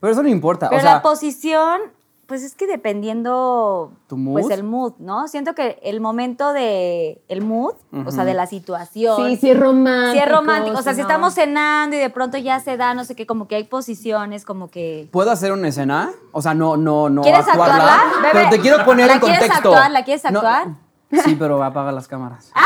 Pero 0.00 0.12
eso 0.12 0.22
no 0.22 0.28
importa. 0.28 0.68
Pero 0.68 0.80
o 0.80 0.82
sea, 0.82 0.94
la 0.94 1.02
posición, 1.02 1.80
pues 2.26 2.42
es 2.42 2.54
que 2.56 2.66
dependiendo. 2.66 3.92
¿Tu 4.08 4.16
mood? 4.16 4.32
Pues 4.40 4.50
el 4.50 4.64
mood, 4.64 4.94
¿no? 4.98 5.28
Siento 5.28 5.54
que 5.54 5.78
el 5.84 6.00
momento 6.00 6.52
de. 6.52 7.22
El 7.28 7.42
mood, 7.42 7.74
o 8.04 8.10
sea, 8.10 8.24
de 8.24 8.34
la 8.34 8.46
situación. 8.46 9.16
Sí, 9.28 9.36
sí 9.36 9.50
es 9.50 9.60
romántico. 9.60 10.12
Sí 10.12 10.18
es 10.18 10.28
romántico. 10.28 10.78
O 10.78 10.82
sea, 10.82 10.94
si 10.94 11.02
no. 11.02 11.06
estamos 11.06 11.34
cenando 11.34 11.94
y 11.94 12.00
de 12.00 12.10
pronto 12.10 12.36
ya 12.38 12.58
se 12.58 12.76
da, 12.76 12.94
no 12.94 13.04
sé 13.04 13.14
qué, 13.14 13.26
como 13.26 13.46
que 13.46 13.54
hay 13.56 13.64
posiciones, 13.64 14.44
como 14.44 14.68
que. 14.70 15.08
¿Puedo 15.12 15.30
hacer 15.30 15.52
una 15.52 15.68
escena? 15.68 16.10
O 16.32 16.42
sea, 16.42 16.54
no, 16.54 16.76
no, 16.76 17.08
no. 17.08 17.22
¿Quieres 17.22 17.46
actuarla, 17.46 17.76
actuarla? 17.76 18.02
Bebé, 18.22 18.30
Pero 18.32 18.50
te 18.50 18.60
quiero 18.60 18.84
poner 18.84 19.06
¿la 19.06 19.12
en 19.14 19.20
quieres 19.20 19.38
contexto. 19.40 19.68
actuar? 19.68 19.90
¿La 19.92 20.04
quieres 20.04 20.24
No, 20.24 20.38
actuar? 20.40 20.68
Sí, 21.24 21.36
pero 21.38 21.62
apaga 21.62 21.92
las 21.92 22.08
cámaras. 22.08 22.50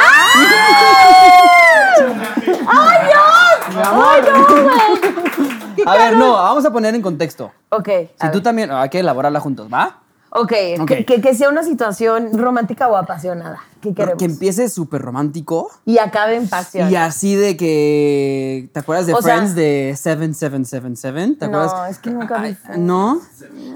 A 5.86 5.97
ver, 5.97 6.16
no, 6.16 6.32
vamos 6.32 6.64
a 6.64 6.73
poner 6.73 6.94
en 6.94 7.02
contexto. 7.02 7.52
Ok. 7.68 7.89
Si 8.20 8.31
tú 8.32 8.40
también, 8.40 8.70
hay 8.70 8.89
que 8.89 9.01
elaborarla 9.01 9.40
juntos, 9.40 9.68
¿va? 9.73 9.98
Ok, 10.36 10.52
Ok. 10.80 10.86
Que, 10.88 11.04
que- 11.04 11.20
que 11.20 11.34
sea 11.34 11.48
una 11.48 11.62
situación 11.62 12.36
romántica 12.38 12.88
o 12.88 12.96
apasionada. 12.96 13.58
¿Qué 13.80 13.94
queremos? 13.94 14.18
Que 14.18 14.24
empiece 14.24 14.68
súper 14.68 15.00
romántico. 15.02 15.70
y 15.84 15.98
acabe 15.98 16.36
en 16.36 16.48
pasión. 16.48 16.90
Y 16.90 16.96
así 16.96 17.34
de 17.36 17.56
que. 17.56 18.68
¿Te 18.72 18.80
acuerdas 18.80 19.06
de 19.06 19.14
O 19.14 19.22
sea- 19.22 19.36
Friends 19.36 19.54
de 19.54 19.94
7777? 19.96 21.36
¿Te 21.38 21.48
No, 21.48 21.60
acuerdas? 21.62 21.90
es 21.90 21.98
que 21.98 22.10
nunca 22.10 22.38
vi 22.38 22.56
Ay. 22.68 22.78
¿No? 22.80 23.20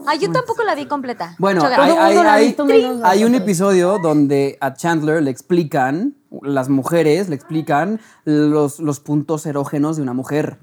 Ay, 0.06 0.18
yo 0.18 0.32
tampoco 0.32 0.64
la 0.64 0.74
vi 0.74 0.86
completa. 0.86 1.34
Bueno, 1.38 1.64
hay, 1.64 1.90
hay- 1.96 2.16
hay- 2.16 2.56
hay 3.04 3.24
un 3.24 3.34
episodio 3.34 3.98
donde 3.98 4.58
a 4.60 4.74
Chandler 4.74 5.22
le 5.22 5.30
explican, 5.30 6.14
las 6.42 6.68
mujeres 6.68 7.28
le 7.28 7.36
explican 7.36 8.00
los, 8.24 8.80
los 8.80 9.00
puntos 9.00 9.46
erógenos 9.46 9.96
de 9.96 10.02
una 10.02 10.12
mujer. 10.14 10.58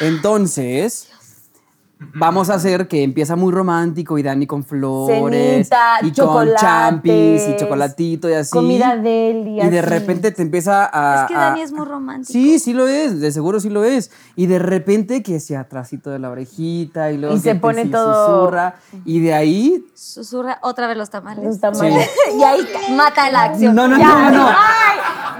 Entonces, 0.00 1.08
vamos 2.14 2.48
a 2.50 2.54
hacer 2.54 2.88
que 2.88 3.02
empieza 3.02 3.36
muy 3.36 3.52
romántico 3.52 4.16
y 4.18 4.22
Dani 4.22 4.46
con 4.46 4.64
flores 4.64 5.68
Cenita, 5.68 5.98
y 6.02 6.10
con 6.12 6.48
champis 6.58 7.42
y 7.48 7.56
chocolatito 7.56 8.28
y 8.28 8.32
así. 8.32 8.50
Comida 8.50 8.96
de 8.96 9.30
él 9.30 9.48
y 9.48 9.60
Y 9.60 9.68
de 9.70 9.82
repente 9.82 10.30
te 10.32 10.42
empieza 10.42 10.88
a... 10.92 11.22
Es 11.22 11.28
que 11.28 11.34
a- 11.34 11.38
Dani 11.40 11.60
es 11.62 11.72
muy 11.72 11.84
romántico. 11.86 12.32
Sí, 12.32 12.58
sí 12.58 12.72
lo 12.72 12.88
es, 12.88 13.20
de 13.20 13.30
seguro 13.32 13.60
sí 13.60 13.68
lo 13.68 13.84
es. 13.84 14.10
Y 14.34 14.46
de 14.46 14.58
repente 14.58 15.22
que 15.22 15.40
se 15.40 15.56
atrasito 15.56 16.10
de 16.10 16.18
la 16.18 16.30
orejita 16.30 17.12
y 17.12 17.18
luego 17.18 17.34
Y 17.36 17.38
se 17.40 17.54
pone 17.54 17.84
sí 17.84 17.90
todo- 17.90 18.40
susurra. 18.40 18.76
Y 19.04 19.20
de 19.20 19.34
ahí 19.34 19.84
Susurra 19.94 20.58
otra 20.62 20.86
vez 20.86 20.96
los 20.96 21.10
tamales. 21.10 21.44
Los 21.44 21.60
tamales. 21.60 22.08
y 22.38 22.42
ahí 22.42 22.66
mata 22.96 23.30
la 23.30 23.42
acción. 23.44 23.74
No, 23.74 23.86
no, 23.86 23.98
Ya, 23.98 24.08
no, 24.08 24.30
no, 24.30 24.38
no. 24.38 24.46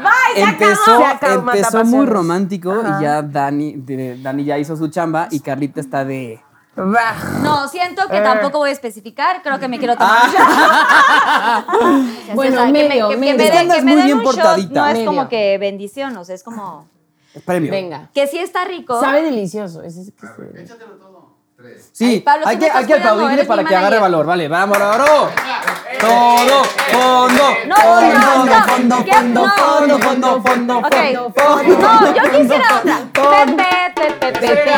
Bye, 0.00 0.42
empezó, 0.42 0.92
acabó. 0.92 1.00
Se 1.02 1.04
acabó, 1.26 1.50
empezó 1.52 1.84
muy 1.84 2.06
romántico 2.06 2.74
y 2.98 3.02
ya 3.02 3.22
Dani, 3.22 3.74
de- 3.76 4.18
Dani 4.22 4.44
ya 4.44 4.58
hizo 4.58 4.76
su 4.76 4.88
chamba 4.88 5.28
y 5.30 5.40
Carlita 5.40 5.80
está 5.80 6.04
de... 6.04 6.40
No, 6.76 7.68
siento 7.68 8.06
que 8.08 8.18
Eh. 8.18 8.22
tampoco 8.22 8.58
voy 8.58 8.70
a 8.70 8.72
especificar. 8.72 9.42
Creo 9.42 9.58
que 9.58 9.68
me 9.68 9.78
quiero 9.78 9.96
tomar. 9.96 10.22
Ah. 10.38 11.64
O 11.70 12.24
sea, 12.26 12.34
Bueno, 12.34 12.52
o 12.52 12.56
sea, 12.58 12.66
que 12.66 12.72
me- 12.72 12.88
medio, 12.88 13.08
que, 13.08 13.14
que 13.14 13.20
medio. 13.20 13.36
me 13.36 13.44
Es 13.44 13.50
que 13.50 13.56
den, 13.56 13.62
andas 13.62 13.76
que 13.78 13.82
me 13.84 13.90
muy 13.90 13.96
den 13.98 14.06
bien 14.06 14.18
un 14.18 14.24
shot 14.24 14.34
portadita. 14.34 14.80
no 14.80 14.86
es 14.98 15.06
como 15.06 15.28
que 15.28 15.58
bendición, 15.58 16.16
o 16.16 16.24
sea, 16.24 16.34
es 16.34 16.42
como 16.42 16.86
Es 17.34 17.42
premio. 17.42 17.70
Venga. 17.70 18.08
que 18.14 18.26
sí 18.26 18.38
está 18.38 18.64
rico. 18.64 18.98
Sabe 19.00 19.22
delicioso. 19.22 19.82
es 19.82 19.94
que 19.94 20.26
Sí, 21.92 22.06
Ay, 22.14 22.20
Pablo, 22.20 22.46
aplaudirle 22.94 23.34
eres 23.34 23.46
para 23.46 23.64
que 23.64 23.76
agarre 23.76 23.98
valor. 23.98 24.26
Vale, 24.26 24.48
vamos, 24.48 24.78
vamos. 24.78 25.30
Todo, 26.00 26.64
fondo, 26.92 27.44
No, 27.66 27.76
fondo, 27.76 28.20
fondo, 28.20 28.56
fondo, 28.64 28.96
fondo, 29.04 29.46
fondo, 29.50 29.98
fondo, 29.98 30.00
fondo, 30.00 30.42
fondo, 30.42 30.80
fondo. 30.82 31.78
No, 31.78 32.14
yo 32.14 32.22
quisiera 32.30 32.78
otra. 32.78 32.96
Pepe, 34.40 34.70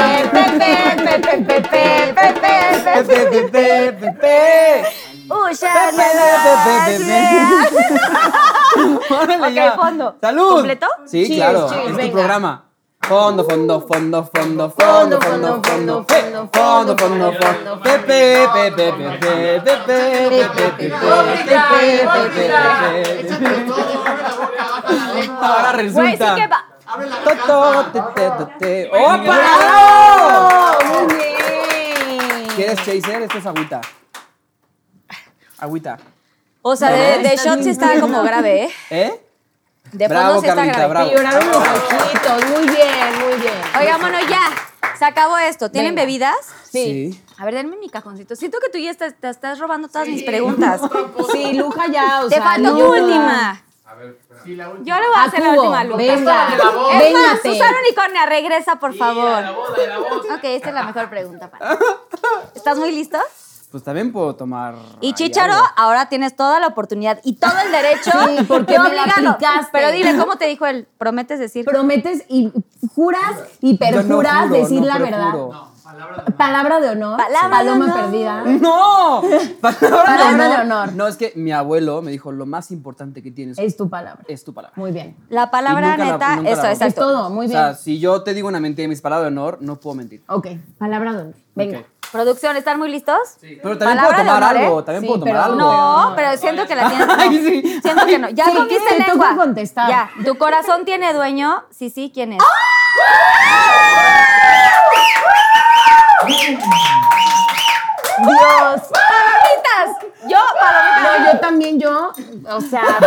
fondo. 9.76 10.16
¡Salud! 10.20 10.54
¿Completo? 10.54 10.86
Sí, 11.06 11.26
Cheers, 11.26 11.36
claro. 11.36 11.68
cheers, 11.70 11.98
es 11.98 12.06
tu 12.06 12.12
programa. 12.12 12.64
Fondo, 13.08 13.44
fondo, 13.44 13.80
fondo, 13.80 14.30
fondo, 14.32 14.70
fondo, 14.70 15.20
fondo, 15.20 15.62
fondo, 15.62 15.62
fondo, 15.62 16.48
fondo, 16.52 16.96
fondo, 16.96 17.32
fondo, 17.32 17.80
pepe, 17.82 18.48
pepe, 18.54 18.92
pepe, 18.92 19.60
pepe, 19.60 20.30
pepe, 20.30 20.48
pepe. 20.54 20.92
Ahora 25.42 25.72
resulta. 25.72 26.36
¡Opa! 28.92 29.40
¡Oh! 29.72 30.78
Muy 30.84 31.14
bien. 31.14 32.48
¿Quieres 32.54 32.76
chaser? 32.78 33.22
Esto 33.22 33.38
es 33.38 33.46
agüita. 33.46 33.80
Agüita. 35.58 35.98
O 36.62 36.76
sea, 36.76 36.90
de, 36.90 37.28
de 37.28 37.36
shot 37.36 37.62
sí 37.62 37.70
está 37.70 37.98
como 38.00 38.22
grave, 38.22 38.64
¿eh? 38.64 38.70
¿Eh? 38.90 39.26
De 39.92 40.08
fondo 40.08 40.20
Bravo, 40.22 40.40
sí 40.40 40.46
está 40.46 40.56
Carlita, 40.56 40.86
bravo. 40.88 41.10
Lloraron 41.12 41.46
los 41.48 41.56
ojitos. 41.56 42.50
Muy 42.50 42.66
bien, 42.68 43.18
muy 43.28 43.38
bien. 43.40 43.54
Oigan, 43.78 44.00
bueno, 44.00 44.18
ya. 44.28 44.40
Se 44.98 45.04
acabó 45.04 45.36
esto. 45.38 45.70
¿Tienen 45.70 45.94
Venga. 45.94 46.02
bebidas? 46.06 46.36
Sí. 46.70 47.22
A 47.38 47.44
ver, 47.44 47.54
denme 47.54 47.76
mi 47.76 47.88
cajoncito. 47.90 48.34
Siento 48.36 48.58
que 48.60 48.68
tú 48.70 48.78
ya 48.78 48.90
estás, 48.90 49.14
te 49.20 49.28
estás 49.28 49.58
robando 49.58 49.88
todas 49.88 50.08
mis 50.08 50.22
preguntas. 50.22 50.80
Sí, 51.32 51.54
Luja 51.54 51.86
ya, 51.88 52.22
o 52.24 52.28
Te 52.28 52.36
sea, 52.36 52.44
faltó 52.44 52.72
tu 52.76 52.78
no. 52.78 52.90
última. 52.90 53.62
Yo 54.44 54.54
le 54.54 55.06
voy 55.08 55.16
a 55.16 55.24
hacer 55.24 55.40
la 55.40 55.50
última, 55.50 55.84
Lucas. 55.84 55.98
venga, 55.98 56.48
Es 57.00 57.12
más. 57.12 57.40
Susana 57.42 57.76
Unicornia, 57.86 58.26
regresa, 58.26 58.76
por 58.76 58.94
favor. 58.96 59.44
Ok, 60.34 60.40
esta 60.44 60.68
es 60.68 60.74
la 60.74 60.84
mejor 60.84 61.08
pregunta 61.10 61.50
para. 61.50 61.76
¿Estás 62.54 62.78
muy 62.78 62.90
listo? 62.92 63.18
Pues 63.72 63.82
también 63.82 64.12
puedo 64.12 64.36
tomar. 64.36 64.74
Y 65.00 65.14
Chicharo, 65.14 65.54
algo. 65.54 65.66
ahora 65.76 66.10
tienes 66.10 66.36
toda 66.36 66.60
la 66.60 66.68
oportunidad 66.68 67.20
y 67.24 67.36
todo 67.36 67.54
el 67.64 67.72
derecho 67.72 68.10
Sí, 68.38 68.44
porque 68.46 68.74
de 68.74 68.78
me 68.78 68.94
la. 68.94 69.38
Pero 69.72 69.90
dile, 69.90 70.14
¿cómo 70.16 70.36
te 70.36 70.46
dijo 70.46 70.66
él? 70.66 70.86
¿Prometes 70.98 71.40
decir? 71.40 71.64
Prometes 71.64 72.24
y 72.28 72.52
juras 72.94 73.32
y 73.60 73.72
no 73.72 73.78
perjuras 73.78 74.48
juro, 74.48 74.54
decir 74.60 74.80
no 74.80 74.86
la 74.86 74.98
verdad. 74.98 75.32
Palabra 76.36 76.80
de 76.80 76.88
honor. 76.90 77.18
Palabra 77.18 77.62
de 77.62 77.70
Paloma 77.70 77.84
honor. 77.86 78.00
perdida. 78.00 78.42
¡No! 78.44 79.22
Palabra, 79.60 80.04
Palabra 80.04 80.48
de 80.48 80.62
honor. 80.62 80.92
No, 80.94 81.06
es 81.06 81.16
que 81.16 81.32
mi 81.36 81.52
abuelo 81.52 82.00
me 82.02 82.10
dijo: 82.10 82.32
lo 82.32 82.46
más 82.46 82.70
importante 82.70 83.22
que 83.22 83.30
tienes 83.30 83.58
Es 83.58 83.76
tu 83.76 83.88
palabra. 83.90 84.24
es 84.28 84.44
tu 84.44 84.54
palabra. 84.54 84.74
Muy 84.76 84.92
bien. 84.92 85.16
La 85.28 85.50
palabra 85.50 85.96
neta, 85.96 86.36
la 86.40 86.50
eso, 86.50 86.66
exacto. 86.66 86.84
Es 86.86 86.94
todo, 86.94 87.30
muy 87.30 87.46
o 87.46 87.48
bien. 87.48 87.60
sea, 87.60 87.74
si 87.74 87.98
yo 87.98 88.22
te 88.22 88.32
digo 88.34 88.48
una 88.48 88.60
mentira 88.60 88.84
y 88.84 88.88
mis 88.88 89.00
palabras 89.00 89.24
de 89.30 89.38
honor, 89.38 89.58
no 89.60 89.76
puedo 89.80 89.96
mentir. 89.96 90.22
Ok, 90.28 90.48
palabra 90.78 91.12
de 91.12 91.18
honor. 91.22 91.34
Venga. 91.54 91.84
Producción, 92.12 92.56
¿están 92.58 92.78
muy 92.78 92.90
listos? 92.90 93.16
Pero 93.40 93.78
también 93.78 93.96
Palabra 93.98 94.02
puedo 94.08 94.18
tomar 94.18 94.42
honor, 94.42 94.56
algo. 94.58 94.80
¿eh? 94.80 94.82
También 94.84 95.00
Sí, 95.02 95.06
puedo 95.08 95.20
tomar 95.20 95.32
pero 95.34 95.44
algo. 95.44 95.56
No, 95.56 96.12
pero 96.14 96.36
siento 96.36 96.66
que 96.66 96.74
la 96.76 96.88
tienes. 96.88 97.06
no. 97.06 97.14
Ay, 97.18 97.38
sí. 97.62 97.80
Siento 97.82 98.06
que 98.06 98.18
no. 98.18 98.28
Ya 98.28 98.44
Sí, 98.44 98.52
comiste 98.54 98.98
lengua. 98.98 99.34
contestar. 99.36 99.88
Ya. 99.88 100.10
¿Tu 100.24 100.36
corazón 100.36 100.84
tiene 100.84 101.14
dueño? 101.14 101.64
Sí, 101.70 101.88
sí, 101.88 102.10
¿quién 102.14 102.34
es? 102.34 102.38
Dios. 108.18 108.82
Yo, 110.28 110.38
palomitas. 110.60 111.02
No, 111.20 111.32
yo 111.32 111.38
también, 111.40 111.80
yo. 111.80 112.12
O 112.48 112.60
sea, 112.60 112.82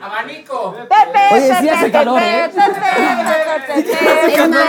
Abanico. 0.00 0.72
Pepe, 0.74 1.20
Oye, 1.32 1.46
sí 1.46 1.52
Pepe, 1.66 1.70
hace 1.70 1.90
calor, 1.92 2.20
¿eh? 2.22 2.50
Pepe, 2.54 2.70
Pepe, 2.74 3.82
Pepe, 3.82 4.32
Pepe. 4.32 4.48
más. 4.48 4.60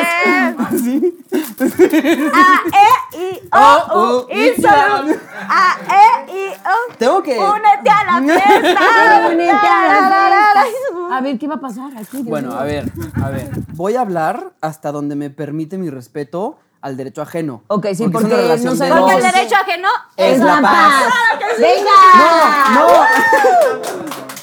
A, 2.33 2.61
E, 2.73 3.17
I, 3.17 3.49
O, 3.51 3.57
U. 3.95 4.27
A, 5.49 5.77
E, 5.89 6.31
I, 6.31 6.53
O. 6.65 6.93
Tengo 6.97 7.23
que. 7.23 7.37
Únete 7.37 7.89
a 7.89 8.03
la 8.03 8.21
fiesta. 8.23 9.27
Únete 9.29 9.67
a 9.67 9.87
la 9.89 10.63
fiesta. 10.63 11.15
A 11.17 11.21
ver, 11.21 11.37
¿qué 11.39 11.47
va 11.47 11.55
a 11.55 11.59
pasar 11.59 11.91
aquí? 11.97 12.21
Bueno, 12.23 12.53
a 12.57 12.63
ver, 12.63 12.85
a 13.23 13.29
ver. 13.29 13.49
Voy 13.73 13.95
a 13.95 14.01
hablar 14.01 14.53
hasta 14.61 14.91
donde 14.91 15.15
me 15.15 15.29
permite 15.29 15.77
mi 15.77 15.89
respeto 15.89 16.57
al 16.85 16.97
derecho 16.97 17.21
ajeno. 17.23 17.63
Ok, 17.67 17.85
sí, 17.87 17.91
es 17.91 17.99
una 18.01 18.11
porque 18.11 18.35
relación 18.35 18.65
no 18.65 18.71
de 18.71 18.77
sabemos- 18.77 19.11
Porque 19.11 19.15
el 19.27 19.33
derecho 19.33 19.55
ajeno 19.55 19.87
Es 20.17 20.39
la 20.39 20.61
paz. 20.61 21.13
¡Venga! 21.59 23.07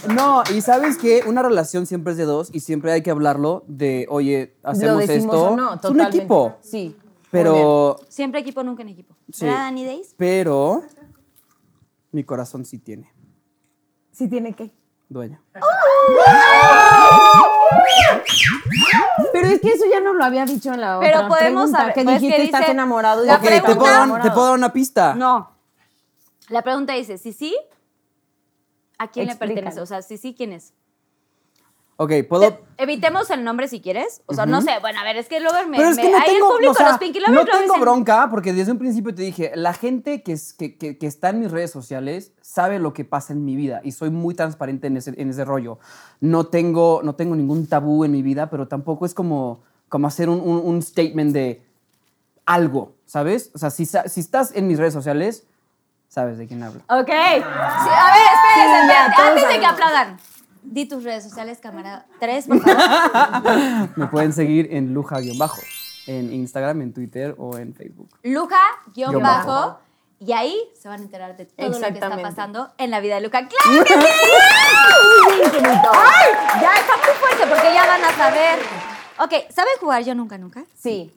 No, 0.07 0.15
no. 0.43 0.43
y 0.53 0.61
sabes 0.61 0.99
que 0.99 1.23
una 1.27 1.43
relación 1.43 1.87
siempre 1.87 2.13
es 2.13 2.17
de 2.19 2.25
dos 2.25 2.49
y 2.53 2.59
siempre 2.61 2.91
hay 2.91 3.03
que 3.03 3.11
hablarlo 3.13 3.63
de, 3.69 4.07
oye, 4.11 4.57
hacemos 4.65 5.07
Lo 5.07 5.13
esto. 5.15 5.43
o 5.53 5.57
no, 5.57 5.75
es 5.75 5.85
un 5.85 6.01
equipo. 6.01 6.57
Sí. 6.63 6.97
Pero, 7.31 7.99
Siempre 8.09 8.41
equipo, 8.41 8.63
nunca 8.65 8.83
en 8.83 8.89
equipo. 8.91 9.15
Sí. 9.33 9.45
¿Verdad, 9.47 9.61
Dani 9.61 9.87
Days? 9.87 10.15
pero, 10.19 10.83
mi 12.11 12.25
corazón 12.25 12.65
sí 12.65 12.79
tiene 12.79 13.11
Sí 14.11 14.29
tiene 14.29 14.53
que. 14.53 14.71
dueño. 15.09 15.41
Pero 19.33 19.49
es 19.49 19.61
que 19.61 19.69
eso 19.71 19.85
ya 19.91 20.01
no 20.01 20.15
lo 20.15 20.25
había 20.25 20.45
dicho 20.45 20.73
en 20.73 20.81
la 20.81 20.99
otra 20.99 21.09
Pero 21.11 21.29
podemos 21.29 21.71
pregunta, 21.71 21.79
saber, 21.79 21.95
que 21.95 22.05
pues, 22.05 22.21
dijiste 22.21 22.37
que 22.37 22.45
estás 22.45 22.69
enamorado. 22.69 23.25
y 23.25 23.27
La 23.27 23.37
Ok, 23.37 23.43
yo 23.45 23.51
¿te 23.51 23.61
puedo, 23.63 23.81
dar, 23.85 23.95
enamorado. 23.97 24.29
te 24.29 24.35
puedo 24.35 24.47
dar 24.49 24.57
una 24.59 24.73
pista? 24.73 25.15
No. 25.15 25.51
La 26.49 26.63
pregunta 26.63 26.93
dice, 26.95 27.19
si 27.19 27.33
sí, 27.33 27.57
¿a 28.99 29.09
quién 29.09 29.27
le 29.27 29.37
pertenece? 29.37 29.81
O 29.81 29.87
sea, 29.87 30.03
si 30.03 30.17
sí, 30.19 30.35
¿quién 30.37 30.53
es? 30.53 30.73
Ok, 32.03 32.13
puedo. 32.29 32.53
Te- 32.53 32.61
evitemos 32.79 33.31
el 33.31 33.45
nombre 33.45 33.69
si 33.69 33.81
quieres. 33.81 34.23
O 34.27 34.35
sea, 34.35 34.45
no 34.45 34.61
sé. 34.61 34.73
Bueno, 34.81 34.99
a 34.99 35.05
ver, 35.05 35.17
es 35.17 35.29
que 35.29 35.39
luego 35.39 35.57
me. 35.69 35.77
Pero 35.77 35.91
es 35.91 35.97
que 35.99 36.11
no 36.11 36.19
tengo, 36.25 36.47
el 36.49 36.53
público, 36.55 36.73
o 36.73 36.75
sea, 36.75 36.89
los 36.89 36.99
Pinky 36.99 37.21
Lovers 37.21 37.35
no 37.37 37.45
tengo 37.61 37.79
bronca 37.79 38.29
porque 38.29 38.53
desde 38.53 38.73
un 38.73 38.79
principio 38.79 39.15
te 39.15 39.23
dije, 39.23 39.53
la 39.55 39.73
gente 39.73 40.23
que, 40.25 40.33
es- 40.33 40.53
que, 40.53 40.77
que- 40.77 40.99
que 40.99 41.07
está 41.07 41.29
en 41.29 41.39
mis 41.41 41.51
redes 41.53 41.71
sociales 41.71 42.33
sabe 42.41 42.79
lo 42.81 42.93
que 42.93 43.05
pasa 43.05 43.33
en 43.35 43.45
mi 43.45 43.55
vida 43.55 43.81
y 43.85 43.93
soy 43.93 44.11
muy 44.11 44.35
transparente 44.35 44.89
en 44.89 44.97
ese, 44.97 45.13
en 45.17 45.31
ese 45.31 45.45
rollo. 45.45 45.79
No 46.21 46.47
tengo, 46.47 47.03
no 47.05 47.15
tengo 47.15 47.37
ningún 47.37 47.67
tabú 47.69 48.05
en 48.05 48.11
mi 48.11 48.23
vida, 48.23 48.51
pero 48.51 48.67
tampoco 48.67 49.07
es 49.07 49.15
como, 49.15 49.63
como 49.89 50.09
hacer 50.09 50.29
un, 50.29 50.41
un- 50.41 50.63
un 50.65 50.83
statement 50.83 51.33
de 51.33 51.63
algo, 52.47 52.95
¿sabes? 53.07 53.51
O 53.55 53.59
sea, 53.59 53.71
si, 53.71 53.87
si 53.87 54.21
estás 54.21 54.53
en 54.57 54.67
mis 54.67 54.79
redes 54.79 54.93
sociales, 54.93 55.45
sabes 56.09 56.37
de 56.39 56.47
quién 56.49 56.63
hablo. 56.63 56.81
Ok. 56.89 57.07
Sí, 57.09 57.15
a 57.15 58.13
ver, 58.13 58.27
espérense, 58.35 59.15
Sí, 59.15 59.23
Antes 59.23 59.49
de 59.49 59.61
que 59.61 59.67
aplaudan. 59.67 60.17
Di 60.63 60.87
tus 60.87 61.03
redes 61.05 61.25
sociales, 61.25 61.59
cámara 61.61 62.07
3, 62.21 62.47
por 62.47 62.61
favor. 62.61 63.89
Me 63.97 64.07
pueden 64.07 64.33
seguir 64.33 64.69
en 64.73 64.95
luja-bajo. 64.95 65.61
en 66.07 66.33
Instagram, 66.33 66.83
en 66.83 66.93
Twitter 66.93 67.35
o 67.39 67.57
en 67.59 67.75
Facebook. 67.75 68.09
Luca, 68.23 68.61
guion 68.95 69.11
Guión 69.11 69.23
bajo. 69.23 69.49
bajo. 69.51 69.79
Y 70.19 70.33
ahí 70.33 70.57
se 70.81 70.89
van 70.89 71.01
a 71.01 71.03
enterar 71.03 71.37
de 71.37 71.47
todo 71.47 71.69
lo 71.69 71.79
que 71.81 71.89
está 71.95 72.23
pasando 72.23 72.73
en 72.79 72.91
la 72.93 73.01
vida 73.01 73.17
de 73.17 73.23
Luca. 73.23 73.41
¡Claro 73.49 73.85
que 73.85 73.93
sí! 73.95 74.01
¡Ay! 75.93 76.61
Ya 76.61 76.75
está 76.75 76.97
muy 76.97 77.15
fuerte 77.21 77.47
porque 77.49 77.75
ya 77.75 77.87
van 77.87 78.05
a 78.05 78.13
saber. 78.17 78.59
Ok, 79.19 79.53
¿saben 79.53 79.73
jugar 79.81 80.03
yo 80.05 80.15
nunca, 80.15 80.39
nunca? 80.39 80.65
Sí, 80.79 81.13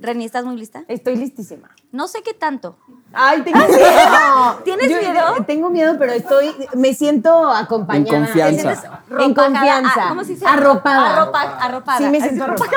Reni, 0.00 0.24
¿estás 0.24 0.44
muy 0.44 0.56
lista? 0.56 0.84
estoy 0.88 1.16
listísima. 1.16 1.70
No 1.90 2.06
sé 2.06 2.22
qué 2.22 2.32
tanto. 2.34 2.76
Ay, 3.12 3.42
tengo 3.42 3.58
miedo. 3.66 4.60
¿Tienes 4.64 4.90
Yo- 4.90 4.98
miedo? 5.00 5.44
Tengo 5.46 5.70
miedo, 5.70 5.96
pero 5.98 6.12
estoy, 6.12 6.54
me 6.74 6.94
siento 6.94 7.48
acompañada. 7.50 8.18
En 8.18 8.24
confianza. 8.24 8.68
Me 8.68 8.76
siento 8.76 9.22
En 9.22 9.34
confianza. 9.34 9.92
Ah, 9.96 10.08
¿Cómo 10.10 10.22
se 10.24 10.34
dice? 10.34 10.46
Arropada. 10.46 11.22
Arropa- 11.22 11.58
arropada. 11.60 11.98
Sí, 11.98 12.04
me 12.04 12.20
siento 12.20 12.44
arropada. 12.44 12.70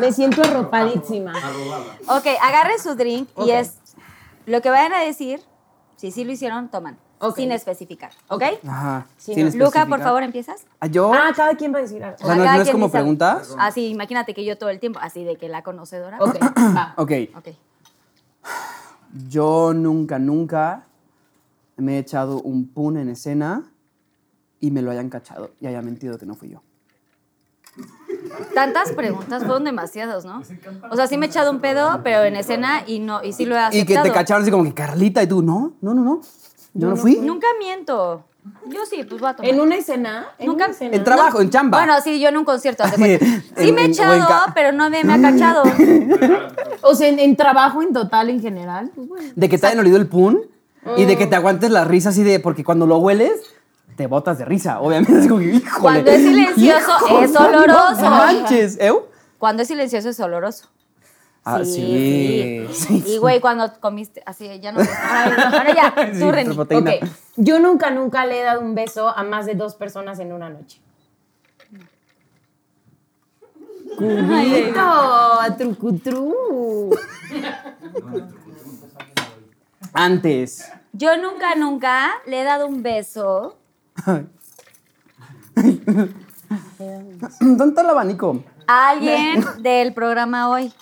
me 0.00 0.12
siento 0.12 0.42
arropadísima. 0.42 1.32
Ok, 2.08 2.26
agarren 2.40 2.78
su 2.78 2.94
drink 2.94 3.28
y 3.44 3.50
es 3.50 3.74
lo 4.46 4.62
que 4.62 4.70
vayan 4.70 4.92
a 4.94 5.00
decir. 5.00 5.42
Si 5.96 6.12
sí 6.12 6.24
lo 6.24 6.32
hicieron, 6.32 6.68
toman. 6.68 6.96
Ok. 7.20 7.36
Sin 7.36 7.52
especificar. 7.52 8.10
¿Ok? 8.28 8.42
Ajá. 8.66 9.06
Sí, 9.16 9.34
sin 9.34 9.44
no. 9.46 9.50
Luca, 9.52 9.64
por 9.64 9.70
especificar. 9.72 10.00
favor, 10.02 10.22
¿empiezas? 10.22 10.64
Ah, 10.80 10.86
yo. 10.86 11.12
Ah, 11.12 11.32
cada 11.34 11.54
quien 11.56 11.72
va 11.74 11.78
a 11.78 11.82
decir 11.82 12.02
algo. 12.02 12.16
O 12.22 12.26
sea, 12.26 12.34
no- 12.36 12.44
no 12.44 12.62
es 12.62 12.70
como 12.70 12.86
dice- 12.86 12.98
preguntas. 12.98 13.54
Así, 13.58 13.88
imagínate 13.88 14.34
que 14.34 14.44
yo 14.44 14.56
todo 14.58 14.70
el 14.70 14.78
tiempo, 14.80 14.98
así 15.02 15.24
de 15.24 15.36
que 15.36 15.48
la 15.48 15.62
conocedora. 15.62 16.18
Ok, 16.20 16.36
va. 16.40 16.94
Ok. 16.96 17.12
Ok. 17.36 17.48
Yo 19.28 19.72
nunca, 19.74 20.18
nunca 20.18 20.84
me 21.76 21.96
he 21.96 21.98
echado 21.98 22.40
un 22.42 22.68
pun 22.68 22.96
en 22.98 23.08
escena 23.08 23.64
y 24.60 24.70
me 24.70 24.82
lo 24.82 24.90
hayan 24.90 25.08
cachado 25.08 25.50
y 25.60 25.66
haya 25.66 25.80
mentido 25.82 26.18
que 26.18 26.26
no 26.26 26.34
fui 26.34 26.50
yo. 26.50 26.62
Tantas 28.54 28.92
preguntas 28.92 29.44
fueron 29.44 29.64
demasiados, 29.64 30.24
¿no? 30.24 30.42
O 30.90 30.96
sea, 30.96 31.06
sí 31.06 31.16
me 31.16 31.26
he 31.26 31.28
echado 31.28 31.50
un 31.50 31.60
pedo, 31.60 32.00
pero 32.02 32.24
en 32.24 32.34
escena 32.36 32.82
y 32.86 32.98
no, 32.98 33.22
y 33.22 33.32
sí 33.32 33.46
lo 33.46 33.54
he 33.54 33.58
aceptado. 33.58 33.82
Y 33.82 33.86
que 34.04 34.08
te 34.10 34.12
cacharon 34.14 34.42
así 34.42 34.50
como 34.50 34.64
que 34.64 34.74
Carlita 34.74 35.22
y 35.22 35.26
tú, 35.28 35.42
no, 35.42 35.74
no, 35.80 35.94
no, 35.94 36.02
no. 36.02 36.20
Yo 36.78 36.88
no 36.88 36.96
fui. 36.96 37.16
Nunca 37.20 37.46
miento. 37.58 38.24
Yo 38.66 38.86
sí, 38.86 39.04
pues 39.04 39.20
voy 39.20 39.30
a 39.30 39.34
tomar. 39.36 39.50
En 39.50 39.60
una 39.60 39.76
escena. 39.76 40.28
En 40.38 40.46
Nunca- 40.46 40.64
una 40.66 40.72
escena. 40.72 40.96
En 40.96 41.04
trabajo, 41.04 41.40
en 41.40 41.50
chamba. 41.50 41.78
Bueno, 41.78 41.94
sí, 42.02 42.18
yo 42.20 42.28
en 42.30 42.36
un 42.38 42.44
concierto. 42.44 42.84
haz 42.84 42.92
de 42.92 42.96
cuenta. 43.18 43.24
En- 43.26 43.42
Sí 43.66 43.72
me 43.72 43.82
he 43.82 43.84
en- 43.84 43.90
o 43.90 44.12
en 44.14 44.20
echado, 44.22 44.28
ca- 44.28 44.52
pero 44.54 44.72
no 44.72 44.88
me, 44.88 45.04
me 45.04 45.12
ha 45.14 45.20
cachado. 45.20 45.62
O 46.82 46.94
sea, 46.94 47.08
en, 47.08 47.18
en 47.18 47.36
trabajo 47.36 47.82
en 47.82 47.92
total, 47.92 48.30
en 48.30 48.40
general. 48.40 48.90
Pues 48.94 49.08
bueno. 49.08 49.28
de 49.34 49.48
que 49.48 49.58
te 49.58 49.66
hayan 49.66 49.80
olido 49.80 49.96
el 49.96 50.06
pun 50.06 50.40
y 50.96 51.04
de 51.04 51.18
que 51.18 51.26
te 51.26 51.34
aguantes 51.36 51.70
la 51.70 51.84
risa 51.84 52.10
así 52.10 52.22
de. 52.22 52.38
Porque 52.40 52.62
cuando 52.64 52.86
lo 52.86 52.98
hueles, 52.98 53.32
te 53.96 54.06
botas 54.06 54.38
de 54.38 54.44
risa. 54.44 54.80
Obviamente 54.80 55.18
es 55.20 55.26
como 55.26 55.40
que, 55.40 55.46
híjole. 55.56 55.80
Cuando 55.82 56.10
es 56.10 56.22
silencioso, 56.22 56.92
es 57.20 57.36
oloroso. 57.36 58.02
No 58.02 58.10
manches, 58.10 58.78
¿eu? 58.80 59.06
Cuando 59.38 59.62
es 59.62 59.68
silencioso 59.68 60.08
es 60.08 60.20
oloroso. 60.20 60.68
Ah, 61.50 61.64
sí. 61.64 62.66
sí. 62.72 63.02
Y 63.06 63.18
güey, 63.18 63.40
cuando 63.40 63.72
comiste, 63.80 64.22
así, 64.26 64.60
ya 64.60 64.70
no. 64.72 64.80
Ay, 64.80 65.32
Bueno, 65.50 65.74
ya, 65.74 65.94
tú, 66.18 66.30
Reni. 66.30 66.54
proteína. 66.54 66.90
Ok. 66.90 67.08
Yo 67.36 67.58
nunca, 67.58 67.90
nunca 67.90 68.26
le 68.26 68.40
he 68.40 68.42
dado 68.42 68.60
un 68.60 68.74
beso 68.74 69.08
a 69.08 69.22
más 69.22 69.46
de 69.46 69.54
dos 69.54 69.74
personas 69.76 70.18
en 70.18 70.32
una 70.32 70.50
noche. 70.50 70.80
Cubito, 73.96 75.38
trucutru. 75.56 76.90
Antes. 79.92 80.70
Yo 80.92 81.16
nunca, 81.16 81.54
nunca 81.54 82.10
le 82.26 82.42
he 82.42 82.44
dado 82.44 82.66
un 82.66 82.82
beso. 82.82 83.56
¿Dónde 87.40 87.64
está 87.64 87.80
el 87.82 87.90
abanico? 87.90 88.44
a 88.68 88.90
alguien 88.90 89.42
del 89.60 89.94
programa 89.94 90.50
hoy. 90.50 90.72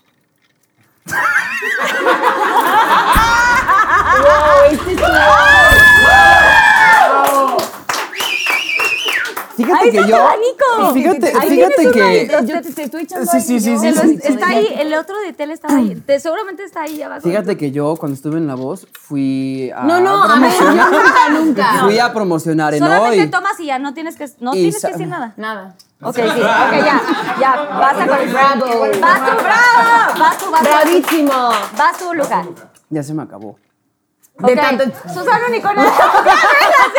Wow, 4.23 4.65
este 4.71 4.93
es 4.93 5.01
Fíjate 9.57 9.85
¡Ahí 9.85 9.91
que 9.91 9.97
está 9.99 10.09
yo. 10.11 10.17
abanico! 10.17 10.93
Fíjate, 10.93 11.33
Ahí 11.41 11.49
fíjate 11.49 11.91
que. 11.91 12.29
uno 12.39 12.47
Yo 12.47 12.63
te, 12.63 12.73
te 12.73 12.83
estoy 12.83 13.03
echando 13.03 13.31
Sí, 13.33 13.41
sí, 13.41 13.61
sí, 13.61 13.87
está 14.23 14.49
ahí, 14.49 14.69
el 14.79 14.93
otro 14.95 15.19
de 15.21 15.33
tele 15.33 15.55
está 15.55 15.75
ahí. 15.75 15.95
Te- 16.07 16.21
seguramente 16.21 16.63
está 16.65 16.83
ahí 16.83 17.01
abajo. 17.03 17.23
Fíjate 17.23 17.57
que 17.57 17.71
yo 17.71 17.95
cuando 17.97 18.15
estuve 18.15 18.37
en 18.37 18.47
La 18.47 18.55
Voz 18.55 18.87
fui 18.93 19.71
a 19.75 19.85
No, 19.85 20.01
no, 20.01 20.23
a 20.23 20.39
ver, 20.39 20.51
promocionar. 20.57 20.91
nunca, 20.93 21.29
nunca. 21.31 21.85
Fui 21.85 21.99
a 21.99 22.13
promocionar 22.13 22.75
en 22.75 22.81
Solamente 22.81 23.23
hoy. 23.23 23.31
tomas 23.31 23.59
y 23.61 23.67
ya 23.67 23.79
no 23.79 23.95
tienes 23.95 24.17
que, 24.17 24.29
no 24.41 24.53
tienes 24.53 24.81
que 24.81 24.89
decir 24.93 25.09
nada. 25.09 25.33
Nada. 25.37 25.75
Ok, 26.03 26.17
sí, 26.17 26.21
ok, 26.23 26.35
ya, 26.39 27.01
ya, 27.41 27.57
basta 27.81 28.07
con 28.07 28.19
el 28.19 28.29
Bravo. 28.29 28.65
Vas 29.01 29.31
tú, 29.31 29.37
bravo, 29.43 30.19
vas 30.19 30.39
tú, 30.39 30.51
vas 30.51 30.63
tú. 30.63 30.69
Bravísimo. 30.69 31.33
Vas 31.33 31.99
tú, 31.99 32.13
Luca. 32.13 32.45
Ya 32.91 33.03
se 33.03 33.15
me 33.15 33.23
acabó. 33.23 33.57
De 34.39 34.53
Ok. 34.53 34.61
tanto. 34.61 34.85
Susana 35.09 35.47
Unicornio. 35.49 35.83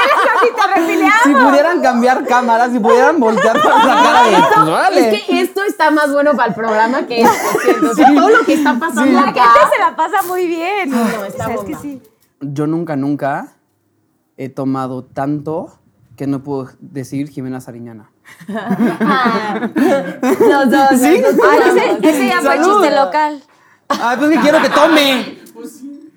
Te. 0.08 1.08
Si 1.24 1.34
pudieran 1.36 1.82
cambiar 1.82 2.26
cámaras, 2.26 2.72
si 2.72 2.80
pudieran 2.80 3.20
voltear 3.20 3.62
para 3.62 3.86
la 3.86 4.04
cara 4.04 4.24
de. 4.24 4.36
pues, 4.56 4.58
órale. 4.68 5.10
Es 5.18 5.24
que 5.26 5.42
esto 5.42 5.64
está 5.64 5.92
más 5.92 6.12
bueno 6.12 6.36
para 6.36 6.50
el 6.50 6.56
programa 6.56 7.06
que 7.08 7.22
esto, 7.22 7.60
siento. 7.62 7.92
O 7.92 7.96
sea, 7.96 8.14
todo 8.14 8.30
lo 8.30 8.46
que 8.46 8.54
está 8.54 8.78
pasando 8.80 9.12
La 9.20 9.28
acá. 9.30 9.44
gente 9.44 9.60
se 9.76 9.80
la 9.80 9.96
pasa 9.96 10.22
muy 10.24 10.48
bien. 10.48 10.90
no, 10.92 11.26
está 11.26 11.44
O 11.46 11.48
sea, 11.48 11.56
es 11.56 11.62
que 11.62 11.76
sí. 11.76 12.02
Yo 12.42 12.68
nunca, 12.68 12.96
nunca 12.96 13.54
he 14.38 14.50
tomado 14.50 15.04
tanto 15.04 15.80
que 16.16 16.28
no 16.28 16.44
puedo 16.44 16.70
decir 16.80 17.30
Jimena 17.30 17.60
Sariñana. 17.62 18.12
Los 19.76 20.70
dos. 20.72 20.90
¿Sí? 21.00 21.20
los 21.22 21.36
dos 21.38 21.46
Ay, 21.50 21.60
tomamos. 21.60 21.78
ese, 21.78 22.10
ese 22.10 22.28
ya 22.28 22.42
fue 22.42 22.58
chiste 22.62 22.92
local. 22.96 23.44
Ay, 23.90 24.18
pues 24.18 24.30
que 24.32 24.40
quiero 24.40 24.62
que 24.62 24.70
tome. 24.70 25.38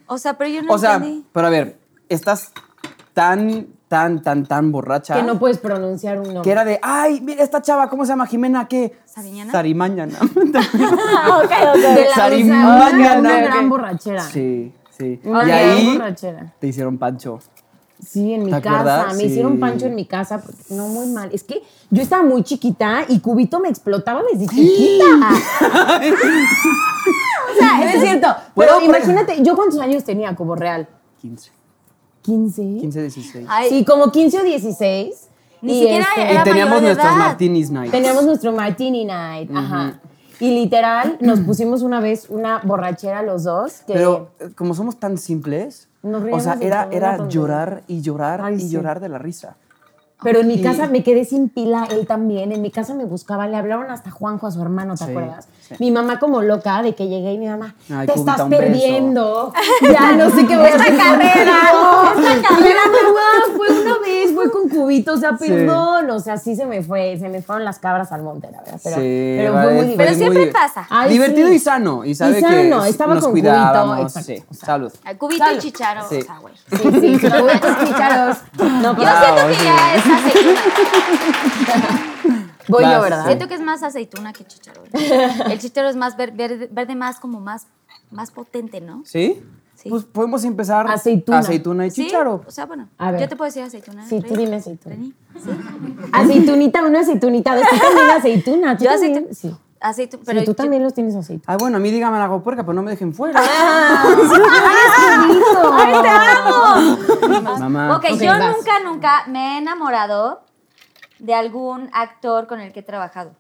O 0.07 0.19
sea, 0.19 0.35
pero 0.37 0.51
yo 0.51 0.63
no 0.63 0.73
O 0.73 0.79
sea, 0.79 0.95
entendí. 0.97 1.25
pero 1.33 1.47
a 1.47 1.51
ver, 1.51 1.79
estás 2.09 2.53
tan, 3.15 3.69
tan, 3.91 4.23
tan, 4.23 4.47
tan 4.47 4.71
borracha. 4.71 5.17
Que 5.17 5.25
no 5.25 5.37
puedes 5.41 5.59
pronunciar 5.59 6.17
un 6.21 6.27
que 6.27 6.33
nombre. 6.35 6.53
era 6.53 6.65
de, 6.65 6.79
ay, 6.81 7.21
mira 7.21 7.43
esta 7.43 7.61
chava, 7.61 7.91
¿cómo 7.91 8.05
se 8.05 8.11
llama? 8.13 8.25
Jimena, 8.29 8.69
¿qué? 8.69 8.97
¿Sariñana? 9.05 9.51
Sarimañana. 9.51 10.17
Ah, 10.25 11.41
ok, 11.43 11.51
ok. 11.75 11.81
De 11.81 12.05
la 12.09 12.15
Sarimañana. 12.15 13.19
una, 13.19 13.41
gran 13.41 13.69
borrachera. 13.69 14.23
sí, 14.23 14.73
sí. 14.97 15.21
Una 15.25 15.43
y 15.43 15.47
gran 15.49 15.59
ahí 15.71 15.93
borrachera. 15.99 16.55
te 16.61 16.69
hicieron 16.69 16.99
pancho. 16.99 17.41
Sí, 18.01 18.33
en 18.33 18.45
mi 18.45 18.53
¿Te 18.53 18.63
casa. 18.63 18.81
acuerdas? 19.01 19.17
Me 19.17 19.25
hicieron 19.25 19.59
pancho 19.59 19.87
en 19.87 19.95
mi 19.97 20.07
casa. 20.07 20.41
porque- 20.41 20.57
no, 20.71 20.87
muy 20.87 21.09
mal. 21.09 21.29
Es 21.33 21.43
que 21.43 21.61
yo 21.91 22.01
estaba 22.01 22.23
muy 22.23 22.45
chiquita 22.45 23.01
y 23.09 23.19
Cubito 23.19 23.59
me 23.59 23.69
explotaba 23.69 24.23
desde 24.33 24.47
chiquita. 24.47 25.05
o 27.51 27.59
sea, 27.59 27.77
no 27.79 27.85
es 27.85 28.01
cierto. 28.01 28.29
¿Puedo 28.55 28.79
Pero 28.79 28.87
imagínate, 28.87 29.43
¿yo 29.43 29.57
cuántos 29.57 29.81
años 29.81 30.05
tenía 30.05 30.35
como 30.37 30.55
real? 30.55 30.89
15. 31.21 31.51
¿15? 32.25 32.81
15, 32.81 33.03
16. 33.03 33.47
Ay, 33.49 33.69
Sí, 33.69 33.85
como 33.85 34.11
15 34.11 34.41
o 34.41 34.43
16. 34.45 35.29
Ni 35.63 35.73
Y 35.73 35.81
siquiera 35.81 36.07
este, 36.09 36.21
y 36.21 36.25
era 36.35 36.45
teníamos 36.45 36.81
mayor 36.81 36.89
de 36.89 36.95
nuestros 36.95 37.17
martinis 37.17 37.71
nights. 37.71 37.93
Teníamos 37.93 38.25
nuestro 38.25 38.53
martini 38.53 39.05
night, 39.05 39.51
ajá. 39.55 40.01
Y 40.41 40.51
literal, 40.55 41.19
nos 41.21 41.41
pusimos 41.41 41.83
una 41.83 42.01
vez 42.01 42.27
una 42.31 42.61
borrachera 42.65 43.23
los 43.23 43.45
dos. 43.45 43.83
Que 43.87 43.93
Pero 43.93 44.31
eh, 44.41 44.49
como 44.55 44.75
somos 44.75 44.99
tan 44.99 45.19
simples, 45.19 45.89
Nos 46.03 46.23
o 46.33 46.41
sea, 46.41 46.57
era, 46.63 46.89
era 46.91 47.29
llorar 47.29 47.83
y 47.89 48.01
llorar 48.01 48.41
Ay, 48.43 48.55
y 48.55 48.61
sí. 48.61 48.71
llorar 48.71 49.01
de 49.01 49.11
la 49.11 49.19
risa. 49.19 49.57
Pero 50.23 50.41
en 50.41 50.49
mi 50.49 50.55
Y- 50.55 50.63
casa 50.63 50.87
me 50.87 51.03
quedé 51.03 51.25
sin 51.25 51.49
pila, 51.49 51.87
él 51.91 52.07
también. 52.07 52.53
En 52.53 52.61
mi 52.63 52.71
casa 52.71 52.95
me 52.95 53.05
buscaba, 53.05 53.47
le 53.47 53.57
hablaron 53.57 53.91
hasta 53.91 54.11
Juanjo, 54.11 54.47
a 54.47 54.51
su 54.51 54.61
hermano, 54.61 54.95
¿te 54.97 55.05
Sí, 55.05 55.11
acuerdas? 55.11 55.49
sí. 55.67 55.75
Mi 55.79 55.91
mamá 55.91 56.19
como 56.19 56.43
loca 56.43 56.83
de 56.83 56.95
que 56.95 57.09
llegué 57.09 57.33
y 57.35 57.39
mi 57.39 57.47
mamá, 57.49 57.75
Ay, 57.91 58.07
te 58.07 58.15
estás 58.19 58.41
un 58.41 58.51
beso". 58.51 58.63
perdiendo. 58.63 59.53
Ya 59.83 60.13
no 60.13 60.31
sé 60.31 60.47
qué 60.47 60.57
voy 60.57 60.67
a 60.67 60.75
hacer. 60.75 60.97
carrera, 60.97 61.55
No, 61.73 62.13
esta 62.21 62.37
y 62.39 62.43
carrera. 62.43 62.71
era 62.71 62.91
verdad, 62.91 63.57
fue 63.57 63.81
una 63.81 63.99
vez, 63.99 64.33
fue 64.35 64.51
con 64.51 64.69
cubito, 64.69 65.15
o 65.15 65.17
sea, 65.17 65.37
Sí. 65.39 65.49
perdón. 65.49 66.11
O 66.11 66.21
sea, 66.21 66.37
sí 66.37 66.55
se 66.57 66.67
me 66.67 66.83
fue, 66.83 67.17
se 67.19 67.29
me 67.29 67.41
fueron 67.43 67.65
las 67.65 67.79
cabras 67.79 68.13
al 68.13 68.23
monte, 68.23 68.49
la 68.51 68.59
verdad. 68.63 68.81
Pero, 68.83 68.97
Sí, 68.97 69.35
pero 69.39 69.53
vale, 69.55 69.65
fue 69.69 69.75
muy 69.75 69.87
fue 69.87 69.97
Pero 69.97 70.11
divertido. 70.11 70.19
siempre 70.19 70.43
muy- 70.45 70.53
pasa. 70.53 70.87
Ay, 70.91 71.11
Divertido 71.13 71.49
sí. 71.49 71.55
y 71.55 71.59
sano. 71.59 72.05
Y 72.05 72.15
sabe 72.15 72.39
Y 72.39 72.41
sano, 72.43 72.83
que 72.83 72.89
estaba 72.89 73.15
nos 73.15 73.23
con 73.25 73.33
cubito, 73.33 73.49
exacto, 73.49 74.09
sí. 74.21 74.33
exacto. 74.35 74.67
Salud. 74.67 74.93
Al 75.05 75.19
cubito 75.19 75.45
Salud. 75.45 75.59
y 75.59 75.61
chicharo. 75.61 76.01
Sí. 76.09 76.17
O 76.19 76.23
sea, 76.23 76.39
güey. 76.39 76.55
Sí, 76.57 76.77
sí, 76.79 77.29
cubitos 77.29 77.79
chicharos. 77.85 78.37
No, 78.59 78.97
Yo 78.97 79.03
siento 79.03 79.47
que 79.49 79.65
ya 79.65 79.95
es 79.95 80.05
aceituna. 80.17 80.61
voy 82.69 82.85
yo, 82.85 83.01
¿verdad? 83.01 83.27
Siento 83.27 83.49
que 83.49 83.55
es 83.55 83.61
más 83.61 83.83
aceituna 83.83 84.33
que 84.33 84.45
chicharo. 84.45 84.83
El 84.93 85.59
chicharo 85.59 85.89
es 85.89 85.97
más 85.97 86.17
ver- 86.17 86.33
verde, 86.33 86.69
verde 86.71 86.95
más 86.95 87.19
como 87.21 87.41
más, 87.41 87.67
más 88.11 88.31
potente, 88.31 88.81
¿no? 88.81 89.03
¿Sí? 89.05 89.43
Sí. 89.75 89.89
Pues 89.89 90.05
podemos 90.05 90.45
empezar 90.45 90.87
Aceituna. 90.91 91.39
aceituna 91.39 91.87
y 91.87 91.91
Sí, 91.91 92.05
chicharo. 92.05 92.45
O 92.47 92.51
sea, 92.51 92.67
bueno, 92.67 92.89
A 92.99 93.13
ver. 93.13 93.23
yo 93.23 93.29
te 93.31 93.37
puedo 93.37 93.47
decir 93.49 93.63
aceituna. 93.63 94.07
Sí, 94.07 94.21
tú 94.21 94.37
dime 94.37 94.57
aceituna. 94.57 94.97
Aceitunita, 96.13 96.85
una 96.85 97.01
aceitunita. 97.01 97.55
dos. 97.57 97.65
Tú 97.71 97.77
también 97.79 98.11
aceituna. 98.11 98.77
¿Tú 98.77 98.85
Yo 98.85 98.91
también? 98.91 99.13
aceituna. 99.29 99.35
Sí. 99.35 99.57
Aceituna. 99.81 100.23
Pero 100.27 100.37
Pero 100.41 100.45
tú 100.45 100.51
yo- 100.53 100.57
también 100.57 100.83
los 100.83 100.93
tienes 100.95 101.15
aceituna. 101.15 101.45
Ay, 101.53 101.57
bueno, 101.59 101.79
a 101.79 101.81
mí 101.81 101.91
dígame 101.91 102.19
la 102.19 102.29
puerca, 102.41 102.63
pero 102.63 102.75
no 102.75 102.83
me 102.83 102.91
dejen 102.91 103.15
fuera. 103.15 103.41
¡Ay, 105.73 105.95
te 106.03 106.09
amo! 106.09 107.59
Mamá. 107.59 107.97
Ok, 107.97 108.05
Ok, 108.13 108.21
yo 108.21 108.27
vas. 108.33 108.57
nunca, 108.57 108.81
nunca 108.85 109.25
me 109.27 109.55
he 109.55 109.59
enamorado 109.59 110.43
de 111.19 111.35
algún 111.35 111.89
actor 111.93 112.47
con 112.47 112.61
el 112.61 112.73
que 112.73 112.81
he 112.81 112.83
trabajado. 112.83 113.33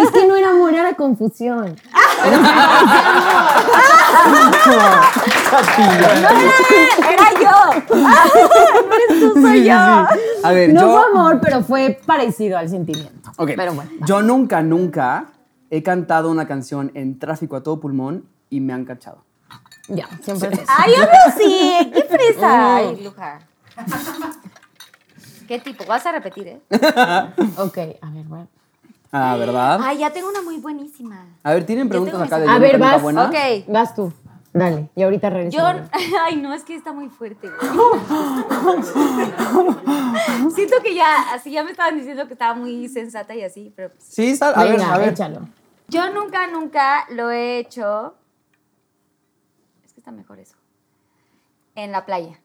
Es 0.00 0.10
que 0.12 0.26
no 0.28 0.36
era 0.36 0.50
amor, 0.50 0.72
era 0.74 0.94
confusión. 0.94 1.76
Era 5.88 7.30
yo. 7.40 7.96
no 7.96 8.94
eres 8.94 9.20
tú, 9.20 9.40
soy 9.40 9.64
yo. 9.64 9.74
A 9.74 10.52
ver, 10.52 10.72
No 10.72 10.80
yo. 10.82 10.92
fue 10.92 11.02
amor, 11.12 11.40
pero 11.42 11.62
fue 11.62 11.98
parecido 12.06 12.58
al 12.58 12.68
sentimiento. 12.68 13.30
Ok, 13.36 13.50
Pero 13.56 13.74
bueno. 13.74 13.90
Yo 14.06 14.22
nunca, 14.22 14.62
nunca 14.62 15.26
he 15.70 15.82
cantado 15.82 16.30
una 16.30 16.46
canción 16.46 16.90
en 16.94 17.18
tráfico 17.18 17.56
a 17.56 17.62
todo 17.62 17.80
pulmón 17.80 18.24
y 18.50 18.60
me 18.60 18.72
han 18.72 18.84
cachado. 18.84 19.24
Ya, 19.88 20.06
siempre 20.22 20.50
es 20.52 20.58
eso. 20.60 20.72
Ay, 20.76 20.92
obvio 20.92 21.34
sí. 21.38 21.90
Qué 21.94 22.02
fresa. 22.04 22.76
Ay, 22.76 23.00
Luja. 23.02 23.40
¿Qué 25.48 25.58
tipo? 25.58 25.86
Vas 25.86 26.04
a 26.04 26.12
repetir, 26.12 26.46
¿eh? 26.46 26.60
Ok, 27.56 27.78
a 28.02 28.10
ver, 28.10 28.24
bueno. 28.26 28.48
Ah, 29.10 29.34
¿verdad? 29.38 29.80
Ay, 29.82 29.96
ya 29.98 30.10
tengo 30.12 30.28
una 30.28 30.42
muy 30.42 30.58
buenísima. 30.58 31.24
A 31.42 31.54
ver, 31.54 31.64
¿tienen 31.64 31.88
preguntas 31.88 32.20
acá 32.20 32.38
de 32.38 32.46
A 32.46 32.58
ver, 32.58 32.78
vas. 32.78 33.00
buena? 33.00 33.24
Ok. 33.24 33.34
Vas 33.66 33.94
tú. 33.94 34.12
Dale, 34.52 34.90
y 34.94 35.02
ahorita 35.02 35.30
regreso. 35.30 35.56
Yo, 35.56 35.64
ay, 36.24 36.36
no, 36.36 36.52
es 36.52 36.64
que 36.64 36.74
está 36.74 36.92
muy 36.92 37.08
fuerte. 37.08 37.50
Siento 40.54 40.76
que 40.82 40.94
ya, 40.94 41.32
así 41.32 41.50
ya 41.50 41.64
me 41.64 41.70
estaban 41.70 41.96
diciendo 41.96 42.26
que 42.26 42.34
estaba 42.34 42.52
muy 42.54 42.86
sensata 42.88 43.34
y 43.34 43.42
así, 43.42 43.72
pero 43.74 43.88
pues, 43.90 44.04
Sí, 44.04 44.36
sal- 44.36 44.52
a 44.54 44.64
ver, 44.64 44.82
a 44.82 44.98
ver. 44.98 45.08
échalo. 45.14 45.48
yo 45.88 46.10
nunca, 46.12 46.46
nunca 46.48 47.06
lo 47.10 47.30
he 47.30 47.58
hecho. 47.58 48.14
Es 49.86 49.94
que 49.94 50.00
está 50.00 50.10
mejor 50.10 50.40
eso. 50.40 50.56
En 51.74 51.90
la 51.92 52.04
playa. 52.04 52.38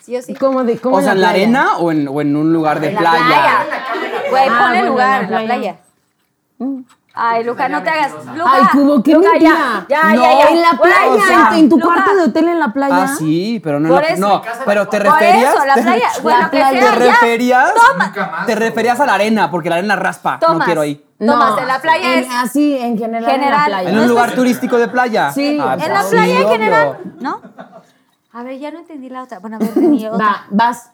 Sí 0.00 0.16
o 0.16 0.22
sí. 0.22 0.34
¿Cómo 0.34 0.64
de, 0.64 0.78
cómo 0.78 0.96
O 0.96 1.02
sea, 1.02 1.12
¿en 1.12 1.20
la 1.20 1.28
playa? 1.30 1.44
arena 1.44 1.76
o 1.78 1.92
en, 1.92 2.08
o 2.08 2.20
en 2.20 2.34
un 2.36 2.52
lugar 2.52 2.80
de 2.80 2.88
En 2.88 2.94
la 2.94 3.00
playa? 3.00 3.24
playa. 3.26 3.66
Güey, 4.30 4.48
Ah, 4.48 4.58
ponle 4.62 4.78
bueno, 4.78 4.90
lugar, 4.92 5.24
en 5.24 5.30
la 5.30 5.38
la 5.40 5.44
playa. 5.46 5.76
Ay, 7.16 7.44
Luca, 7.44 7.68
no 7.68 7.80
te 7.82 7.90
hagas. 7.90 8.12
Luca, 8.34 8.50
Ay, 8.52 8.62
Cubo, 8.72 9.00
qué 9.02 9.12
Luca, 9.12 9.28
mentira. 9.30 9.86
ya, 9.88 10.02
ya, 10.08 10.14
No, 10.14 10.22
ya, 10.22 10.38
ya. 10.38 10.48
En 10.48 10.62
la 10.62 10.70
playa, 10.72 11.10
o 11.10 11.20
sea, 11.20 11.48
en, 11.52 11.58
en 11.60 11.68
tu 11.68 11.76
Luca, 11.78 11.94
cuarto 11.94 12.16
de 12.16 12.22
hotel 12.24 12.48
en 12.48 12.58
la 12.58 12.72
playa. 12.72 13.02
Ah, 13.04 13.06
sí, 13.16 13.60
pero 13.62 13.78
no, 13.78 13.86
en 13.88 13.94
Por 13.94 14.02
la- 14.02 14.08
eso. 14.08 14.20
no, 14.28 14.42
pero 14.66 14.88
te 14.88 15.00
Por 15.00 15.12
referías 15.12 15.54
eso, 15.54 15.64
la 15.64 15.74
te- 15.74 15.82
playa, 15.82 16.08
güey, 16.22 16.36
lo 16.42 16.50
que 16.50 16.56
playa. 16.56 16.80
te 16.80 16.90
referías 16.96 17.72
Toma. 17.74 18.12
te 18.46 18.54
referías 18.56 18.98
a 19.00 19.06
la 19.06 19.14
arena 19.14 19.48
porque 19.50 19.68
la 19.70 19.76
arena 19.76 19.94
raspa, 19.94 20.40
no 20.42 20.58
quiero 20.60 20.80
ahí. 20.80 21.04
Tomas, 21.24 21.56
en 21.60 21.68
la 21.68 21.78
playa 21.80 22.14
en- 22.14 22.18
es. 22.24 22.28
Así, 22.32 22.76
en 22.76 22.98
general, 22.98 23.30
General. 23.30 23.42
en 23.44 23.50
la 23.50 23.64
playa. 23.66 23.88
En 23.90 23.94
No 23.96 24.02
un 24.02 24.08
lugar 24.08 24.30
que- 24.30 24.36
turístico 24.36 24.76
de 24.76 24.88
playa. 24.88 25.30
Sí, 25.30 25.56
Ah, 25.62 25.76
En 25.80 25.92
la 25.92 26.02
sí, 26.02 26.10
playa 26.10 26.32
en 26.32 26.36
obvio. 26.38 26.48
general, 26.48 26.98
¿no? 27.20 27.40
A 28.34 28.42
ver, 28.42 28.58
ya 28.58 28.70
no 28.72 28.80
entendí 28.80 29.08
la 29.08 29.22
otra. 29.22 29.38
Bueno, 29.38 29.56
a 29.56 29.58
ver, 29.60 29.72
tenía 29.72 30.12
otra. 30.12 30.26
Va, 30.26 30.46
vas, 30.50 30.90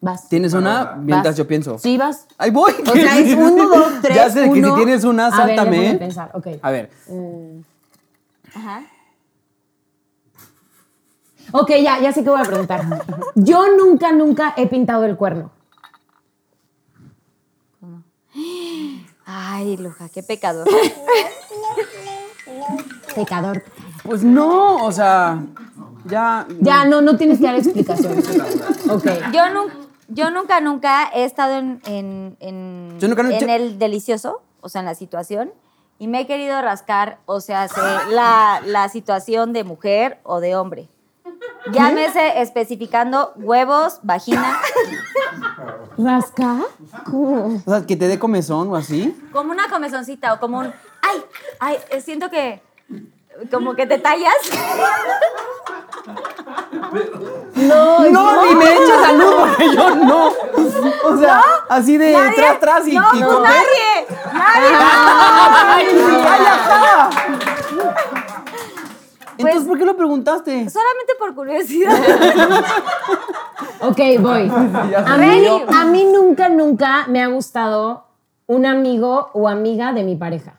vas. 0.00 0.28
¿Tienes 0.28 0.52
una? 0.52 0.94
Mientras 0.96 1.32
Vas. 1.32 1.36
yo 1.36 1.48
pienso. 1.48 1.78
Sí, 1.78 1.96
vas. 1.96 2.26
Ahí 2.38 2.50
voy. 2.50 2.72
O 2.86 2.92
sea, 2.92 3.18
es 3.18 3.34
uno, 3.34 3.66
dos, 3.74 3.92
tres, 4.02 4.14
Ya 4.14 4.30
sé 4.30 4.50
que 4.52 4.62
si 4.62 4.74
tienes 4.74 5.04
una, 5.04 5.26
A 5.28 5.46
ver, 5.46 5.56
sáltame. 5.56 5.78
déjame 5.80 5.98
pensar, 5.98 6.30
ok. 6.34 6.46
A 6.60 6.70
ver. 6.70 6.90
Ajá. 8.54 8.82
Ok, 11.52 11.70
ya, 11.82 11.98
ya 12.00 12.12
sé 12.12 12.22
qué 12.22 12.30
voy 12.30 12.40
a 12.40 12.44
preguntar. 12.44 12.82
Yo 13.34 13.64
nunca, 13.76 14.12
nunca 14.12 14.54
he 14.56 14.66
pintado 14.68 15.04
el 15.04 15.16
cuerno. 15.16 15.50
Ay, 19.24 19.76
Luja, 19.76 20.08
qué 20.08 20.22
pecador. 20.22 20.66
Pecador. 23.14 23.62
Pues 24.02 24.22
no, 24.24 24.84
o 24.84 24.92
sea, 24.92 25.42
ya. 26.06 26.46
Ya, 26.60 26.84
no, 26.84 27.00
no 27.00 27.16
tienes 27.16 27.38
que 27.38 27.44
dar 27.44 27.54
explicaciones. 27.56 28.28
Ok. 28.90 29.04
Yo, 29.32 29.46
nun- 29.48 29.70
yo 30.08 30.30
nunca, 30.30 30.60
nunca 30.60 31.08
he 31.14 31.24
estado 31.24 31.54
en, 31.58 31.80
en, 31.86 32.36
en, 32.40 32.98
Yo 32.98 33.08
nunca, 33.08 33.22
nunca- 33.22 33.38
en 33.38 33.48
el 33.50 33.78
delicioso, 33.78 34.42
o 34.60 34.68
sea, 34.68 34.80
en 34.80 34.86
la 34.86 34.94
situación, 34.94 35.52
y 35.98 36.08
me 36.08 36.20
he 36.20 36.26
querido 36.26 36.60
rascar, 36.60 37.18
o 37.26 37.40
sea, 37.40 37.68
se- 37.68 37.80
la, 38.10 38.60
la 38.66 38.88
situación 38.88 39.52
de 39.52 39.64
mujer 39.64 40.18
o 40.24 40.40
de 40.40 40.56
hombre. 40.56 40.88
Llámese 41.72 42.40
especificando 42.42 43.32
huevos, 43.36 44.00
vagina, 44.02 44.58
¿Rasca? 45.98 46.56
¿Cómo? 47.04 47.62
O 47.64 47.70
sea, 47.70 47.86
que 47.86 47.96
te 47.96 48.08
dé 48.08 48.18
comezón 48.18 48.68
o 48.70 48.76
así. 48.76 49.16
como 49.32 49.52
una 49.52 49.68
comezoncita 49.68 50.34
o 50.34 50.40
como 50.40 50.58
un, 50.58 50.66
ay, 51.02 51.22
ay, 51.60 51.76
siento 52.04 52.30
que, 52.30 52.60
como 53.50 53.74
que 53.74 53.86
te 53.86 53.98
tallas. 53.98 54.34
No, 57.54 58.10
No, 58.10 58.46
ni 58.46 58.54
me 58.54 58.72
eches 58.74 59.00
salud 59.00 59.32
porque 59.38 59.74
yo 59.74 59.94
no. 59.94 60.26
O 61.04 61.16
sea, 61.18 61.42
así 61.68 61.96
de 61.98 62.12
Nadie. 62.12 62.34
tras, 62.36 62.60
tras 62.60 62.88
y, 62.88 62.96
no, 62.96 63.06
y 63.14 63.18
pues 63.18 63.24
comer. 63.24 63.50
nadie, 63.50 64.06
nadie. 64.32 64.68
¡Ay, 66.28 66.40
ya 66.44 66.54
está! 66.56 67.10
Entonces, 69.38 69.64
¿por 69.68 69.78
qué 69.78 69.84
lo 69.84 69.96
preguntaste? 69.96 70.70
Solamente 70.70 71.14
por 71.18 71.34
curiosidad. 71.34 71.92
Ok, 73.80 73.98
voy. 74.20 74.48
A 74.50 75.16
mí, 75.16 75.64
a 75.68 75.84
mí 75.86 76.04
nunca, 76.04 76.48
nunca 76.48 77.06
me 77.08 77.22
ha 77.22 77.26
gustado 77.26 78.04
un 78.46 78.66
amigo 78.66 79.30
o 79.32 79.48
amiga 79.48 79.92
de 79.92 80.04
mi 80.04 80.14
pareja. 80.16 80.54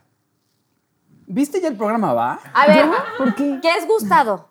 ¿Viste 1.27 1.61
ya 1.61 1.67
el 1.69 1.75
programa, 1.77 2.13
va? 2.13 2.39
A 2.53 2.67
ver, 2.67 2.85
¿Por 3.17 3.35
qué? 3.35 3.59
¿qué 3.61 3.69
es 3.77 3.87
gustado? 3.87 4.47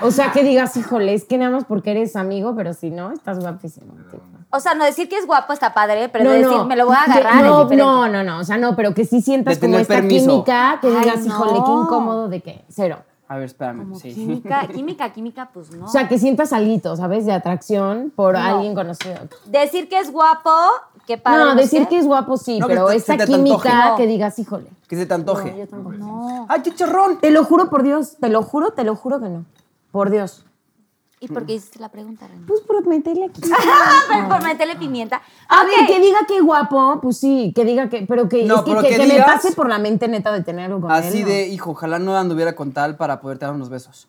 O 0.00 0.10
sea, 0.10 0.32
que 0.32 0.42
digas, 0.42 0.76
híjole, 0.76 1.14
es 1.14 1.24
que 1.24 1.38
nada 1.38 1.52
más 1.52 1.64
porque 1.64 1.92
eres 1.92 2.16
amigo, 2.16 2.54
pero 2.56 2.74
si 2.74 2.90
no, 2.90 3.12
estás 3.12 3.38
guapísimo. 3.38 3.94
tipo. 4.10 4.22
O 4.50 4.58
sea, 4.60 4.74
no 4.74 4.84
decir 4.84 5.08
que 5.08 5.16
es 5.16 5.26
guapo 5.26 5.52
está 5.52 5.72
padre, 5.72 6.08
pero 6.08 6.24
no, 6.24 6.30
decir 6.30 6.48
no. 6.48 6.64
me 6.66 6.76
lo 6.76 6.86
voy 6.86 6.96
a 6.96 7.02
agarrar 7.02 7.44
no, 7.44 7.62
es 7.70 7.76
no, 7.76 8.08
no, 8.08 8.22
no, 8.24 8.38
o 8.38 8.44
sea, 8.44 8.56
no, 8.56 8.74
pero 8.74 8.92
que 8.94 9.04
sí 9.04 9.20
sientas 9.20 9.60
De 9.60 9.66
como 9.66 9.78
esta 9.78 9.94
permiso. 9.94 10.30
química, 10.30 10.78
que 10.80 10.88
Ay, 10.88 10.96
digas, 10.98 11.26
híjole, 11.26 11.52
qué 11.52 11.58
incómodo 11.70 12.28
de 12.28 12.40
que, 12.40 12.64
cero. 12.68 12.98
A 13.28 13.36
ver, 13.36 13.46
espérame. 13.46 13.78
Como 13.84 13.94
sí. 13.98 14.12
química, 14.12 14.66
química, 14.68 15.12
química, 15.12 15.50
pues 15.52 15.70
no. 15.70 15.86
O 15.86 15.88
sea, 15.88 16.08
que 16.08 16.18
sientas 16.18 16.52
algo, 16.52 16.94
¿sabes? 16.96 17.24
De 17.24 17.32
atracción 17.32 18.12
por 18.14 18.34
No. 18.34 18.40
alguien 18.40 18.74
conocido. 18.74 19.16
decir 19.46 19.88
que 19.88 19.98
es 19.98 20.10
guapo, 20.12 20.50
qué 21.06 21.18
padre. 21.18 21.44
No, 21.44 21.54
decir 21.54 21.86
que 21.88 21.98
es 21.98 22.06
guapo 22.06 22.36
sí, 22.36 22.58
No, 22.58 22.66
pero 22.66 22.86
te 22.86 23.18
química 23.26 23.54
antoje. 23.54 23.90
No. 23.90 23.96
que 23.96 24.06
digas, 24.06 24.38
híjole. 24.38 24.66
Que 24.88 24.96
se 24.96 25.06
te 25.06 25.14
antoje. 25.14 25.50
No, 25.52 25.58
yo 25.58 25.66
tampoco. 25.68 25.96
No. 25.96 26.46
¡Ay, 26.48 26.62
chicharrón! 26.62 27.18
Te 27.18 27.30
lo 27.30 27.44
juro 27.44 27.70
por 27.70 27.82
Dios, 27.82 28.16
te 28.20 28.28
lo 28.28 28.42
juro, 28.42 28.72
te 28.72 28.84
lo 28.84 28.94
juro 28.96 29.20
que 29.20 29.28
no. 29.28 29.44
Por 29.90 30.10
Dios. 30.10 30.44
¿Y 31.20 31.28
por 31.28 31.46
qué 31.46 31.54
hiciste 31.54 31.78
la 31.78 31.88
pregunta, 31.88 32.26
Reina? 32.26 32.44
Pues 32.46 32.60
por 32.60 32.86
meterle 32.86 33.24
aquí. 33.26 33.40
Por 34.28 34.42
meterle 34.42 34.76
pimienta. 34.76 35.22
A 35.48 35.64
ver, 35.64 35.86
que 35.86 35.98
diga 35.98 36.18
que 36.28 36.40
guapo, 36.42 36.98
pues 37.00 37.16
sí, 37.16 37.50
que 37.56 37.64
diga 37.64 37.88
que, 37.88 38.04
pero 38.06 38.28
que, 38.28 38.44
No, 38.44 38.56
es 38.56 38.60
que, 38.62 38.70
pero 38.72 38.82
que- 38.82 38.88
que 38.88 38.96
que 38.96 39.06
me 39.06 39.22
pase 39.22 39.52
por 39.52 39.68
la 39.70 39.78
mente 39.78 40.06
neta 40.06 40.32
de 40.32 40.42
tener 40.42 40.66
algo 40.66 40.82
con 40.82 40.92
Así 40.92 41.18
él. 41.18 41.22
¿no? 41.22 41.28
de, 41.30 41.48
hijo, 41.48 41.70
ojalá 41.70 41.98
no 41.98 42.14
anduviera 42.14 42.54
con 42.54 42.72
tal 42.72 42.96
para 42.96 43.20
poderte 43.22 43.46
dar 43.46 43.54
unos 43.54 43.70
besos. 43.70 44.06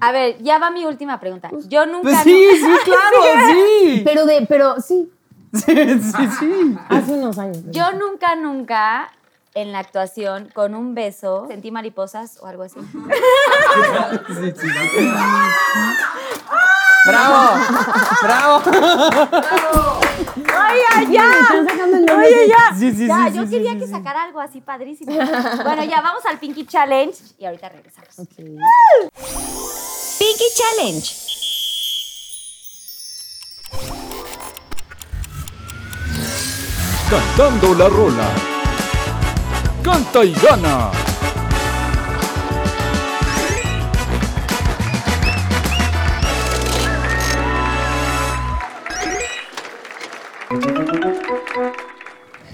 A 0.00 0.12
ver, 0.12 0.42
ya 0.42 0.58
va 0.58 0.70
mi 0.70 0.84
última 0.84 1.18
pregunta. 1.18 1.50
Yo 1.68 1.86
nunca. 1.86 2.02
Pues 2.02 2.18
sí, 2.18 2.48
sí, 2.52 2.66
claro, 2.84 3.16
sí. 3.82 4.02
Pero 4.04 4.26
de, 4.26 4.44
pero 4.46 4.80
sí, 4.82 5.10
Sí, 5.56 6.00
sí, 6.00 6.28
sí. 6.38 6.76
hace 6.88 7.12
unos 7.12 7.38
años. 7.38 7.62
Yo 7.70 7.92
nunca, 7.92 8.36
nunca 8.36 9.10
en 9.54 9.72
la 9.72 9.78
actuación 9.78 10.50
con 10.54 10.74
un 10.74 10.94
beso 10.94 11.46
sentí 11.48 11.70
mariposas 11.70 12.38
o 12.42 12.46
algo 12.46 12.64
así. 12.64 12.78
¡Bravo! 17.06 17.60
¡Bravo! 18.22 18.62
¡Ay, 20.58 20.78
ya, 20.90 21.10
ya! 21.10 21.30
Están 21.40 21.68
sacando 21.68 21.96
el 21.96 22.04
nombre 22.04 22.26
Oye, 22.26 22.48
ya. 22.48 22.74
Sí, 22.76 22.92
sí, 22.92 23.06
ya, 23.06 23.28
sí, 23.30 23.36
yo 23.36 23.44
sí, 23.44 23.50
quería 23.50 23.72
sí, 23.72 23.78
que 23.78 23.86
sí. 23.86 23.92
sacara 23.92 24.24
algo 24.24 24.40
así 24.40 24.60
padrísimo. 24.60 25.14
bueno, 25.64 25.84
ya 25.84 26.00
vamos 26.02 26.26
al 26.26 26.38
Pinky 26.38 26.66
Challenge 26.66 27.16
y 27.38 27.46
ahorita 27.46 27.68
regresamos. 27.70 28.14
Pinky 30.18 30.44
Challenge. 30.54 31.25
Cantando 37.08 37.72
la 37.74 37.88
rola. 37.88 38.26
Canta 39.80 40.24
y 40.24 40.32
gana. 40.32 40.90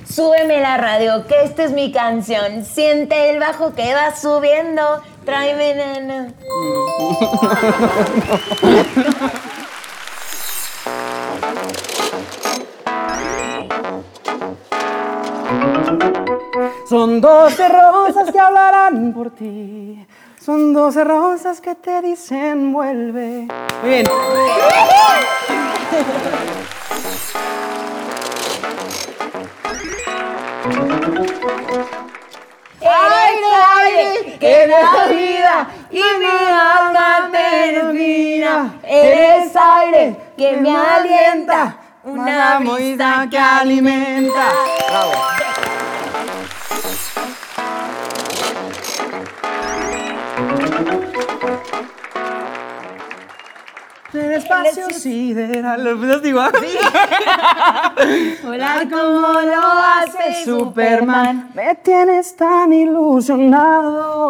Súbeme 0.06 0.60
la 0.60 0.76
radio, 0.76 1.26
que 1.26 1.44
esta 1.44 1.64
es 1.64 1.72
mi 1.72 1.90
canción. 1.90 2.66
Siente 2.66 3.30
el 3.30 3.40
bajo 3.40 3.72
que 3.72 3.94
va 3.94 4.14
subiendo. 4.14 5.02
Tráeme 5.24 5.74
nana. 5.74 6.34
Son 16.92 17.22
doce 17.22 17.66
rosas 17.70 18.30
que 18.30 18.38
hablarán 18.38 19.14
por 19.14 19.30
ti. 19.30 20.06
Son 20.38 20.74
doce 20.74 21.02
rosas 21.02 21.58
que 21.58 21.74
te 21.74 22.02
dicen 22.02 22.70
vuelve. 22.70 23.48
Muy 23.80 23.90
bien. 23.90 24.06
¡Ay, 32.82 33.36
aire 33.78 34.38
que 34.38 34.66
me 34.66 34.74
da 34.74 35.06
vida 35.06 35.68
y 35.90 35.96
mi 35.96 36.46
alma 36.46 37.30
termina! 37.32 38.74
Eres 38.82 39.56
aire 39.56 40.16
que 40.36 40.58
me 40.58 40.76
alienta, 40.76 41.74
una 42.04 42.56
amistad 42.56 43.30
que 43.30 43.38
alimenta. 43.38 44.52
Bravo. 44.90 45.12
El 54.14 54.32
espacio 54.32 54.90
sideral. 54.90 55.82
¿Lo 55.84 55.90
empezaste 55.92 56.28
igual? 56.28 56.52
Volar 58.42 58.90
como 58.90 59.40
lo 59.40 59.62
hace 59.62 60.44
Superman. 60.44 61.50
Me 61.54 61.74
tienes 61.76 62.36
tan 62.36 62.72
ilusionado. 62.72 64.22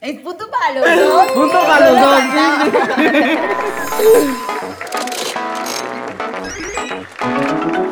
Es 0.00 0.20
punto 0.20 0.50
para 0.50 0.74
los 0.80 0.84
dos. 1.08 1.26
Punto 1.32 1.58
para 1.66 1.90
los 1.90 2.00
dos. 2.00 2.20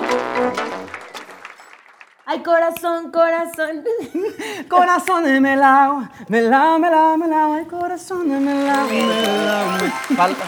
Ay, 2.32 2.42
corazón, 2.42 3.10
corazón. 3.12 3.84
Corazón 4.70 5.24
de 5.24 5.38
melao, 5.38 6.08
melao, 6.28 6.78
melao, 6.78 7.18
melao, 7.18 7.58
el 7.58 7.66
corazón 7.66 8.26
de 8.26 8.38
melao, 8.40 8.86
melao. 8.86 9.78
Falta. 10.16 10.44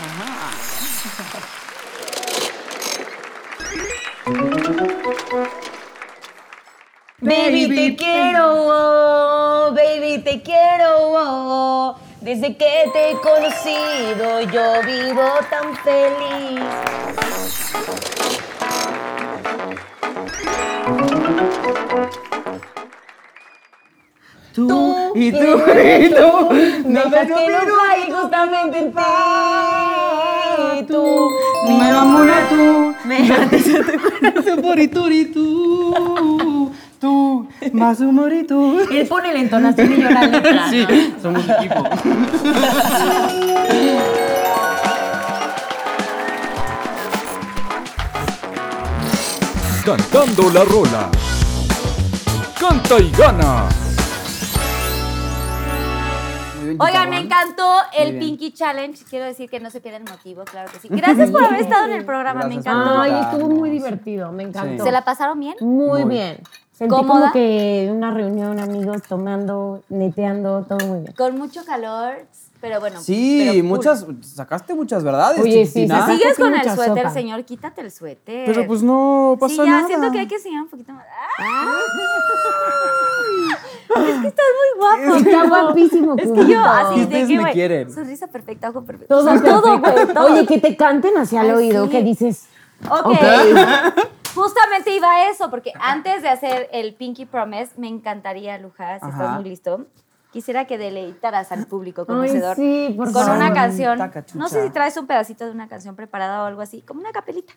Baby, 7.21 7.69
te 7.69 7.97
quiero, 7.97 8.45
oh, 8.55 9.73
baby, 9.75 10.23
te 10.25 10.41
quiero. 10.41 10.89
oh. 11.01 11.97
Desde 12.23 12.57
que 12.57 12.91
te 12.95 13.11
he 13.11 13.21
conocido, 13.21 14.41
yo 14.41 14.81
vivo 14.87 15.29
tan 15.51 15.77
feliz. 15.85 16.65
Tú 24.55 24.95
y 25.17 25.33
tú 25.33 25.39
y 25.39 26.11
tú. 26.11 26.49
No 26.89 27.01
me 27.11 27.27
que 27.27 27.49
no 27.49 27.83
hay 27.91 28.11
justamente 28.11 28.79
en 28.79 28.93
ti. 28.93 29.01
Tú, 30.87 31.29
Me 31.67 31.89
enamora 31.89 32.49
tú. 32.49 32.95
me 33.05 33.17
haces 33.33 33.65
Tu 34.45 34.63
poritur 34.63 35.13
y 35.13 35.25
tú. 35.25 36.71
Tú, 37.01 37.49
más 37.73 37.99
humor 37.99 38.33
y 38.33 38.45
tú. 38.45 38.79
Él 38.91 39.07
pone 39.09 39.33
la 39.33 39.41
entonación 39.41 39.93
y 39.93 40.01
yo 40.03 40.09
la 40.11 40.23
letra. 40.23 40.69
Sí, 40.71 40.87
¿no? 40.89 41.21
somos 41.21 41.45
equipo. 41.49 41.85
Cantando 49.85 50.51
la 50.51 50.65
rola. 50.65 51.11
Canta 52.59 52.99
y 53.01 53.11
gana. 53.11 53.69
Oigan, 56.79 57.11
me 57.11 57.19
encantó 57.21 57.73
el. 57.97 58.19
Pinky 58.19 58.53
Challenge. 58.53 59.05
Quiero 59.09 59.25
decir 59.27 59.49
que 59.51 59.61
no 59.61 59.71
se 59.71 59.81
pierden 59.81 60.05
motivo, 60.05 60.45
claro 60.45 60.71
que 60.73 60.79
sí. 60.79 60.89
Gracias 60.91 61.31
por 61.31 61.45
haber 61.45 61.61
estado 61.63 61.87
en 61.87 61.93
el 61.93 62.05
programa, 62.05 62.45
me 62.47 62.55
Gracias 62.57 62.67
encantó. 62.75 63.01
Ay, 63.01 63.13
estuvo 63.21 63.49
muy 63.49 63.71
divertido, 63.71 64.33
me 64.33 64.43
encantó. 64.45 64.85
¿Se 64.85 64.93
la 64.93 65.05
pasaron 65.05 65.39
bien? 65.41 65.55
Muy, 65.61 66.03
Muy. 66.05 66.05
bien. 66.05 66.39
Sentí 66.73 66.91
¿Cómoda? 66.93 67.21
como 67.21 67.33
que 67.33 67.89
una 67.93 68.11
reunión, 68.11 68.59
amigos, 68.59 69.03
tomando, 69.09 69.83
neteando, 69.89 70.65
todo 70.69 70.85
muy 70.89 71.01
bien. 71.03 71.13
Con 71.17 71.39
mucho 71.39 71.65
calor, 71.65 72.27
pero 72.61 72.81
bueno. 72.81 73.01
Sí, 73.01 73.49
pero 73.53 73.65
muchas, 73.65 74.05
sacaste 74.23 74.75
muchas 74.75 75.05
verdades. 75.05 75.41
Oye, 75.41 75.67
sí, 75.67 75.87
sí. 75.87 75.95
¿Sigues 76.07 76.37
con 76.37 76.53
el 76.53 76.69
suéter, 76.69 76.97
sopa. 77.05 77.11
señor? 77.11 77.45
Quítate 77.45 77.81
el 77.81 77.93
suéter. 77.93 78.45
Pero 78.47 78.67
pues 78.67 78.83
no 78.83 79.37
pasa 79.39 79.55
Sí, 79.55 79.61
ya 79.61 79.67
nada. 79.67 79.87
siento 79.87 80.11
que 80.11 80.19
hay 80.19 80.27
que 80.27 80.35
enseñar 80.35 80.63
un 80.63 80.69
poquito 80.69 80.93
más. 80.93 81.05
¡Ah! 81.39 81.79
Es 83.97 84.21
que 84.23 84.29
estás 84.29 84.47
muy 84.59 84.79
guapo. 84.79 85.17
Está 85.17 85.47
guapísimo, 85.49 86.15
Es 86.19 86.31
que 86.33 86.47
yo 86.47 86.61
así 86.65 87.07
de 87.07 87.27
que, 87.27 87.37
me 87.37 87.41
güey, 87.43 87.53
quieren. 87.53 87.93
Sonrisa 87.93 88.27
perfecta, 88.27 88.71
ojo 88.71 88.83
perfecto. 88.85 89.15
Todo, 89.23 89.41
todo, 89.41 89.79
güey, 89.79 90.07
todo. 90.15 90.27
Oye, 90.27 90.47
que 90.47 90.59
te 90.59 90.77
canten 90.77 91.17
hacia 91.19 91.43
el 91.43 91.55
oído, 91.55 91.89
que 91.89 92.03
dices. 92.03 92.49
Ok. 92.91 93.15
Justamente 94.35 94.91
iba 94.97 95.09
a 95.11 95.31
eso, 95.31 95.49
porque 95.49 95.73
antes 95.81 96.23
de 96.23 96.29
hacer 96.29 96.69
el 96.73 96.95
Pinky 96.95 97.25
Promise, 97.25 97.73
me 97.77 97.87
encantaría, 97.89 98.59
Luján, 98.59 98.99
si 99.01 99.09
estás 99.09 99.35
muy 99.37 99.45
listo, 99.49 99.87
quisiera 100.33 100.65
que 100.65 100.77
deleitaras 100.77 101.53
al 101.53 101.67
público 101.67 102.01
Ay, 102.03 102.07
conocedor 102.07 102.57
sí, 102.57 102.93
por 102.97 103.13
con 103.13 103.23
favor. 103.23 103.37
una 103.37 103.53
canción. 103.53 103.97
No 104.35 104.49
sé 104.49 104.65
si 104.65 104.71
traes 104.71 104.97
un 104.97 105.07
pedacito 105.07 105.45
de 105.45 105.53
una 105.53 105.69
canción 105.69 105.95
preparada 105.95 106.43
o 106.43 106.47
algo 106.47 106.63
así, 106.63 106.81
como 106.83 106.99
una 107.01 107.13
capelita. 107.13 107.53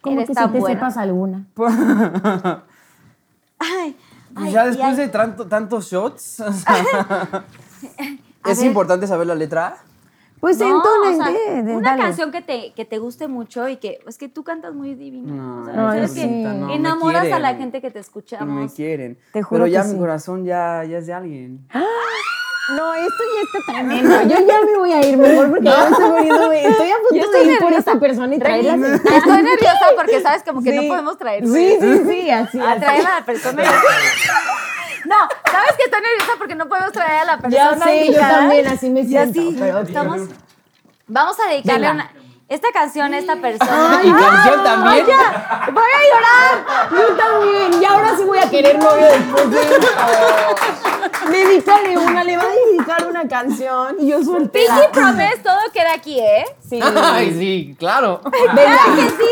Como 0.00 0.16
Eres 0.16 0.28
que 0.28 0.34
si 0.34 0.40
te 0.50 0.58
buena. 0.58 0.74
sepas 0.80 0.96
alguna. 0.96 1.44
Ay, 3.58 3.96
ay, 4.36 4.52
ya 4.52 4.64
y 4.64 4.68
después 4.68 4.96
de 4.96 5.08
tanto- 5.08 5.46
tantos 5.46 5.90
shots. 5.90 6.40
o 6.40 6.52
sea, 6.52 6.74
es 8.46 8.58
ver. 8.58 8.66
importante 8.66 9.06
saber 9.06 9.26
la 9.26 9.34
letra. 9.34 9.76
Pues 10.40 10.58
No, 10.58 10.66
entonen, 10.76 11.20
o 11.20 11.24
sea, 11.24 11.32
¿qué? 11.32 11.62
De- 11.62 11.76
una 11.76 11.90
dale. 11.92 12.02
canción 12.02 12.30
que 12.30 12.42
te, 12.42 12.74
que 12.74 12.84
te 12.84 12.98
guste 12.98 13.28
mucho 13.28 13.66
y 13.66 13.76
que 13.78 14.00
es 14.06 14.18
que 14.18 14.28
tú 14.28 14.44
cantas 14.44 14.74
muy 14.74 14.94
divino. 14.94 15.32
No, 15.34 15.62
o 15.62 15.64
sea, 15.72 15.90
Ay, 15.92 16.00
es 16.04 16.12
que 16.12 16.26
no, 16.26 16.70
enamoras 16.70 17.24
a 17.32 17.38
la 17.38 17.48
quieren. 17.56 17.58
gente 17.58 17.80
que 17.80 17.90
te 17.90 17.98
Y 17.98 18.00
me 18.00 18.00
escuchamos. 18.02 18.72
quieren. 18.74 19.18
Te 19.32 19.42
juro 19.42 19.64
Pero 19.64 19.66
ya 19.72 19.80
que 19.82 19.88
mi 19.88 19.94
sí. 19.94 19.98
corazón 20.00 20.44
ya, 20.44 20.84
ya 20.84 20.98
es 20.98 21.06
de 21.06 21.14
alguien. 21.14 21.66
No, 22.70 22.94
esto 22.94 23.22
ya 23.34 23.42
está 23.60 23.72
tremendo. 23.72 24.22
Yo 24.22 24.46
ya 24.46 24.60
me 24.64 24.76
voy 24.78 24.92
a 24.92 25.06
ir 25.06 25.16
mejor 25.18 25.50
porque 25.50 25.64
ya 25.64 25.84
me 25.84 25.90
estoy 25.90 26.08
muriendo. 26.10 26.48
de- 26.48 26.64
Estoy 26.64 26.90
a 26.90 26.96
punto 26.96 27.24
estoy 27.24 27.46
de 27.46 27.52
ir 27.52 27.58
por 27.58 27.72
esta 27.74 27.98
persona 27.98 28.34
y 28.34 28.38
traerla. 28.38 28.74
Estoy 28.96 29.42
nerviosa 29.42 29.86
porque 29.96 30.20
sabes 30.22 30.42
como 30.44 30.62
que 30.62 30.70
Sí. 30.70 30.76
no 30.76 30.82
podemos 30.88 31.18
traer. 31.18 31.44
Sí, 31.46 31.76
sí, 31.80 32.02
sí, 32.08 32.30
así. 32.30 32.58
A 32.60 32.76
traer 32.76 33.06
a 33.06 33.20
la 33.20 33.24
persona. 33.26 33.62
No, 35.04 35.16
sabes 35.50 35.72
que 35.76 35.84
estoy 35.84 36.00
nerviosa 36.00 36.32
porque 36.38 36.54
no 36.54 36.66
podemos 36.68 36.92
traer 36.92 37.20
a 37.20 37.24
la 37.26 37.38
persona. 37.38 37.76
Ya 37.76 37.84
sé, 37.84 38.12
yo 38.12 38.18
también 38.20 38.66
así 38.66 38.88
me 38.88 39.00
Y 39.00 39.06
siento. 39.08 39.40
así, 39.40 39.56
pero 39.58 39.80
estamos. 39.80 40.22
Vamos 41.06 41.36
a 41.40 41.50
dedicarle 41.50 41.88
Venga. 41.88 41.92
una, 41.92 42.23
esta 42.48 42.68
canción 42.72 43.12
a 43.14 43.18
esta 43.18 43.36
persona. 43.36 44.00
¿Y 44.04 44.12
canción 44.12 44.62
también? 44.64 45.06
ya, 45.06 45.70
voy 45.72 45.82
a 45.82 46.02
llorar. 46.12 46.90
Yo 46.90 47.16
también. 47.16 47.82
Y 47.82 47.84
ahora 47.84 48.16
sí 48.16 48.24
voy 48.24 48.38
a 48.38 48.50
querer 48.50 48.78
novio 48.78 49.06
después 49.06 49.50
de 49.50 49.62
esto. 49.62 49.86
Dedícale 51.30 51.98
una, 51.98 52.24
le 52.24 52.36
va 52.36 52.44
a 52.44 52.48
dedicar 52.48 53.06
una 53.06 53.26
canción. 53.28 53.96
Y 53.98 54.08
yo 54.08 54.22
soltera. 54.22 54.74
Pinky 54.74 54.88
Promise, 54.92 55.38
todo 55.42 55.58
queda 55.72 55.94
aquí, 55.94 56.20
¿eh? 56.20 56.44
Sí. 56.68 56.80
Ay, 57.02 57.32
sí, 57.32 57.76
claro. 57.78 58.20
Claro 58.20 58.94
que 58.96 59.10
sí. 59.10 59.30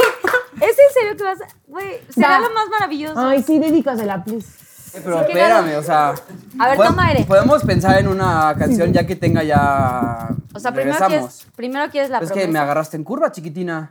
¿Es 0.60 0.78
en 0.78 0.94
serio 0.94 1.16
que 1.16 1.24
vas 1.24 1.40
a.? 1.40 1.47
Güey, 1.66 2.01
será 2.09 2.39
Va. 2.39 2.48
lo 2.48 2.51
más 2.51 2.68
maravilloso. 2.68 3.18
Ay, 3.18 3.43
sí, 3.43 3.59
dedícasela, 3.59 4.22
please. 4.22 4.61
Pero 4.93 5.19
Sí, 5.20 5.24
espérame, 5.28 5.77
o 5.78 5.82
sea. 5.82 6.14
A 6.59 6.69
ver, 6.69 6.77
toma 6.77 7.06
aire. 7.06 7.24
Podemos 7.24 7.62
pensar 7.64 7.98
en 7.98 8.09
una 8.09 8.55
canción 8.59 8.93
ya 8.93 9.06
que 9.06 9.16
tenga 9.16 9.43
ya. 9.43 10.28
O 10.55 10.59
sea, 10.59 10.73
primero 10.73 10.98
quieres, 11.06 11.47
primero 11.56 11.90
quieres 11.90 12.10
la 12.10 12.19
Es 12.19 12.27
promesa. 12.27 12.47
que 12.47 12.52
me 12.52 12.59
agarraste 12.59 12.97
en 12.97 13.05
curva, 13.05 13.32
chiquitina. 13.32 13.90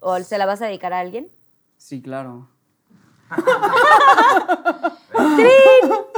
¿O 0.00 0.18
se 0.20 0.36
la 0.38 0.46
vas 0.46 0.60
a 0.62 0.66
dedicar 0.66 0.92
a 0.92 1.00
alguien? 1.00 1.28
Sí, 1.78 2.02
claro. 2.02 2.48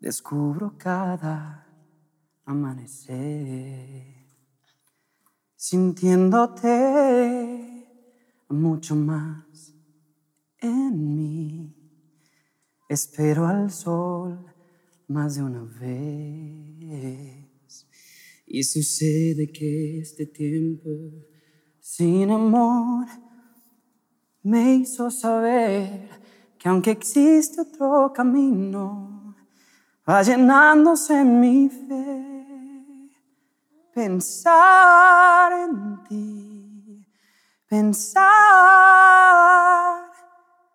descubro 0.00 0.74
cada 0.76 1.67
amanecer, 2.48 4.26
sintiéndote 5.54 6.66
mucho 8.48 8.96
más 8.96 9.74
en 10.58 11.14
mí. 11.14 11.74
Espero 12.88 13.46
al 13.46 13.70
sol 13.70 14.46
más 15.08 15.34
de 15.36 15.42
una 15.42 15.62
vez. 15.62 17.46
Y 18.46 18.64
sucede 18.64 19.52
que 19.52 20.00
este 20.00 20.24
tiempo 20.24 20.88
sin 21.80 22.30
amor 22.30 23.06
me 24.42 24.76
hizo 24.76 25.10
saber 25.10 26.08
que 26.58 26.66
aunque 26.66 26.92
existe 26.92 27.60
otro 27.60 28.10
camino, 28.14 29.36
va 30.08 30.22
llenándose 30.22 31.22
mi 31.22 31.68
fe. 31.68 32.37
Pensar 33.98 35.52
en 35.52 36.04
ti, 36.04 37.04
pensar 37.66 38.22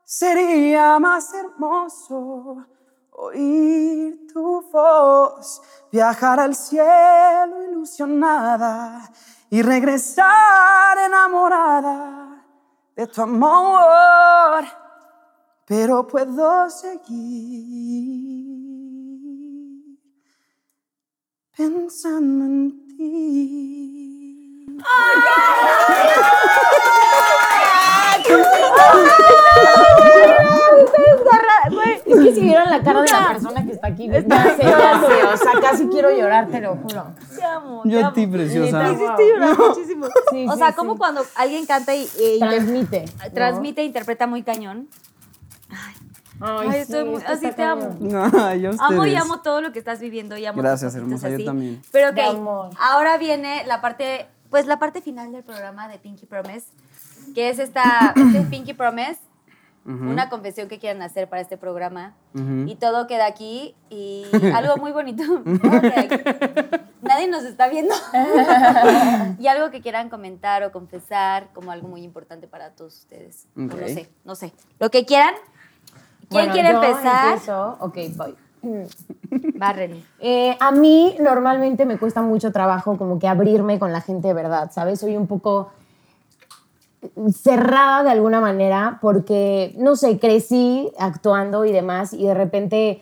sería 0.03 0.99
más 0.99 1.33
hermoso 1.33 2.67
oír 3.11 4.27
tu 4.27 4.61
voz, 4.69 5.61
viajar 5.89 6.41
al 6.41 6.53
cielo 6.53 7.63
ilusionada 7.71 9.09
y 9.49 9.61
regresar 9.61 10.97
enamorada 10.97 12.45
de 12.93 13.07
tu 13.07 13.21
amor, 13.21 14.65
pero 15.65 16.05
puedo 16.05 16.69
seguir 16.69 18.03
pensando 21.55 22.43
en 22.43 22.71
ti. 22.71 22.82
Es 32.05 32.19
que 32.19 32.33
si 32.35 32.41
vieron 32.41 32.69
la 32.69 32.81
cara 32.83 33.01
de 33.01 33.09
la 33.09 33.27
persona 33.29 33.65
que 33.65 33.71
está 33.71 33.87
aquí, 33.87 34.07
ya 34.09 34.21
sé, 34.21 34.27
ya 34.27 35.01
sé, 35.07 35.23
o 35.23 35.37
sea, 35.37 35.61
casi 35.61 35.87
quiero 35.87 36.11
llorar, 36.11 36.47
te 36.49 36.59
lo 36.59 36.75
juro. 36.75 37.05
Te 37.35 37.43
amo. 37.43 37.81
Yo 37.85 37.99
te 37.99 38.05
a 38.05 38.13
ti, 38.13 38.27
preciosa. 38.27 38.83
Neta, 38.83 38.93
Hiciste 38.93 39.29
llorar 39.29 39.57
muchísimo. 39.57 40.05
Sí, 40.31 40.45
o 40.47 40.51
sí, 40.51 40.57
sea, 40.57 40.69
sí. 40.69 40.75
como 40.75 40.97
cuando 40.97 41.25
alguien 41.35 41.65
canta 41.65 41.95
y, 41.95 42.07
y 42.19 42.33
inter- 42.35 42.49
Transmite. 42.49 43.05
¿no? 43.05 43.31
transmite 43.33 43.81
e 43.81 43.85
interpreta 43.85 44.27
muy 44.27 44.43
cañón. 44.43 44.87
Ay, 46.39 46.67
Ay, 46.71 46.79
estoy 46.81 47.03
muy- 47.05 47.21
así 47.23 47.51
te 47.51 47.63
amo. 47.63 47.97
Ay, 48.39 48.65
a 48.65 48.71
Amo 48.79 49.05
y 49.05 49.15
amo 49.15 49.41
todo 49.41 49.61
lo 49.61 49.71
que 49.71 49.79
estás 49.79 49.99
viviendo 49.99 50.35
y 50.37 50.45
amo 50.45 50.61
Gracias, 50.61 50.95
hermosa, 50.95 51.29
yo 51.29 51.43
también. 51.45 51.81
Pero 51.91 52.09
ok, 52.09 52.17
ahora 52.79 53.17
viene 53.17 53.63
la 53.65 53.81
parte, 53.81 54.27
pues 54.49 54.65
la 54.65 54.79
parte 54.79 55.01
final 55.01 55.31
del 55.31 55.43
programa 55.43 55.87
de 55.87 55.99
Pinky 55.99 56.25
Promise, 56.25 56.67
que 57.33 57.49
es 57.49 57.59
esta, 57.59 58.13
este 58.15 58.41
Pinky 58.49 58.73
Promise, 58.73 59.19
una 59.85 60.29
confesión 60.29 60.69
que 60.69 60.79
quieran 60.79 61.01
hacer 61.01 61.27
para 61.27 61.41
este 61.41 61.57
programa. 61.57 62.13
Ujú. 62.33 62.65
Y 62.69 62.75
todo 62.75 63.05
queda 63.05 63.25
aquí 63.25 63.75
y 63.89 64.25
algo 64.55 64.77
muy 64.77 64.91
bonito. 64.93 65.23
Nadie 67.01 67.27
nos 67.27 67.43
está 67.43 67.67
viendo. 67.67 67.93
y 69.39 69.47
algo 69.47 69.71
que 69.71 69.81
quieran 69.81 70.09
comentar 70.09 70.63
o 70.63 70.71
confesar 70.71 71.49
como 71.53 71.71
algo 71.71 71.89
muy 71.89 72.01
importante 72.03 72.47
para 72.47 72.69
todos 72.71 72.97
ustedes. 72.99 73.45
O 73.57 73.63
Ok. 73.65 73.73
No 73.73 73.87
sé, 73.87 74.09
no 74.23 74.35
sé. 74.35 74.53
Lo 74.79 74.89
que 74.89 75.05
quieran. 75.05 75.33
¿Quién 76.33 76.47
Bueno, 76.47 76.53
quiere 76.53 76.69
yo 76.71 76.83
empezar? 76.83 77.33
empiezo. 77.33 77.77
Ok, 77.79 77.97
voy. 78.17 78.35
Va, 79.61 79.73
Reni. 79.73 80.03
Eh, 80.19 80.55
a 80.59 80.71
mí 80.71 81.15
normalmente 81.19 81.85
me 81.85 81.97
cuesta 81.97 82.21
mucho 82.21 82.51
trabajo 82.51 82.97
como 82.97 83.19
que 83.19 83.27
abrirme 83.27 83.77
con 83.79 83.91
la 83.91 84.01
gente 84.01 84.29
de 84.29 84.33
verdad, 84.33 84.71
¿sabes? 84.73 84.99
Soy 84.99 85.15
un 85.17 85.27
poco 85.27 85.69
cerrada 87.33 88.03
de 88.03 88.11
alguna 88.11 88.39
manera 88.39 88.97
porque, 89.01 89.75
no 89.77 89.95
sé, 89.95 90.19
crecí 90.19 90.91
actuando 90.97 91.65
y 91.65 91.71
demás 91.71 92.13
y 92.13 92.25
de 92.25 92.33
repente 92.33 93.01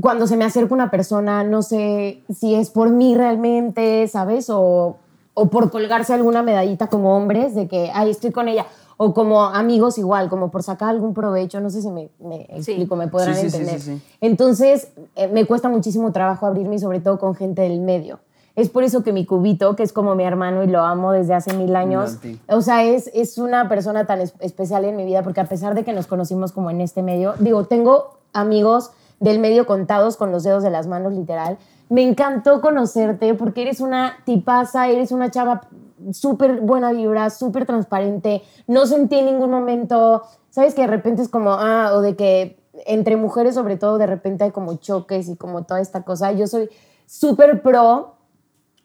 cuando 0.00 0.26
se 0.26 0.36
me 0.36 0.44
acerca 0.44 0.72
una 0.74 0.90
persona, 0.90 1.44
no 1.44 1.62
sé 1.62 2.22
si 2.34 2.54
es 2.54 2.70
por 2.70 2.90
mí 2.90 3.14
realmente, 3.14 4.06
¿sabes? 4.08 4.48
O, 4.48 4.96
o 5.34 5.46
por 5.50 5.70
colgarse 5.70 6.14
alguna 6.14 6.42
medallita 6.42 6.86
como 6.86 7.16
hombres 7.16 7.54
de 7.54 7.68
que, 7.68 7.90
ay, 7.92 8.10
estoy 8.10 8.30
con 8.30 8.48
ella. 8.48 8.66
O 8.96 9.14
como 9.14 9.42
amigos 9.44 9.98
igual, 9.98 10.28
como 10.28 10.50
por 10.50 10.62
sacar 10.62 10.90
algún 10.90 11.14
provecho, 11.14 11.60
no 11.60 11.70
sé 11.70 11.82
si 11.82 11.90
me, 11.90 12.10
me 12.20 12.42
explico, 12.50 12.94
me 12.96 13.08
podrán 13.08 13.34
Sí, 13.34 13.42
sí, 13.42 13.50
sí, 13.50 13.56
entender. 13.58 13.80
Entonces, 14.20 14.88
eh, 15.16 15.28
me 15.28 15.44
cuesta 15.46 15.68
muchísimo 15.68 16.12
trabajo 16.12 16.46
abrirme, 16.46 16.78
sobre 16.78 17.00
todo 17.00 17.18
con 17.18 17.34
gente 17.34 17.62
del 17.62 17.80
medio. 17.80 18.20
Es 18.54 18.68
por 18.68 18.82
eso 18.84 19.02
que 19.02 19.12
mi 19.12 19.24
cubito, 19.24 19.76
que 19.76 19.82
es 19.82 19.92
como 19.92 20.14
mi 20.14 20.24
hermano 20.24 20.62
y 20.62 20.66
lo 20.66 20.80
amo 20.82 21.10
desde 21.12 21.32
hace 21.34 21.54
mil 21.54 21.74
años, 21.74 22.18
o 22.48 22.60
sea, 22.60 22.84
es, 22.84 23.10
es 23.14 23.38
una 23.38 23.68
persona 23.68 24.06
tan 24.06 24.20
es- 24.20 24.34
especial 24.40 24.84
en 24.84 24.94
mi 24.96 25.04
vida, 25.06 25.22
porque 25.22 25.40
a 25.40 25.46
pesar 25.46 25.74
de 25.74 25.84
que 25.84 25.92
nos 25.94 26.06
conocimos 26.06 26.52
como 26.52 26.70
en 26.70 26.80
este 26.82 27.02
medio, 27.02 27.34
digo, 27.38 27.64
tengo 27.64 28.18
amigos 28.34 28.90
del 29.20 29.38
medio 29.38 29.66
contados 29.66 30.16
con 30.16 30.32
los 30.32 30.42
dedos 30.42 30.62
de 30.62 30.70
las 30.70 30.86
manos, 30.86 31.12
literal. 31.14 31.56
Me 31.92 32.02
encantó 32.02 32.62
conocerte 32.62 33.34
porque 33.34 33.60
eres 33.60 33.80
una 33.80 34.16
tipaza, 34.24 34.88
eres 34.88 35.12
una 35.12 35.30
chava 35.30 35.68
súper 36.12 36.62
buena 36.62 36.90
vibra, 36.90 37.28
súper 37.28 37.66
transparente. 37.66 38.42
No 38.66 38.86
sentí 38.86 39.18
en 39.18 39.26
ningún 39.26 39.50
momento, 39.50 40.22
¿sabes? 40.48 40.74
Que 40.74 40.80
de 40.80 40.86
repente 40.86 41.20
es 41.20 41.28
como, 41.28 41.50
ah, 41.52 41.90
o 41.92 42.00
de 42.00 42.16
que 42.16 42.58
entre 42.86 43.16
mujeres 43.16 43.56
sobre 43.56 43.76
todo 43.76 43.98
de 43.98 44.06
repente 44.06 44.44
hay 44.44 44.52
como 44.52 44.76
choques 44.76 45.28
y 45.28 45.36
como 45.36 45.64
toda 45.64 45.82
esta 45.82 46.02
cosa. 46.02 46.32
Yo 46.32 46.46
soy 46.46 46.70
súper 47.04 47.60
pro 47.60 48.14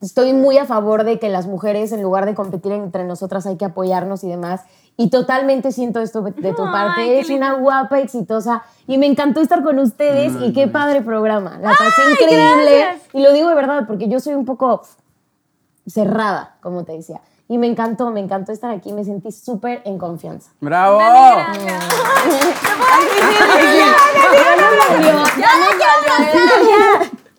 estoy 0.01 0.34
muy 0.34 0.57
a 0.57 0.65
favor 0.65 1.03
de 1.03 1.19
que 1.19 1.29
las 1.29 1.47
mujeres, 1.47 1.91
en 1.91 2.01
lugar 2.01 2.25
de 2.25 2.35
competir 2.35 2.71
entre 2.71 3.03
nosotras, 3.05 3.45
hay 3.45 3.57
que 3.57 3.65
apoyarnos 3.65 4.23
y 4.23 4.27
demás. 4.27 4.61
Y 4.99 5.11
totalmente 5.11 5.72
siento 5.72 5.99
esto 5.99 6.24
de 6.24 6.53
tu 6.53 6.64
Ay, 6.65 6.72
parte. 6.72 7.19
Eres 7.19 7.30
una 7.30 7.53
guapa, 7.53 7.99
exitosa. 7.99 8.64
Y 8.88 8.98
me 8.98 9.06
encantó 9.06 9.41
estar 9.41 9.64
con 9.64 9.78
ustedes. 9.78 10.34
y 10.41 10.53
qué 10.53 10.68
padre 10.68 11.02
programa. 11.02 11.60
La 11.61 11.69
pasé 11.69 12.02
increíble. 12.11 12.80
gracias. 12.80 13.02
Y 13.14 13.22
lo 13.22 13.32
digo 13.32 13.48
de 13.48 13.56
verdad, 13.56 13.86
porque 13.86 14.10
yo 14.10 14.19
soy 14.19 14.34
un 14.34 14.45
poco 14.45 14.82
cerrada, 15.86 16.57
como 16.61 16.84
te 16.84 16.94
decía. 16.94 17.22
Y 17.48 17.60
me 17.60 17.68
encantó, 17.68 18.10
me 18.10 18.19
encantó 18.19 18.52
estar 18.52 18.72
aquí. 18.72 18.91
Me 18.91 19.06
sentí 19.06 19.32
súper 19.32 19.84
en 19.86 19.99
confianza. 19.99 20.52
¡Bravo! 20.61 20.99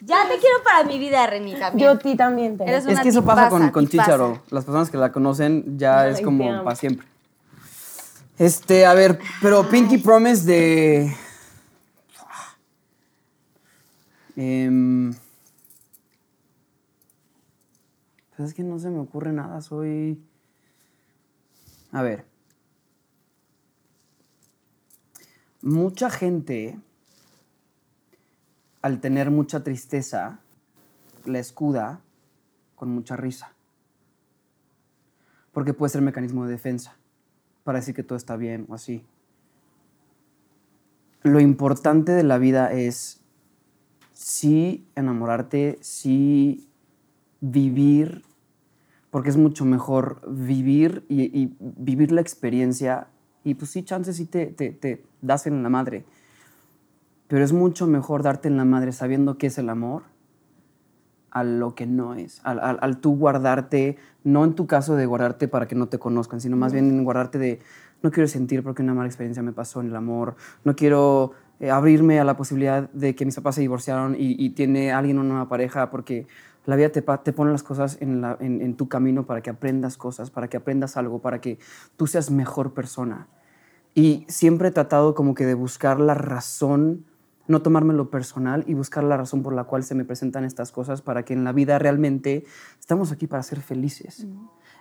Ya 0.09 0.26
te 0.26 0.39
quiero 0.39 0.62
para 0.64 0.85
mi 0.85 0.98
vida, 0.98 1.26
Reni, 1.26 1.55
también. 1.55 1.86
Yo 1.86 1.93
a 1.93 1.98
ti 1.98 2.16
también 2.16 2.56
te 2.56 2.64
Eres 2.64 2.86
Es 2.86 3.01
que 3.01 3.10
eso 3.10 3.24
pasa 3.24 3.51
con, 3.51 3.68
con. 3.70 3.86
Chicharo. 3.89 4.39
Las 4.48 4.64
personas 4.64 4.90
que 4.90 4.97
la 4.97 5.12
conocen 5.12 5.76
ya 5.76 6.01
Ay, 6.01 6.12
es 6.12 6.22
como 6.22 6.64
para 6.64 6.76
siempre. 6.76 7.06
Este, 8.39 8.86
a 8.86 8.94
ver, 8.94 9.19
pero 9.43 9.69
Pinky 9.69 9.98
Promise 9.98 10.44
de. 10.44 11.16
Em, 14.36 15.12
pues 18.36 18.51
es 18.51 18.55
que 18.55 18.62
no 18.62 18.78
se 18.78 18.90
me 18.90 19.01
ocurre 19.01 19.32
nada, 19.32 19.60
soy. 19.60 20.23
A 21.90 22.02
ver. 22.02 22.27
Mucha 25.60 26.09
gente, 26.09 26.78
al 28.82 29.01
tener 29.01 29.32
mucha 29.32 29.65
tristeza, 29.65 30.39
la 31.24 31.40
escuda 31.40 32.01
con 32.77 32.90
mucha 32.90 33.16
risa. 33.16 33.52
Porque 35.52 35.74
puede 35.74 35.90
ser 35.90 36.02
mecanismo 36.02 36.44
de 36.44 36.52
defensa 36.52 36.97
para 37.68 37.80
decir 37.80 37.94
que 37.94 38.02
todo 38.02 38.16
está 38.16 38.34
bien 38.38 38.64
o 38.70 38.74
así. 38.74 39.04
Lo 41.22 41.38
importante 41.38 42.12
de 42.12 42.22
la 42.22 42.38
vida 42.38 42.72
es 42.72 43.20
sí 44.14 44.86
enamorarte, 44.94 45.76
sí 45.82 46.66
vivir, 47.42 48.24
porque 49.10 49.28
es 49.28 49.36
mucho 49.36 49.66
mejor 49.66 50.22
vivir 50.26 51.04
y, 51.10 51.52
vivir 51.60 52.10
la 52.10 52.22
experiencia. 52.22 53.08
Y 53.44 53.52
pues 53.52 53.70
sí, 53.70 53.82
chances 53.82 54.16
sí 54.16 54.24
te, 54.24 54.46
te, 54.46 54.70
te 54.70 55.04
das 55.20 55.46
en 55.46 55.62
la 55.62 55.68
madre. 55.68 56.06
Pero 57.26 57.44
es 57.44 57.52
mucho 57.52 57.86
mejor 57.86 58.22
darte 58.22 58.48
en 58.48 58.56
la 58.56 58.64
madre 58.64 58.92
sabiendo 58.92 59.36
qué 59.36 59.48
es 59.48 59.58
el 59.58 59.68
amor 59.68 60.04
a 61.39 61.44
lo 61.44 61.74
que 61.74 61.86
no 61.86 62.15
es, 62.15 62.40
al, 62.44 62.59
al- 62.60 62.78
al 62.81 62.98
tú 62.98 63.16
guardarte, 63.16 63.97
no 64.24 64.44
en 64.44 64.55
tu 64.55 64.66
caso 64.66 64.97
de 64.97 65.06
guardarte 65.06 65.48
para 65.48 65.66
que 65.66 65.74
no 65.74 65.86
te 65.89 65.98
conozcan, 65.98 66.40
sino 66.40 66.56
más 66.56 66.73
bien 66.73 66.89
en 66.89 67.05
guardarte 67.05 67.39
de, 67.39 67.60
no 68.02 68.10
quiero 68.10 68.28
sentir 68.28 68.62
porque 68.62 68.82
una 68.82 68.94
mala 68.94 69.06
experiencia 69.09 69.43
me 69.43 69.52
pasó 69.52 69.81
en 69.81 69.89
el 69.89 69.97
amor, 69.97 70.36
no 70.65 70.74
quiero 70.77 71.32
eh, 71.60 71.70
abrirme 71.70 72.20
a 72.20 72.24
la 72.24 72.36
posibilidad 72.36 72.89
de 72.90 73.15
que 73.15 73.24
mis 73.24 73.35
papás 73.36 73.55
se 73.56 73.60
divorciaron 73.60 74.15
y, 74.15 74.36
y 74.44 74.51
tiene 74.51 74.93
alguien 74.93 75.19
una 75.19 75.28
nueva 75.31 75.48
pareja, 75.48 75.90
porque 75.90 76.27
la 76.66 76.77
vida 76.77 76.90
te, 76.90 77.02
te 77.02 77.32
pone 77.32 77.51
las 77.51 77.62
cosas 77.62 77.97
en, 78.01 78.20
la- 78.20 78.36
en- 78.40 78.60
en 78.60 78.74
tu 78.77 78.89
camino 78.89 79.24
para 79.27 79.40
que 79.40 79.51
aprendas 79.51 79.97
cosas, 79.97 80.31
para 80.31 80.48
que 80.48 80.56
aprendas 80.59 80.97
algo, 80.97 81.20
para 81.20 81.40
que 81.40 81.59
tú 81.97 82.06
seas 82.06 82.31
mejor 82.31 82.74
persona. 82.74 83.27
Y 83.94 84.24
siempre 84.28 84.69
he 84.69 84.70
tratado 84.70 85.15
como 85.15 85.35
que 85.35 85.47
de 85.47 85.55
buscar 85.55 85.98
la 85.98 86.15
razón, 86.15 87.05
no 87.48 87.62
tomármelo 87.62 88.10
personal 88.10 88.62
y 88.66 88.74
buscar 88.74 89.02
la 89.02 89.16
razón 89.16 89.42
por 89.42 89.54
la 89.54 89.64
cual 89.64 89.82
se 89.82 89.94
me 89.94 90.04
presentan 90.04 90.44
estas 90.44 90.70
cosas 90.70 91.02
para 91.02 91.24
que 91.24 91.32
en 91.32 91.44
la 91.44 91.52
vida 91.52 91.78
realmente 91.78 92.44
estamos 92.78 93.10
aquí 93.10 93.26
para 93.26 93.42
ser 93.42 93.60
felices. 93.60 94.26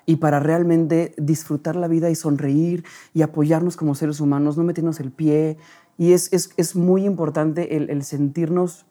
Y 0.06 0.18
para 0.18 0.39
realmente 0.39 1.14
disfrutar 1.18 1.76
la 1.76 1.88
vida 1.88 2.10
y 2.10 2.15
sonreír 2.15 2.85
y 3.14 3.23
apoyarnos 3.23 3.76
como 3.76 3.95
seres 3.95 4.19
humanos, 4.19 4.57
no 4.57 4.64
meternos 4.64 4.99
el 4.99 5.11
pie. 5.11 5.57
Y 5.98 6.11
es, 6.11 6.31
es, 6.31 6.52
es 6.57 6.76
muy 6.76 7.06
importante 7.06 7.76
el, 7.76 7.89
el 7.89 8.03
sentirnos 8.03 8.85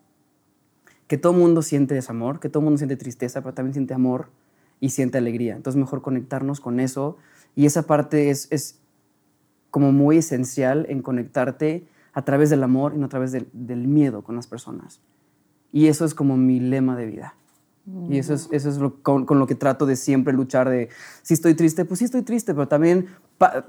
que 1.07 1.19
todo 1.19 1.32
mundo 1.32 1.62
siente 1.62 1.94
desamor, 1.94 2.40
que 2.40 2.48
todo 2.48 2.62
mundo 2.62 2.78
siente 2.78 2.97
tristeza, 2.97 3.40
pero 3.40 3.55
también 3.55 3.74
siente 3.74 3.94
amor 3.94 4.31
y 4.81 4.90
siente 4.90 5.19
alegría. 5.19 5.55
Entonces 5.57 5.78
mejor 5.78 6.03
conectarnos 6.03 6.61
con 6.61 6.81
eso. 6.81 7.16
Y 7.55 7.66
esa 7.66 7.82
parte 7.82 8.31
es, 8.31 8.48
es 8.51 8.81
como 9.70 9.93
muy 9.93 10.19
esencial 10.19 10.86
en 10.89 11.03
conectarte 11.03 11.86
a 12.17 12.23
través 12.23 12.49
del 12.49 12.63
amor 12.63 12.95
y 12.95 12.99
no 12.99 13.07
a 13.07 13.09
través 13.11 13.31
del, 13.31 13.47
del 13.53 13.87
miedo 13.87 14.23
con 14.23 14.37
las 14.37 14.47
personas. 14.47 15.01
Y 15.71 15.89
eso 15.89 16.07
es 16.07 16.15
como 16.15 16.37
mi 16.39 16.61
lema 16.61 16.97
de 16.97 17.05
vida. 17.07 17.35
Y 18.09 18.19
eso 18.19 18.33
es, 18.35 18.49
eso 18.51 18.69
es 18.71 18.79
lo- 18.79 19.01
con, 19.03 19.27
con 19.27 19.39
lo 19.39 19.47
que 19.47 19.55
trato 19.55 19.85
de 19.87 19.95
siempre 19.97 20.33
luchar 20.33 20.69
de, 20.71 20.89
si 21.23 21.35
estoy 21.35 21.55
triste, 21.55 21.85
pues 21.85 21.99
sí 21.99 22.05
estoy 22.07 22.23
triste, 22.23 22.53
pero 22.55 22.67
también 22.67 23.07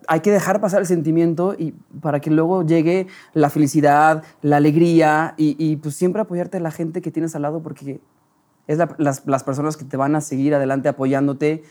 hay 0.07 0.21
que 0.21 0.31
dejar 0.31 0.59
pasar 0.61 0.79
el 0.79 0.87
sentimiento 0.87 1.55
y 1.57 1.73
para 2.01 2.19
que 2.21 2.31
luego 2.31 2.65
llegue 2.65 3.05
la 3.33 3.49
felicidad, 3.51 4.23
la 4.41 4.57
alegría 4.57 5.33
y, 5.37 5.55
y, 5.63 5.75
pues 5.75 5.95
siempre 5.95 6.21
apoyarte 6.21 6.57
a 6.57 6.61
la 6.61 6.71
gente 6.71 7.01
que 7.01 7.11
tienes 7.11 7.35
al 7.35 7.41
lado 7.43 7.61
porque 7.61 7.99
es 8.65 8.77
la- 8.79 8.95
las, 8.97 9.27
las 9.27 9.43
personas 9.43 9.75
que 9.77 9.85
te 9.85 9.97
van 9.97 10.15
a 10.15 10.21
seguir 10.21 10.55
adelante 10.55 10.87
apoyándote, 10.89 11.63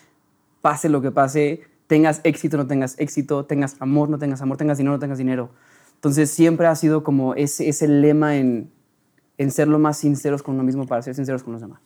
pase 0.60 0.88
lo 0.90 1.00
que 1.00 1.10
pase, 1.10 1.62
tengas 1.86 2.20
éxito, 2.22 2.56
no 2.58 2.66
tengas 2.66 2.94
éxito, 3.00 3.44
tengas 3.46 3.76
amor, 3.80 4.08
no 4.10 4.18
tengas 4.18 4.40
amor, 4.42 4.56
tengas 4.56 4.76
dinero, 4.78 4.94
no 4.96 5.00
tengas 5.00 5.18
dinero. 5.18 5.50
Entonces 6.06 6.30
siempre 6.30 6.68
ha 6.68 6.76
sido 6.76 7.02
como 7.02 7.34
ese, 7.34 7.68
ese 7.68 7.88
lema 7.88 8.36
en, 8.36 8.70
en 9.38 9.50
ser 9.50 9.66
lo 9.66 9.80
más 9.80 9.98
sinceros 9.98 10.40
con 10.40 10.54
uno 10.54 10.62
mismo 10.62 10.86
para 10.86 11.02
ser 11.02 11.16
sinceros 11.16 11.42
con 11.42 11.54
los 11.54 11.60
demás. 11.60 11.80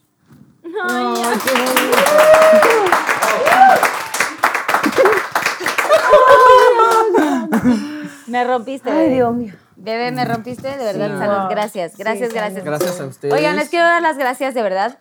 Me 8.27 8.45
rompiste. 8.45 8.91
Ay, 8.91 8.97
bebé. 9.05 9.15
Dios 9.15 9.35
mío. 9.35 9.55
Bebé, 9.77 10.13
me 10.13 10.27
rompiste, 10.27 10.69
de 10.69 10.85
verdad. 10.85 11.13
Sí. 11.13 11.19
salud. 11.19 11.39
Wow. 11.39 11.49
Gracias, 11.49 11.97
gracias, 11.97 12.29
Sí, 12.29 12.35
gracias. 12.35 12.63
Gracias 12.63 13.01
a 13.01 13.07
ustedes. 13.07 13.33
Oigan, 13.33 13.57
les 13.57 13.71
quiero 13.71 13.87
dar 13.87 14.03
las 14.03 14.19
gracias 14.19 14.53
de 14.53 14.63
verdad. 14.63 14.99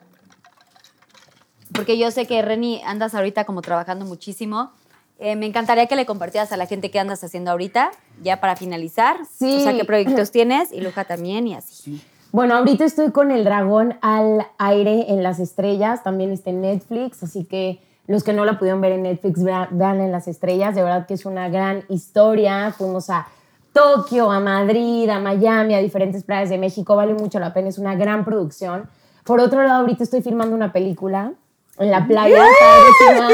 Porque 1.74 1.98
yo 1.98 2.10
sé 2.12 2.26
que 2.26 2.42
Reni 2.42 2.82
andas 2.86 3.14
ahorita 3.14 3.44
como 3.44 3.62
trabajando 3.62 4.06
muchísimo. 4.06 4.72
Eh, 5.20 5.36
me 5.36 5.46
encantaría 5.46 5.86
que 5.88 5.96
le 5.98 6.06
compartieras 6.06 6.52
a 6.54 6.58
la 6.58 6.66
gente 6.66 6.92
qué 6.92 7.00
andas 7.00 7.22
haciendo 7.24 7.52
ahorita, 7.52 7.92
ya 8.24 8.40
para 8.40 8.56
finalizar. 8.56 9.18
Sí. 9.30 9.58
O 9.58 9.60
sea, 9.60 9.76
qué 9.76 9.84
proyectos 9.86 10.32
tienes 10.32 10.72
y 10.72 10.80
Luja 10.82 11.04
también 11.04 11.46
y 11.48 11.56
así. 11.56 12.02
Bueno, 12.32 12.56
ahorita 12.56 12.86
estoy 12.86 13.12
con 13.12 13.32
El 13.32 13.44
Dragón 13.44 13.98
al 14.02 14.46
aire 14.60 15.12
en 15.12 15.22
las 15.24 15.40
estrellas, 15.40 16.04
también 16.04 16.32
está 16.32 16.52
en 16.52 16.62
Netflix, 16.62 17.22
así 17.24 17.44
que 17.44 17.82
los 18.08 18.24
que 18.24 18.34
no 18.34 18.46
la 18.46 18.58
pudieron 18.58 18.82
ver 18.82 18.94
en 18.94 19.04
Netflix, 19.04 19.44
vea- 19.44 19.68
vean 19.72 20.00
en 20.00 20.12
las 20.12 20.28
estrellas, 20.28 20.74
de 20.76 20.84
verdad 20.84 21.06
que 21.06 21.16
es 21.16 21.26
una 21.26 21.50
gran 21.50 21.84
historia. 21.90 22.72
Fuimos 22.78 23.10
a 23.10 23.28
Tokio, 23.74 24.32
a 24.32 24.40
Madrid, 24.40 25.10
a 25.10 25.20
Miami, 25.20 25.74
a 25.76 25.80
diferentes 25.80 26.24
playas 26.24 26.50
de 26.50 26.58
México, 26.58 26.96
vale 26.96 27.14
mucho 27.14 27.40
la 27.40 27.54
pena, 27.54 27.70
es 27.70 27.78
una 27.78 27.96
gran 27.96 28.24
producción. 28.26 28.88
Por 29.26 29.40
otro 29.40 29.62
lado, 29.64 29.82
ahorita 29.82 30.04
estoy 30.04 30.22
filmando 30.22 30.56
una 30.56 30.72
película 30.72 31.34
en 31.80 31.92
la 31.92 32.06
playa, 32.08 32.44
padrísima, 32.60 33.30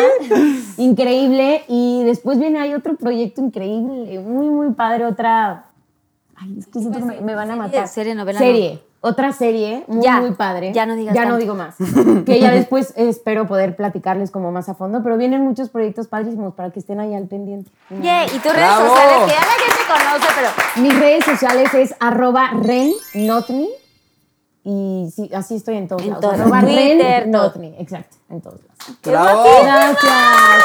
increíble, 0.78 1.64
y 1.68 2.04
después 2.04 2.40
viene 2.40 2.60
hay 2.60 2.74
otro 2.74 2.96
proyecto 2.96 3.42
increíble, 3.42 4.20
muy, 4.20 4.48
muy 4.50 4.74
padre, 4.74 5.06
otra... 5.06 5.66
Ay, 6.36 6.56
es 6.60 6.68
que 6.68 6.80
siento 6.80 7.00
que 7.00 7.06
me, 7.06 7.22
me 7.22 7.34
van 7.36 7.50
a 7.52 7.56
matar. 7.56 7.88
serie, 7.88 8.14
novela, 8.14 8.40
Serie. 8.40 8.82
Otra 9.02 9.32
serie 9.34 9.84
muy, 9.88 10.04
Ya, 10.04 10.20
muy 10.20 10.32
padre. 10.32 10.74
ya 10.74 10.88
no 10.88 10.96
digas 10.96 11.14
Ya 11.14 11.26
no 11.26 11.38
digo 11.38 11.54
más. 11.54 11.76
que 12.26 12.40
ya 12.40 12.52
después 12.52 12.92
espero 12.98 13.46
poder 13.46 13.76
platicarles 13.76 14.32
como 14.32 14.52
más 14.52 14.68
a 14.68 14.74
fondo, 14.74 15.02
pero 15.04 15.16
vienen 15.16 15.44
muchos 15.44 15.70
proyectos 15.70 16.08
padrísimos 16.08 16.56
para 16.56 16.72
que 16.72 16.80
estén 16.80 17.00
ahí 17.00 17.14
al 17.14 17.28
pendiente. 17.28 17.70
Yeah, 18.02 18.26
y 18.26 18.30
tus 18.40 18.52
redes 18.52 18.56
¡Bravo! 18.56 18.88
sociales, 18.88 19.26
que 19.26 19.32
ya 19.32 19.40
la 19.42 19.58
gente 19.62 19.84
conoce, 19.88 20.28
pero 20.36 20.84
Mis 20.84 21.00
redes 21.00 21.24
sociales 21.26 21.74
es 21.76 21.96
arroba 22.00 22.50
rennotme 22.60 23.68
y 24.66 25.10
sí, 25.16 25.30
así 25.34 25.56
estoy 25.56 25.78
en 25.78 25.88
todos 25.88 26.02
En 26.02 26.10
lados. 26.10 26.22
todos. 26.24 26.40
Arroba 26.40 26.60
Twitter, 26.62 27.24
rennotme, 27.24 27.76
exacto, 27.80 28.18
en 28.30 28.42
todos 28.42 28.60
lados. 28.60 28.98
¡Bravo! 29.04 29.44
Gracias. 29.64 30.64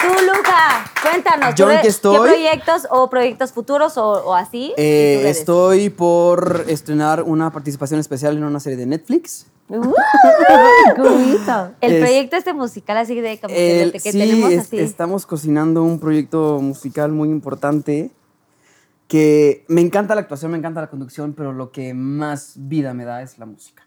tú, 0.00 0.26
Luja, 0.26 0.84
cuéntanos. 1.02 1.54
Yo 1.54 1.66
¿tú 1.66 1.70
en 1.72 1.80
qué 1.80 1.88
estoy. 1.88 2.16
¿Qué 2.28 2.34
proyectos 2.34 2.86
o 2.90 3.08
proyectos 3.08 3.52
futuros 3.52 3.96
o, 3.96 4.06
o 4.26 4.34
así? 4.34 4.74
Eh, 4.76 5.22
estoy 5.26 5.88
por 5.90 6.64
estrenar 6.68 7.22
una 7.22 7.50
participación 7.50 8.00
especial 8.00 8.36
en 8.36 8.44
una 8.44 8.60
serie 8.60 8.76
de 8.78 8.86
Netflix. 8.86 9.46
¡Uy, 9.68 9.78
qué 10.96 11.00
bonito! 11.00 11.70
El 11.80 11.92
es- 11.94 12.00
proyecto 12.04 12.36
este 12.36 12.52
musical 12.52 12.98
así 12.98 13.18
de 13.20 13.38
como 13.40 13.54
que, 13.54 13.82
El- 13.82 13.92
que 13.92 14.00
sí, 14.00 14.12
tenemos 14.12 14.50
es- 14.50 14.58
así. 14.60 14.78
estamos 14.78 15.24
cocinando 15.24 15.82
un 15.82 15.98
proyecto 16.00 16.58
musical 16.60 17.12
muy 17.12 17.30
importante 17.30 18.10
que 19.14 19.64
me 19.68 19.80
encanta 19.80 20.16
la 20.16 20.22
actuación, 20.22 20.50
me 20.50 20.58
encanta 20.58 20.80
la 20.80 20.88
conducción, 20.88 21.34
pero 21.34 21.52
lo 21.52 21.70
que 21.70 21.94
más 21.94 22.54
vida 22.56 22.94
me 22.94 23.04
da 23.04 23.22
es 23.22 23.38
la 23.38 23.46
música. 23.46 23.86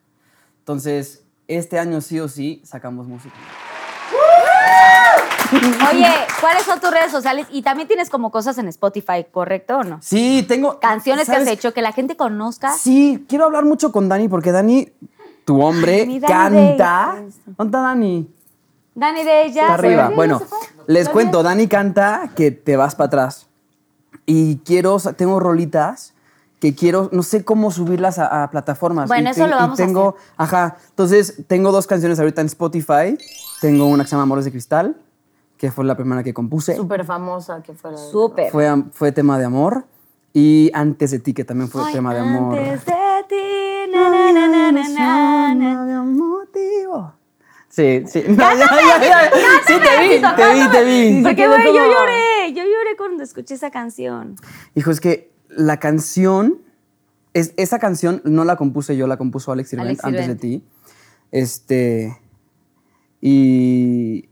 Entonces, 0.59 1.25
este 1.49 1.79
año 1.79 1.99
sí 1.99 2.17
o 2.21 2.29
sí 2.29 2.61
sacamos 2.63 3.09
música. 3.09 3.35
Oye, 5.91 6.07
¿cuáles 6.39 6.63
son 6.63 6.79
tus 6.79 6.91
redes 6.91 7.11
sociales? 7.11 7.45
Y 7.51 7.61
también 7.61 7.89
tienes 7.89 8.09
como 8.09 8.31
cosas 8.31 8.57
en 8.57 8.69
Spotify, 8.69 9.25
¿correcto 9.29 9.79
o 9.79 9.83
no? 9.83 9.99
Sí, 10.01 10.45
tengo... 10.47 10.79
Canciones 10.79 11.29
que 11.29 11.35
has 11.35 11.47
hecho, 11.49 11.73
que 11.73 11.81
la 11.81 11.91
gente 11.91 12.15
conozca. 12.15 12.71
Sí, 12.71 13.25
quiero 13.27 13.43
hablar 13.43 13.65
mucho 13.65 13.91
con 13.91 14.07
Dani 14.07 14.29
porque 14.29 14.53
Dani, 14.53 14.93
tu 15.43 15.61
hombre, 15.61 16.03
Ay, 16.03 16.07
mi 16.07 16.19
Dani 16.21 16.67
canta. 16.77 17.15
Day. 17.15 17.33
¿Dónde 17.47 17.77
está 17.77 17.81
Dani? 17.81 18.33
Dani 18.95 19.23
de 19.25 19.45
ella. 19.47 19.61
Está 19.63 19.73
arriba. 19.73 20.09
Bueno, 20.15 20.41
les 20.85 21.09
cuento, 21.09 21.43
Dani 21.43 21.67
canta 21.67 22.31
que 22.33 22.51
te 22.51 22.77
vas 22.77 22.95
para 22.95 23.07
atrás. 23.07 23.46
Y 24.25 24.57
quiero, 24.57 24.97
tengo 25.15 25.39
rolitas 25.39 26.13
que 26.59 26.73
quiero, 26.73 27.09
no 27.11 27.21
sé 27.23 27.45
cómo 27.45 27.69
subirlas 27.71 28.17
a, 28.19 28.43
a 28.43 28.49
plataformas. 28.49 29.07
Bueno, 29.07 29.29
Y 29.29 29.31
eso 29.31 29.43
te- 29.43 29.49
lo 29.49 29.55
y 29.55 29.59
vamos 29.59 29.79
a 29.79 29.85
tengo, 29.85 30.15
Ajá, 30.37 30.77
entonces 30.89 31.43
tengo 31.47 31.71
dos 31.71 31.85
canciones 31.87 32.19
ahorita 32.19 32.41
en 32.41 32.47
Spotify. 32.47 33.17
Tengo 33.61 33.85
una 33.87 34.03
que 34.03 34.09
se 34.09 34.15
llama 34.15 34.23
Amores 34.23 34.45
de 34.45 34.51
Cristal, 34.51 34.97
que 35.57 35.71
fue 35.71 35.85
la 35.85 35.95
primera 35.95 36.23
que 36.23 36.33
compuse. 36.33 36.75
Súper 36.75 37.05
famosa 37.05 37.61
que 37.61 37.73
fuera. 37.73 37.97
Súper. 37.97 38.51
Fue, 38.51 38.67
fue 38.91 39.11
tema 39.11 39.37
de 39.39 39.45
amor. 39.45 39.85
Y 40.33 40.69
Antes 40.73 41.11
de 41.11 41.19
ti, 41.19 41.33
que 41.33 41.43
también 41.45 41.69
fue 41.69 41.83
Ay, 41.85 41.93
tema 41.93 42.13
de 42.13 42.19
amor. 42.19 42.57
Antes 42.57 42.85
de 42.85 42.93
ti, 43.29 43.91
na, 43.91 44.09
na, 44.09 44.31
na, 44.31 44.71
na, 44.71 44.71
na, 44.71 45.53
na. 45.55 45.85
de 45.85 45.93
motivo. 46.11 47.13
Sí, 47.69 48.03
sí. 48.07 48.23
No, 48.27 48.35
ya, 48.35 48.57
ya, 48.57 49.07
ya. 49.07 49.31
Sí, 49.65 49.73
te 49.73 50.01
vi, 50.01 50.21
te 50.21 50.53
vi, 50.53 50.69
te 50.71 50.83
vi. 50.83 51.23
Porque, 51.23 51.47
güey, 51.47 51.65
yo 51.67 51.73
lloré. 51.85 52.36
Cuando 53.17 53.23
escuché 53.23 53.55
esa 53.55 53.71
canción. 53.71 54.35
Hijo, 54.75 54.91
es 54.91 55.01
que 55.01 55.31
la 55.49 55.77
canción, 55.77 56.61
es, 57.33 57.51
esa 57.57 57.79
canción 57.79 58.21
no 58.25 58.43
la 58.43 58.57
compuse 58.57 58.95
yo, 58.95 59.07
la 59.07 59.17
compuso 59.17 59.51
Alex 59.51 59.69
Sirvent 59.69 59.99
antes 60.03 60.27
de 60.27 60.35
ti. 60.35 60.63
Este. 61.31 62.15
Y 63.19 64.29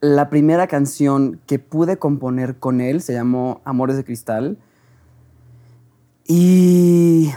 la 0.00 0.30
primera 0.30 0.66
canción 0.66 1.42
que 1.46 1.58
pude 1.58 1.98
componer 1.98 2.56
con 2.56 2.80
él 2.80 3.02
se 3.02 3.12
llamó 3.12 3.60
Amores 3.66 3.96
de 3.96 4.04
Cristal. 4.04 4.56
Y. 6.26 7.32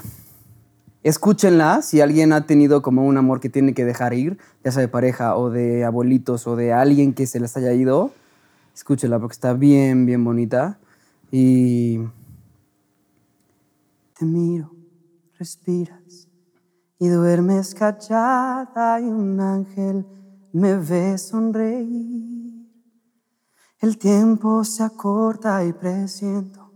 Escúchenla 1.04 1.82
si 1.82 2.00
alguien 2.00 2.32
ha 2.32 2.46
tenido 2.46 2.82
como 2.82 3.06
un 3.06 3.18
amor 3.18 3.42
que 3.42 3.50
tiene 3.50 3.74
que 3.74 3.84
dejar 3.84 4.14
ir, 4.14 4.38
ya 4.64 4.72
sea 4.72 4.80
de 4.80 4.88
pareja 4.88 5.36
o 5.36 5.50
de 5.50 5.84
abuelitos 5.84 6.48
o 6.48 6.56
de 6.56 6.72
alguien 6.72 7.14
que 7.14 7.28
se 7.28 7.42
les 7.42 7.58
haya 7.58 7.74
ido. 7.74 8.14
Escúchenla 8.74 9.20
porque 9.20 9.34
está 9.34 9.52
bien, 9.52 10.06
bien 10.06 10.24
bonita. 10.24 10.80
Y. 11.32 12.00
Te 14.18 14.26
miro, 14.26 14.72
respiras 15.38 16.30
y 16.98 17.08
duermes 17.10 17.76
callada 17.76 19.00
y 19.02 19.04
un 19.04 19.40
ángel 19.40 20.06
me 20.54 20.76
ve 20.76 21.18
sonreír. 21.18 22.66
El 23.80 23.98
tiempo 23.98 24.64
se 24.64 24.84
acorta 24.84 25.64
y 25.66 25.74
presiento 25.74 26.72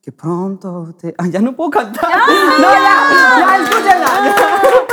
que 0.00 0.12
pronto 0.12 0.94
te... 0.96 1.12
¡Ay, 1.18 1.32
ya 1.32 1.40
no 1.40 1.56
puedo 1.56 1.70
cantar! 1.70 2.08
¡No, 2.08 2.72
ya! 2.72 3.38
¡Ya, 3.40 3.56
escúchenla! 3.64 4.76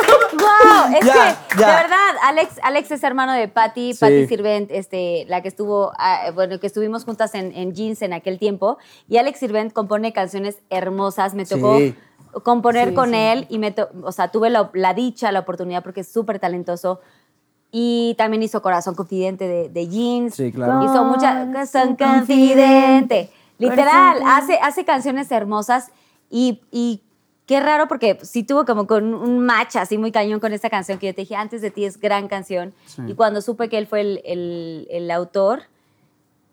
¡Wow! 0.44 0.96
Es 1.00 1.06
Ya, 1.06 1.14
que, 1.50 1.60
ya. 1.60 1.68
de 1.68 1.74
verdad, 1.84 1.98
Alex, 2.24 2.60
Alex 2.64 2.92
es 2.92 3.04
hermano 3.04 3.32
de 3.34 3.48
Patty, 3.48 3.94
Sí. 3.94 4.00
Patty 4.00 4.28
Sirvent, 4.28 4.72
este, 4.72 5.26
la 5.28 5.42
que 5.42 5.48
estuvo, 5.48 5.92
ah, 5.98 6.32
bueno, 6.34 6.60
que 6.60 6.68
estuvimos 6.68 7.06
juntas 7.06 7.34
en, 7.36 7.52
en 7.56 7.74
Jeans 7.74 8.02
en 8.02 8.14
aquel 8.14 8.38
tiempo. 8.40 8.78
Y 9.08 9.18
Alex 9.18 9.40
Sirvent 9.40 9.74
compone 9.74 10.14
canciones 10.14 10.58
hermosas. 10.70 11.34
Me 11.34 11.46
tocó 11.46 11.78
Sí. 11.78 11.96
componer 12.44 12.90
Sí, 12.90 12.96
con 12.96 13.10
sí. 13.12 13.16
él 13.18 13.46
y 13.50 13.60
me 13.60 13.72
to- 13.72 13.90
o 14.04 14.12
sea, 14.12 14.30
tuve 14.30 14.50
la, 14.50 14.70
la 14.74 14.94
dicha, 14.94 15.32
la 15.32 15.40
oportunidad, 15.40 15.84
porque 15.84 16.02
es 16.02 16.12
súper 16.12 16.40
talentoso. 16.40 17.00
Y 17.72 18.14
también 18.20 18.44
hizo 18.44 18.62
Corazón 18.62 18.94
Confidente 18.94 19.48
de, 19.48 19.70
de 19.70 19.88
Jeans. 19.88 20.36
Sí, 20.36 20.52
claro. 20.52 20.84
Hizo 20.84 21.04
mucha 21.06 21.46
Corazón 21.48 21.96
Confidente. 21.96 23.32
Literal, 23.58 24.22
hace, 24.26 24.60
hace 24.62 24.84
canciones 24.86 25.32
hermosas 25.32 25.92
y, 26.30 26.62
y 26.72 27.02
qué 27.46 27.60
raro 27.60 27.88
porque 27.88 28.18
sí 28.22 28.44
tuvo 28.44 28.66
como 28.66 28.88
con 28.88 29.14
un 29.14 29.46
match 29.46 29.76
así 29.76 29.98
muy 29.98 30.12
cañón 30.12 30.40
con 30.40 30.54
esta 30.54 30.70
canción 30.70 30.98
que 31.00 31.08
yo 31.08 31.14
te 31.16 31.22
dije, 31.22 31.36
antes 31.36 31.62
de 31.62 31.72
ti 31.72 31.86
es 31.86 32.00
gran 32.00 32.28
canción. 32.28 32.74
Sí. 32.86 33.02
Y 33.08 33.14
cuando 33.16 33.42
supe 33.42 33.70
que 33.70 33.78
él 33.78 33.88
fue 33.88 34.02
el, 34.02 34.22
el- 34.26 34.88
el 34.90 35.12
autor, 35.12 35.64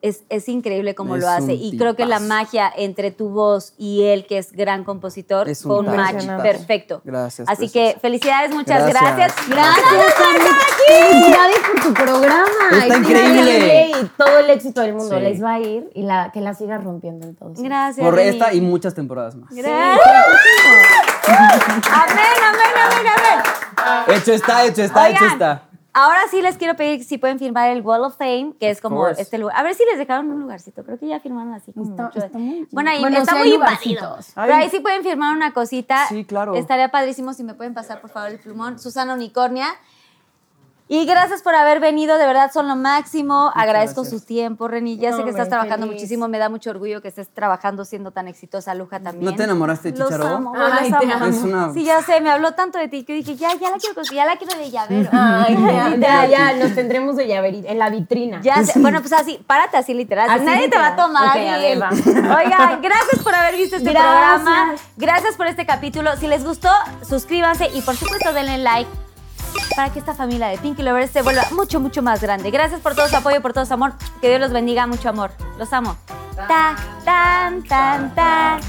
es, 0.03 0.23
es 0.31 0.49
increíble 0.49 0.95
cómo 0.95 1.17
Es 1.17 1.23
lo 1.23 1.29
hace. 1.29 1.55
Y 1.55 1.77
creo 1.77 1.95
que 1.97 2.07
la 2.07 2.21
magia 2.21 2.73
entre 2.75 3.11
tu 3.11 3.29
voz 3.29 3.75
y 3.77 4.05
él, 4.05 4.27
que 4.27 4.39
es 4.39 4.53
gran 4.53 4.83
compositor, 4.85 5.49
Es 5.49 5.65
un 5.65 5.71
fue 5.71 5.79
un 5.81 5.87
tipazo. 5.91 6.27
match 6.27 6.43
perfecto. 6.43 7.01
Gracias, 7.05 7.49
Así 7.49 7.69
preciosa. 7.69 7.95
que 7.95 8.01
felicidades, 8.01 8.55
muchas 8.55 8.89
Gracias. 8.89 9.35
gracias. 9.47 9.49
Gracias, 9.49 10.15
Carmen. 10.15 10.53
Felicidades 10.89 11.59
por 11.59 11.81
tu 11.83 11.95
programa. 11.95 12.47
Está 12.73 12.95
Es 12.95 12.99
increíble. 13.01 13.91
Y 14.03 14.05
todo 14.17 14.39
el 14.39 14.51
éxito 14.51 14.81
del 14.81 14.95
mundo 14.95 15.17
Sí. 15.17 15.23
les 15.23 15.43
va 15.43 15.53
a 15.55 15.61
ir 15.61 15.91
y 15.95 16.03
la, 16.03 16.31
que 16.33 16.41
la 16.41 16.55
sigas 16.55 16.83
rompiendo 16.83 17.27
entonces. 17.27 17.63
Gracias. 17.63 18.05
Por 18.05 18.19
esta 18.19 18.53
y 18.55 18.61
muchas 18.61 18.95
temporadas 18.95 19.35
más. 19.37 19.51
Gracias. 19.53 20.01
Amén, 21.29 22.35
amén, 22.49 22.73
amén, 22.85 23.07
amén. 23.07 24.17
Hecho 24.17 24.33
está, 24.33 24.65
hecho 24.65 24.83
está, 24.83 25.11
hecho 25.11 25.25
está. 25.27 25.63
Ahora 25.93 26.21
sí 26.31 26.41
les 26.41 26.57
quiero 26.57 26.77
pedir 26.77 27.03
si 27.05 27.19
pueden 27.19 27.39
firmar 27.39 27.71
el 27.71 27.81
Wall 27.83 28.05
of 28.05 28.17
Fame, 28.17 28.55
que 28.61 28.71
es 28.71 28.81
como 28.81 28.97
course. 28.97 29.21
este 29.23 29.39
lugar. 29.39 29.57
A 29.57 29.63
ver 29.65 29.75
si 29.75 29.85
les 29.85 29.99
dejaron 29.99 30.31
un 30.31 30.41
lugarcito. 30.41 30.85
Creo 30.85 30.99
que 30.99 31.09
ya 31.09 31.19
firmaron 31.21 31.53
así 31.53 31.73
como 31.73 31.91
Está- 31.91 32.05
mucho. 32.05 32.19
está 32.25 32.39
muy- 32.39 32.69
Bueno, 32.71 32.91
ahí 32.91 33.01
Bueno, 33.01 33.19
está 33.19 33.35
muy 33.35 33.53
invadido. 33.53 34.17
Pero 34.37 34.55
ahí 34.55 34.71
sí 34.71 34.81
pueden 34.81 35.03
firmar 35.03 35.35
una 35.37 35.53
cosita. 35.53 36.07
Sí, 36.09 36.25
claro. 36.25 36.55
Estaría 36.55 36.91
padrísimo 36.91 37.33
si 37.35 37.43
me 37.43 37.55
pueden 37.55 37.75
pasar, 37.75 38.01
por 38.01 38.11
favor, 38.11 38.31
el 38.31 38.39
plumón. 38.39 38.79
Susana 38.79 39.15
Unicornia. 39.15 39.67
Y 40.93 41.05
gracias 41.07 41.41
por 41.43 41.55
haber 41.55 41.79
venido, 41.79 42.19
de 42.19 42.27
verdad 42.27 42.51
son 42.53 42.67
lo 42.67 42.75
máximo. 42.75 43.53
Agradezco 43.55 44.01
gracias. 44.03 44.21
su 44.23 44.27
tiempo, 44.27 44.67
Reni. 44.67 44.97
Ya 44.97 45.13
sé 45.13 45.23
que 45.23 45.31
estás 45.31 45.49
trabajando 45.49 45.87
feliz. 45.87 46.01
muchísimo, 46.01 46.27
me 46.27 46.39
da 46.39 46.49
mucho 46.49 46.71
orgullo 46.71 47.01
que 47.01 47.07
estés 47.07 47.29
trabajando 47.29 47.85
siendo 47.85 48.11
tan 48.11 48.27
exitosa, 48.27 48.75
Luja 48.75 48.99
también. 48.99 49.25
¿No 49.31 49.37
te 49.37 49.45
enamoraste 49.45 49.93
de 49.93 49.99
Los 50.01 50.11
amo, 50.11 50.51
güey, 50.51 50.63
Ay, 50.63 50.91
los 50.91 51.01
te 51.01 51.13
amo. 51.13 51.27
Es 51.27 51.37
una- 51.43 51.73
Sí, 51.73 51.85
ya 51.85 52.03
sé, 52.03 52.21
me 52.21 52.29
habló 52.29 52.55
tanto 52.55 52.81
de 52.81 52.89
ti 52.89 53.05
que 53.05 53.13
dije, 53.13 53.37
ya, 53.37 53.51
ya 53.55 53.71
la 53.71 53.77
quiero 53.79 53.95
conseguir, 53.95 54.17
ya 54.17 54.27
la 54.27 54.37
quiero 54.37 54.59
de 54.59 54.69
llavero. 54.69 55.11
Ay, 55.13 55.57
ya, 55.65 55.97
ya, 55.97 56.27
ya, 56.27 56.53
nos 56.67 56.75
tendremos 56.75 57.15
de 57.15 57.29
llaverito 57.29 57.69
en 57.69 57.79
la 57.79 57.89
vitrina. 57.89 58.41
Ya 58.43 58.65
sé. 58.65 58.77
Bueno, 58.81 58.99
pues 58.99 59.13
así, 59.13 59.39
párate 59.47 59.77
así 59.77 59.95
literal. 59.95 60.29
Así 60.29 60.45
Nadie 60.45 60.69
te 60.69 60.77
va 60.77 60.89
a 60.89 60.97
tomar. 60.97 61.23
Ok, 61.29 61.37
así. 61.37 61.47
a 61.47 61.59
ver, 61.59 61.81
va. 61.83 61.91
Oigan, 61.91 62.83
gracias 62.83 63.23
por 63.23 63.33
haber 63.33 63.55
visto 63.57 63.77
este 63.77 63.93
Gracias. 63.93 64.41
programa. 64.43 64.75
Gracias 64.97 65.37
por 65.37 65.47
este 65.47 65.65
capítulo. 65.65 66.17
Si 66.17 66.27
les 66.27 66.45
gustó, 66.45 66.71
suscríbanse 67.09 67.69
y 67.75 67.81
por 67.83 67.95
supuesto 67.95 68.33
denle 68.33 68.59
like 68.59 68.91
para 69.75 69.93
que 69.93 69.99
esta 69.99 70.15
familia 70.15 70.49
de 70.49 70.59
Pinky 70.59 70.83
Lovers 70.83 71.11
se 71.11 71.23
vuelva 71.23 71.45
mucho, 71.53 71.81
mucho 71.81 72.03
más 72.03 72.21
grande. 72.21 72.51
Gracias 72.51 72.81
por 72.81 72.95
todo 72.95 73.09
su 73.09 73.17
apoyo, 73.17 73.41
por 73.41 73.53
todo 73.53 73.67
su 73.67 73.75
amor. 73.75 73.95
Que 74.21 74.29
Dios 74.29 74.41
los 74.41 74.53
bendiga, 74.53 74.87
mucho 74.87 75.09
amor. 75.09 75.31
Los 75.59 75.73
amo. 75.73 75.97
Ta, 76.37 76.77
tan, 77.05 77.63
tan, 77.65 78.15
tan. 78.15 78.61